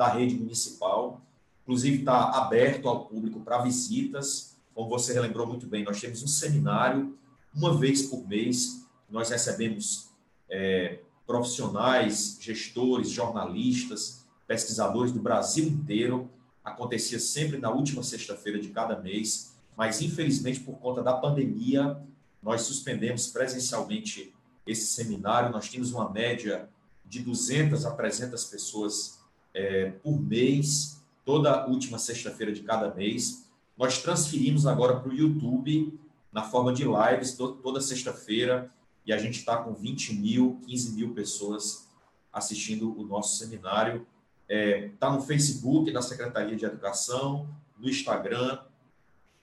da 0.00 0.08
rede 0.08 0.34
municipal. 0.34 1.20
Inclusive, 1.62 1.98
está 1.98 2.30
aberto 2.30 2.88
ao 2.88 3.04
público 3.04 3.38
para 3.40 3.58
visitas. 3.58 4.56
Como 4.74 4.88
você 4.88 5.12
relembrou 5.12 5.46
muito 5.46 5.66
bem, 5.66 5.84
nós 5.84 6.00
temos 6.00 6.22
um 6.22 6.26
seminário 6.26 7.18
uma 7.54 7.76
vez 7.76 8.04
por 8.04 8.26
mês. 8.26 8.86
Nós 9.10 9.28
recebemos 9.28 10.08
é, 10.48 11.00
profissionais, 11.26 12.38
gestores, 12.40 13.10
jornalistas, 13.10 14.24
pesquisadores 14.46 15.12
do 15.12 15.20
Brasil 15.20 15.66
inteiro. 15.66 16.30
Acontecia 16.64 17.20
sempre 17.20 17.58
na 17.58 17.68
última 17.70 18.02
sexta-feira 18.02 18.58
de 18.58 18.70
cada 18.70 18.98
mês, 18.98 19.54
mas 19.76 20.00
infelizmente 20.00 20.60
por 20.60 20.78
conta 20.78 21.02
da 21.02 21.12
pandemia, 21.12 22.00
nós 22.42 22.62
suspendemos 22.62 23.26
presencialmente 23.26 24.34
esse 24.66 24.86
seminário. 24.86 25.52
Nós 25.52 25.68
tínhamos 25.68 25.92
uma 25.92 26.08
média 26.08 26.70
de 27.04 27.20
200 27.20 27.84
a 27.84 27.90
300 27.90 28.46
pessoas 28.46 29.19
é, 29.54 29.90
por 29.90 30.20
mês, 30.20 31.02
toda 31.24 31.66
última 31.66 31.98
sexta-feira 31.98 32.52
de 32.52 32.62
cada 32.62 32.94
mês. 32.94 33.48
Nós 33.76 33.98
transferimos 34.02 34.66
agora 34.66 34.98
para 34.98 35.10
o 35.10 35.14
YouTube, 35.14 35.98
na 36.32 36.42
forma 36.42 36.72
de 36.72 36.84
lives, 36.84 37.34
to 37.34 37.52
toda 37.54 37.80
sexta-feira, 37.80 38.72
e 39.04 39.12
a 39.12 39.18
gente 39.18 39.38
está 39.38 39.56
com 39.56 39.72
20 39.72 40.14
mil, 40.14 40.60
15 40.66 40.92
mil 40.94 41.14
pessoas 41.14 41.88
assistindo 42.32 42.98
o 42.98 43.04
nosso 43.04 43.38
seminário. 43.38 44.06
Está 44.48 44.54
é, 44.54 44.88
tá 44.98 45.10
no 45.10 45.22
Facebook 45.22 45.90
da 45.90 46.02
Secretaria 46.02 46.56
de 46.56 46.64
Educação, 46.64 47.48
no 47.78 47.88
Instagram, 47.88 48.60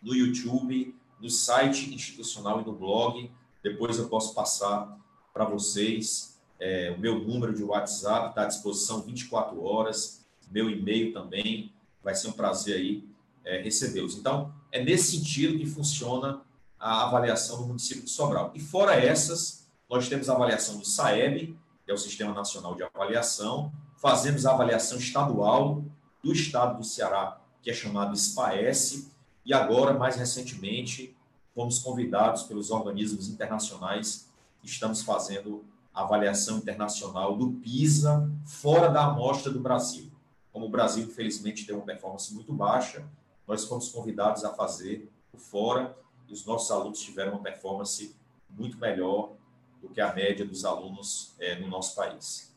no 0.01 0.13
YouTube, 0.15 0.95
no 1.19 1.29
site 1.29 1.93
institucional 1.93 2.61
e 2.61 2.65
no 2.65 2.73
blog. 2.73 3.31
Depois 3.63 3.97
eu 3.97 4.07
posso 4.07 4.33
passar 4.33 4.97
para 5.33 5.45
vocês 5.45 6.36
é, 6.59 6.93
o 6.95 6.99
meu 6.99 7.19
número 7.19 7.53
de 7.53 7.63
WhatsApp 7.63 8.29
está 8.29 8.43
à 8.43 8.45
disposição 8.45 9.01
24 9.01 9.63
horas, 9.63 10.25
meu 10.49 10.69
e-mail 10.69 11.13
também. 11.13 11.71
Vai 12.03 12.15
ser 12.15 12.29
um 12.29 12.33
prazer 12.33 12.77
aí 12.77 13.03
é, 13.43 13.61
recebê-los. 13.61 14.15
Então, 14.15 14.53
é 14.71 14.83
nesse 14.83 15.17
sentido 15.17 15.57
que 15.57 15.65
funciona 15.65 16.41
a 16.79 17.03
avaliação 17.03 17.57
do 17.57 17.67
município 17.67 18.03
de 18.03 18.09
Sobral. 18.09 18.51
E 18.53 18.59
fora 18.59 18.95
essas, 18.95 19.67
nós 19.89 20.07
temos 20.07 20.29
a 20.29 20.33
avaliação 20.33 20.77
do 20.77 20.85
SAEB, 20.85 21.57
que 21.85 21.91
é 21.91 21.93
o 21.93 21.97
Sistema 21.97 22.33
Nacional 22.33 22.75
de 22.75 22.83
Avaliação, 22.83 23.71
fazemos 23.97 24.45
a 24.45 24.51
avaliação 24.51 24.97
estadual 24.97 25.83
do 26.23 26.31
estado 26.31 26.77
do 26.77 26.83
Ceará, 26.83 27.39
que 27.61 27.69
é 27.69 27.73
chamado 27.73 28.15
SPAES, 28.15 29.11
e 29.45 29.53
agora, 29.53 29.93
mais 29.93 30.17
recentemente, 30.17 31.15
fomos 31.55 31.79
convidados 31.79 32.43
pelos 32.43 32.69
organismos 32.69 33.29
internacionais, 33.29 34.27
estamos 34.63 35.01
fazendo 35.01 35.63
avaliação 36.01 36.57
internacional 36.57 37.35
do 37.35 37.53
PISA 37.53 38.29
fora 38.45 38.89
da 38.89 39.05
amostra 39.05 39.51
do 39.51 39.59
Brasil. 39.59 40.11
Como 40.51 40.65
o 40.65 40.69
Brasil, 40.69 41.03
infelizmente, 41.03 41.65
tem 41.65 41.75
uma 41.75 41.85
performance 41.85 42.33
muito 42.33 42.51
baixa, 42.53 43.05
nós 43.47 43.65
fomos 43.65 43.89
convidados 43.89 44.43
a 44.43 44.53
fazer 44.53 45.09
o 45.31 45.37
fora 45.37 45.97
e 46.27 46.33
os 46.33 46.45
nossos 46.45 46.69
alunos 46.71 46.99
tiveram 46.99 47.33
uma 47.33 47.43
performance 47.43 48.15
muito 48.49 48.77
melhor 48.77 49.35
do 49.81 49.89
que 49.89 50.01
a 50.01 50.13
média 50.13 50.45
dos 50.45 50.65
alunos 50.65 51.35
é, 51.39 51.59
no 51.59 51.67
nosso 51.67 51.95
país. 51.95 52.55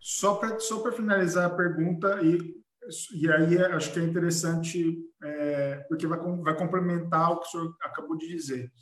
Só 0.00 0.36
para 0.36 0.58
só 0.58 0.90
finalizar 0.90 1.46
a 1.46 1.54
pergunta, 1.54 2.20
e, 2.22 2.60
e 3.12 3.30
aí 3.30 3.58
acho 3.58 3.92
que 3.92 4.00
é 4.00 4.02
interessante, 4.02 4.98
é, 5.22 5.76
porque 5.88 6.06
vai, 6.06 6.18
vai 6.18 6.56
complementar 6.56 7.32
o 7.32 7.40
que 7.40 7.46
o 7.46 7.50
senhor 7.50 7.76
acabou 7.82 8.16
de 8.16 8.26
dizer. 8.26 8.72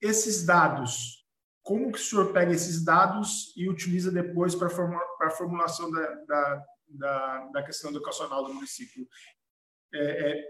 Esses 0.00 0.44
dados, 0.44 1.25
como 1.66 1.90
que 1.90 1.98
o 1.98 2.00
senhor 2.00 2.32
pega 2.32 2.52
esses 2.52 2.84
dados 2.84 3.52
e 3.56 3.68
utiliza 3.68 4.12
depois 4.12 4.54
para 4.54 4.68
a 4.68 5.30
formulação 5.30 5.90
da, 5.90 6.14
da, 6.24 6.66
da, 6.88 7.46
da, 7.46 7.62
questão 7.64 7.90
educacional 7.90 8.44
do 8.44 8.54
município? 8.54 9.04
É, 9.92 10.30
é, 10.30 10.48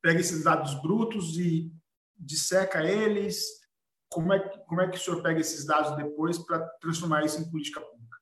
pega 0.00 0.20
esses 0.20 0.42
dados 0.42 0.80
brutos 0.80 1.36
e 1.36 1.70
disseca 2.16 2.82
eles? 2.82 3.44
Como 4.08 4.32
é, 4.32 4.38
como 4.60 4.80
é 4.80 4.88
que 4.88 4.96
o 4.96 5.00
senhor 5.00 5.22
pega 5.22 5.40
esses 5.40 5.66
dados 5.66 5.94
depois 5.94 6.38
para 6.38 6.66
transformar 6.80 7.22
isso 7.22 7.38
em 7.38 7.50
política 7.50 7.82
pública? 7.82 8.18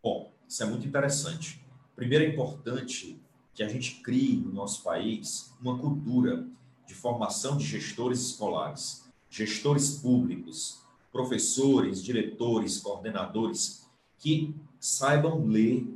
Bom, 0.00 0.32
isso 0.46 0.62
é 0.62 0.66
muito 0.66 0.86
interessante. 0.86 1.60
Primeiro 1.96 2.24
é 2.24 2.28
importante 2.28 3.20
que 3.52 3.64
a 3.64 3.68
gente 3.68 4.00
crie 4.00 4.36
no 4.36 4.52
nosso 4.52 4.84
país 4.84 5.52
uma 5.60 5.76
cultura 5.76 6.46
de 6.86 6.94
formação 6.94 7.56
de 7.56 7.64
gestores 7.64 8.20
escolares, 8.20 9.05
gestores 9.36 9.98
públicos, 9.98 10.80
professores, 11.12 12.02
diretores, 12.02 12.78
coordenadores 12.78 13.86
que 14.18 14.54
saibam 14.80 15.46
ler 15.46 15.86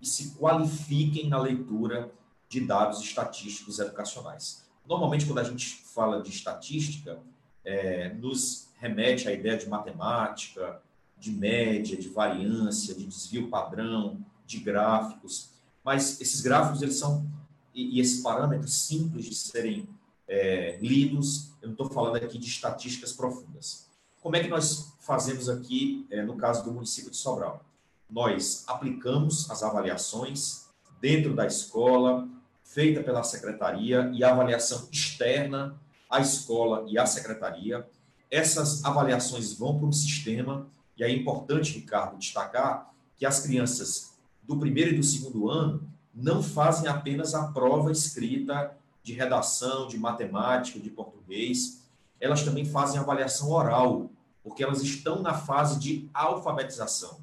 e 0.00 0.06
se 0.06 0.30
qualifiquem 0.36 1.28
na 1.28 1.40
leitura 1.40 2.12
de 2.48 2.60
dados 2.60 3.00
estatísticos 3.00 3.80
educacionais. 3.80 4.64
Normalmente, 4.86 5.26
quando 5.26 5.40
a 5.40 5.44
gente 5.44 5.82
fala 5.92 6.22
de 6.22 6.30
estatística, 6.30 7.18
é, 7.64 8.14
nos 8.14 8.68
remete 8.78 9.26
à 9.26 9.32
ideia 9.32 9.56
de 9.56 9.68
matemática, 9.68 10.80
de 11.18 11.32
média, 11.32 11.96
de 11.96 12.08
variância, 12.08 12.94
de 12.94 13.06
desvio 13.06 13.48
padrão, 13.48 14.24
de 14.46 14.60
gráficos. 14.60 15.50
Mas 15.82 16.20
esses 16.20 16.40
gráficos 16.40 16.82
eles 16.82 16.96
são 16.96 17.26
e, 17.74 17.96
e 17.96 18.00
esses 18.00 18.22
parâmetros 18.22 18.72
simples 18.72 19.24
de 19.24 19.34
serem 19.34 19.88
é. 20.28 20.78
Eu 20.80 21.68
não 21.68 21.72
estou 21.72 21.90
falando 21.90 22.16
aqui 22.16 22.38
de 22.38 22.46
estatísticas 22.46 23.12
profundas. 23.12 23.88
Como 24.20 24.36
é 24.36 24.40
que 24.40 24.48
nós 24.48 24.94
fazemos 25.00 25.48
aqui 25.48 26.06
é, 26.10 26.22
no 26.22 26.36
caso 26.36 26.64
do 26.64 26.72
município 26.72 27.10
de 27.10 27.16
Sobral? 27.16 27.64
Nós 28.08 28.64
aplicamos 28.66 29.50
as 29.50 29.62
avaliações 29.62 30.66
dentro 31.00 31.34
da 31.34 31.46
escola, 31.46 32.28
feita 32.62 33.02
pela 33.02 33.22
secretaria 33.22 34.10
e 34.14 34.24
avaliação 34.24 34.88
externa 34.90 35.78
à 36.08 36.20
escola 36.20 36.84
e 36.88 36.98
à 36.98 37.06
secretaria. 37.06 37.86
Essas 38.30 38.84
avaliações 38.84 39.52
vão 39.52 39.76
para 39.76 39.86
um 39.86 39.92
sistema 39.92 40.66
e 40.96 41.04
é 41.04 41.10
importante, 41.10 41.72
Ricardo, 41.72 42.18
destacar 42.18 42.92
que 43.16 43.26
as 43.26 43.40
crianças 43.40 44.14
do 44.42 44.58
primeiro 44.58 44.92
e 44.92 44.96
do 44.96 45.02
segundo 45.02 45.50
ano 45.50 45.88
não 46.14 46.42
fazem 46.42 46.88
apenas 46.88 47.34
a 47.34 47.48
prova 47.48 47.90
escrita 47.90 48.76
de 49.04 49.12
redação, 49.12 49.86
de 49.86 49.98
matemática, 49.98 50.80
de 50.80 50.90
português, 50.90 51.84
elas 52.18 52.42
também 52.42 52.64
fazem 52.64 52.98
avaliação 52.98 53.50
oral, 53.50 54.10
porque 54.42 54.64
elas 54.64 54.82
estão 54.82 55.20
na 55.20 55.34
fase 55.34 55.78
de 55.78 56.08
alfabetização. 56.14 57.22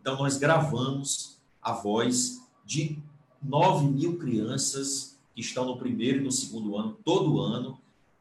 Então, 0.00 0.16
nós 0.16 0.38
gravamos 0.38 1.38
a 1.60 1.72
voz 1.72 2.40
de 2.64 3.02
9 3.42 3.86
mil 3.86 4.16
crianças 4.16 5.18
que 5.34 5.40
estão 5.40 5.64
no 5.64 5.76
primeiro 5.76 6.20
e 6.20 6.24
no 6.24 6.32
segundo 6.32 6.76
ano, 6.76 6.96
todo 7.04 7.40
ano, 7.40 7.78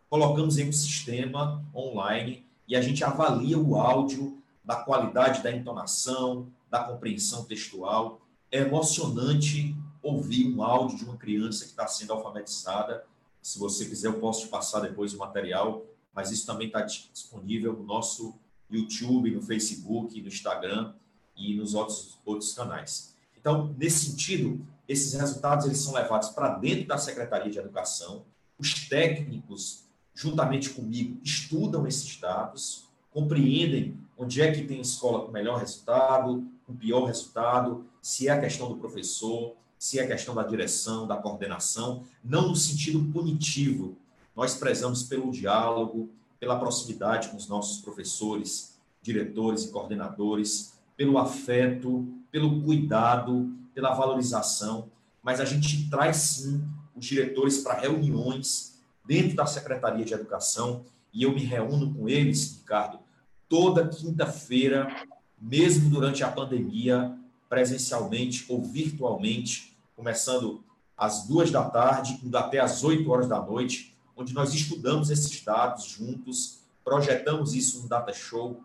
colocamos 0.09 0.57
em 0.57 0.67
um 0.67 0.73
sistema 0.73 1.63
online 1.73 2.45
e 2.67 2.75
a 2.75 2.81
gente 2.81 3.03
avalia 3.03 3.59
o 3.59 3.75
áudio 3.75 4.41
da 4.65 4.75
qualidade 4.75 5.43
da 5.43 5.51
entonação, 5.51 6.47
da 6.69 6.83
compreensão 6.83 7.45
textual. 7.45 8.21
É 8.51 8.59
emocionante 8.59 9.75
ouvir 10.01 10.53
um 10.53 10.63
áudio 10.63 10.97
de 10.97 11.05
uma 11.05 11.17
criança 11.17 11.65
que 11.65 11.71
está 11.71 11.87
sendo 11.87 12.13
alfabetizada. 12.13 13.05
Se 13.41 13.57
você 13.59 13.85
quiser, 13.85 14.07
eu 14.07 14.19
posso 14.19 14.41
te 14.41 14.47
passar 14.47 14.81
depois 14.81 15.13
o 15.13 15.17
material, 15.17 15.85
mas 16.13 16.31
isso 16.31 16.45
também 16.45 16.67
está 16.67 16.81
disponível 16.81 17.73
no 17.73 17.83
nosso 17.83 18.35
YouTube, 18.69 19.31
no 19.31 19.41
Facebook, 19.41 20.21
no 20.21 20.27
Instagram 20.27 20.93
e 21.35 21.55
nos 21.55 21.73
outros, 21.73 22.17
outros 22.25 22.53
canais. 22.53 23.15
Então, 23.37 23.73
nesse 23.77 24.11
sentido, 24.11 24.65
esses 24.87 25.13
resultados 25.13 25.65
eles 25.65 25.79
são 25.79 25.93
levados 25.93 26.29
para 26.29 26.49
dentro 26.55 26.87
da 26.87 26.97
Secretaria 26.97 27.51
de 27.51 27.59
Educação. 27.59 28.25
Os 28.57 28.87
técnicos 28.87 29.89
juntamente 30.19 30.71
comigo, 30.71 31.17
estudam 31.23 31.87
esses 31.87 32.19
dados, 32.19 32.89
compreendem 33.09 33.97
onde 34.17 34.41
é 34.41 34.51
que 34.51 34.65
tem 34.65 34.81
escola 34.81 35.25
com 35.25 35.31
melhor 35.31 35.59
resultado, 35.59 36.45
com 36.67 36.75
pior 36.75 37.05
resultado, 37.05 37.85
se 38.01 38.27
é 38.27 38.31
a 38.31 38.39
questão 38.39 38.67
do 38.67 38.75
professor, 38.75 39.55
se 39.79 39.97
é 39.97 40.05
questão 40.05 40.35
da 40.35 40.43
direção, 40.43 41.07
da 41.07 41.15
coordenação, 41.15 42.03
não 42.21 42.49
no 42.49 42.55
sentido 42.55 43.01
punitivo. 43.13 43.97
Nós 44.35 44.55
prezamos 44.55 45.03
pelo 45.03 45.31
diálogo, 45.31 46.09
pela 46.37 46.59
proximidade 46.59 47.29
com 47.29 47.37
os 47.37 47.47
nossos 47.47 47.81
professores, 47.81 48.77
diretores 49.01 49.63
e 49.63 49.71
coordenadores, 49.71 50.73
pelo 50.97 51.17
afeto, 51.17 52.05
pelo 52.29 52.61
cuidado, 52.61 53.49
pela 53.73 53.93
valorização, 53.93 54.91
mas 55.23 55.39
a 55.39 55.45
gente 55.45 55.89
traz 55.89 56.17
sim 56.17 56.61
os 56.93 57.05
diretores 57.05 57.59
para 57.59 57.79
reuniões 57.79 58.77
dentro 59.05 59.35
da 59.35 59.45
Secretaria 59.45 60.03
de 60.03 60.13
Educação, 60.13 60.83
e 61.13 61.23
eu 61.23 61.33
me 61.33 61.43
reúno 61.43 61.93
com 61.93 62.07
eles, 62.09 62.57
Ricardo, 62.59 62.99
toda 63.47 63.87
quinta-feira, 63.87 65.07
mesmo 65.41 65.89
durante 65.89 66.23
a 66.23 66.29
pandemia, 66.29 67.17
presencialmente 67.49 68.45
ou 68.47 68.63
virtualmente, 68.63 69.75
começando 69.95 70.63
às 70.95 71.25
duas 71.27 71.49
da 71.49 71.63
tarde, 71.63 72.19
indo 72.23 72.37
até 72.37 72.59
às 72.59 72.83
oito 72.83 73.09
horas 73.09 73.27
da 73.27 73.41
noite, 73.41 73.97
onde 74.15 74.33
nós 74.33 74.53
estudamos 74.53 75.09
esses 75.09 75.43
dados 75.43 75.85
juntos, 75.85 76.59
projetamos 76.83 77.53
isso 77.55 77.81
no 77.81 77.89
Data 77.89 78.13
Show, 78.13 78.61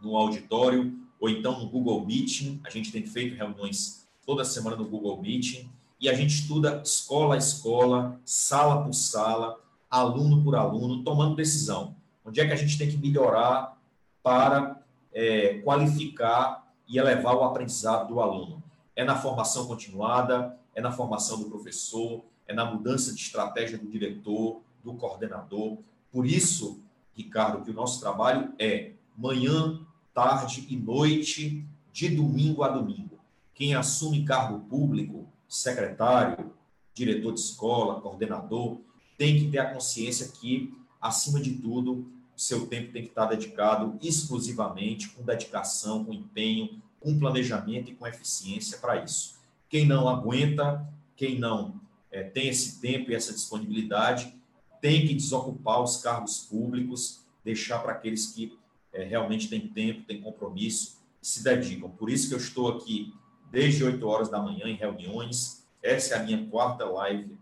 no 0.00 0.16
auditório, 0.16 0.94
ou 1.18 1.28
então 1.28 1.58
no 1.58 1.68
Google 1.68 2.04
Meeting. 2.06 2.60
A 2.64 2.70
gente 2.70 2.92
tem 2.92 3.04
feito 3.04 3.36
reuniões 3.36 4.06
toda 4.24 4.44
semana 4.44 4.76
no 4.76 4.84
Google 4.86 5.20
Meeting 5.20 5.68
e 6.00 6.08
a 6.08 6.14
gente 6.14 6.34
estuda 6.34 6.82
escola 6.84 7.34
a 7.34 7.38
escola, 7.38 8.20
sala 8.24 8.84
por 8.84 8.92
sala, 8.92 9.58
aluno 9.90 10.42
por 10.42 10.54
aluno, 10.54 11.02
tomando 11.02 11.36
decisão. 11.36 11.96
Onde 12.24 12.40
é 12.40 12.46
que 12.46 12.52
a 12.52 12.56
gente 12.56 12.76
tem 12.76 12.90
que 12.90 12.98
melhorar 12.98 13.78
para 14.22 14.82
é, 15.12 15.58
qualificar 15.60 16.65
e 16.88 16.98
elevar 16.98 17.34
o 17.34 17.44
aprendizado 17.44 18.08
do 18.08 18.20
aluno? 18.20 18.62
É 18.94 19.04
na 19.04 19.16
formação 19.16 19.66
continuada, 19.66 20.58
é 20.74 20.80
na 20.80 20.92
formação 20.92 21.38
do 21.38 21.50
professor, 21.50 22.24
é 22.46 22.54
na 22.54 22.64
mudança 22.64 23.12
de 23.12 23.20
estratégia 23.20 23.78
do 23.78 23.86
diretor, 23.86 24.60
do 24.82 24.94
coordenador. 24.94 25.78
Por 26.12 26.26
isso, 26.26 26.80
Ricardo, 27.12 27.64
que 27.64 27.70
o 27.70 27.74
nosso 27.74 28.00
trabalho 28.00 28.52
é 28.58 28.92
manhã, 29.16 29.80
tarde 30.14 30.66
e 30.68 30.76
noite, 30.76 31.66
de 31.92 32.08
domingo 32.08 32.62
a 32.62 32.68
domingo. 32.68 33.18
Quem 33.54 33.74
assume 33.74 34.24
cargo 34.24 34.60
público 34.60 35.26
secretário, 35.48 36.52
diretor 36.94 37.32
de 37.32 37.40
escola, 37.40 38.00
coordenador, 38.00 38.78
tem 39.16 39.38
que 39.38 39.50
ter 39.50 39.58
a 39.58 39.72
consciência 39.72 40.28
que, 40.28 40.74
acima 41.00 41.40
de 41.40 41.54
tudo, 41.54 42.06
seu 42.36 42.66
tempo 42.66 42.92
tem 42.92 43.02
que 43.02 43.08
estar 43.08 43.26
dedicado 43.26 43.98
exclusivamente, 44.02 45.08
com 45.10 45.22
dedicação, 45.22 46.04
com 46.04 46.12
empenho, 46.12 46.82
com 47.00 47.18
planejamento 47.18 47.90
e 47.90 47.94
com 47.94 48.06
eficiência 48.06 48.78
para 48.78 49.02
isso. 49.02 49.36
Quem 49.68 49.86
não 49.86 50.08
aguenta, 50.08 50.86
quem 51.16 51.38
não 51.38 51.80
é, 52.10 52.22
tem 52.22 52.48
esse 52.48 52.80
tempo 52.80 53.10
e 53.10 53.14
essa 53.14 53.32
disponibilidade, 53.32 54.34
tem 54.80 55.06
que 55.06 55.14
desocupar 55.14 55.82
os 55.82 55.96
cargos 55.98 56.38
públicos, 56.40 57.24
deixar 57.44 57.78
para 57.78 57.92
aqueles 57.92 58.26
que 58.28 58.56
é, 58.92 59.04
realmente 59.04 59.48
têm 59.48 59.66
tempo, 59.68 60.04
têm 60.04 60.20
compromisso 60.20 60.96
se 61.26 61.42
dedicam. 61.42 61.90
Por 61.90 62.08
isso 62.08 62.28
que 62.28 62.34
eu 62.34 62.38
estou 62.38 62.68
aqui 62.68 63.12
desde 63.50 63.82
8 63.82 64.06
horas 64.06 64.28
da 64.28 64.40
manhã 64.40 64.66
em 64.66 64.76
reuniões. 64.76 65.66
Essa 65.82 66.14
é 66.14 66.18
a 66.18 66.22
minha 66.22 66.46
quarta 66.46 66.84
live 66.84 67.36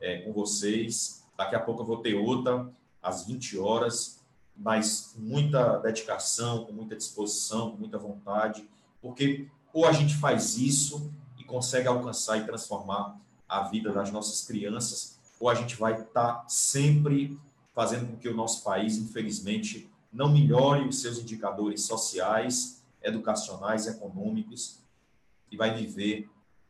é, 0.00 0.18
com 0.22 0.32
vocês. 0.32 1.24
Daqui 1.36 1.54
a 1.54 1.60
pouco 1.60 1.82
eu 1.82 1.86
vou 1.86 1.98
ter 1.98 2.14
outra 2.14 2.68
às 3.00 3.24
20 3.26 3.56
horas, 3.58 4.17
mas 4.58 5.12
com 5.14 5.20
muita 5.20 5.78
dedicação, 5.78 6.64
com 6.64 6.72
muita 6.72 6.96
disposição, 6.96 7.70
com 7.70 7.76
muita 7.76 7.96
vontade, 7.96 8.68
porque 9.00 9.48
ou 9.72 9.86
a 9.86 9.92
gente 9.92 10.16
faz 10.16 10.58
isso 10.58 11.12
e 11.38 11.44
consegue 11.44 11.86
alcançar 11.86 12.38
e 12.38 12.44
transformar 12.44 13.16
a 13.48 13.62
vida 13.68 13.92
das 13.92 14.10
nossas 14.10 14.44
crianças, 14.44 15.18
ou 15.38 15.48
a 15.48 15.54
gente 15.54 15.76
vai 15.76 15.92
estar 15.92 16.32
tá 16.32 16.44
sempre 16.48 17.38
fazendo 17.74 18.08
com 18.08 18.16
que 18.16 18.28
o 18.28 18.34
nosso 18.34 18.64
país, 18.64 18.96
infelizmente, 18.96 19.88
não 20.12 20.32
melhore 20.32 20.88
os 20.88 21.00
seus 21.00 21.18
indicadores 21.18 21.82
sociais, 21.82 22.82
educacionais, 23.02 23.86
econômicos 23.86 24.80
e 25.50 25.56
vai 25.56 25.74
viver 25.74 26.28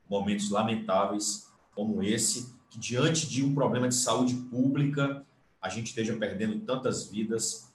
momentos 0.09 0.51
lamentáveis 0.51 1.49
como 1.75 2.03
esse, 2.03 2.53
que 2.69 2.79
diante 2.79 3.27
de 3.27 3.45
um 3.45 3.55
problema 3.55 3.89
de 3.89 3.95
saúde 3.95 4.35
pública, 4.35 5.25
a 5.61 5.69
gente 5.69 5.87
esteja 5.87 6.15
perdendo 6.17 6.61
tantas 6.61 7.09
vidas 7.09 7.68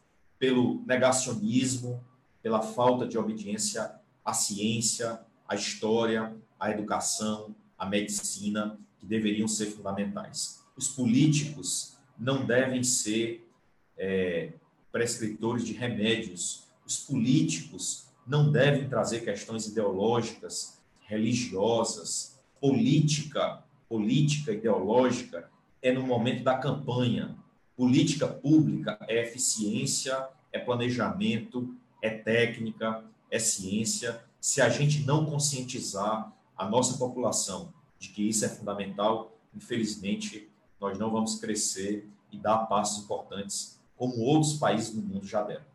pelo 0.44 0.84
negacionismo, 0.86 2.03
pela 2.41 2.61
falta 2.61 3.07
de 3.07 3.18
obediência 3.18 3.95
à 4.26 4.34
ciência, 4.34 5.22
à 5.48 5.56
história, 5.56 6.36
à 6.60 6.70
educação, 6.70 7.56
à 7.78 7.86
medicina, 7.86 8.78
que 8.99 9.06
deveriam 9.06 9.48
ser 9.48 9.68
fundamentais. 9.68 10.61
Os 10.76 10.90
políticos 10.90 11.98
não 12.20 12.45
devem 12.45 12.84
ser 12.84 13.49
é, 13.98 14.52
prescritores 14.91 15.64
de 15.64 15.72
remédios. 15.72 16.68
Os 16.86 16.98
políticos 16.98 18.07
não 18.28 18.52
devem 18.52 18.90
trazer 18.90 19.22
questões 19.22 19.65
ideológicas, 19.68 20.78
religiosas, 21.07 22.38
política, 22.60 23.64
política 23.88 24.52
ideológica 24.52 25.49
é 25.82 25.94
no 25.94 26.06
momento 26.06 26.44
da 26.44 26.57
campanha. 26.57 27.34
Política 27.76 28.28
pública 28.28 28.98
é 29.08 29.22
eficiência, 29.22 30.30
é 30.52 30.60
planejamento, 30.60 31.76
é 32.02 32.10
técnica, 32.10 33.04
é 33.32 33.40
ciência. 33.40 34.24
Se 34.40 34.62
a 34.62 34.70
gente 34.70 35.04
não 35.06 35.26
conscientizar 35.26 36.32
a 36.56 36.70
nossa 36.70 36.98
população 36.98 37.74
de 37.98 38.10
que 38.10 38.28
isso 38.28 38.45
é 38.45 38.50
fundamental, 38.50 39.36
infelizmente, 39.56 40.52
nós 40.80 41.00
não 41.00 41.10
vamos 41.10 41.40
crescer 41.40 42.08
e 42.32 42.38
dar 42.38 42.66
passos 42.66 43.04
importantes 43.04 43.80
como 43.95 44.20
outros 44.20 44.54
países 44.54 44.94
do 44.94 45.02
mundo 45.02 45.26
já 45.26 45.41
deram. 45.44 45.66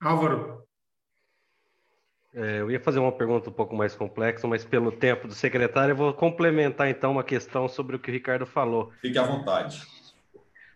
Álvaro. 0.00 0.67
É, 2.38 2.60
eu 2.60 2.70
ia 2.70 2.78
fazer 2.78 3.00
uma 3.00 3.10
pergunta 3.10 3.50
um 3.50 3.52
pouco 3.52 3.74
mais 3.74 3.96
complexa, 3.96 4.46
mas 4.46 4.64
pelo 4.64 4.92
tempo 4.92 5.26
do 5.26 5.34
secretário, 5.34 5.90
eu 5.90 5.96
vou 5.96 6.14
complementar 6.14 6.88
então 6.88 7.10
uma 7.10 7.24
questão 7.24 7.66
sobre 7.66 7.96
o 7.96 7.98
que 7.98 8.10
o 8.10 8.14
Ricardo 8.14 8.46
falou. 8.46 8.92
Fique 9.00 9.18
à 9.18 9.24
vontade. 9.24 9.82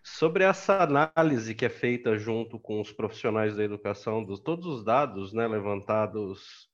Sobre 0.03 0.43
essa 0.43 0.83
análise 0.83 1.55
que 1.55 1.65
é 1.65 1.69
feita 1.69 2.17
junto 2.17 2.59
com 2.59 2.81
os 2.81 2.91
profissionais 2.91 3.55
da 3.55 3.63
educação, 3.63 4.21
dos 4.21 4.41
todos 4.41 4.65
os 4.65 4.83
dados 4.83 5.31
né, 5.31 5.47
levantados 5.47 6.69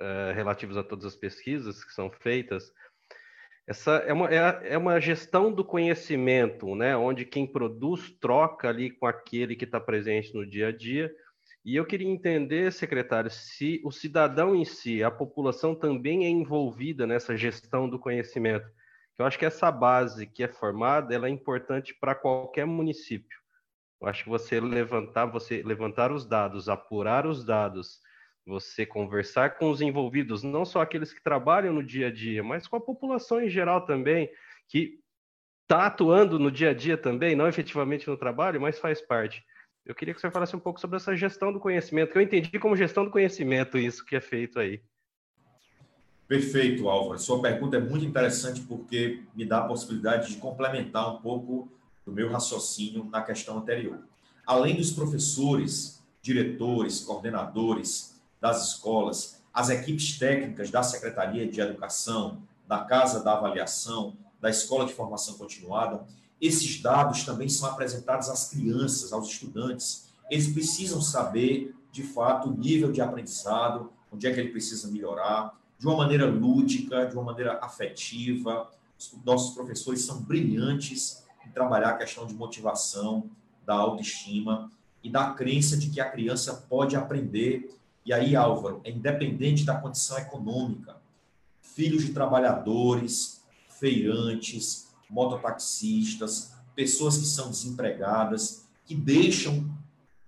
é, 0.00 0.32
relativos 0.34 0.76
a 0.76 0.82
todas 0.82 1.04
as 1.04 1.14
pesquisas 1.14 1.84
que 1.84 1.92
são 1.92 2.10
feitas, 2.10 2.72
essa 3.64 3.92
é 3.98 4.12
uma, 4.12 4.28
é, 4.28 4.72
é 4.72 4.78
uma 4.78 5.00
gestão 5.00 5.52
do 5.52 5.64
conhecimento, 5.64 6.74
né, 6.74 6.96
onde 6.96 7.24
quem 7.24 7.46
produz 7.46 8.10
troca 8.20 8.68
ali 8.68 8.90
com 8.90 9.06
aquele 9.06 9.54
que 9.54 9.64
está 9.64 9.78
presente 9.78 10.34
no 10.34 10.44
dia 10.44 10.68
a 10.68 10.72
dia. 10.72 11.14
E 11.66 11.76
eu 11.76 11.84
queria 11.84 12.08
entender, 12.08 12.72
secretário, 12.72 13.30
se 13.30 13.82
o 13.84 13.90
cidadão 13.90 14.54
em 14.54 14.64
si, 14.64 15.02
a 15.02 15.10
população 15.10 15.74
também 15.74 16.24
é 16.24 16.28
envolvida 16.28 17.06
nessa 17.06 17.36
gestão 17.36 17.90
do 17.90 17.98
conhecimento 17.98 18.70
eu 19.18 19.24
acho 19.24 19.38
que 19.38 19.46
essa 19.46 19.70
base 19.70 20.26
que 20.26 20.42
é 20.42 20.48
formada, 20.48 21.14
ela 21.14 21.26
é 21.26 21.30
importante 21.30 21.94
para 21.94 22.14
qualquer 22.14 22.66
município. 22.66 23.38
Eu 24.00 24.08
acho 24.08 24.24
que 24.24 24.28
você 24.28 24.60
levantar, 24.60 25.24
você 25.24 25.62
levantar 25.62 26.12
os 26.12 26.26
dados, 26.26 26.68
apurar 26.68 27.26
os 27.26 27.42
dados, 27.42 27.98
você 28.44 28.84
conversar 28.84 29.56
com 29.56 29.70
os 29.70 29.80
envolvidos, 29.80 30.42
não 30.42 30.64
só 30.66 30.82
aqueles 30.82 31.14
que 31.14 31.22
trabalham 31.22 31.72
no 31.72 31.82
dia 31.82 32.08
a 32.08 32.12
dia, 32.12 32.42
mas 32.42 32.68
com 32.68 32.76
a 32.76 32.80
população 32.80 33.40
em 33.40 33.48
geral 33.48 33.86
também, 33.86 34.30
que 34.68 35.00
está 35.62 35.86
atuando 35.86 36.38
no 36.38 36.50
dia 36.50 36.70
a 36.70 36.74
dia 36.74 36.98
também, 36.98 37.34
não 37.34 37.48
efetivamente 37.48 38.06
no 38.06 38.18
trabalho, 38.18 38.60
mas 38.60 38.78
faz 38.78 39.00
parte. 39.00 39.42
Eu 39.86 39.94
queria 39.94 40.12
que 40.12 40.20
você 40.20 40.28
falasse 40.32 40.56
um 40.56 40.58
pouco 40.58 40.80
sobre 40.80 40.96
essa 40.96 41.14
gestão 41.14 41.52
do 41.52 41.60
conhecimento, 41.60 42.10
que 42.10 42.18
eu 42.18 42.22
entendi 42.22 42.58
como 42.58 42.76
gestão 42.76 43.04
do 43.04 43.10
conhecimento 43.10 43.78
isso 43.78 44.04
que 44.04 44.16
é 44.16 44.20
feito 44.20 44.58
aí. 44.58 44.82
Perfeito, 46.26 46.88
Álvaro. 46.88 47.20
Sua 47.20 47.40
pergunta 47.40 47.76
é 47.76 47.80
muito 47.80 48.04
interessante 48.04 48.62
porque 48.62 49.22
me 49.32 49.44
dá 49.44 49.58
a 49.58 49.68
possibilidade 49.68 50.30
de 50.30 50.38
complementar 50.38 51.14
um 51.14 51.18
pouco 51.18 51.70
do 52.04 52.10
meu 52.10 52.28
raciocínio 52.28 53.04
na 53.04 53.22
questão 53.22 53.58
anterior. 53.58 54.00
Além 54.44 54.74
dos 54.74 54.90
professores, 54.90 56.02
diretores, 56.20 57.00
coordenadores 57.00 58.20
das 58.40 58.72
escolas, 58.72 59.40
as 59.54 59.70
equipes 59.70 60.18
técnicas 60.18 60.68
da 60.68 60.82
Secretaria 60.82 61.46
de 61.46 61.60
Educação, 61.60 62.42
da 62.66 62.80
Casa 62.80 63.22
da 63.22 63.34
Avaliação, 63.34 64.16
da 64.40 64.50
Escola 64.50 64.84
de 64.84 64.92
Formação 64.92 65.38
Continuada, 65.38 66.04
esses 66.40 66.80
dados 66.80 67.24
também 67.24 67.48
são 67.48 67.68
apresentados 67.68 68.28
às 68.28 68.50
crianças, 68.50 69.12
aos 69.12 69.28
estudantes. 69.28 70.08
Eles 70.30 70.48
precisam 70.48 71.00
saber, 71.00 71.74
de 71.90 72.02
fato, 72.02 72.48
o 72.48 72.56
nível 72.56 72.92
de 72.92 73.00
aprendizado, 73.00 73.90
onde 74.12 74.26
é 74.26 74.32
que 74.32 74.40
ele 74.40 74.50
precisa 74.50 74.88
melhorar, 74.88 75.58
de 75.78 75.86
uma 75.86 75.96
maneira 75.96 76.26
lúdica, 76.26 77.06
de 77.06 77.14
uma 77.14 77.24
maneira 77.24 77.58
afetiva. 77.62 78.70
Os 78.98 79.12
nossos 79.24 79.54
professores 79.54 80.02
são 80.02 80.20
brilhantes 80.22 81.24
em 81.46 81.50
trabalhar 81.50 81.90
a 81.90 81.96
questão 81.96 82.26
de 82.26 82.34
motivação, 82.34 83.30
da 83.64 83.74
autoestima 83.74 84.70
e 85.02 85.10
da 85.10 85.32
crença 85.32 85.76
de 85.76 85.90
que 85.90 86.00
a 86.00 86.10
criança 86.10 86.66
pode 86.68 86.96
aprender. 86.96 87.74
E 88.04 88.12
aí, 88.12 88.36
Álvaro, 88.36 88.80
é 88.84 88.90
independente 88.90 89.64
da 89.64 89.76
condição 89.76 90.18
econômica. 90.18 90.96
Filhos 91.60 92.04
de 92.04 92.12
trabalhadores, 92.12 93.42
feirantes, 93.68 94.85
mototaxistas, 95.08 96.52
pessoas 96.74 97.16
que 97.16 97.24
são 97.24 97.50
desempregadas, 97.50 98.66
que 98.84 98.94
deixam 98.94 99.68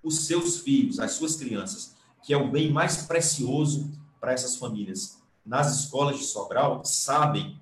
os 0.02 0.26
seus 0.26 0.60
filhos, 0.60 0.98
as 0.98 1.12
suas 1.12 1.36
crianças, 1.36 1.94
que 2.22 2.32
é 2.32 2.36
o 2.36 2.50
bem 2.50 2.72
mais 2.72 3.06
precioso 3.06 3.90
para 4.20 4.32
essas 4.32 4.56
famílias, 4.56 5.18
nas 5.44 5.80
escolas 5.80 6.18
de 6.18 6.24
Sobral 6.24 6.84
sabem 6.84 7.59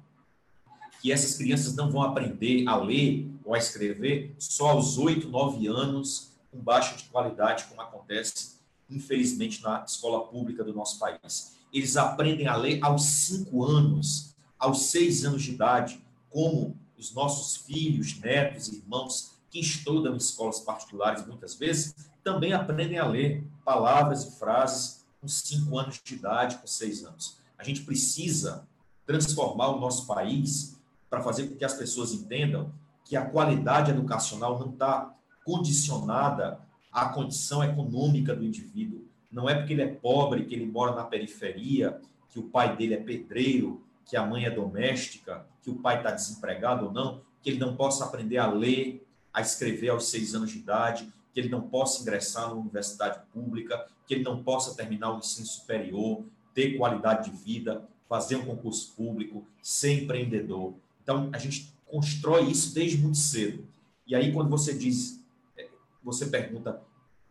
que 1.01 1.13
essas 1.13 1.37
crianças 1.37 1.75
não 1.75 1.91
vão 1.91 2.03
aprender 2.03 2.67
a 2.67 2.77
ler 2.77 3.31
ou 3.45 3.55
a 3.55 3.59
escrever 3.59 4.35
só 4.39 4.71
aos 4.71 4.99
8, 4.99 5.29
9 5.29 5.69
anos, 5.69 6.33
com 6.51 6.59
baixa 6.59 6.97
de 6.97 7.05
qualidade, 7.05 7.65
como 7.67 7.81
acontece, 7.81 8.57
infelizmente, 8.91 9.63
na 9.63 9.85
escola 9.85 10.27
pública 10.27 10.65
do 10.65 10.75
nosso 10.75 10.99
país. 10.99 11.57
Eles 11.73 11.97
aprendem 11.97 12.49
a 12.49 12.57
ler 12.57 12.81
aos 12.83 13.05
5 13.05 13.65
anos, 13.65 14.35
aos 14.59 14.87
6 14.87 15.25
anos 15.27 15.43
de 15.45 15.53
idade, 15.53 16.05
como 16.29 16.77
os 16.99 17.13
nossos 17.13 17.57
filhos, 17.57 18.19
netos, 18.21 18.69
irmãos 18.69 19.33
que 19.51 19.61
estudam 19.61 20.15
em 20.15 20.19
escolas 20.19 20.61
particulares 20.61 21.27
muitas 21.27 21.55
vezes, 21.55 21.95
também 22.23 22.53
aprendem 22.53 22.99
a 22.99 23.07
ler 23.07 23.45
palavras 23.65 24.25
e 24.25 24.39
frases 24.39 25.05
com 25.21 25.29
5 25.29 25.79
anos 25.79 26.01
de 26.03 26.15
idade, 26.15 26.59
com 26.59 26.67
6 26.67 27.05
anos. 27.05 27.39
A 27.59 27.65
gente 27.65 27.83
precisa 27.83 28.67
transformar 29.07 29.69
o 29.69 29.81
nosso 29.81 30.07
país 30.07 30.77
para 31.09 31.23
fazer 31.23 31.49
com 31.49 31.57
que 31.57 31.65
as 31.65 31.75
pessoas 31.75 32.13
entendam 32.13 32.73
que 33.05 33.17
a 33.17 33.25
qualidade 33.25 33.91
educacional 33.91 34.59
não 34.59 34.71
está 34.71 35.15
condicionada 35.45 36.61
à 36.93 37.09
condição 37.09 37.63
econômica 37.63 38.35
do 38.35 38.45
indivíduo. 38.45 39.07
Não 39.31 39.49
é 39.49 39.55
porque 39.55 39.73
ele 39.73 39.83
é 39.83 39.89
pobre, 39.89 40.45
que 40.45 40.55
ele 40.55 40.67
mora 40.67 40.95
na 40.95 41.05
periferia, 41.05 42.01
que 42.31 42.41
o 42.41 42.45
pai 42.45 42.77
dele 42.77 42.95
é 42.95 43.01
pedreiro, 43.01 43.86
que 44.07 44.17
a 44.17 44.25
mãe 44.25 44.45
é 44.45 44.51
doméstica, 44.51 45.45
que 45.63 45.69
o 45.69 45.77
pai 45.77 45.99
está 45.99 46.13
desempregado 46.13 46.87
ou 46.87 46.93
não, 46.93 47.21
que 47.43 47.51
ele 47.51 47.59
não 47.59 47.77
possa 47.77 48.05
aprender 48.05 48.39
a 48.39 48.47
ler, 48.47 49.07
a 49.35 49.41
escrever 49.41 49.91
aos 49.91 50.09
seis 50.09 50.35
anos 50.35 50.51
de 50.51 50.59
idade, 50.59 51.13
que 51.35 51.41
ele 51.41 51.49
não 51.49 51.69
possa 51.69 52.01
ingressar 52.01 52.49
numa 52.49 52.63
universidade 52.63 53.21
pública, 53.33 53.87
que 54.07 54.15
ele 54.15 54.23
não 54.23 54.43
possa 54.43 54.75
terminar 54.75 55.13
o 55.13 55.19
ensino 55.19 55.47
superior, 55.47 56.25
ter 56.55 56.79
qualidade 56.79 57.31
de 57.31 57.37
vida, 57.37 57.87
fazer 58.09 58.37
um 58.37 58.47
concurso 58.47 58.95
público, 58.95 59.47
ser 59.61 60.05
empreendedor. 60.05 60.75
Então, 61.03 61.29
a 61.33 61.39
gente 61.39 61.75
constrói 61.85 62.49
isso 62.49 62.73
desde 62.73 62.97
muito 62.99 63.19
cedo. 63.19 63.67
E 64.07 64.15
aí, 64.15 64.33
quando 64.33 64.49
você 64.49 64.73
diz, 64.73 65.21
é, 65.59 65.69
você 66.03 66.27
pergunta 66.27 66.81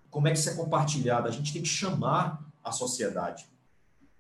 como 0.10 0.28
é 0.28 0.32
que 0.32 0.38
isso 0.38 0.50
é 0.50 0.56
compartilhado, 0.56 1.28
a 1.28 1.32
gente 1.32 1.52
tem 1.52 1.62
que 1.62 1.68
chamar 1.68 2.46
a 2.64 2.72
sociedade. 2.72 3.48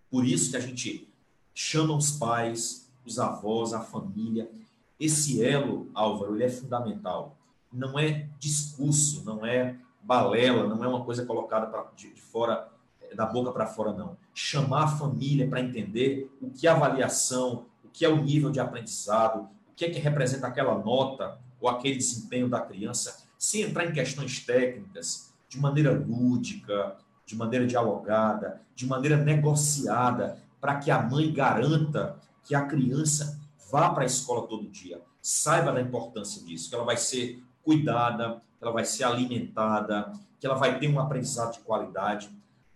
Por 0.09 0.25
isso 0.25 0.51
que 0.51 0.57
a 0.57 0.61
gente 0.61 1.07
chama 1.55 1.95
os 1.95 2.11
pais, 2.11 2.91
os 3.05 3.17
avós, 3.17 3.73
a 3.73 3.79
família. 3.79 4.51
Esse 4.99 5.43
elo, 5.43 5.89
Álvaro, 5.95 6.35
ele 6.35 6.43
é 6.43 6.49
fundamental. 6.49 7.37
Não 7.71 7.97
é 7.97 8.27
discurso, 8.37 9.23
não 9.25 9.45
é 9.45 9.77
balela, 10.03 10.67
não 10.67 10.83
é 10.83 10.87
uma 10.87 11.03
coisa 11.03 11.25
colocada 11.25 11.65
pra, 11.65 11.87
de, 11.95 12.13
de 12.13 12.21
fora 12.21 12.69
da 13.15 13.25
boca 13.25 13.51
para 13.51 13.65
fora, 13.65 13.93
não. 13.93 14.17
Chamar 14.33 14.83
a 14.83 14.87
família 14.87 15.47
para 15.47 15.61
entender 15.61 16.29
o 16.41 16.49
que 16.49 16.67
é 16.67 16.69
avaliação, 16.69 17.65
o 17.83 17.87
que 17.87 18.03
é 18.03 18.09
o 18.09 18.21
nível 18.21 18.51
de 18.51 18.59
aprendizado, 18.59 19.49
o 19.71 19.75
que 19.75 19.85
é 19.85 19.89
que 19.89 19.99
representa 19.99 20.47
aquela 20.47 20.77
nota 20.77 21.39
ou 21.59 21.69
aquele 21.69 21.95
desempenho 21.95 22.49
da 22.49 22.59
criança, 22.59 23.25
sem 23.37 23.61
entrar 23.61 23.85
em 23.85 23.93
questões 23.93 24.45
técnicas, 24.45 25.33
de 25.47 25.59
maneira 25.59 25.91
lúdica, 25.91 26.97
de 27.25 27.35
maneira 27.35 27.65
dialogada, 27.65 28.61
de 28.75 28.85
maneira 28.85 29.17
negociada, 29.17 30.37
para 30.59 30.77
que 30.77 30.91
a 30.91 31.01
mãe 31.01 31.31
garanta 31.31 32.17
que 32.43 32.55
a 32.55 32.65
criança 32.65 33.39
vá 33.71 33.89
para 33.89 34.03
a 34.03 34.05
escola 34.05 34.47
todo 34.47 34.69
dia. 34.69 35.01
saiba 35.21 35.71
da 35.71 35.81
importância 35.81 36.43
disso, 36.43 36.69
que 36.69 36.75
ela 36.75 36.83
vai 36.83 36.97
ser 36.97 37.43
cuidada, 37.63 38.41
que 38.59 38.63
ela 38.63 38.71
vai 38.71 38.85
ser 38.85 39.05
alimentada, 39.05 40.13
que 40.39 40.45
ela 40.45 40.55
vai 40.55 40.77
ter 40.77 40.87
um 40.87 40.99
aprendizado 40.99 41.53
de 41.53 41.61
qualidade. 41.61 42.29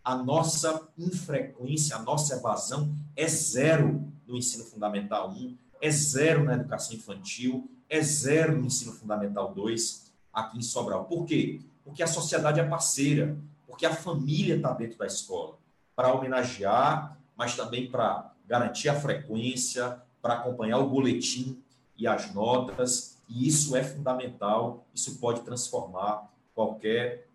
A 0.03 0.15
nossa 0.15 0.87
infrequência, 0.97 1.95
a 1.95 2.01
nossa 2.01 2.37
evasão 2.37 2.91
é 3.15 3.27
zero 3.27 4.11
no 4.27 4.35
ensino 4.35 4.63
fundamental 4.63 5.29
1, 5.29 5.55
é 5.79 5.91
zero 5.91 6.43
na 6.43 6.55
educação 6.55 6.95
infantil, 6.95 7.69
é 7.87 8.01
zero 8.01 8.57
no 8.57 8.65
ensino 8.65 8.93
fundamental 8.93 9.53
2 9.53 10.11
aqui 10.33 10.57
em 10.57 10.61
Sobral. 10.63 11.05
Por 11.05 11.25
quê? 11.25 11.61
Porque 11.83 12.01
a 12.01 12.07
sociedade 12.07 12.59
é 12.59 12.63
parceira, 12.63 13.37
porque 13.67 13.85
a 13.85 13.95
família 13.95 14.55
está 14.55 14.73
dentro 14.73 14.97
da 14.97 15.05
escola 15.05 15.57
para 15.95 16.13
homenagear, 16.13 17.18
mas 17.39 17.55
também 17.55 17.89
para 17.89 18.33
garantir 18.45 18.89
a 18.89 18.99
frequência, 18.99 20.01
para 20.21 20.33
acompanhar 20.33 20.79
o 20.79 20.89
boletim 20.89 21.63
e 21.97 22.05
as 22.05 22.33
notas, 22.33 23.17
e 23.29 23.47
isso 23.47 23.77
é 23.77 23.81
fundamental, 23.81 24.85
isso 24.93 25.17
pode 25.19 25.39
transformar 25.41 26.29
qualquer 26.53 27.29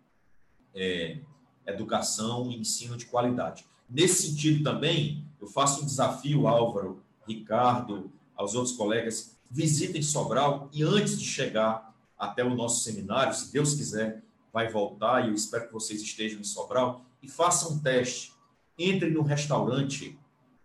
é, 0.75 1.17
educação 1.65 2.51
e 2.51 2.59
ensino 2.59 2.95
de 2.95 3.07
qualidade. 3.07 3.65
Nesse 3.89 4.27
sentido 4.27 4.63
também, 4.63 5.25
eu 5.41 5.47
faço 5.47 5.81
um 5.81 5.85
desafio, 5.85 6.47
Álvaro, 6.47 7.01
Ricardo, 7.27 8.11
aos 8.35 8.53
outros 8.53 8.75
colegas, 8.75 9.35
visitem 9.49 10.03
Sobral 10.03 10.69
e 10.71 10.83
antes 10.83 11.17
de 11.17 11.25
chegar 11.25 11.95
até 12.15 12.43
o 12.43 12.53
nosso 12.53 12.83
seminário, 12.83 13.33
se 13.33 13.51
Deus 13.51 13.73
quiser, 13.73 14.21
vai 14.53 14.69
voltar 14.69 15.25
e 15.25 15.29
eu 15.29 15.33
espero 15.33 15.65
que 15.65 15.73
vocês 15.73 15.99
estejam 15.99 16.41
em 16.41 16.43
Sobral 16.43 17.03
e 17.23 17.27
façam 17.27 17.71
um 17.71 17.79
teste. 17.79 18.34
Entrem 18.77 19.11
no 19.11 19.21
restaurante, 19.21 20.17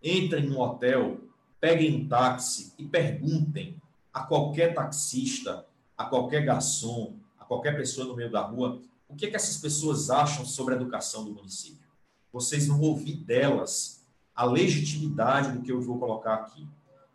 entrem 0.03 0.47
no 0.47 0.59
hotel, 0.59 1.21
peguem 1.59 1.95
um 1.95 2.07
táxi 2.07 2.73
e 2.77 2.85
perguntem 2.85 3.81
a 4.13 4.23
qualquer 4.23 4.73
taxista, 4.73 5.65
a 5.97 6.05
qualquer 6.05 6.43
garçom, 6.43 7.15
a 7.39 7.45
qualquer 7.45 7.77
pessoa 7.77 8.07
no 8.07 8.15
meio 8.15 8.31
da 8.31 8.41
rua, 8.41 8.81
o 9.07 9.15
que, 9.15 9.25
é 9.25 9.29
que 9.29 9.35
essas 9.35 9.57
pessoas 9.57 10.09
acham 10.09 10.45
sobre 10.45 10.73
a 10.73 10.77
educação 10.77 11.23
do 11.23 11.31
município. 11.31 11.85
Vocês 12.31 12.67
vão 12.67 12.79
ouvir 12.79 13.15
delas 13.17 14.05
a 14.33 14.45
legitimidade 14.45 15.51
do 15.51 15.61
que 15.61 15.71
eu 15.71 15.81
vou 15.81 15.99
colocar 15.99 16.35
aqui. 16.35 16.67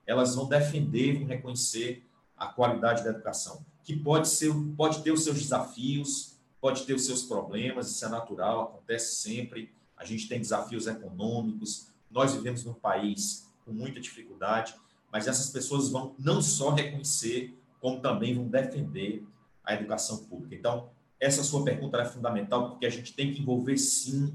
Elas 0.06 0.34
vão 0.34 0.46
defender, 0.46 1.18
vão 1.18 1.26
reconhecer 1.26 2.06
a 2.36 2.46
qualidade 2.46 3.02
da 3.02 3.10
educação, 3.10 3.64
que 3.82 3.96
pode 3.96 4.28
ser, 4.28 4.52
pode 4.76 5.02
ter 5.02 5.10
os 5.10 5.24
seus 5.24 5.38
desafios, 5.38 6.36
pode 6.60 6.84
ter 6.84 6.92
os 6.94 7.06
seus 7.06 7.22
problemas, 7.22 7.90
isso 7.90 8.04
é 8.04 8.08
natural, 8.08 8.62
acontece 8.62 9.16
sempre. 9.16 9.74
A 9.96 10.04
gente 10.04 10.28
tem 10.28 10.40
desafios 10.40 10.86
econômicos, 10.86 11.88
nós 12.10 12.34
vivemos 12.34 12.64
num 12.64 12.74
país 12.74 13.50
com 13.64 13.72
muita 13.72 14.00
dificuldade, 14.00 14.74
mas 15.10 15.26
essas 15.26 15.50
pessoas 15.50 15.88
vão 15.88 16.14
não 16.18 16.42
só 16.42 16.70
reconhecer, 16.70 17.56
como 17.80 18.00
também 18.00 18.34
vão 18.34 18.46
defender 18.46 19.26
a 19.64 19.74
educação 19.74 20.24
pública. 20.24 20.54
Então, 20.54 20.90
essa 21.18 21.42
sua 21.42 21.64
pergunta 21.64 21.98
é 21.98 22.04
fundamental, 22.04 22.70
porque 22.70 22.86
a 22.86 22.90
gente 22.90 23.14
tem 23.14 23.32
que 23.32 23.40
envolver, 23.40 23.78
sim, 23.78 24.34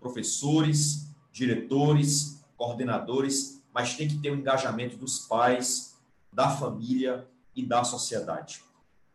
professores, 0.00 1.08
diretores, 1.30 2.42
coordenadores, 2.56 3.62
mas 3.72 3.96
tem 3.96 4.08
que 4.08 4.18
ter 4.18 4.30
o 4.30 4.36
engajamento 4.36 4.96
dos 4.96 5.20
pais, 5.20 5.96
da 6.32 6.50
família 6.50 7.28
e 7.54 7.64
da 7.64 7.84
sociedade 7.84 8.62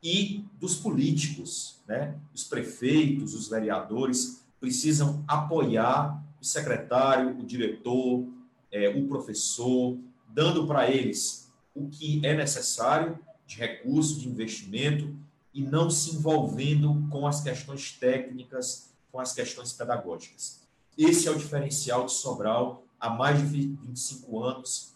e 0.02 0.45
dos 0.60 0.76
políticos, 0.76 1.82
né? 1.88 2.18
Os 2.34 2.44
prefeitos, 2.44 3.34
os 3.34 3.49
vereadores 3.49 4.45
precisam 4.59 5.23
apoiar 5.27 6.23
o 6.41 6.45
secretário, 6.45 7.38
o 7.39 7.45
diretor, 7.45 8.27
é, 8.71 8.89
o 8.89 9.07
professor, 9.07 9.97
dando 10.27 10.67
para 10.67 10.89
eles 10.89 11.51
o 11.73 11.88
que 11.88 12.25
é 12.25 12.35
necessário 12.35 13.19
de 13.45 13.57
recurso, 13.57 14.19
de 14.19 14.27
investimento 14.27 15.15
e 15.53 15.61
não 15.61 15.89
se 15.89 16.15
envolvendo 16.15 17.07
com 17.09 17.25
as 17.25 17.41
questões 17.41 17.91
técnicas, 17.93 18.93
com 19.11 19.19
as 19.19 19.34
questões 19.34 19.73
pedagógicas. 19.73 20.61
Esse 20.97 21.27
é 21.27 21.31
o 21.31 21.38
diferencial 21.38 22.05
de 22.05 22.11
Sobral 22.11 22.84
há 22.99 23.09
mais 23.09 23.39
de 23.39 23.67
25 23.67 24.43
anos, 24.43 24.93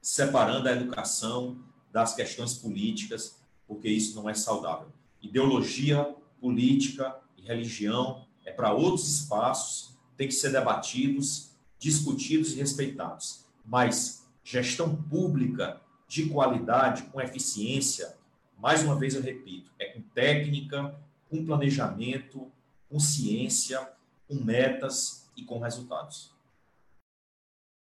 separando 0.00 0.68
a 0.68 0.72
educação 0.72 1.58
das 1.92 2.14
questões 2.14 2.54
políticas 2.54 3.42
porque 3.72 3.88
isso 3.88 4.14
não 4.14 4.28
é 4.28 4.34
saudável. 4.34 4.88
Ideologia, 5.22 6.14
política 6.38 7.16
e 7.38 7.42
religião 7.42 8.26
é 8.44 8.52
para 8.52 8.72
outros 8.72 9.08
espaços, 9.08 9.96
tem 10.16 10.28
que 10.28 10.34
ser 10.34 10.50
debatidos, 10.50 11.52
discutidos 11.78 12.52
e 12.52 12.56
respeitados. 12.56 13.44
Mas 13.64 14.28
gestão 14.44 14.94
pública 14.94 15.80
de 16.06 16.28
qualidade, 16.28 17.04
com 17.04 17.20
eficiência, 17.20 18.16
mais 18.58 18.82
uma 18.82 18.98
vez 18.98 19.14
eu 19.14 19.22
repito, 19.22 19.70
é 19.78 19.86
com 19.86 20.02
técnica, 20.02 20.94
com 21.28 21.44
planejamento, 21.44 22.50
com 22.88 23.00
ciência, 23.00 23.92
com 24.28 24.34
metas 24.34 25.30
e 25.36 25.44
com 25.44 25.58
resultados. 25.58 26.34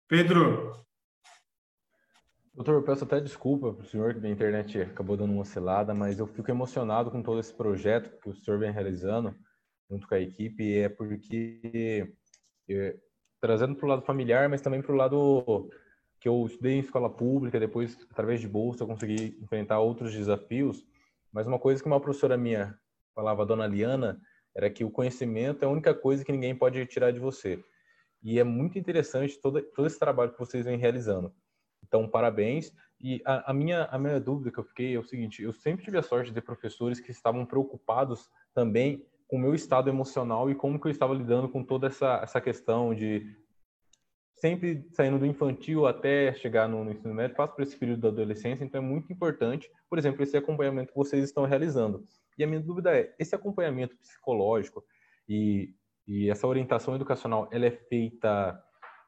Pedro, 0.09 0.85
Doutor, 2.57 2.77
eu 2.77 2.83
peço 2.83 3.05
até 3.05 3.21
desculpa 3.21 3.71
para 3.75 3.85
o 3.85 3.87
senhor 3.87 4.15
que 4.15 4.27
a 4.27 4.31
internet 4.31 4.81
acabou 4.81 5.15
dando 5.15 5.31
uma 5.31 5.43
oscilada, 5.43 5.93
mas 5.93 6.19
eu 6.19 6.27
fico 6.27 6.51
emocionado 6.51 7.11
com 7.11 7.23
todo 7.23 7.39
esse 7.39 7.53
projeto 7.53 8.19
que 8.19 8.31
o 8.31 8.35
senhor 8.35 8.59
vem 8.59 8.73
realizando 8.73 9.37
junto 9.91 10.07
com 10.09 10.15
a 10.15 10.21
equipe, 10.21 10.79
é 10.79 10.89
porque 10.89 12.13
é, 12.69 12.97
trazendo 13.41 13.75
para 13.77 13.87
o 13.87 13.89
lado 13.89 14.03
familiar, 14.03 14.49
mas 14.49 14.61
também 14.61 14.83
para 14.83 14.93
o 14.93 14.97
lado 14.97 15.71
que 16.21 16.29
eu 16.29 16.45
estudei 16.47 16.75
em 16.75 16.81
escola 16.81 17.11
pública, 17.11 17.61
depois 17.61 17.97
através 18.11 18.41
de 18.41 18.49
bolsa 18.49 18.83
eu 18.83 18.87
consegui 18.89 19.39
enfrentar 19.41 19.81
outros 19.81 20.13
desafios, 20.13 20.85
mas 21.33 21.47
uma 21.47 21.59
coisa 21.59 21.83
que 21.83 21.89
uma 21.89 22.01
professora 22.01 22.37
minha 22.37 22.79
falava, 23.15 23.43
a 23.43 23.47
dona 23.47 23.67
Liana, 23.67 24.21
era 24.55 24.71
que 24.71 24.85
o 24.85 24.91
conhecimento 24.91 25.63
é 25.63 25.67
a 25.67 25.71
única 25.71 25.95
coisa 25.95 26.25
que 26.25 26.33
ninguém 26.33 26.55
pode 26.55 26.85
tirar 26.87 27.11
de 27.11 27.21
você. 27.21 27.63
E 28.23 28.39
é 28.39 28.45
muito 28.45 28.79
interessante 28.79 29.39
todo, 29.41 29.61
todo 29.63 29.87
esse 29.87 29.99
trabalho 29.99 30.33
que 30.33 30.39
vocês 30.39 30.65
vêm 30.65 30.79
realizando. 30.79 31.33
Então, 31.87 32.09
parabéns. 32.09 32.73
E 33.01 33.21
a, 33.25 33.51
a, 33.51 33.55
minha, 33.55 33.85
a 33.85 33.99
minha 33.99 34.19
dúvida 34.19 34.51
que 34.51 34.59
eu 34.59 34.65
fiquei 34.65 34.95
é 34.95 34.99
o 34.99 35.05
seguinte: 35.05 35.43
eu 35.43 35.53
sempre 35.53 35.85
tive 35.85 35.99
a 35.99 36.03
sorte 36.03 36.29
de 36.29 36.35
ter 36.35 36.41
professores 36.41 36.99
que 36.99 37.11
estavam 37.11 37.45
preocupados 37.45 38.31
também 38.55 39.07
com 39.27 39.37
o 39.37 39.41
meu 39.41 39.55
estado 39.55 39.89
emocional 39.89 40.51
e 40.51 40.55
como 40.55 40.81
que 40.81 40.87
eu 40.87 40.91
estava 40.91 41.15
lidando 41.15 41.49
com 41.49 41.65
toda 41.65 41.89
essa, 41.89 42.21
essa 42.23 42.41
questão 42.41 42.95
de 42.95 43.27
sempre 44.37 44.87
saindo 44.93 45.19
do 45.19 45.27
infantil 45.27 45.87
até 45.87 46.33
chegar 46.35 46.69
no, 46.69 46.85
no 46.85 46.93
ensino 46.93 47.15
médio, 47.15 47.37
passo 47.37 47.55
por 47.55 47.63
esse 47.63 47.77
período 47.77 48.03
da 48.03 48.09
adolescência, 48.09 48.65
então 48.65 48.81
é 48.81 48.85
muito 48.85 49.13
importante, 49.13 49.71
por 49.89 49.99
exemplo, 49.99 50.23
esse 50.23 50.37
acompanhamento 50.37 50.93
que 50.93 50.99
vocês 50.99 51.25
estão 51.25 51.45
realizando. 51.45 52.07
E 52.39 52.45
a 52.45 52.47
minha 52.47 52.61
dúvida 52.61 52.97
é, 52.97 53.15
esse 53.19 53.35
acompanhamento 53.35 53.97
psicológico 53.97 54.85
e, 55.29 55.75
e 56.07 56.31
essa 56.31 56.47
orientação 56.47 56.95
educacional, 56.95 57.49
ela 57.51 57.67
é 57.67 57.71
feita 57.71 58.63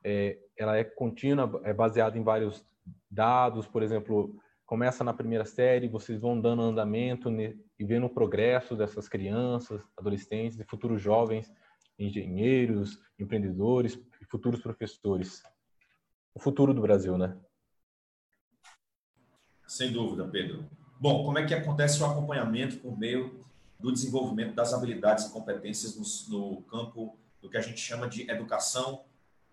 é, 0.05 0.39
ela 0.57 0.77
é 0.77 0.85
contínua, 0.85 1.61
é 1.65 1.73
baseada 1.73 2.19
em 2.19 2.23
vários 2.23 2.65
dados, 3.11 3.67
por 3.67 3.83
exemplo, 3.83 4.35
começa 4.69 5.03
na 5.03 5.15
primeira 5.15 5.47
série, 5.47 5.89
vocês 5.89 6.21
vão 6.21 6.39
dando 6.39 6.61
andamento 6.61 7.31
e 7.31 7.85
vendo 7.87 8.05
o 8.05 8.11
progresso 8.11 8.77
dessas 8.77 9.09
crianças, 9.09 9.81
adolescentes 9.97 10.61
e 10.61 10.65
futuros 10.65 11.01
jovens, 11.01 11.51
engenheiros, 11.99 13.01
empreendedores 13.19 13.99
e 14.21 14.27
futuros 14.27 14.61
professores. 14.61 15.43
O 16.35 16.39
futuro 16.39 16.75
do 16.75 16.83
Brasil, 16.83 17.17
né? 17.17 17.35
Sem 19.67 19.91
dúvida, 19.91 20.29
Pedro. 20.29 20.69
Bom, 21.01 21.25
como 21.25 21.39
é 21.39 21.47
que 21.47 21.55
acontece 21.55 22.03
o 22.03 22.05
acompanhamento 22.05 22.77
por 22.77 22.97
meio 22.99 23.43
do 23.81 23.91
desenvolvimento 23.91 24.55
das 24.55 24.75
habilidades 24.75 25.25
e 25.25 25.33
competências 25.33 26.29
no, 26.29 26.57
no 26.57 26.63
campo 26.65 27.17
do 27.41 27.49
que 27.49 27.57
a 27.57 27.63
gente 27.63 27.81
chama 27.81 28.07
de 28.07 28.31
educação 28.31 29.03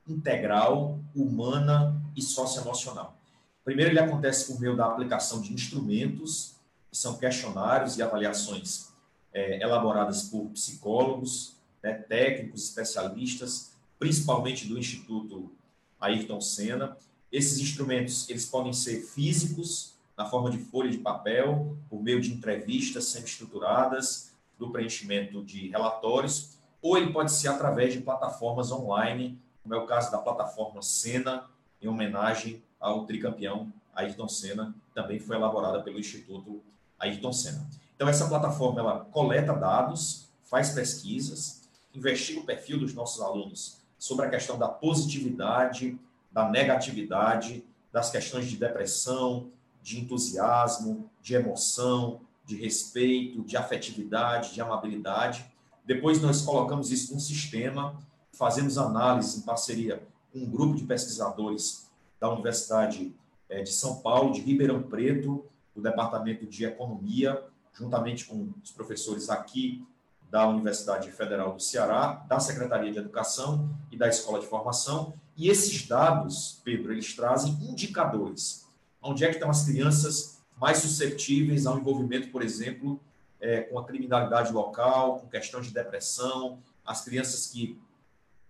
integral, 0.06 1.00
humana 1.16 2.02
e 2.18 2.22
socioemocional. 2.22 3.18
Primeiro, 3.66 3.92
ele 3.92 4.00
acontece 4.00 4.46
por 4.46 4.62
meio 4.62 4.78
da 4.78 4.86
aplicação 4.86 5.42
de 5.42 5.52
instrumentos, 5.52 6.56
que 6.90 6.98
são 6.98 7.18
questionários 7.18 7.98
e 7.98 8.04
avaliações 8.04 8.90
é, 9.34 9.62
elaboradas 9.62 10.30
por 10.30 10.46
psicólogos, 10.52 11.58
né, 11.82 11.94
técnicos, 11.94 12.64
especialistas, 12.64 13.74
principalmente 14.00 14.68
do 14.68 14.78
Instituto 14.78 15.52
Ayrton 16.00 16.40
Senna. 16.40 16.96
Esses 17.32 17.60
instrumentos 17.60 18.30
eles 18.30 18.46
podem 18.46 18.72
ser 18.72 19.02
físicos, 19.02 19.96
na 20.16 20.26
forma 20.26 20.50
de 20.50 20.60
folha 20.60 20.90
de 20.90 21.00
papel, 21.00 21.76
por 21.90 22.02
meio 22.02 22.22
de 22.22 22.32
entrevistas 22.32 23.06
semi-estruturadas, 23.06 24.32
do 24.58 24.72
preenchimento 24.72 25.44
de 25.44 25.68
relatórios, 25.70 26.52
ou 26.82 26.98
ele 26.98 27.12
pode 27.12 27.32
ser 27.34 27.50
através 27.50 27.94
de 27.94 28.00
plataformas 28.00 28.72
online 28.72 29.38
como 29.66 29.74
é 29.74 29.78
o 29.80 29.88
caso 29.88 30.12
da 30.12 30.20
plataforma 30.20 30.80
Senna, 30.84 31.50
em 31.82 31.88
homenagem 31.88 32.64
ao 32.86 33.06
tricampeão 33.06 33.74
Ayrton 33.96 34.28
Senna, 34.28 34.76
também 34.94 35.20
foi 35.20 35.36
elaborada 35.36 35.82
pelo 35.82 36.00
Instituto 36.00 36.62
Ayrton 37.00 37.34
Senna. 37.34 37.68
Então, 37.96 38.08
essa 38.08 38.28
plataforma 38.28 38.80
ela 38.80 39.00
coleta 39.06 39.54
dados, 39.54 40.28
faz 40.44 40.70
pesquisas, 40.70 41.64
investiga 41.94 42.42
o 42.42 42.46
perfil 42.46 42.80
dos 42.80 42.94
nossos 42.94 43.22
alunos 43.22 43.78
sobre 43.98 44.28
a 44.28 44.30
questão 44.30 44.60
da 44.60 44.68
positividade, 44.68 45.98
da 46.32 46.48
negatividade, 46.48 47.66
das 47.92 48.12
questões 48.12 48.48
de 48.48 48.58
depressão, 48.58 49.50
de 49.82 50.00
entusiasmo, 50.00 51.10
de 51.22 51.34
emoção, 51.34 52.22
de 52.46 52.56
respeito, 52.56 53.42
de 53.44 53.58
afetividade, 53.58 54.54
de 54.54 54.62
amabilidade. 54.62 55.46
Depois 55.84 56.22
nós 56.22 56.42
colocamos 56.42 56.92
isso 56.92 57.14
num 57.14 57.20
sistema, 57.20 57.98
fazemos 58.32 58.78
análise 58.78 59.40
em 59.40 59.42
parceria 59.42 60.04
com 60.32 60.40
um 60.40 60.50
grupo 60.50 60.76
de 60.76 60.84
pesquisadores 60.84 61.85
da 62.20 62.32
Universidade 62.32 63.16
eh, 63.50 63.64
de 63.64 63.72
São 63.72 64.02
Paulo, 64.02 64.32
de 64.32 64.42
Ribeirão 64.42 64.84
Preto, 64.84 65.46
do 65.76 65.82
Departamento 65.82 66.46
de 66.46 66.66
Economia, 66.66 67.44
juntamente 67.74 68.26
com 68.26 68.50
os 68.64 68.72
professores 68.72 69.30
aqui 69.30 69.86
da 70.30 70.48
Universidade 70.48 71.12
Federal 71.12 71.54
do 71.54 71.62
Ceará, 71.62 72.26
da 72.28 72.40
Secretaria 72.40 72.92
de 72.92 72.98
Educação 72.98 73.70
e 73.92 73.98
da 73.98 74.08
Escola 74.08 74.40
de 74.40 74.48
Formação. 74.48 75.14
E 75.38 75.50
esses 75.50 75.86
dados, 75.88 76.62
Pedro, 76.64 76.92
eles 76.92 77.14
trazem 77.16 77.54
indicadores. 77.62 78.66
Onde 79.02 79.24
é 79.24 79.28
que 79.28 79.36
estão 79.36 79.50
as 79.50 79.66
crianças 79.66 80.42
mais 80.58 80.80
suscetíveis 80.80 81.66
ao 81.66 81.78
envolvimento, 81.78 82.30
por 82.30 82.42
exemplo, 82.42 83.00
é, 83.40 83.62
com 83.62 83.78
a 83.78 83.86
criminalidade 83.86 84.52
local, 84.52 85.20
com 85.20 85.28
questão 85.28 85.62
de 85.62 85.72
depressão, 85.72 86.60
as 86.86 87.04
crianças 87.04 87.48
que 87.48 87.80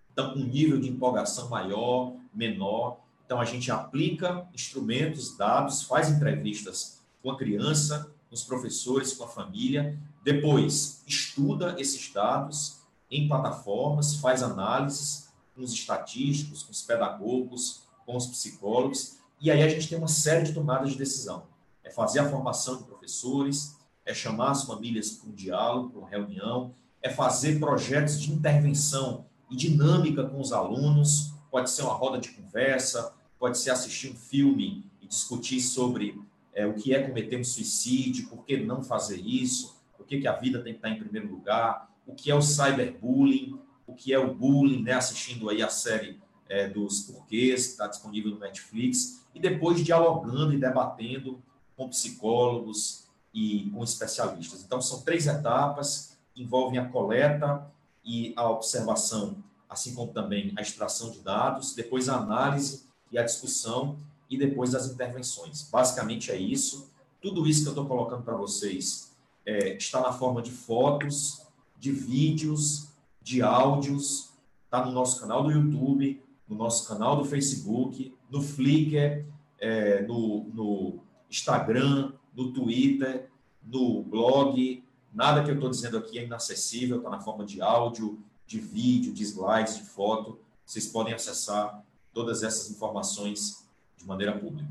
estão 0.10 0.34
com 0.34 0.40
um 0.40 0.46
nível 0.46 0.80
de 0.80 0.90
empolgação 0.90 1.50
maior, 1.50 2.14
menor. 2.34 3.00
Então, 3.26 3.39
a 3.39 3.45
gente 3.45 3.72
aplica 3.72 4.47
instrumentos, 4.53 5.35
dados, 5.35 5.84
faz 5.84 6.10
entrevistas 6.10 7.02
com 7.23 7.31
a 7.31 7.38
criança, 7.38 8.11
com 8.30 8.35
os 8.35 8.43
professores, 8.43 9.14
com 9.14 9.23
a 9.23 9.27
família, 9.27 9.97
depois 10.23 11.03
estuda 11.07 11.76
esses 11.80 12.11
dados 12.14 12.81
em 13.10 13.27
plataformas, 13.27 14.15
faz 14.15 14.43
análises 14.43 15.30
com 15.56 15.61
os 15.64 15.73
estatísticos, 15.73 16.64
com 16.64 16.72
os 16.72 16.81
pedagogos, 16.81 17.84
com 18.06 18.15
os 18.15 18.27
psicólogos, 18.27 19.18
e 19.41 19.49
aí 19.49 19.64
a 19.64 19.69
gente 19.69 19.88
tem 19.88 19.97
uma 19.97 20.07
série 20.07 20.45
de 20.45 20.53
tomadas 20.53 20.91
de 20.91 20.97
decisão. 20.97 21.43
É 21.84 21.89
fazer 21.89 22.19
a 22.19 22.30
formação 22.30 22.77
de 22.77 22.84
professores, 22.84 23.76
é 24.06 24.14
chamar 24.14 24.52
as 24.52 24.64
famílias 24.64 25.11
para 25.11 25.30
um 25.30 25.34
diálogo, 25.34 25.89
para 25.89 25.99
uma 25.99 26.10
reunião, 26.10 26.73
é 27.02 27.10
fazer 27.10 27.60
projetos 27.60 28.19
de 28.19 28.31
intervenção 28.31 29.26
e 29.49 29.56
dinâmica 29.56 30.23
com 30.23 30.39
os 30.39 30.52
alunos, 30.52 31.35
pode 31.56 31.69
ser 31.69 31.84
uma 31.84 31.94
roda 31.94 32.19
de 32.19 32.32
conversa, 32.32 33.14
pode 33.40 33.57
ser 33.57 33.69
assistir 33.69 34.11
um 34.11 34.15
filme 34.15 34.84
e 35.02 35.07
discutir 35.07 35.61
sobre 35.61 36.22
é, 36.53 36.68
o 36.68 36.73
que 36.73 36.94
é 36.94 37.02
cometer 37.02 37.40
um 37.40 37.45
suicídio, 37.45 38.27
por 38.27 38.44
que 38.44 38.57
não 38.57 38.84
fazer 38.84 39.22
isso, 39.22 39.82
por 39.95 40.06
que, 40.06 40.19
que 40.19 40.27
a 40.27 40.34
vida 40.34 40.61
tem 40.61 40.73
que 40.73 40.80
estar 40.80 40.90
em 40.90 40.99
primeiro 40.99 41.32
lugar, 41.32 41.90
o 42.06 42.14
que 42.14 42.30
é 42.30 42.36
o 42.36 42.41
cyberbullying, 42.41 43.57
o 43.88 43.94
que 43.94 44.14
é 44.14 44.19
o 44.19 44.34
bullying, 44.34 44.84
né, 44.84 44.95
assistindo 44.95 45.49
aí 45.49 45.64
a 45.64 45.69
série 45.69 46.19
é, 46.49 46.68
dos 46.68 47.03
porquês, 47.03 47.68
que 47.68 47.72
está 47.72 47.88
disponível 47.88 48.32
no 48.32 48.40
Netflix, 48.40 49.26
e 49.34 49.40
depois 49.40 49.82
dialogando 49.82 50.53
e 50.53 50.57
debatendo 50.57 51.41
com 51.77 51.88
psicólogos 51.88 53.07
e 53.34 53.72
com 53.73 53.82
especialistas. 53.82 54.61
Então, 54.61 54.82
são 54.82 55.03
três 55.03 55.26
etapas, 55.26 56.18
envolvem 56.36 56.80
a 56.80 56.90
coleta 56.90 57.65
e 58.03 58.34
a 58.36 58.49
observação, 58.49 59.41
assim 59.76 59.93
como 59.93 60.14
também 60.14 60.53
a 60.57 60.61
extração 60.61 61.11
de 61.11 61.19
dados, 61.19 61.76
depois 61.76 62.07
a 62.07 62.15
análise 62.15 62.85
e 63.11 63.18
a 63.18 63.23
discussão, 63.23 63.99
e 64.30 64.38
depois 64.38 64.73
as 64.73 64.88
intervenções. 64.88 65.69
Basicamente 65.69 66.31
é 66.31 66.38
isso. 66.38 66.89
Tudo 67.22 67.45
isso 67.45 67.61
que 67.61 67.68
eu 67.68 67.72
estou 67.73 67.85
colocando 67.85 68.23
para 68.23 68.35
vocês 68.35 69.15
é, 69.45 69.76
está 69.76 70.02
na 70.02 70.14
forma 70.14 70.41
de 70.41 70.49
fotos, 70.49 71.41
de 71.77 71.91
vídeos, 71.91 72.88
de 73.22 73.41
áudios, 73.41 74.30
está 74.64 74.84
no 74.84 74.91
nosso 74.91 75.19
canal 75.19 75.43
do 75.43 75.52
YouTube, 75.52 76.22
no 76.47 76.56
nosso 76.56 76.88
canal 76.88 77.18
do 77.18 77.26
Facebook, 77.26 78.15
no 78.30 78.41
Flickr, 78.41 79.26
é, 79.60 80.02
no, 80.03 80.45
no 80.53 80.99
Instagram, 81.30 82.14
no 82.34 82.53
Twitter, 82.53 83.30
no 83.61 84.03
blog. 84.03 84.84
Nada 85.14 85.43
que 85.43 85.49
eu 85.49 85.56
estou 85.56 85.69
dizendo 85.69 85.97
aqui 85.97 86.18
é 86.18 86.23
inacessível, 86.23 86.97
está 86.97 87.10
na 87.10 87.19
forma 87.19 87.45
de 87.45 87.61
áudio, 87.61 88.19
de 88.46 88.60
vídeo, 88.60 89.14
de 89.14 89.24
slides, 89.24 89.78
de 89.78 89.84
foto. 89.84 90.40
Vocês 90.66 90.88
podem 90.88 91.14
acessar 91.14 91.84
todas 92.14 92.44
essas 92.44 92.72
informações 92.72 93.68
de 93.98 94.06
maneira 94.06 94.38
pública. 94.38 94.70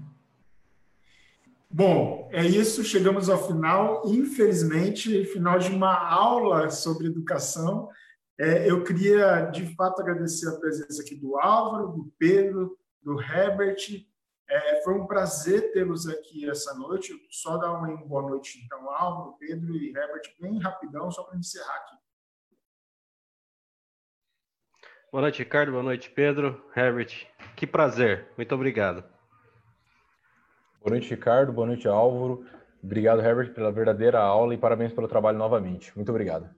Bom, 1.70 2.28
é 2.32 2.46
isso, 2.46 2.84
chegamos 2.84 3.28
ao 3.28 3.48
final, 3.48 4.02
infelizmente, 4.06 5.24
final 5.24 5.58
de 5.58 5.70
uma 5.70 5.92
aula 6.08 6.70
sobre 6.70 7.08
educação. 7.08 7.90
É, 8.38 8.70
eu 8.70 8.84
queria, 8.84 9.46
de 9.46 9.74
fato, 9.74 10.00
agradecer 10.00 10.48
a 10.48 10.56
presença 10.56 11.02
aqui 11.02 11.16
do 11.16 11.36
Álvaro, 11.36 11.88
do 11.88 12.12
Pedro, 12.16 12.78
do 13.02 13.20
Herbert. 13.20 14.06
É, 14.48 14.82
foi 14.82 14.94
um 14.94 15.06
prazer 15.06 15.72
tê-los 15.72 16.06
aqui 16.06 16.48
essa 16.48 16.74
noite. 16.74 17.12
Só 17.28 17.56
dar 17.56 17.72
uma 17.72 17.96
boa 18.06 18.22
noite, 18.22 18.62
então, 18.64 18.88
Álvaro, 18.90 19.36
Pedro 19.38 19.74
e 19.74 19.88
Herbert, 19.88 20.32
bem 20.40 20.58
rapidão, 20.60 21.10
só 21.10 21.24
para 21.24 21.38
encerrar 21.38 21.74
aqui. 21.74 22.03
Boa 25.14 25.22
noite, 25.22 25.44
Ricardo. 25.44 25.70
Boa 25.70 25.84
noite, 25.84 26.10
Pedro. 26.10 26.60
Herbert, 26.74 27.28
que 27.54 27.68
prazer. 27.68 28.32
Muito 28.36 28.52
obrigado. 28.52 29.04
Boa 30.80 30.90
noite, 30.90 31.08
Ricardo. 31.08 31.52
Boa 31.52 31.68
noite, 31.68 31.86
Álvaro. 31.86 32.44
Obrigado, 32.82 33.20
Herbert, 33.20 33.54
pela 33.54 33.70
verdadeira 33.70 34.18
aula 34.18 34.52
e 34.52 34.58
parabéns 34.58 34.92
pelo 34.92 35.06
trabalho 35.06 35.38
novamente. 35.38 35.92
Muito 35.94 36.08
obrigado. 36.08 36.50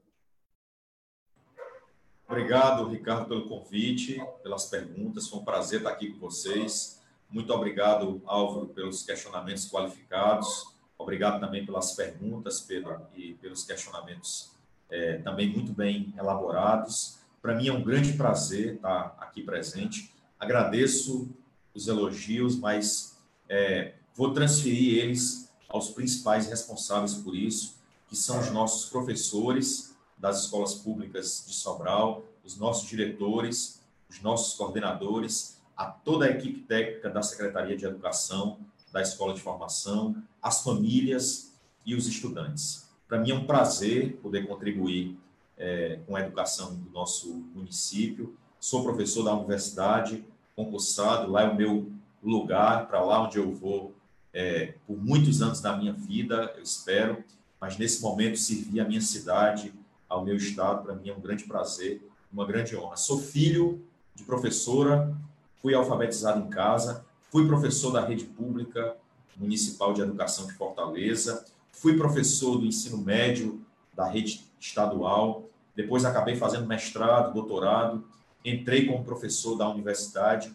Obrigado, 2.26 2.88
Ricardo, 2.88 3.28
pelo 3.28 3.46
convite, 3.46 4.24
pelas 4.42 4.64
perguntas. 4.70 5.28
Foi 5.28 5.38
um 5.38 5.44
prazer 5.44 5.80
estar 5.80 5.90
aqui 5.90 6.12
com 6.12 6.20
vocês. 6.20 7.04
Muito 7.28 7.52
obrigado, 7.52 8.22
Álvaro, 8.24 8.68
pelos 8.68 9.02
questionamentos 9.02 9.68
qualificados. 9.68 10.74
Obrigado 10.96 11.40
também 11.40 11.66
pelas 11.66 11.92
perguntas, 11.92 12.62
Pedro, 12.62 13.02
e 13.14 13.34
pelos 13.34 13.64
questionamentos 13.64 14.56
é, 14.88 15.18
também 15.18 15.46
muito 15.46 15.74
bem 15.74 16.14
elaborados. 16.16 17.15
Para 17.46 17.54
mim 17.54 17.68
é 17.68 17.72
um 17.72 17.84
grande 17.84 18.14
prazer 18.14 18.74
estar 18.74 19.16
aqui 19.20 19.40
presente. 19.40 20.12
Agradeço 20.36 21.30
os 21.72 21.86
elogios, 21.86 22.58
mas 22.58 23.16
é, 23.48 23.94
Vou 24.16 24.32
transferir 24.32 24.98
eles 24.98 25.48
aos 25.68 25.90
principais 25.90 26.48
responsáveis 26.48 27.14
por 27.14 27.36
isso, 27.36 27.76
que 28.08 28.16
são 28.16 28.40
os 28.40 28.50
nossos 28.50 28.90
professores 28.90 29.94
das 30.18 30.42
escolas 30.42 30.74
públicas 30.74 31.44
de 31.46 31.54
Sobral, 31.54 32.24
os 32.44 32.56
nossos 32.56 32.88
diretores, 32.88 33.80
os 34.10 34.20
nossos 34.20 34.54
coordenadores, 34.54 35.62
a 35.76 35.84
toda 35.84 36.24
a 36.24 36.30
equipe 36.30 36.62
técnica 36.62 37.08
da 37.08 37.22
Secretaria 37.22 37.76
de 37.76 37.86
Educação, 37.86 38.58
da 38.92 39.00
Escola 39.00 39.34
de 39.34 39.40
Formação, 39.40 40.20
as 40.42 40.64
famílias 40.64 41.52
e 41.84 41.94
os 41.94 42.08
estudantes. 42.08 42.88
Para 43.06 43.20
mim 43.20 43.30
é 43.30 43.34
um 43.36 43.46
prazer 43.46 44.16
poder 44.16 44.48
contribuir 44.48 45.16
é, 45.56 46.00
com 46.06 46.16
a 46.16 46.20
educação 46.20 46.74
do 46.74 46.90
nosso 46.90 47.32
município. 47.54 48.36
Sou 48.60 48.82
professor 48.82 49.22
da 49.22 49.34
universidade, 49.34 50.24
concursado, 50.54 51.30
lá 51.30 51.42
é 51.42 51.48
o 51.48 51.54
meu 51.54 51.92
lugar, 52.22 52.88
para 52.88 53.02
lá 53.02 53.22
onde 53.22 53.38
eu 53.38 53.52
vou 53.52 53.94
é, 54.32 54.74
por 54.86 54.98
muitos 54.98 55.40
anos 55.40 55.62
da 55.62 55.74
minha 55.74 55.94
vida, 55.94 56.52
eu 56.56 56.62
espero, 56.62 57.24
mas 57.58 57.78
nesse 57.78 58.02
momento 58.02 58.36
servir 58.36 58.80
a 58.80 58.84
minha 58.84 59.00
cidade, 59.00 59.72
ao 60.06 60.22
meu 60.22 60.36
estado, 60.36 60.82
para 60.84 60.94
mim 60.94 61.08
é 61.08 61.14
um 61.14 61.20
grande 61.20 61.44
prazer, 61.44 62.06
uma 62.30 62.46
grande 62.46 62.76
honra. 62.76 62.96
Sou 62.96 63.18
filho 63.18 63.82
de 64.14 64.24
professora, 64.24 65.16
fui 65.62 65.74
alfabetizado 65.74 66.46
em 66.46 66.50
casa, 66.50 67.04
fui 67.30 67.46
professor 67.46 67.92
da 67.92 68.04
rede 68.04 68.24
pública 68.24 68.96
municipal 69.36 69.94
de 69.94 70.02
educação 70.02 70.46
de 70.46 70.52
Fortaleza, 70.52 71.44
fui 71.72 71.96
professor 71.96 72.58
do 72.58 72.66
ensino 72.66 72.98
médio 72.98 73.60
da 73.94 74.06
rede 74.06 74.44
estadual, 74.60 75.45
depois 75.76 76.06
acabei 76.06 76.34
fazendo 76.34 76.66
mestrado, 76.66 77.34
doutorado, 77.34 78.02
entrei 78.42 78.86
como 78.86 79.04
professor 79.04 79.56
da 79.56 79.68
universidade, 79.68 80.50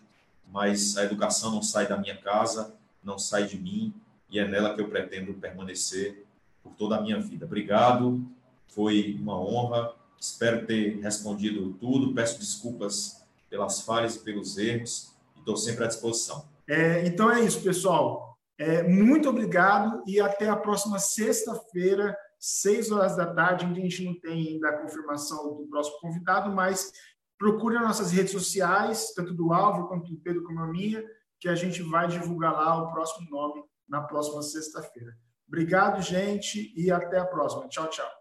mas 0.52 0.98
a 0.98 1.04
educação 1.04 1.52
não 1.52 1.62
sai 1.62 1.88
da 1.88 1.96
minha 1.96 2.18
casa, 2.18 2.74
não 3.04 3.20
sai 3.20 3.46
de 3.46 3.58
mim 3.58 3.94
e 4.30 4.40
é 4.40 4.48
nela 4.48 4.74
que 4.74 4.82
eu 4.82 4.90
pretendo 4.90 5.34
permanecer 5.36 6.26
por 6.64 6.74
toda 6.74 6.98
a 6.98 7.02
minha 7.02 7.20
vida. 7.20 7.46
Obrigado, 7.46 8.22
foi 8.68 9.18
uma 9.20 9.40
honra. 9.40 9.94
Espero 10.20 10.66
ter 10.66 11.00
respondido 11.00 11.74
tudo. 11.74 12.14
Peço 12.14 12.40
desculpas 12.40 13.24
pelas 13.50 13.82
falhas 13.82 14.16
e 14.16 14.20
pelos 14.20 14.58
erros 14.58 15.14
e 15.36 15.40
estou 15.40 15.58
sempre 15.58 15.84
à 15.84 15.88
disposição. 15.88 16.46
É, 16.68 17.06
então 17.06 17.32
é 17.32 17.42
isso, 17.42 17.62
pessoal. 17.62 18.38
É, 18.58 18.84
muito 18.84 19.28
obrigado 19.30 20.04
e 20.08 20.20
até 20.20 20.48
a 20.48 20.56
próxima 20.56 21.00
sexta-feira, 21.00 22.16
seis 22.42 22.92
horas 22.92 23.16
da 23.16 23.32
tarde, 23.32 23.68
onde 23.68 23.80
a 23.80 23.84
gente 23.84 24.04
não 24.04 24.20
tem 24.20 24.48
ainda 24.48 24.70
a 24.70 24.82
confirmação 24.82 25.56
do 25.56 25.68
próximo 25.68 26.00
convidado, 26.00 26.50
mas 26.52 26.92
procure 27.38 27.78
as 27.78 27.84
nossas 27.84 28.12
redes 28.12 28.32
sociais, 28.32 29.14
tanto 29.16 29.34
do 29.34 29.54
Álvaro 29.54 29.88
quanto 29.88 30.12
do 30.12 30.20
Pedro 30.20 30.44
como 30.44 30.60
a 30.60 30.68
minha, 30.68 31.04
que 31.40 31.48
a 31.48 31.56
gente 31.56 31.84
vai 31.84 32.08
divulgar 32.08 32.54
lá 32.54 32.82
o 32.82 32.92
próximo 32.92 33.30
nome 33.30 33.64
na 33.88 34.02
próxima 34.02 34.42
sexta-feira. 34.42 35.16
Obrigado, 35.48 36.02
gente, 36.02 36.74
e 36.76 36.90
até 36.90 37.20
a 37.20 37.26
próxima. 37.26 37.68
Tchau, 37.68 37.88
tchau. 37.90 38.12